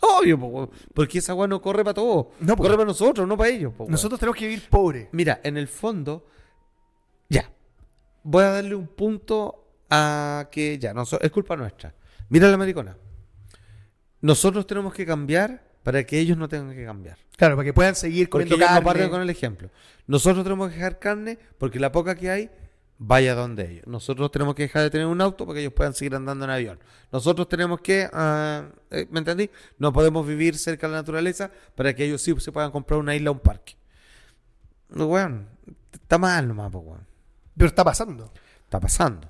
[0.02, 0.70] Obvio, weón.
[0.94, 2.28] porque esa weá no corre para todos.
[2.40, 3.74] No, corre para nosotros, no para ellos.
[3.78, 3.92] weón.
[3.92, 5.08] Nosotros tenemos que vivir pobres.
[5.12, 6.28] Mira, en el fondo.
[8.24, 11.94] Voy a darle un punto a que ya, no es culpa nuestra.
[12.30, 12.98] Mira la maricona.
[14.22, 17.18] Nosotros tenemos que cambiar para que ellos no tengan que cambiar.
[17.38, 18.86] Claro, para que puedan seguir Porque comiendo ellos no carne.
[18.86, 19.70] parten con el ejemplo.
[20.08, 22.50] Nosotros tenemos que dejar carne porque la poca que hay
[22.98, 23.88] vaya donde ellos.
[23.88, 26.52] Nosotros tenemos que dejar de tener un auto para que ellos puedan seguir andando en
[26.52, 26.80] avión.
[27.12, 29.50] Nosotros tenemos que, eh, ¿me entendí?
[29.78, 33.16] No podemos vivir cerca de la naturaleza para que ellos sí se puedan comprar una
[33.16, 33.76] isla o un parque.
[34.90, 35.48] No, weón,
[35.94, 37.00] está mal nomás, pues.
[37.58, 38.32] Pero está pasando.
[38.64, 39.30] Está pasando.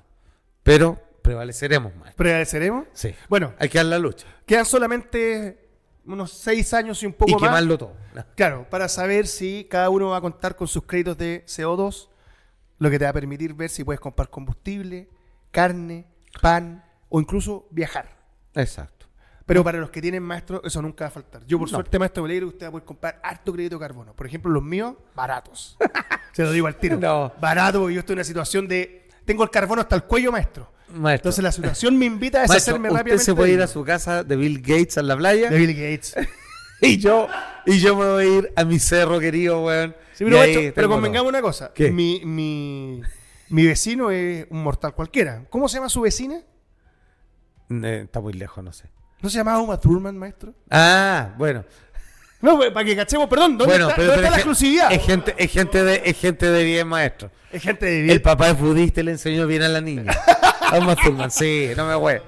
[0.62, 2.14] Pero prevaleceremos más.
[2.14, 2.86] ¿Prevaleceremos?
[2.92, 3.14] Sí.
[3.28, 4.26] Bueno, Hay que dar la lucha.
[4.46, 5.68] quedan solamente
[6.04, 7.42] unos seis años y un poco Y más.
[7.42, 7.92] quemarlo todo.
[8.34, 12.08] Claro, para saber si cada uno va a contar con sus créditos de CO2,
[12.78, 15.08] lo que te va a permitir ver si puedes comprar combustible,
[15.50, 16.06] carne,
[16.40, 18.16] pan o incluso viajar.
[18.54, 18.97] Exacto.
[19.48, 21.42] Pero para los que tienen maestro, eso nunca va a faltar.
[21.46, 21.76] Yo, por No.
[21.78, 24.14] suerte, maestro, que usted va a poder comprar harto crédito de carbono.
[24.14, 25.78] Por ejemplo, los míos, baratos.
[26.34, 26.98] Se lo digo al tiro.
[26.98, 27.32] No.
[27.40, 29.08] Barato, porque yo estoy en una situación de.
[29.24, 30.70] Tengo el carbono hasta el cuello, maestro.
[30.90, 31.30] Maestro.
[31.30, 33.24] Entonces la situación me invita a Maestro, deshacerme usted rápidamente.
[33.24, 35.72] se puede de ir a su casa de Bill Gates en la playa De Bill
[35.74, 36.14] Gates.
[36.82, 37.26] y yo
[37.66, 39.94] y yo me voy a ir a mi cerro querido, weón.
[40.12, 41.72] Sí, pero, maestro, convengamos una cosa.
[41.74, 41.90] ¿Qué?
[41.90, 43.00] Mi, mi,
[43.48, 45.44] mi vecino es un mortal cualquiera.
[45.48, 46.42] ¿Cómo se llama su vecina?
[47.70, 48.90] Eh, está muy lejos, no sé.
[49.20, 50.54] ¿No se llamaba Uma Thurman, maestro?
[50.70, 51.64] Ah, bueno.
[52.40, 54.92] No, pues, para que cachemos, perdón, ¿dónde bueno, está, pero, dónde pero está la exclusividad?
[54.92, 57.30] es gente, es gente de es gente de bien, maestro.
[57.50, 58.22] Es gente de El bien.
[58.22, 60.12] papá es budista y le enseñó bien a la niña.
[60.60, 62.20] A Thurman, sí, no me güey.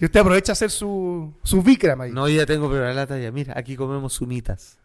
[0.00, 2.10] Y usted aprovecha a hacer su, su Bikram ahí.
[2.10, 3.30] No, yo ya tengo preparada la talla.
[3.30, 4.78] Mira, aquí comemos sumitas.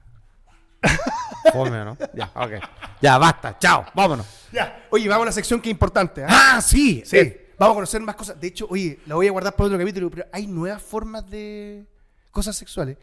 [1.54, 1.98] Fome, ¿o ¿no?
[2.14, 2.52] Ya, ok.
[3.02, 3.58] Ya, basta.
[3.58, 3.86] Chao.
[3.94, 4.26] Vámonos.
[4.52, 4.86] Ya.
[4.90, 6.24] Oye, vamos a la sección que es importante.
[6.26, 6.56] ¿ah?
[6.56, 7.02] Ah, sí.
[7.06, 8.40] Sí, Eh, vamos a conocer más cosas.
[8.40, 11.86] De hecho, oye, la voy a guardar para otro capítulo, pero hay nuevas formas de
[12.32, 12.98] cosas sexuales.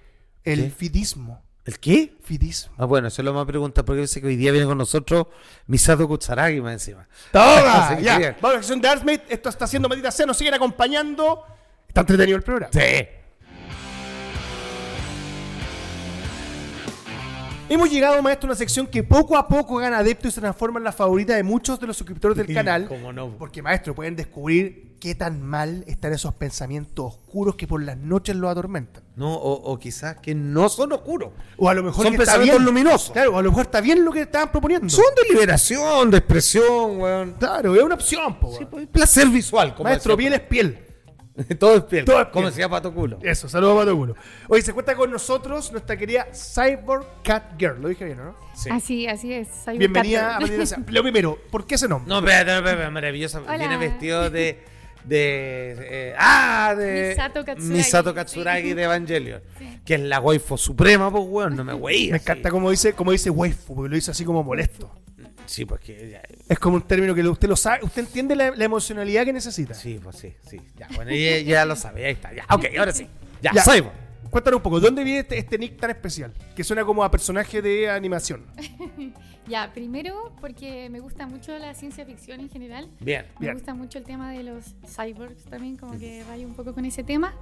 [0.44, 0.70] El ¿Qué?
[0.70, 1.42] fidismo.
[1.64, 2.16] ¿El qué?
[2.22, 2.74] Fidismo.
[2.76, 4.76] Ah, bueno, eso es lo más pregunta porque yo sé que hoy día viene con
[4.76, 5.28] nosotros
[5.66, 7.06] Misato Kutsaragi más encima.
[7.30, 7.98] ¡Toma!
[8.02, 8.36] Ya.
[8.40, 9.24] Vamos a la sección de Artsmate.
[9.28, 10.26] Esto está haciendo Maldita Sea.
[10.26, 11.44] Nos siguen acompañando.
[11.86, 12.72] Está entretenido el programa.
[12.72, 13.06] Sí.
[17.68, 20.78] Hemos llegado, maestro, a una sección que poco a poco gana adeptos y se transforma
[20.78, 22.86] en la favorita de muchos de los suscriptores del canal.
[22.86, 23.30] cómo no.
[23.38, 28.36] Porque, maestro, pueden descubrir qué tan mal están esos pensamientos oscuros que por las noches
[28.36, 29.02] los atormentan.
[29.16, 31.30] No, o, o quizás que no son oscuros.
[31.56, 32.66] O a lo mejor Son que está pensamientos bien.
[32.66, 33.10] luminosos.
[33.12, 34.88] Claro, o a lo mejor está bien lo que estaban proponiendo.
[34.90, 37.32] Son de liberación, de expresión, weón.
[37.38, 40.86] Claro, es una opción, po, Sí, pues, placer visual, como Maestro, decía piel es piel.
[41.58, 42.04] Todo es piel.
[42.04, 43.18] Todo Como decía Pato Culo.
[43.22, 44.14] Eso, saludos a Pato Culo.
[44.48, 47.80] Oye, se cuenta con nosotros nuestra querida Cyborg Cat Girl.
[47.80, 48.36] Lo dije bien, ¿no?
[48.54, 48.68] Sí.
[48.70, 49.48] Así, así es.
[49.66, 50.48] un Bienvenida a capper.
[50.48, 50.84] Maldita Sea.
[50.88, 52.08] Lo primero, ¿por qué ese nombre?
[52.08, 53.40] No, espérate, espérate, maravillosa.
[53.40, 53.56] Hola.
[53.56, 54.62] Viene vestido de.
[55.04, 57.08] de eh, ah, de.
[57.10, 57.72] Misato Katsuragi.
[57.76, 58.74] Misato Katsuragi Sí.
[58.74, 59.40] de Evangelion.
[59.58, 59.80] Sí.
[59.86, 61.56] Que es la waifu suprema, pues, weón.
[61.56, 62.10] No me wey.
[62.10, 64.90] Me encanta cómo dice, cómo dice waifu, porque lo dice así como molesto.
[65.46, 66.10] Sí, pues que.
[66.10, 69.32] ya- Es como un término que usted lo sabe, usted entiende la, la emocionalidad que
[69.32, 69.74] necesita.
[69.74, 70.58] sí, pues sí, sí.
[70.76, 72.32] Ya, bueno, ya, ya lo sabe, ahí está.
[72.34, 73.06] Ya, ok, ahora sí.
[73.42, 73.62] Ya, Ya.
[73.62, 73.92] Cyborg.
[74.30, 76.32] cuéntanos un poco, ¿dónde viene este, este nick tan especial?
[76.56, 78.44] Que suena como a personaje de animación.
[79.48, 82.88] Ya, primero porque me gusta mucho la ciencia ficción en general.
[83.00, 83.26] Bien.
[83.40, 83.54] Me Bien.
[83.54, 87.02] gusta mucho el tema de los cyborgs también, como que vaya un poco con ese
[87.02, 87.34] tema.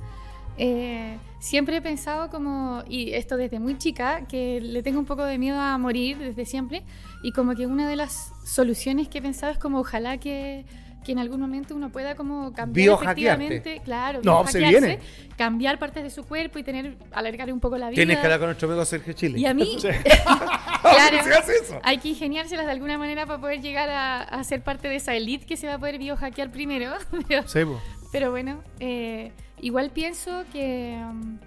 [0.59, 5.24] Eh, siempre he pensado como, y esto desde muy chica, que le tengo un poco
[5.24, 6.82] de miedo a morir desde siempre,
[7.22, 10.66] y como que una de las soluciones que he pensado es como ojalá que,
[11.05, 14.98] que en algún momento uno pueda como cambiar efectivamente, claro, No, se viene.
[15.39, 17.97] cambiar partes de su cuerpo y tener, alargar un poco la vida.
[17.97, 19.39] Tienes que hablar con nuestro amigo Sergio Chile.
[19.39, 21.81] Y a mí, claro, se hace eso?
[21.82, 25.14] hay que ingeniárselas de alguna manera para poder llegar a, a ser parte de esa
[25.14, 26.93] elite que se va a poder biohackear primero.
[27.28, 27.60] Pero, Sí.
[28.12, 31.39] Pero bueno, eh, igual pienso que, um,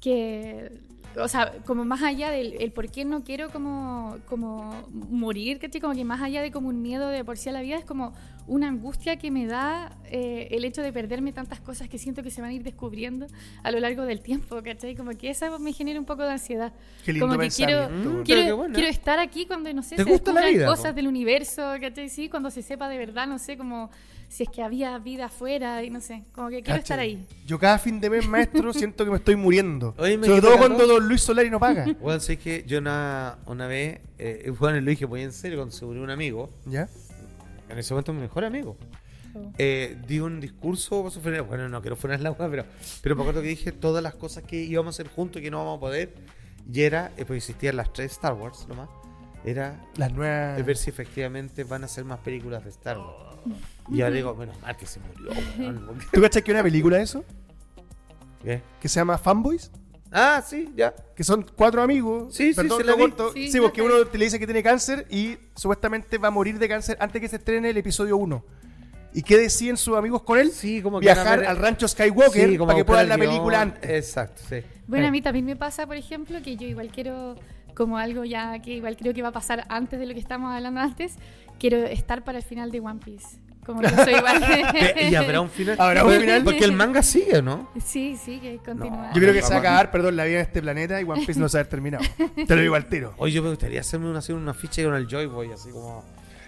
[0.00, 0.70] que,
[1.16, 5.80] o sea, como más allá del el por qué no quiero como, como morir, ¿cachai?
[5.80, 7.84] Como que más allá de como un miedo de por sí a la vida, es
[7.84, 8.14] como
[8.46, 12.30] una angustia que me da eh, el hecho de perderme tantas cosas que siento que
[12.30, 13.26] se van a ir descubriendo
[13.62, 14.96] a lo largo del tiempo, ¿cachai?
[14.96, 16.72] Como que eso me genera un poco de ansiedad.
[17.04, 17.90] Qué lindo como que quiero,
[18.24, 18.74] quiero, bueno.
[18.74, 20.96] quiero estar aquí cuando, no sé, ¿Te se descubran vida, cosas po?
[20.96, 22.08] del universo, ¿cachai?
[22.08, 23.90] Sí, cuando se sepa de verdad, no sé, como
[24.28, 26.94] si es que había vida afuera y no sé, como que quiero Cacha.
[26.94, 27.26] estar ahí.
[27.46, 29.94] Yo cada fin de mes, maestro, siento que me estoy muriendo.
[29.98, 31.86] Oye, me Sobre todo cuando don Luis Solari no paga.
[32.00, 35.74] Bueno, sé que yo una, una vez, eh, bueno, lo dije muy en serio, cuando
[35.74, 36.88] se murió un amigo, ¿Ya?
[37.68, 38.76] en ese momento mi mejor amigo,
[39.34, 39.52] Oh.
[39.58, 41.44] eh, di un discurso para su funeral.
[41.44, 42.64] Bueno, no quiero funeral la hueá, pero,
[43.02, 45.50] pero me acuerdo que dije todas las cosas que íbamos a hacer juntos y que
[45.50, 46.14] no vamos a poder.
[46.72, 48.88] Y era, eh, pues existían las tres Star Wars nomás.
[49.44, 50.64] Era Las nuevas.
[50.64, 53.36] ver si efectivamente van a hacer más películas de Star Wars.
[53.90, 56.96] Y ahora digo, menos mal que se murió, weón, ¿Tú cachas que hay una película
[56.98, 57.24] de eso?
[58.42, 58.62] ¿Qué?
[58.80, 59.70] Que se llama Fanboys.
[60.10, 60.94] Ah, sí, ya.
[61.14, 62.34] Que son cuatro amigos.
[62.34, 63.02] Sí, sí, Perdón, se la lo vi.
[63.04, 63.32] corto.
[63.34, 66.68] Sí, porque uno te le dice que tiene cáncer y supuestamente va a morir de
[66.68, 68.44] cáncer antes que se estrene el episodio 1.
[69.14, 70.50] ¿Y qué deciden sus amigos con él?
[70.50, 72.86] Sí, como que van a Viajar ver- al rancho Skywalker Sí, como para que buscar
[72.86, 73.28] puedan el la guion.
[73.30, 73.90] película antes.
[73.90, 74.56] Exacto, sí.
[74.86, 77.34] Bueno, a mí también me pasa, por ejemplo, que yo igual quiero,
[77.78, 80.52] como algo ya que igual creo que va a pasar antes de lo que estamos
[80.52, 81.14] hablando antes,
[81.60, 83.38] quiero estar para el final de One Piece.
[83.64, 84.42] Como que soy igual.
[85.10, 85.76] ¿Y habrá un final?
[85.78, 86.42] ¿Habrá un Porque- final?
[86.44, 87.70] Porque el manga sigue, ¿no?
[87.84, 89.12] Sí, sí, que continúa.
[89.14, 91.24] Yo creo que se va a acabar, perdón, la vida en este planeta y One
[91.24, 92.04] Piece no se va a haber terminado.
[92.46, 93.14] Te lo digo al tiro.
[93.18, 96.02] Oye, yo me gustaría hacerme una, hacer una ficha con el Joy Boy, así como.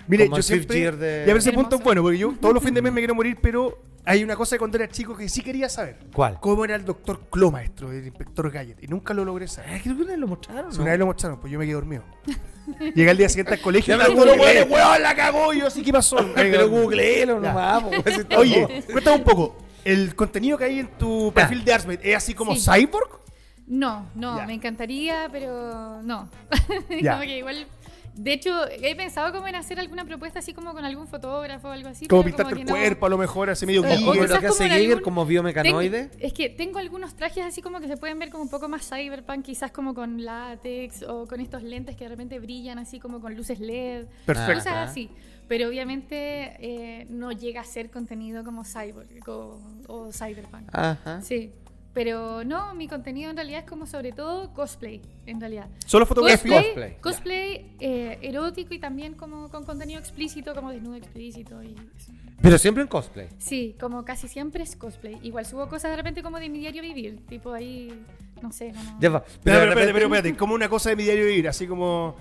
[0.08, 0.92] Mire, como yo siempre.
[0.92, 2.92] De- Y a ver ese punto es bueno, porque yo todos los fines de mes
[2.92, 5.98] me quiero morir, pero hay una cosa de cuando era chico que sí quería saber.
[6.12, 6.38] ¿Cuál?
[6.40, 8.82] ¿Cómo era el doctor Clo, maestro, el inspector Gadget?
[8.82, 9.70] Y nunca lo logré saber.
[9.74, 10.72] Ah, creo que una vez lo mostraron.
[10.72, 10.82] Si ¿no?
[10.82, 12.02] Una vez lo mostraron, pues yo me quedé dormido.
[12.94, 14.62] Llegué al día siguiente al colegio Ya y me googleé.
[14.64, 15.52] weón, la cagó.
[15.52, 16.16] Y yo así, ¿qué pasó?
[16.34, 19.56] Pero pues, si está Oye, cuéntame un poco.
[19.84, 22.68] ¿El contenido que hay en tu perfil de Arsmate es así como Sí.
[22.70, 23.18] cyborg?
[23.66, 24.46] No, no, Ya.
[24.46, 26.28] me encantaría, pero no.
[27.02, 27.12] Ya.
[27.12, 27.66] como que igual.
[28.14, 31.70] De hecho, he pensado como en hacer alguna propuesta así como con algún fotógrafo o
[31.70, 32.06] algo así.
[32.06, 32.70] Como pintarte el no.
[32.72, 34.12] cuerpo, a lo mejor, así medio O- o Giger.
[34.12, 36.10] quizás lo que hace como en Giger algún- como biomecanoide.
[36.18, 38.88] Es que tengo algunos trajes así como que se pueden ver como un poco más
[38.88, 43.20] cyberpunk, quizás como con látex o con estos lentes que de repente brillan así como
[43.20, 44.06] con luces LED.
[44.26, 44.54] Perfecto.
[44.54, 45.10] Cosas así.
[45.48, 49.58] Pero obviamente eh, no llega a ser contenido como cyborg o,
[49.88, 50.68] o cyberpunk.
[50.72, 51.20] Ajá.
[51.22, 51.52] Sí.
[51.92, 55.66] Pero no, mi contenido en realidad es como sobre todo cosplay, en realidad.
[55.86, 56.62] Solo fotografía.
[56.62, 61.60] Cosplay, Cosplay, eh, erótico y también como con contenido explícito, como desnudo explícito.
[61.64, 62.12] Y eso.
[62.40, 63.28] Pero siempre en cosplay.
[63.38, 65.18] Sí, como casi siempre es cosplay.
[65.22, 67.92] Igual subo cosas de repente como de mi diario vivir, tipo ahí,
[68.40, 69.00] no sé, como...
[69.00, 69.24] Ya va.
[69.24, 72.14] Pero, de pero, repente- pero espérate, como una cosa de mi diario vivir, así como.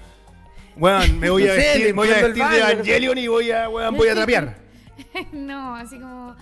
[0.78, 3.70] Weón, me voy a vestir, me voy a vestir de baño, Evangelion y voy a,
[3.70, 4.58] weón, voy a trapear.
[5.32, 6.36] no, así como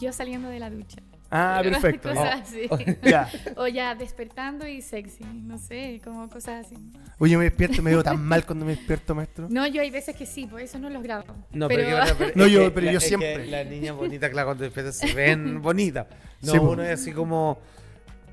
[0.00, 0.98] yo saliendo de la ducha.
[1.30, 2.08] Ah, perfecto.
[2.10, 2.68] Cosas así.
[3.02, 3.28] Ya.
[3.56, 6.76] O ya despertando y sexy, no sé, como cosas así.
[7.18, 9.46] Oye, me despierto, me veo tan mal cuando me despierto, maestro.
[9.50, 11.24] No, yo hay veces que sí, por eso no los grabo.
[11.52, 13.46] No, pero, pero, que- pero- No, yo- que pero la- yo siempre.
[13.46, 16.06] Las niñas bonitas, claro, cuando despiertan se ven bonitas.
[16.42, 17.58] No, Sí, uno es así como.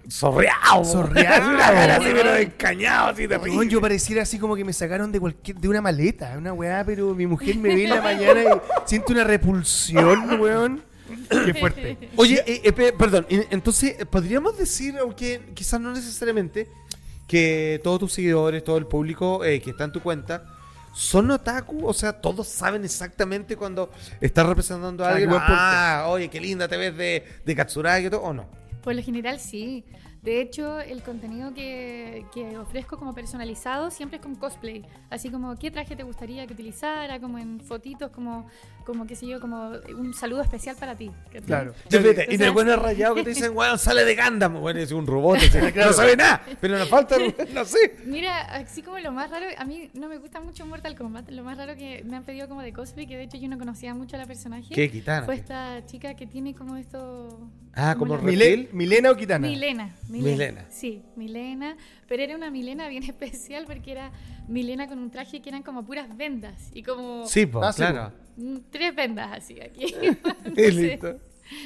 [0.08, 0.86] Sorreado.
[0.86, 4.72] Sorreado, Una cara así, pero descañado, así de Weón, yo pareciera así como que me
[4.72, 8.02] sacaron de cualquier de una maleta, una weá, pero mi mujer me ve en la
[8.02, 8.48] mañana y
[8.86, 10.82] siento una repulsión, weón.
[11.46, 11.98] Qué fuerte.
[12.16, 16.68] Oye, eh, eh, pe- perdón, entonces, eh, podríamos decir, aunque quizás no necesariamente,
[17.28, 20.46] que todos tus seguidores, todo el público eh, que está en tu cuenta,
[20.94, 25.30] son otaku, o sea, todos saben exactamente cuando estás representando a alguien.
[25.34, 28.48] Ah, oye, qué linda te ves de, de Katsuragi y todo, o no.
[28.84, 29.84] Por lo general sí.
[30.28, 34.84] De hecho, el contenido que, que ofrezco como personalizado siempre es con cosplay.
[35.10, 37.18] Así como, ¿qué traje te gustaría que utilizara?
[37.22, 38.46] Como en fotitos, como,
[38.86, 41.10] como qué sé yo, como un saludo especial para ti.
[41.46, 41.74] Claro.
[41.88, 44.60] Ya, vete, y de buenos rayados que te dicen, weón, sale de Gundam.
[44.60, 47.16] Bueno, es un robot, ese, no sabe nada, pero nos falta,
[47.54, 47.96] no sé.
[48.06, 51.30] Mira, así como lo más raro, a mí no me gusta mucho Mortal Kombat.
[51.32, 53.58] Lo más raro que me han pedido como de cosplay, que de hecho yo no
[53.58, 54.76] conocía mucho a la personaje.
[54.76, 55.26] ¿Qué, Kitana?
[55.26, 57.50] Fue esta chica que tiene como esto...
[57.80, 59.48] Ah, como Mile- ¿Milena o Kitana?
[59.48, 59.92] Milena.
[60.10, 60.17] Milena.
[60.70, 61.76] Sí, Milena.
[62.08, 64.12] Pero era una Milena bien especial porque era
[64.48, 66.72] Milena con un traje que eran como puras vendas.
[66.74, 68.14] Y como Sí, pues, Ah, claro.
[68.38, 69.94] mm, tres vendas así aquí.
[70.02, 71.20] Entonces, listo.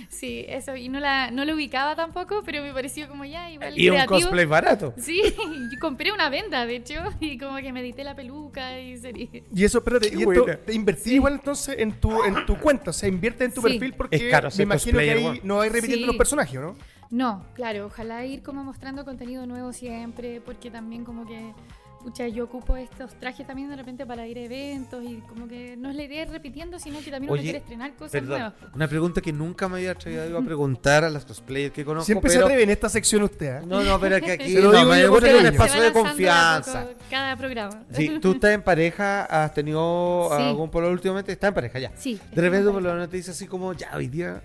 [0.09, 0.75] Sí, eso.
[0.75, 4.05] Y no la, no lo ubicaba tampoco, pero me pareció como ya igual Y un
[4.05, 4.93] cosplay barato.
[4.97, 5.21] Sí,
[5.71, 9.27] yo compré una venda, de hecho, y como que me edité la peluca y sería.
[9.55, 12.93] Y eso, espérate, y esto, te invertí igual entonces en tu, en tu cuenta, o
[12.93, 13.69] sea, invierte en tu Sí.
[13.69, 16.07] perfil porque Es caro me imagino que ahí no hay repitiendo Sí.
[16.07, 16.75] los personajes, ¿no?
[17.11, 21.53] No, claro, ojalá ir como mostrando contenido nuevo siempre, porque también como que,
[22.01, 25.75] pucha, yo ocupo estos trajes también de repente para ir a eventos y como que
[25.77, 28.39] no es la idea ir repitiendo, sino que también uno Oye, quiere estrenar cosas Perdón,
[28.39, 28.53] nuevas.
[28.73, 32.05] una pregunta que nunca me había atrevido a preguntar a las cosplayers que conozco.
[32.05, 33.61] Siempre se atreve en esta sección usted, ¿eh?
[33.67, 35.81] No, no, pero es que aquí Se lo no, digo me yo gusta un espacio
[35.81, 36.87] de confianza.
[37.09, 37.83] cada programa.
[37.91, 40.41] Sí, tú estás en pareja, has tenido Sí.
[40.43, 41.91] algún pololo últimamente, estás en pareja ya.
[41.97, 42.19] Sí.
[42.33, 44.41] De repente tu pololo te dice así como, ya hoy día,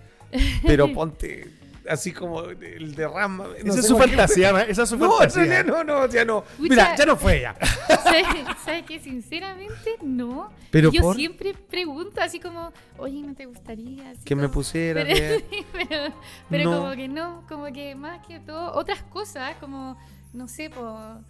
[0.66, 1.48] pero ponte
[1.88, 3.44] así como el derrama.
[3.64, 5.62] no esa es su que- fantasía, ma, esa es su No, fantasía.
[5.62, 6.42] no, no, ya no.
[6.42, 6.68] Pucha.
[6.70, 7.54] Mira, ya no fue ella.
[8.02, 8.26] ¿Sabes
[8.64, 10.50] sabes que Sinceramente, no.
[10.70, 14.10] Pero Yo por- siempre pregunto así como, oye, ¿no te gustaría?
[14.10, 16.14] Así Que me pusiera Pero, pero,
[16.50, 16.80] pero No.
[16.82, 19.96] como que no, como que más que todo, otras cosas, como,
[20.32, 21.20] no sé, por...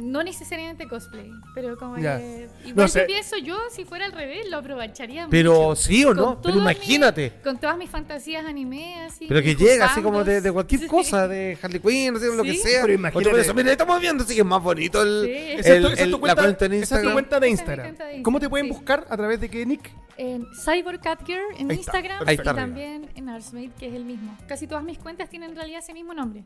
[0.00, 2.18] No necesariamente cosplay, pero como Ya.
[2.18, 2.48] que...
[2.64, 3.00] Igual No sé.
[3.00, 5.76] yo pienso yo, si fuera al revés, lo aprovecharía Pero mucho.
[5.76, 7.30] sí o no, pero imagínate.
[7.34, 9.26] mis- con todas mis fantasías anime, así.
[9.26, 10.86] Pero que llega así como de, de cualquier Sí.
[10.86, 12.58] cosa, de Harley Quinn, no sé, lo que Sí.
[12.58, 12.82] sea.
[12.82, 15.30] Pero imagínate- beso, Mira, estamos viendo, así que es más bonito el, Sí.
[15.32, 16.94] el- Esa es tu- esa es el- tu la cuenta, cuenta en esa es tu
[16.94, 17.12] Instagram.
[17.12, 17.86] cuenta de mi Instagram.
[17.86, 18.72] cuenta de ¿Cómo te pueden sí.
[18.72, 19.06] buscar?
[19.10, 19.90] ¿A través de qué, Nick?
[20.16, 23.94] En Cyber Cat Girl en Ahí está, Instagram Ahí y también en Arsmate, que es
[23.94, 24.36] el mismo.
[24.46, 26.44] Casi todas mis cuentas tienen en realidad ese mismo nombre.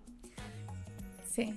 [1.33, 1.55] Sí.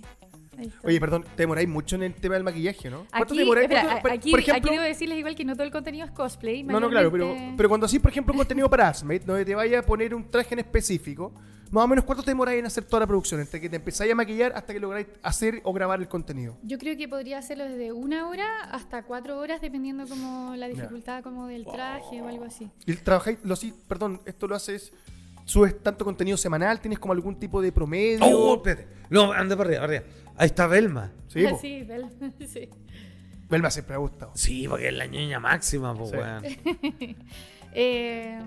[0.83, 3.05] Oye, perdón, te demoráis mucho en el tema del maquillaje, ¿no?
[3.09, 3.69] ¿Cuánto Aquí, te demoráis?
[3.69, 6.05] espera, ¿Cuánto- a- aquí, por ejemplo, aquí debo decirles igual que no todo el contenido
[6.05, 6.63] es cosplay.
[6.63, 9.79] No, no, claro, pero, pero cuando así, por ejemplo, contenido para Asmate, donde te vaya
[9.79, 11.31] a poner un traje en específico,
[11.71, 14.11] más o menos cuánto te demoráis en hacer toda la producción, entre que te empezáis
[14.11, 16.57] a maquillar hasta que lográis hacer o grabar el contenido.
[16.63, 21.21] Yo creo que podría hacerlo desde una hora hasta cuatro horas, dependiendo como la dificultad
[21.21, 22.69] como del traje o algo así.
[22.87, 24.91] Y trabajáis, lo sí, perdón, esto lo haces,
[25.45, 28.25] subes tanto contenido semanal, tienes como algún tipo de promedio.
[28.25, 28.87] Oh, espérate.
[29.11, 30.13] No, anda para arriba, para arriba.
[30.39, 31.11] Ahí está Belma.
[31.27, 31.59] sí, po.
[31.59, 32.69] Sí, Bel- sí.
[33.49, 34.31] Belma siempre ha gustado.
[34.35, 36.17] Sí, porque es la ñoña máxima, pues, Sí.
[36.17, 36.43] weón.
[37.73, 38.39] Eh,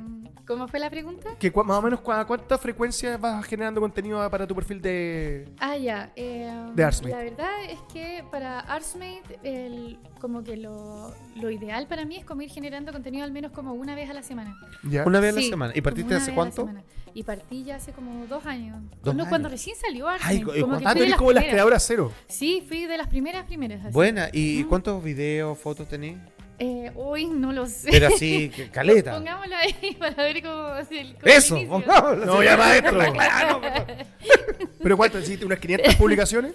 [0.46, 1.36] ¿Cómo fue la pregunta?
[1.38, 5.48] Que más o menos cua- cuánta frecuencia vas generando contenido para tu perfil de.
[5.58, 6.12] Ah, ya.
[6.16, 7.14] eh, De Arsmate.
[7.14, 12.24] La verdad es que para Arsmate, el, como que lo, lo ideal para mí es
[12.24, 14.56] como ir generando contenido al menos como una vez a la semana.
[14.82, 15.04] ¿Ya?
[15.06, 15.72] Una vez a la Sí, semana.
[15.76, 16.68] ¿Y partiste hace a cuánto?
[17.14, 18.82] Y partí ya hace como dos años.
[19.04, 19.28] Dos no, años.
[19.28, 20.34] cuando recién salió Arsmate.
[20.34, 21.52] Ay, ¿y como que Ah, fui tú de eres las como las primeras.
[21.54, 22.12] creadoras cero.
[22.26, 23.80] Sí, fui de las primeras primeras.
[23.84, 23.92] así.
[23.94, 24.28] Buena.
[24.32, 24.68] ¿Y Mm.
[24.68, 26.18] cuántos videos, fotos tenés?
[26.64, 27.90] Eh, hoy no lo sé.
[27.90, 29.14] Pero así, que- caleta.
[29.16, 31.72] Pongámoslo ahí para ver cómo es el cómo Eso, inicio.
[31.72, 32.24] pongámoslo.
[32.26, 32.98] No, ya maestro.
[33.12, 35.18] Claro, pero- ¿Pero cuánto?
[35.18, 36.52] ¿Hiciste unas 500 publicaciones?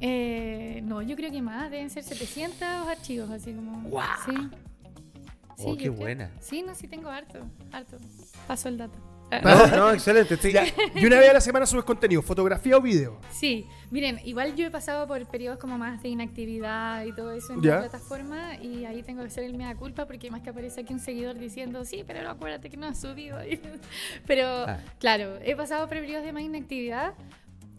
[0.00, 3.82] Eh, no, yo creo que más, deben ser 700 archivos, así como.
[3.88, 4.06] ¡Guau!
[4.26, 4.34] Sí.
[5.64, 5.92] Oh, qué creo.
[5.94, 6.30] buena.
[6.40, 7.40] Sí, no, sí tengo harto,
[7.72, 7.96] harto.
[8.46, 8.96] Paso el dato.
[9.42, 10.36] No, no, excelente.
[10.36, 10.52] sí.
[10.52, 10.64] Ya.
[10.94, 13.18] Y una vez a la semana subes contenido, fotografía o video.
[13.30, 17.52] Sí, miren, igual yo he pasado por periodos como más de inactividad y todo eso
[17.52, 17.74] en Ya.
[17.74, 20.92] la plataforma y ahí tengo que hacer el mea culpa porque más que aparece aquí
[20.94, 23.38] un seguidor diciendo, sí, pero no, acuérdate que no has subido.
[24.26, 24.78] pero Ah.
[24.98, 27.12] claro, he pasado por periodos de más inactividad.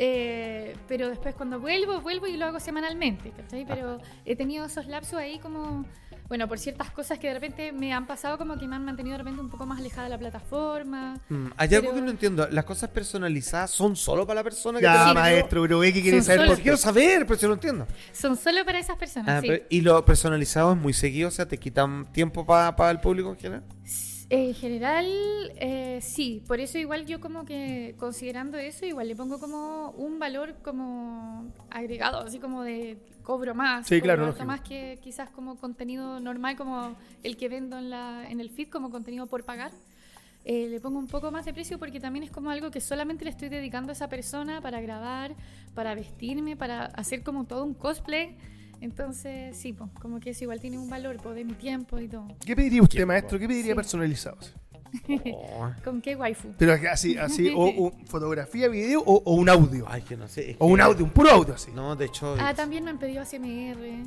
[0.02, 3.66] eh, pero después cuando vuelvo, vuelvo y lo hago semanalmente, ¿cachai?
[3.68, 5.86] Pero he tenido esos lapsos ahí como,
[6.30, 9.14] bueno, por ciertas cosas que de repente me han pasado como que me han mantenido
[9.14, 11.20] de repente un poco más alejada de la plataforma.
[11.28, 12.48] Mm, Hay algo que no entiendo.
[12.52, 15.92] ¿Las cosas personalizadas son solo para la persona que Ya, te Sí, maestro, pero ve
[15.92, 17.88] que quieres son saber solo- por Quiero saber, pero si no entiendo.
[18.14, 19.28] Son solo para esas personas.
[19.30, 19.48] Ah, sí.
[19.48, 21.30] pero- ¿Y lo personalizado es muy seguido?
[21.30, 23.64] O sea, ¿te quitan tiempo para el público en general?
[24.30, 25.08] En general,
[25.56, 26.44] eh, sí.
[26.48, 31.52] Por eso igual yo como que considerando eso, igual le pongo como un valor como
[31.72, 33.88] agregado, así como de cobro más.
[33.88, 38.30] Sí, cobro claro, más que quizás como contenido normal, como el que vendo en, la,
[38.30, 39.72] en el feed, como contenido por pagar.
[40.46, 43.26] Eh, le pongo un poco más de precio porque también es como algo que solamente
[43.26, 45.36] le estoy dedicando a esa persona para grabar,
[45.76, 48.38] para vestirme, para hacer como todo un cosplay.
[48.82, 52.08] Entonces, sí, po, como que eso igual tiene un valor po, de mi tiempo y
[52.08, 52.28] todo.
[52.46, 53.38] ¿Qué pediría usted, maestro?
[53.40, 53.76] ¿Qué pediría Sí.
[53.76, 54.54] personalizados?
[55.36, 55.70] Oh.
[55.84, 56.48] ¿Con qué waifu?
[56.58, 59.86] Pero así, así, o, o fotografía, video o, o un audio.
[59.88, 60.56] Ay, que no sé.
[60.60, 61.70] O un audio, un puro audio así.
[61.72, 62.36] No, de hecho.
[62.40, 64.04] Ah, también me han pedido ASMR.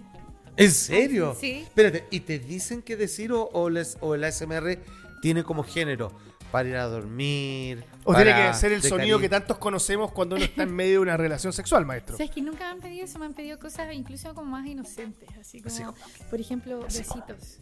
[0.57, 1.37] ¿En serio?
[1.39, 1.61] Sí.
[1.63, 4.79] Espérate, ¿y te dicen qué decir o, o, les- o el ASMR
[5.23, 6.11] tiene como género?
[6.53, 7.85] Para ir a dormir.
[8.05, 10.93] O tiene para que ser el sonido que tantos conocemos cuando uno está en medio
[10.93, 12.17] de una relación sexual, maestro.
[12.17, 13.19] ¿Sabes que nunca me han pedido eso?
[13.19, 15.85] Me han pedido cosas incluso como más inocentes, así como, Así
[16.31, 17.59] por ejemplo, besitos.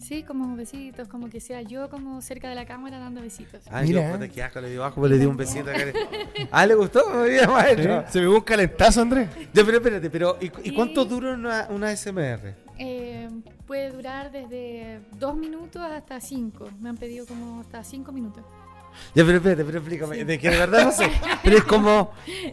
[0.00, 3.60] Sí, como besitos, como que sea yo como cerca de la cámara dando besitos.
[3.70, 4.12] Ay, Mira, yo, eh.
[4.12, 5.70] puta, qué asco, le dio bajo, pues le di un besito.
[5.70, 5.94] a Karen.
[6.50, 7.02] Ah, ¿le gustó?
[7.28, 8.04] Mira, maestro.
[8.08, 9.28] Se me un calentazo, Andrés.
[9.52, 12.54] Ya, pero espérate, pero ¿y, y Y- cuánto dura una, una SMR?
[12.78, 13.28] Eh,
[13.66, 16.66] puede durar desde dos minutos hasta cinco.
[16.80, 18.42] Me han pedido como hasta cinco minutos.
[19.14, 20.24] Ya, pero espérate, pero explícame.
[20.24, 21.10] De que de verdad no sé.
[21.42, 22.12] Pero es como,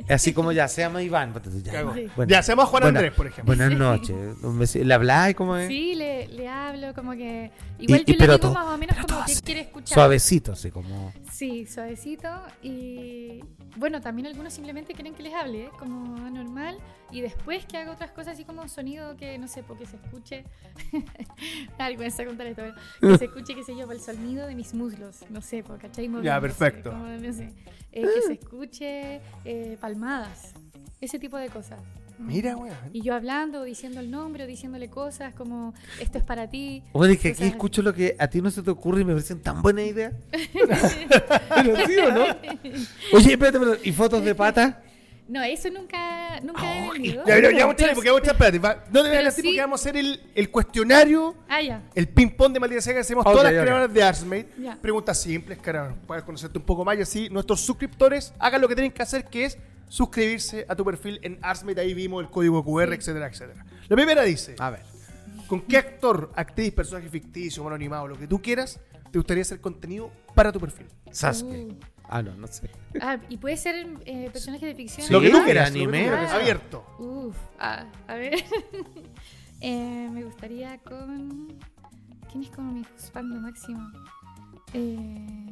[0.10, 1.34] así como ya, se llama Iván.
[1.34, 1.94] pues, Ya.
[1.94, 2.08] Sí.
[2.28, 3.56] Ya, se llama Juan buena- Andrés, por ejemplo.
[3.56, 4.76] Buenas noches.
[4.86, 5.68] ¿Le habláis como es?
[5.68, 7.52] Sí, le, le hablo como que...
[7.80, 9.94] Igual y yo pero le digo todo- más o menos como que quiere escuchar.
[9.94, 11.14] Suavecito, así como.
[11.32, 12.28] Sí, suavecito.
[12.64, 13.44] Y
[13.76, 15.70] bueno, también algunos simplemente quieren que les hable, ¿eh?
[15.78, 16.78] como normal.
[17.12, 20.44] Y después que haga otras cosas así como sonido que, no sé, porque se escuche.
[21.80, 22.64] Vergüenza contar esto.
[23.00, 25.20] pero Que se escuche, qué sé yo, el sonido de mis muslos.
[25.30, 26.10] No sé, por ¿cachai?
[26.10, 26.92] Moviéndose, perfecto.
[26.92, 27.54] como, no sé.
[27.92, 30.54] Eh, que se escuche eh, palmadas.
[31.00, 31.80] Ese tipo de cosas.
[32.20, 32.76] Mira, weón.
[32.94, 36.82] Y yo hablando, diciendo el nombre, o diciéndole cosas como esto es para ti.
[36.92, 39.06] Bueno, es que aquí Cosas- escucho lo que a ti no se te ocurre y
[39.06, 40.12] me parecen tan buena idea.
[40.32, 42.26] pero sí o no.
[43.14, 44.82] Oye, espérate, pero, ¿y fotos de pata?
[45.28, 47.24] No, eso nunca, nunca he vendido.
[47.26, 49.42] Ya, pero ya, vamos a porque vamos a echar, espérate, va- No te veas así
[49.42, 51.82] sí- porque vamos a hacer el, el cuestionario, Ah, ya.
[51.96, 54.48] el ping-pong de maldita sea que hacemos todas las creadoras de Artsmate.
[54.58, 54.78] Ya.
[54.82, 58.76] Preguntas simples, cara, puedes conocerte un poco más y así nuestros suscriptores hagan lo que
[58.76, 59.58] tienen que hacer, que es
[59.90, 61.82] suscribirse a tu perfil en Artsmate.
[61.82, 63.66] Ahí vimos el código QR, etcétera, etcétera.
[63.90, 64.82] La primera dice: A ver.
[65.48, 68.82] ¿Con qué actor, actriz, personaje ficticio, mono animado, lo que tú quieras,
[69.12, 70.88] te gustaría hacer contenido para tu perfil?
[71.10, 71.56] Sasuke.
[71.56, 71.78] Uh.
[72.10, 72.70] Ah, no, no sé.
[73.02, 75.06] Ah, y puede ser eh, personaje de ficción.
[75.08, 76.10] Sí, lo que tú quieras, lo que tú anime.
[76.10, 76.36] Ah.
[76.36, 76.86] abierto.
[77.00, 78.36] Uf, ah, a ver.
[79.60, 81.48] Eh, me gustaría con.
[82.32, 83.92] ¿Quién es como mi husbando máximo?
[84.74, 85.52] Eh,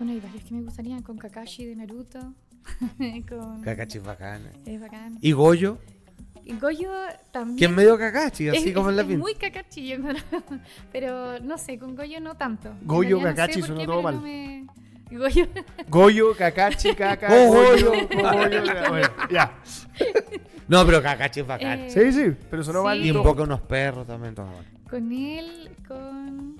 [0.00, 1.00] bueno, hay varios que me gustarían.
[1.02, 2.18] Con Kakashi de Naruto.
[3.28, 3.62] con.
[3.62, 4.50] Kakashi es bacana.
[4.66, 5.16] Es bacán.
[5.20, 5.78] ¿Y Goyo?
[6.44, 6.90] Y Goyo
[7.30, 7.56] también.
[7.56, 9.18] Que es medio Kakashi, así es- como en la pinta.
[9.18, 10.42] muy Kakashi, yo creo.
[10.92, 12.74] Pero no sé, con Goyo no tanto.
[12.82, 14.16] Goyo, realidad no sé Kakashi, qué, todo mal.
[14.16, 14.66] no me-
[15.16, 15.46] Goyo.
[15.88, 17.92] Goyo, Kakashi, Kaka, Goyo, Goyo.
[18.88, 19.52] Bueno, ya.
[20.68, 21.80] No, pero Kakashi es bacán.
[21.80, 22.84] Eh, Sí, sí, pero sonó Sí.
[22.84, 22.98] mal.
[23.04, 23.18] y todo.
[23.20, 24.34] invoca unos perros también.
[24.34, 24.64] todo mal.
[24.88, 26.56] Con él, con.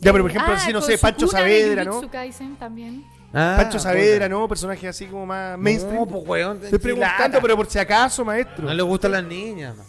[0.00, 2.10] Ya, pero por ejemplo, Ah, así, no sé, Pancho Saavedra, ¿no?
[2.10, 3.04] Kaisen también.
[3.32, 4.28] Ah, Pancho Saavedra.
[4.28, 4.46] ¿no?
[4.48, 5.96] Personaje así como más mainstream.
[6.00, 6.60] No, pues, weón.
[6.62, 8.66] Estoy preguntando, pero por si acaso, maestro.
[8.66, 9.76] No le gustan las niñas.
[9.76, 9.86] man.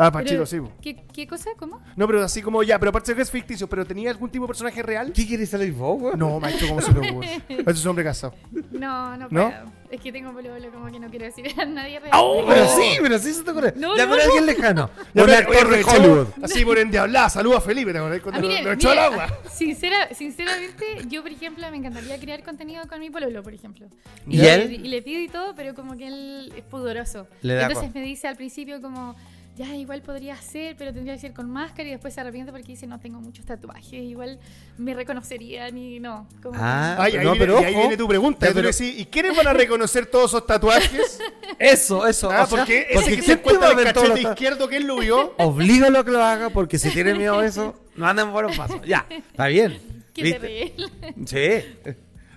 [0.00, 0.60] Ah, Pero, Panchito, sí.
[0.60, 0.70] po.
[0.80, 1.50] ¿qué, ¿Qué cosa?
[1.58, 1.82] ¿Cómo?
[1.96, 4.44] No, pero así como ya, pero aparte de que es ficticio, pero ¿tenía algún tipo
[4.44, 5.12] de personaje real?
[5.12, 6.18] ¿Qué quieres salir vos, weón?
[6.18, 7.42] No, maestro, ¿cómo se ocurre?
[7.48, 8.32] Eso es un hombre casado.
[8.70, 9.50] No, no ¿No?
[9.50, 9.78] puedo.
[9.90, 12.12] Es que tengo pololo, como que no quiero decir a nadie real.
[12.14, 13.72] Oh, pero sí, pero sí se te ocurre.
[13.74, 14.32] No, ya, no, pero no.
[14.32, 14.90] alguien lejano.
[15.14, 16.26] Ya, un actor de Hollywood.
[16.42, 17.30] Así por endiablada.
[17.30, 18.18] Saluda a Felipe, ¿te acordás?
[18.20, 19.26] Ah, Cuando lo echó al agua.
[19.50, 23.88] sincera- sinceramente, yo, por ejemplo, me encantaría crear contenido con mi pololo, por ejemplo.
[24.28, 24.72] ¿Y él?
[24.74, 27.26] Y le pido y todo, pero como que él es pudoroso.
[27.42, 29.16] Le da Entonces me dice al principio como,
[29.58, 32.68] ya, igual podría ser, pero tendría que ser con máscara y después se arrepiente porque
[32.68, 34.38] dice, no tengo muchos tatuajes, igual
[34.78, 36.28] me reconocerían y no.
[36.42, 37.80] Como que- Ah, Ay, ahí, no, viene, pero y ahí ojo.
[37.82, 38.46] viene tu pregunta.
[38.46, 41.18] Ya, y tú pero- decís, ¿y quiénes van a reconocer todos esos tatuajes?
[41.58, 42.30] Eso, eso.
[42.30, 44.08] Ah, o sea, porque ese porque que se ¿quién te va encuentra en el cachete
[44.08, 45.34] los- izquierdo que él lo vio.
[45.38, 48.56] Oblígalo a que lo haga porque si tiene miedo a eso, no anden por un
[48.56, 48.80] paso.
[48.84, 49.80] Ya, está bien.
[51.26, 51.62] Sí.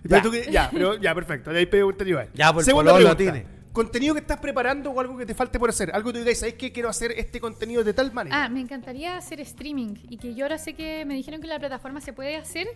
[0.03, 0.21] Pero Ya.
[0.23, 1.51] tú que- ya, pero, ya, perfecto.
[1.51, 2.19] Ahí pregunta yo.
[2.33, 3.17] Ya, pues el Segunda pregunta.
[3.17, 3.45] tiene.
[3.73, 5.91] ¿Contenido que estás preparando o algo que te falte por hacer?
[5.93, 6.71] Algo que tú digas, ¿sabes qué?
[6.73, 8.43] Quiero hacer este contenido de tal manera.
[8.45, 11.57] Ah, me encantaría hacer streaming y que yo ahora sé que me dijeron que la
[11.59, 12.67] plataforma se puede hacer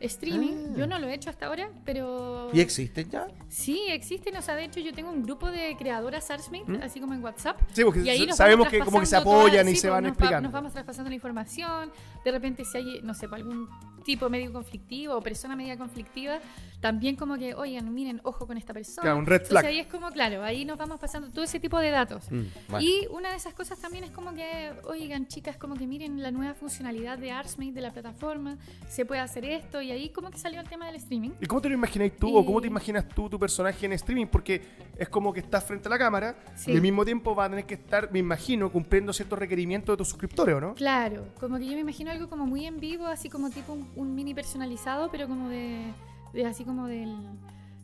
[0.00, 0.70] streaming.
[0.70, 0.74] Ah.
[0.78, 3.28] Yo no lo he hecho hasta ahora, pero ¿Y existen ya?
[3.48, 4.34] sí existen.
[4.36, 7.60] O sea, de hecho yo tengo un grupo de creadoras Artsmate, así como en WhatsApp.
[7.72, 9.88] Sí, porque Y ahí nos sabemos que como que se apoyan todas- y sí, se
[9.88, 10.46] pues, van nos va- explicando.
[10.48, 11.92] nos vamos traspasando la información.
[12.24, 13.68] De repente si hay, no sé, pues, algún
[14.04, 16.38] tipo medio conflictivo o persona media conflictiva,
[16.80, 19.02] también como que, oigan, miren, ojo con esta persona.
[19.02, 19.66] Claro, un red Entonces flag.
[19.66, 22.30] ahí es como, claro, ahí nos vamos pasando todo ese tipo de datos.
[22.30, 22.86] Mm, bueno.
[22.86, 26.30] Y una de esas cosas también es como que, oigan, chicas, como que miren la
[26.30, 28.56] nueva funcionalidad de Artsmate de la plataforma,
[28.88, 31.30] se puede hacer esto, y ahí como que salió el tema del streaming.
[31.40, 34.26] ¿Y cómo te lo imagináis tú o cómo te imaginas tú tu personaje en streaming?
[34.26, 34.62] Porque
[34.96, 36.70] es como que estás frente a la cámara Sí.
[36.72, 39.96] y al mismo tiempo va a tener que estar, me imagino, cumpliendo ciertos requerimientos de
[39.98, 40.74] tus suscriptores, ¿o no?
[40.74, 43.90] Claro, como que yo me imagino algo como muy en vivo, así como tipo un,
[44.00, 45.92] un mini personalizado, pero como de,
[46.32, 47.14] de así como del,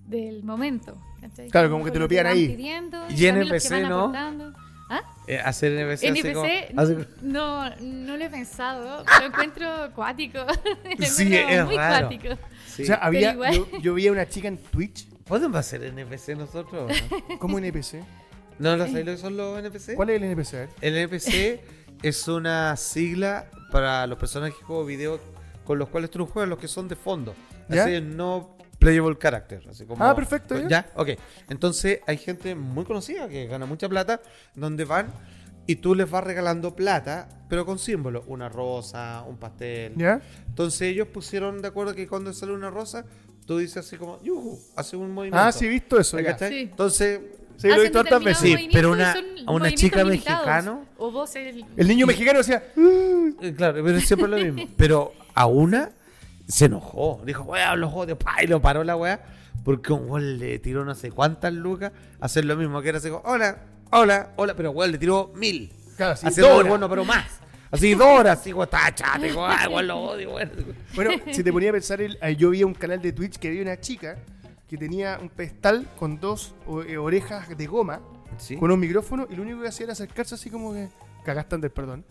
[0.07, 0.97] del momento.
[1.21, 1.49] ¿cachai?
[1.51, 2.49] Claro, como que te lo pidan van ahí.
[2.49, 4.13] pidiendo, Y NPC, ¿no?
[4.89, 5.03] ¿Ah?
[5.27, 10.39] Eh, hacer NPC, así como- NPC, así- no, no lo he pensado, lo encuentro acuático.
[10.99, 12.09] Lo Sí, encuentro es muy raro.
[12.69, 12.83] Sí.
[12.83, 16.37] O sea, había, igual- yo, yo vi a una chica en Twitch, ¿Podemos hacer NPC
[16.37, 16.89] nosotros?
[16.93, 17.39] o ¿no?
[17.41, 17.97] como NPC.
[18.61, 19.97] ¿No lo sabéis lo que son los NPC?
[19.97, 20.69] ¿Cuál es el NPC?
[20.81, 21.61] El NPC
[22.05, 25.19] es una sigla para los personajes que juego video
[25.67, 27.35] con los cuales tú no juegas, los que son de fondo.
[27.69, 27.85] ¿Ya?
[27.85, 29.63] Así no playable character.
[29.69, 30.69] Así como, Ah, perfecto, ya.
[30.69, 30.87] ¿Ya?
[30.95, 31.11] Ok.
[31.49, 34.21] Entonces hay gente muy conocida que gana mucha plata
[34.55, 35.13] donde van
[35.67, 38.25] y tú les vas regalando plata, pero con símbolos.
[38.29, 39.95] Una rosa, un pastel.
[39.97, 40.21] ¿Ya?
[40.47, 43.05] Entonces ellos pusieron de acuerdo que cuando sale una rosa,
[43.47, 45.45] tú dices así como, yuhu, hace un movimiento.
[45.45, 46.19] Ah, sí, he visto eso.
[46.21, 46.33] ya.
[46.33, 46.51] ¿Cachai?
[46.51, 46.61] Sí.
[46.71, 47.21] Entonces,
[47.57, 48.61] Sí, lo he visto hartas determinados veces.
[48.61, 49.15] Sí, pero una-
[49.47, 51.65] a una chica mexicano- O vos el...
[51.77, 53.29] El niño mexicano decía, "Uh".
[53.41, 54.71] eh, claro, pero siempre lo mismo.
[54.77, 55.91] Pero a una
[56.47, 57.23] se enojó.
[57.25, 59.21] Dijo, weá, los odio, pa, y lo paró la weá.
[59.65, 62.81] Porque un weón le tiró no sé cuántas lucas a hacer lo mismo.
[62.83, 63.59] Que era así hola,
[63.91, 64.55] hola, hola.
[64.55, 65.73] Pero weón le tiró mil.
[65.97, 66.69] Claro, sí, así Dora.
[66.69, 67.41] bueno, pero más.
[67.71, 69.19] Así dos horas, weón, está.
[69.21, 70.51] Digo, ay, weón, lo odio, weón.
[70.95, 73.49] Bueno, si te ponía a pensar, el- eh, yo vi un canal de Twitch que
[73.49, 74.17] había una chica
[74.69, 76.55] que tenía un pedestal con dos
[76.89, 78.01] eh, orejas de goma,
[78.39, 78.57] Sí.
[78.57, 80.89] con un micrófono, y lo único que hacía era acercarse así como que.
[81.25, 82.05] Cagaste del perdón.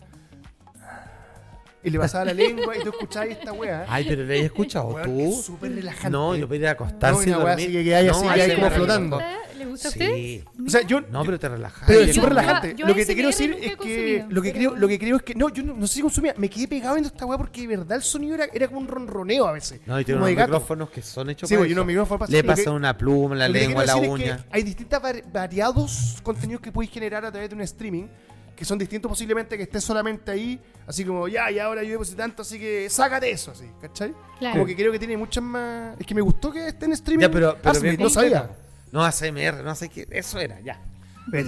[1.82, 3.84] Y le pasaba la lengua y tú escuchabas esta weá.
[3.88, 5.32] Ay, pero le hayas escuchado tú.
[5.42, 6.10] súper relajante.
[6.10, 8.54] No, yo pedí acostarse No, una weá así que queda ahí así, No, que hay
[8.56, 9.20] como flotando.
[9.66, 9.68] Relajó.
[9.68, 10.44] ¿Le gusta a Sí.
[10.46, 10.64] usted?
[10.66, 11.00] O sea, yo.
[11.02, 11.84] No, pero te relajas.
[11.86, 12.74] Pero es súper relajante.
[12.76, 15.22] yo lo que te quiero decir es que lo que creo, lo que creo es
[15.22, 17.60] que no, yo no, no sé si consumía, me quedé pegado viendo esta weá porque
[17.62, 19.80] de verdad el sonido era, era como un ronroneo a veces.
[19.86, 21.80] No, y tiene unos micrófonos que son hechos Sí, para y eso.
[21.80, 24.44] unos micrófonos para- Le pasan una pluma, la lengua, la uña.
[24.50, 25.00] hay distintos
[25.32, 28.04] variados contenidos que puedes generar a través de un streaming
[28.56, 32.16] que son distintos posiblemente que estés solamente ahí, así como ya, y ahora yo deposité
[32.16, 34.14] tanto, así que sácate eso, así, ¿cachai?
[34.38, 34.54] Claro.
[34.54, 35.94] Como que creo que tiene muchas más.
[36.00, 37.20] Es que me gustó que esté en streaming.
[37.26, 38.48] Ya, pero, pero bien no sabía.
[38.92, 40.06] No, ASMR, no sé qué.
[40.10, 40.80] Eso era, ya.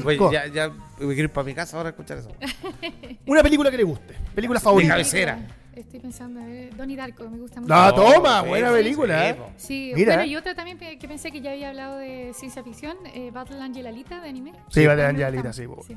[0.03, 2.33] Voy- ya, ya voy a ir para mi casa ahora a escuchar eso.
[3.27, 4.15] Una película que le guste.
[4.35, 4.95] Película favorita.
[4.95, 5.39] cabecera.
[5.77, 7.73] Estoy pensando, a ver, Donnie Darko, me gusta mucho.
[7.73, 9.23] Ah, No, toma, sí, buena sí, película.
[9.23, 9.53] sí, ¿eh?
[9.57, 10.15] Sí, Mira.
[10.17, 13.61] bueno, y otra también que pensé que ya había hablado de ciencia ficción, eh, Battle
[13.63, 14.53] Angel Alita de anime.
[14.71, 15.95] Sí, Battle Me Angel gusta Alita, sí.
[15.95, 15.97] De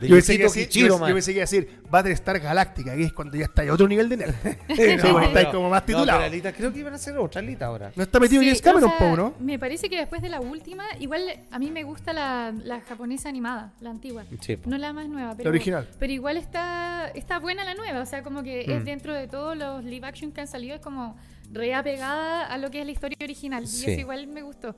[0.00, 1.08] Yo pensé, que Yukito decir, yo, man.
[1.08, 3.88] yo pensé que iba a decir Battlestar Galáctica, que es cuando ya está a otro
[3.88, 4.34] nivel de nerd.
[4.42, 6.18] sí, No, porque está ahí pero- como más no, titulado.
[6.20, 7.90] pero Alita, creo que iban a hacer otra Alita ahora.
[7.96, 9.34] No está metido Sí, James Cameron, o sea, ¿no?
[9.40, 13.28] Me parece que después de la última, igual a mí me gusta la, la japonesa
[13.28, 14.24] animada, la antigua.
[14.40, 14.56] Sí.
[14.66, 15.88] No la más nueva, pero, original.
[15.98, 18.00] pero igual está, está buena la nueva.
[18.00, 18.84] O sea, como que es Mm.
[18.84, 21.16] dentro de todos los live action que han salido, es como
[21.50, 23.66] reapegada a lo que es la historia original.
[23.66, 23.84] Sí.
[23.88, 24.76] Y eso igual me gustó.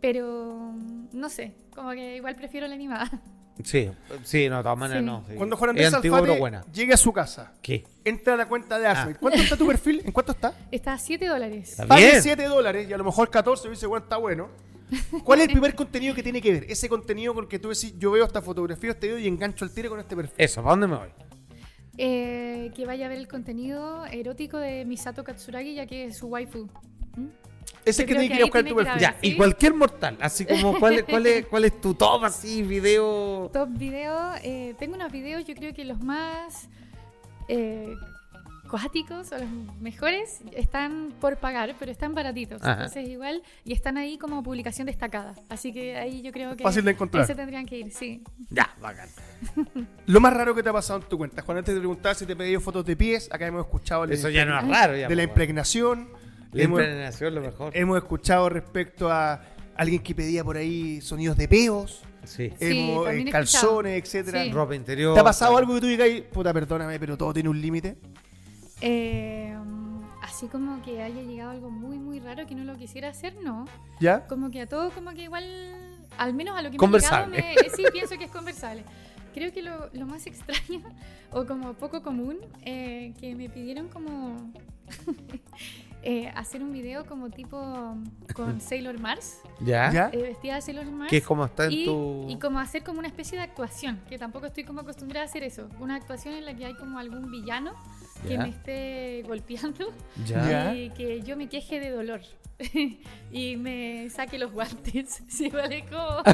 [0.00, 0.74] Pero
[1.12, 3.08] no sé, como que igual prefiero la animada.
[3.64, 3.90] Sí,
[4.24, 5.06] sí, no, de todas maneras Sí.
[5.06, 5.24] no.
[5.28, 5.34] sí.
[5.36, 6.64] Cuando Juan Andrés Alfate buena.
[6.72, 7.84] llegue a su casa, ¿Qué?
[8.04, 9.16] entra a la cuenta de Asmit.
[9.16, 9.20] Ah.
[9.20, 10.02] ¿Cuánto está tu perfil?
[10.04, 10.54] ¿En cuánto está?
[10.70, 11.76] Está a 7 dólares.
[11.86, 12.22] Pague bien.
[12.22, 14.48] 7 dólares y a lo mejor 14 y dice, bueno, está bueno.
[15.24, 16.66] ¿Cuál es el primer contenido que tiene que ver?
[16.68, 19.64] Ese contenido con el que tú decís, yo veo esta fotografía, este video y engancho
[19.64, 20.34] al tiro con este perfil.
[20.36, 21.08] Eso, ¿para dónde me voy?
[21.98, 26.26] Eh, que vaya a ver el contenido erótico de Misato Katsuragi, ya que es su
[26.28, 26.68] waifu.
[27.16, 27.26] ¿Mm?
[27.84, 29.00] Ese que tiene que ir a buscar tu perfil.
[29.00, 29.28] Ya, ¿sí?
[29.28, 33.50] y cualquier mortal, así como, ¿cuál, es- cuál, es, ¿cuál es tu top así, video?
[33.52, 36.68] Top video, eh, tengo unos videos, yo creo que los más
[37.48, 37.94] eh,
[38.70, 39.48] cuáticos o los
[39.80, 42.62] mejores están por pagar, pero están baratitos.
[42.62, 42.72] Ajá.
[42.84, 45.34] Entonces igual, y están ahí como publicación destacada.
[45.50, 47.24] Así que ahí yo creo que Fácil de encontrar.
[47.24, 48.22] ese tendrían que ir, sí.
[48.48, 49.08] Ya, bacán.
[50.06, 51.42] Lo más raro que te ha pasado en tu cuenta.
[51.42, 54.28] Juan, antes de preguntar si te he pedido fotos de pies, acá hemos escuchado Eso
[54.30, 54.96] ya no es raro.
[54.96, 56.08] Ya, de la po, impregnación.
[56.52, 57.76] La hemos, impregnación, lo mejor.
[57.76, 59.42] hemos escuchado respecto a
[59.76, 62.52] alguien que pedía por ahí sonidos de peos, Sí.
[62.60, 64.44] Hemos, eh, calzones, etcétera.
[64.44, 64.52] Sí.
[64.52, 65.12] Ropa interior.
[65.14, 67.96] ¿Te ha pasado algo que tú digas, puta, perdóname, pero todo tiene un límite?
[68.80, 69.56] Eh,
[70.22, 73.64] así como que haya llegado algo muy, muy raro que no lo quisiera hacer, no.
[73.98, 74.24] ¿Ya?
[74.28, 75.44] Como que a todo, como que igual,
[76.16, 77.26] al menos a lo que Conversable.
[77.26, 78.84] me ha llegado, me- sí pienso que es conversable.
[79.34, 80.80] Creo que lo, lo más extraño
[81.32, 84.52] o como poco común, eh, que me pidieron como
[86.02, 87.96] eh, hacer un video como tipo
[88.34, 90.10] con Sailor Mars, ¿Ya?
[90.12, 91.10] Eh, vestida de Sailor Mars.
[91.10, 92.26] Que es como está en y, tu...
[92.28, 95.44] y como hacer como una especie de actuación, que tampoco estoy como acostumbrada a hacer
[95.44, 95.68] eso.
[95.80, 97.72] Una actuación en la que hay como algún villano
[98.26, 99.92] que me esté golpeando
[100.26, 100.48] ¿Ya?
[100.48, 100.74] Ya.
[100.74, 102.20] y que yo me queje de dolor
[103.32, 105.22] y me saque los guantes.
[105.28, 106.22] Sí, vale, como...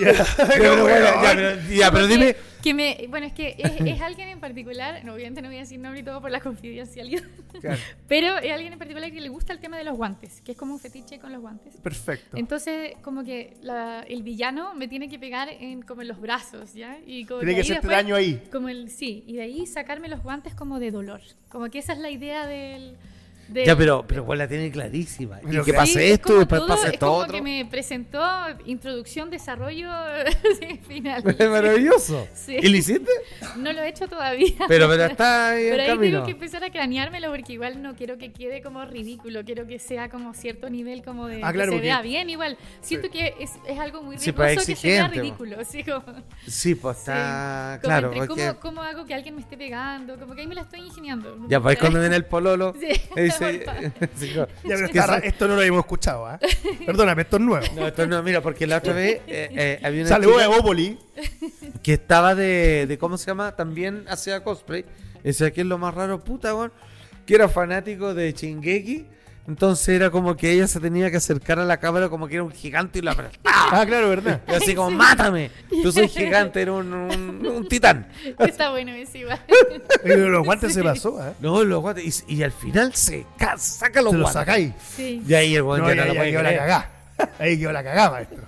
[0.00, 2.34] Ya, Pero bueno, ya, pero, ya, pero dime...
[2.34, 5.58] que- que me, bueno, es que es, es alguien en particular, no, obviamente no voy
[5.58, 7.22] a decir nombre y todo por la confidencialidad,
[7.60, 7.78] Claro,
[8.08, 10.58] pero es alguien en particular que le gusta el tema de los guantes, que es
[10.58, 11.76] como un fetiche con los guantes.
[11.76, 12.38] Perfecto.
[12.38, 16.72] Entonces, como que la- el villano me tiene que pegar en, como en los brazos,
[16.72, 16.98] ¿ya?
[17.06, 18.42] Y como Tiene que hacerte daño ahí.
[18.50, 21.20] Como el, sí, y de ahí sacarme los guantes como de dolor.
[21.50, 22.96] Como que esa es la idea del...
[23.48, 25.38] del- Ya, pero, pero pues la tiene clarísima.
[25.44, 27.32] Pero y que sí, pase es esto, como después todo- pase es esto como otro.
[27.36, 28.20] que me presentó
[28.66, 29.88] introducción, desarrollo,
[30.60, 31.22] sí, final.
[31.38, 32.26] Es maravilloso.
[32.34, 32.56] Sí.
[32.60, 33.10] ¿Y lo hiciste?
[33.56, 34.52] No lo he hecho todavía.
[34.68, 36.12] Pero, pero está ahí Pero en ahí camino.
[36.18, 39.78] tengo que empezar a craneármelo porque igual no quiero que quede como ridículo, quiero que
[39.78, 42.56] sea como cierto nivel como de Ah, claro, que se vea bien igual.
[42.80, 45.82] Siento que es, es algo muy Sí, pues, riesgoso que se vea exigente, ridículo, así
[45.84, 46.04] como,
[46.46, 47.02] Sí, pues sí.
[47.02, 47.78] está...
[47.82, 48.46] Como claro, entre porque...
[48.48, 50.18] ¿cómo, cómo hago que alguien me esté pegando?
[50.18, 51.46] Como que ahí me la estoy ingeniando.
[51.48, 52.88] Ya, pues cuando viene el pololo, Sí.
[53.38, 53.64] Dice.
[54.64, 56.38] Ya, pero está esto no lo habíamos escuchado, ¿ah?
[56.86, 57.66] Perdóname, esto es nuevo.
[57.74, 60.56] No, esto no, mira, porque la otra vez eh, eh, había una Saludos chica a
[60.56, 60.98] Bópoli.
[61.82, 63.56] que estaba de, de, ¿cómo se llama?
[63.56, 64.84] También hacía cosplay.
[65.22, 66.72] Ese aquí es lo más raro, puta, weón.
[67.26, 69.06] Que era fanático de Shingeki.
[69.46, 72.44] Entonces era como que ella se tenía que acercar a la cámara como que era
[72.44, 73.44] un gigante y la apretaba.
[73.72, 74.40] Ah, claro, ¿verdad?
[74.48, 75.50] Y así como, mátame.
[75.82, 78.08] Tú soy gigante, era un, un, un titán.
[78.38, 79.24] Está bueno ese.
[80.02, 81.34] Pero los guantes se pasó, ¿ah?
[81.40, 82.24] No, los guantes.
[82.26, 84.40] Y, y al final se ca- saca los Se los guantes.
[84.40, 84.72] sacáis.
[84.96, 85.22] Sí.
[85.28, 86.90] Y ahí el weón No, ya ya, no lo ya quedó la cagá.
[87.38, 88.42] Ahí quedó la cagá, maestro.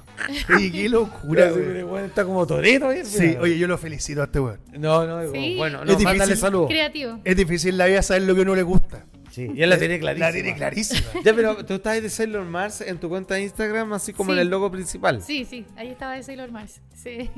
[0.56, 2.04] Oye, qué locura, güey.
[2.06, 2.90] está como torito.
[2.90, 3.04] ¿eh?
[3.04, 4.58] Sí, oye, yo lo felicito a este weón.
[4.78, 5.54] No, no, Sí.
[5.56, 6.66] bueno, Es mándale difícil.
[6.66, 7.20] Creativo.
[7.22, 9.04] Es difícil la vida saber lo que uno le gusta.
[9.36, 10.26] Sí, y él la tiene clarísima.
[10.28, 11.00] La tiene clarísima.
[11.22, 14.36] Ya, pero tú estás de Sailor Mars en tu cuenta de Instagram, así como Sí.
[14.38, 15.20] en el logo principal.
[15.22, 16.80] Sí, sí, ahí estaba de Sailor Mars.
[16.94, 17.30] Sí.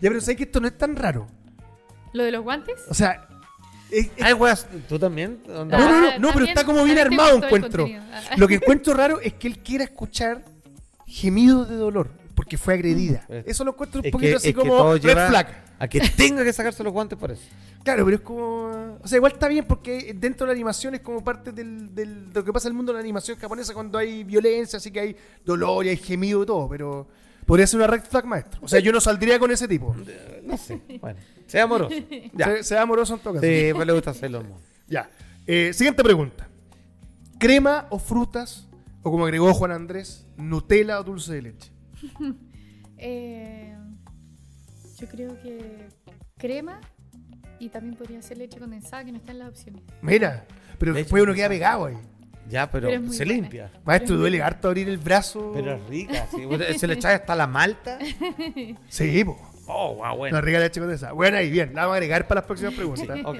[0.00, 1.26] Ya, pero sé que esto no es tan raro.
[2.14, 2.76] ¿Lo de los guantes?
[2.88, 3.28] O sea,
[3.90, 5.40] es- es- Ay, weas, ¿tú también?
[5.54, 7.86] Onda- no, no, no, Ah, no, pero está como bien armado, encuentro.
[8.10, 8.22] Ah.
[8.38, 10.42] Lo que encuentro raro es que él quiera escuchar
[11.06, 13.26] gemidos de dolor porque fue agredida.
[13.28, 13.34] Mm.
[13.50, 15.46] Eso lo encuentro un Es poquito que, así como red lleva flag.
[15.78, 17.42] A que tenga que sacarse los guantes por eso.
[17.84, 18.98] Claro, pero es como.
[19.02, 22.32] O sea, igual está bien porque dentro de la animación es como parte del, del-
[22.32, 24.90] de lo que pasa en el mundo de la animación japonesa cuando hay violencia, así
[24.90, 27.06] que hay dolor y hay gemido y todo, pero
[27.46, 28.60] podría ser una red flag maestro.
[28.62, 29.94] O sea, yo no saldría con ese tipo.
[30.44, 30.80] No sé.
[31.00, 31.94] Bueno, sea amoroso.
[32.34, 32.46] Ya.
[32.56, 33.46] Se- sea amoroso en todo caso.
[33.46, 34.46] Sí, pues le gusta Moon.
[34.88, 35.08] Ya.
[35.46, 36.48] Eh, siguiente pregunta:
[37.38, 38.66] ¿crema o frutas?
[39.02, 41.70] O como agregó Juan Andrés, ¿Nutella o dulce de leche?
[43.00, 43.67] Eh,
[45.00, 45.88] yo creo que
[46.36, 46.80] crema
[47.58, 49.82] y también podría ser leche condensada que no está en las opciones.
[50.02, 50.44] Mira,
[50.78, 51.96] pero Leche después uno queda pegado ahí.
[52.48, 53.32] Ya, pero, Pero se buena.
[53.42, 53.70] limpia.
[53.84, 55.50] Maestro, duele harto abrir el brazo.
[55.54, 56.26] Pero es rica.
[56.30, 56.46] sí.
[56.78, 57.98] Se le echa hasta la malta.
[58.88, 59.36] Sí, po.
[59.66, 60.40] Oh, wow, Una bueno.
[60.40, 61.12] rica leche condensada.
[61.12, 63.18] Bueno, ahí bien, la vamos a agregar para las próximas preguntas.
[63.24, 63.38] Ok.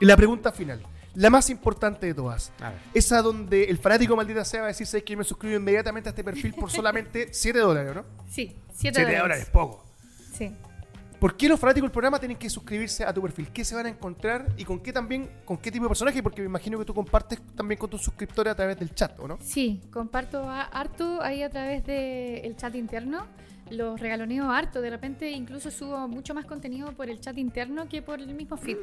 [0.00, 0.82] Y la pregunta final,
[1.14, 2.52] la más importante de todas.
[2.60, 2.78] A ver.
[2.92, 6.10] Esa donde el fanático maldita sea va a decir, "Sabes que me suscribo inmediatamente a
[6.10, 8.02] este perfil por solamente 7 dólares, ¿no?
[8.28, 9.20] Sí, 7 7 dólares.
[9.22, 9.84] dólares, poco.
[10.36, 10.52] Sí.
[11.20, 13.48] ¿Por qué los fanáticos del programa tienen que suscribirse a tu perfil?
[13.50, 16.22] ¿Qué se van a encontrar y con qué también, con qué tipo de personaje?
[16.22, 19.26] Porque me imagino que tú compartes también con tus suscriptores a través del chat, ¿o
[19.28, 19.38] no?
[19.40, 23.26] Sí, comparto a- harto ahí a través del chat interno.
[23.70, 24.82] Los regaloneo harto.
[24.82, 28.58] De repente incluso subo mucho más contenido por el chat interno que por el mismo
[28.58, 28.76] feed.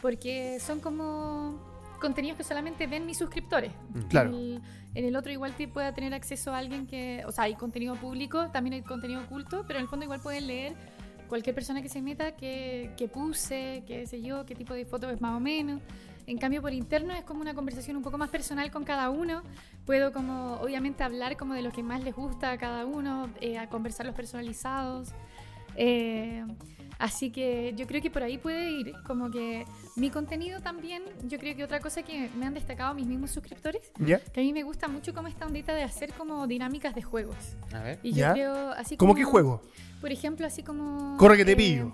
[0.00, 1.58] Porque son como
[2.00, 3.72] contenidos que solamente ven mis suscriptores.
[4.08, 4.30] Claro.
[4.30, 4.62] En el,
[4.94, 7.24] en el otro igual te pueda tener acceso a alguien que...
[7.26, 10.46] O sea, hay contenido público, también hay contenido oculto, pero en el fondo igual pueden
[10.46, 10.74] leer
[11.30, 15.08] cualquier persona que se meta qué, qué puse, qué sé yo, qué tipo de foto
[15.08, 15.80] es más o menos.
[16.26, 19.42] En cambio, por interno es como una conversación un poco más personal con cada uno.
[19.86, 23.58] Puedo como, obviamente, hablar como de lo que más les gusta a cada uno, eh,
[23.58, 25.08] a conversar los personalizados.
[25.76, 26.44] Eh,
[27.00, 28.92] así que yo creo que por ahí puede ir.
[29.06, 29.66] Como que
[29.96, 33.90] mi contenido también, yo creo que otra cosa que me han destacado mis mismos suscriptores,
[33.98, 34.20] ¿Ya?
[34.20, 37.56] que a mí me gusta mucho como esta ondita de hacer como dinámicas de juegos.
[37.72, 37.98] A ver.
[38.02, 38.28] Y ¿Ya?
[38.28, 39.18] yo creo, así ¿Cómo como...
[39.18, 39.62] qué juego?
[40.00, 41.16] Por ejemplo, así como...
[41.16, 41.92] Corre que te eh, pillo.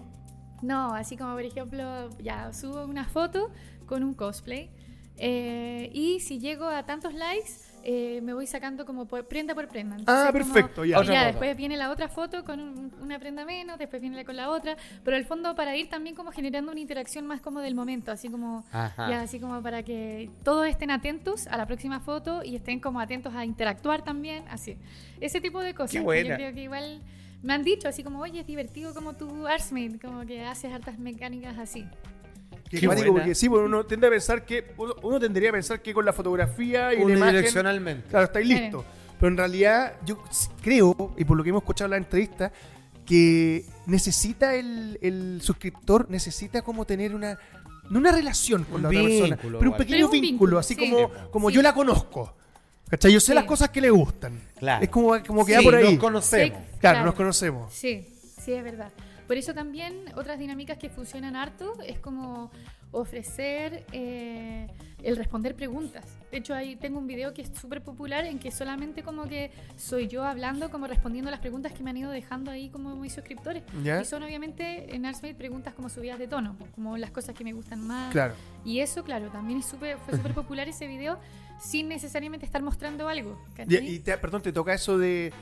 [0.63, 3.51] No, así como por ejemplo, ya subo una foto
[3.87, 4.71] con un cosplay
[5.19, 7.53] eh, y si llego a tantos likes
[7.89, 9.97] eh, me voy sacando como por- prenda por prenda.
[10.09, 10.97] Ah, como- perfecto, ya.
[10.97, 11.27] y Otra ya foto.
[11.31, 14.51] después viene la otra foto con un- una prenda menos, después viene la con la
[14.51, 18.11] otra, pero al fondo para ir también como generando una interacción más como del momento,
[18.11, 19.09] así como Ajá.
[19.09, 22.99] ya así como para que todos estén atentos a la próxima foto y estén como
[22.99, 24.77] atentos a interactuar también, así.
[25.21, 25.93] Ese tipo de cosas.
[25.93, 26.29] Qué que buena.
[26.31, 27.03] Yo creo que igual
[27.43, 30.99] me han dicho así como, oye, es divertido como tu Arsmate, como que haces hartas
[30.99, 31.87] mecánicas así.
[32.71, 35.81] Qué Qué porque sí, porque uno tiende a pensar que uno, uno tendría a pensar
[35.81, 38.09] que con la fotografía y la imagen, Unidireccionalmente.
[38.11, 38.85] claro, estáis listo.
[39.21, 40.23] Pero en realidad yo
[40.63, 42.53] creo, y por lo que hemos escuchado en la entrevista,
[43.07, 47.39] que necesita el, el suscriptor, necesita como tener una,
[47.89, 50.59] no una relación con Un la otra persona, pero un pequeño Pero un vínculo, vínculo,
[50.59, 50.81] así sí.
[50.91, 51.55] como, como Sí.
[51.57, 52.35] yo la conozco.
[52.89, 53.13] ¿Cachai?
[53.13, 53.35] Yo sé Sí.
[53.35, 54.41] las cosas que le gustan.
[54.59, 54.83] Claro.
[54.85, 55.85] Es como, como que Sí, va por ahí.
[55.95, 56.59] nos conocemos.
[56.59, 56.65] Sí.
[56.79, 57.05] Claro, Claro.
[57.07, 57.73] nos conocemos.
[57.73, 58.09] Sí,
[58.45, 58.91] sí, es verdad.
[59.27, 62.51] Por eso también otras dinámicas que funcionan harto es como
[62.93, 64.69] ofrecer eh,
[65.03, 66.05] el responder preguntas.
[66.31, 69.51] De hecho, ahí tengo un video que es súper popular en que solamente como que
[69.77, 73.13] soy yo hablando, como respondiendo las preguntas que me han ido dejando ahí como mis
[73.13, 73.63] suscriptores.
[73.83, 74.01] ¿Ya?
[74.01, 77.53] Y son obviamente en Artsmate preguntas como subidas de tono, como las cosas que me
[77.53, 78.13] gustan más.
[78.13, 78.35] Claro.
[78.65, 81.19] Y eso, claro, también es súper, fue súper popular ese video
[81.61, 83.43] sin necesariamente estar mostrando algo.
[83.53, 83.89] Y, ¿cachai?
[83.89, 85.33] y te, perdón, te toca eso de.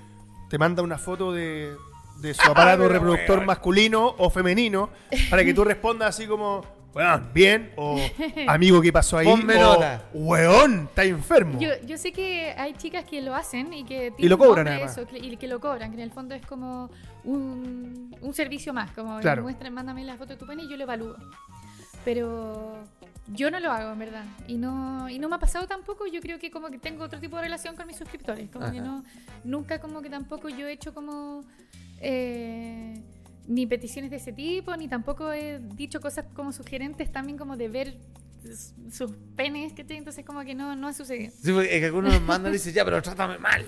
[0.48, 1.74] Te manda una foto de,
[2.24, 3.46] de su aparato pero reproductor weón.
[3.46, 4.90] masculino o femenino
[5.30, 6.64] para que tú respondas así como.
[6.94, 7.98] Bueno, bien, o
[8.46, 9.26] amigo, ¿qué pasó ahí?
[9.26, 10.04] Ponme o, nota.
[10.14, 11.58] weón, está enfermo.
[11.58, 14.68] Yo, yo sé que hay chicas que lo hacen y que Y lo tienen cobran,
[14.68, 14.96] además.
[14.96, 16.90] eso, que- y que lo cobran, que en el fondo es como
[17.24, 19.42] un, un servicio más, como Claro.
[19.42, 21.16] muestra, mándame la foto de tu pene y yo lo evalúo.
[22.04, 22.78] Pero
[23.28, 24.24] yo no lo hago, en verdad.
[24.46, 26.06] Y no, y no me ha pasado tampoco.
[26.06, 28.50] Yo creo que como que tengo otro tipo de relación con mis suscriptores.
[28.50, 29.02] Como que no,
[29.42, 31.42] nunca como que tampoco yo he hecho como
[32.04, 33.00] eh,
[33.46, 37.68] ni peticiones de ese tipo, ni tampoco he dicho cosas como sugerentes también como de
[37.68, 37.96] ver
[38.90, 41.32] sus penes, que entonces como que no, no ha sucedido.
[41.42, 43.64] Sí, porque es que algunos nos mandan y dicen, ya, pero trátame mal.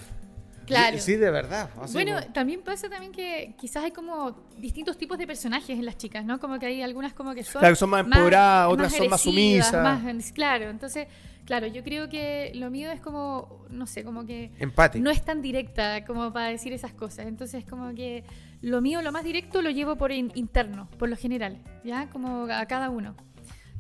[0.67, 0.99] Claro.
[0.99, 1.71] Sí, de verdad.
[1.81, 5.85] así Bueno, como- también pasa también que quizás hay como distintos tipos de personajes en
[5.85, 6.41] las chicas, ¿no?
[6.41, 7.61] Como que hay algunas como que son...
[7.61, 9.73] Claro, que son más empoderadas, otras son más sumisas.
[9.83, 11.07] más- claro, entonces,
[11.47, 14.51] claro, yo creo que lo mío es como, no sé, como que...
[14.59, 15.03] Empático.
[15.03, 17.27] No es tan directa como para decir esas cosas.
[17.27, 18.25] Entonces, como que
[18.61, 22.09] lo mío, lo más directo, lo llevo por in- interno, por lo general, ¿ya?
[22.11, 23.17] Como a cada uno.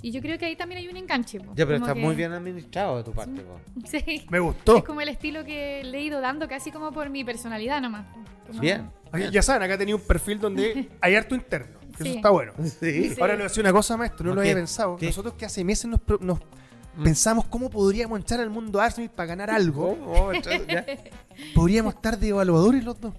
[0.02, 1.40] Y yo creo que ahí también hay un enganche.
[1.40, 3.42] po, Ya, pero como está que- muy bien administrado de tu parte.
[3.42, 3.58] po.
[3.86, 4.24] Sí.
[4.30, 4.76] Me gustó.
[4.78, 8.06] Es como el estilo que le he ido dando casi como por mi personalidad nomás.
[8.46, 8.88] Como- Bien.
[9.12, 11.78] Oye, Ya saben, acá tenía un perfil donde hay harto interno.
[11.96, 12.08] que Sí.
[12.10, 12.52] Eso está bueno.
[12.62, 13.08] Sí.
[13.14, 13.20] Sí.
[13.20, 14.96] Ahora le voy a decir una cosa, maestro, no ¿No lo había pensado.
[14.96, 15.06] ¿Qué?
[15.06, 16.38] Nosotros que hace meses nos, pro- nos
[16.97, 17.05] Mm.
[17.05, 20.33] pensamos cómo podríamos entrar al mundo Arsenal para ganar algo.
[20.68, 20.84] Ya.
[21.55, 23.15] Podríamos estar de evaluadores los dos.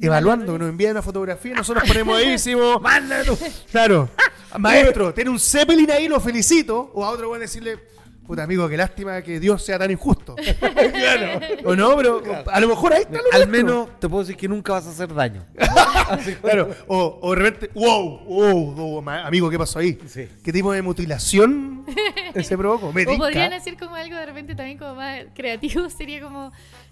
[0.00, 3.36] Evaluando, que nos envían una fotografía nosotros ponemos ahí y decimos, Mándalo.
[3.72, 4.08] claro,
[4.58, 6.92] maestro, tiene un Zeppelin ahí, lo felicito.
[6.94, 7.80] O a otro voy a decirle,
[8.28, 10.36] puta amigo, qué lástima que Dios sea tan injusto.
[10.92, 11.40] claro.
[11.64, 13.48] O no, pero a lo mejor ahí está lo Al nuestro.
[13.48, 15.44] menos te puedo decir que nunca vas a hacer daño.
[16.40, 19.98] Claro, o, o de repente, wow, wow, amigo, ¿qué pasó ahí?
[20.06, 20.26] Sí.
[20.42, 21.84] ¿Qué tipo de mutilación
[22.42, 22.92] se provocó?
[22.92, 26.50] Me O podrían hacer como algo de repente también como más creativo, sería como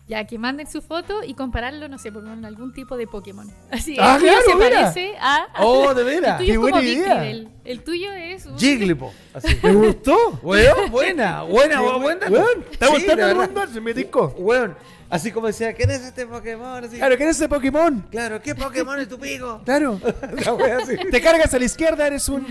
[0.09, 3.51] ya que manden su foto y compararlo, no sé, por con algún tipo de Pokémon.
[3.71, 4.81] Así, Ah, el tuyo claro, se mira.
[4.83, 5.47] parece a...
[5.61, 6.41] Oh, de veras.
[6.41, 7.47] El tuyo Qué es como buena idea.
[7.65, 8.59] El tuyo es un...
[8.59, 9.13] Jigglypuff.
[9.35, 9.59] Así.
[9.63, 10.17] ¿Me gustó?
[10.43, 11.99] Weón, buena, buena, buena.
[11.99, 12.27] buena.
[12.31, 13.83] Weón, ¿Está gustando de el mundo Arsenal?
[13.83, 14.35] Me tincó.
[14.39, 14.77] Weón,
[15.11, 16.85] así como decía, ¿quién es este Pokémon?
[16.85, 18.07] Así, Claro, ¿quién es ese Pokémon?
[18.11, 19.61] Claro, ¿qué Pokémon es tu pico?
[19.65, 20.01] Claro.
[20.45, 20.97] La wea así.
[21.11, 22.45] Te cargas a la izquierda, eres un.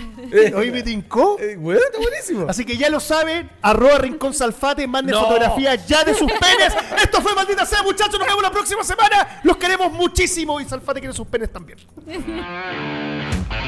[0.55, 1.37] Hoy me tincó.
[1.39, 2.45] Eh, weón, está buenísimo.
[2.49, 5.21] Así que ya lo saben, arroba Rincón Salfate, manden No.
[5.23, 6.73] fotografías ya de sus penes.
[7.03, 8.17] Esto fue Maldita Sea, muchachos.
[8.19, 9.39] Nos vemos la próxima semana.
[9.43, 11.77] Los queremos muchísimo y Salfate quiere sus penes también.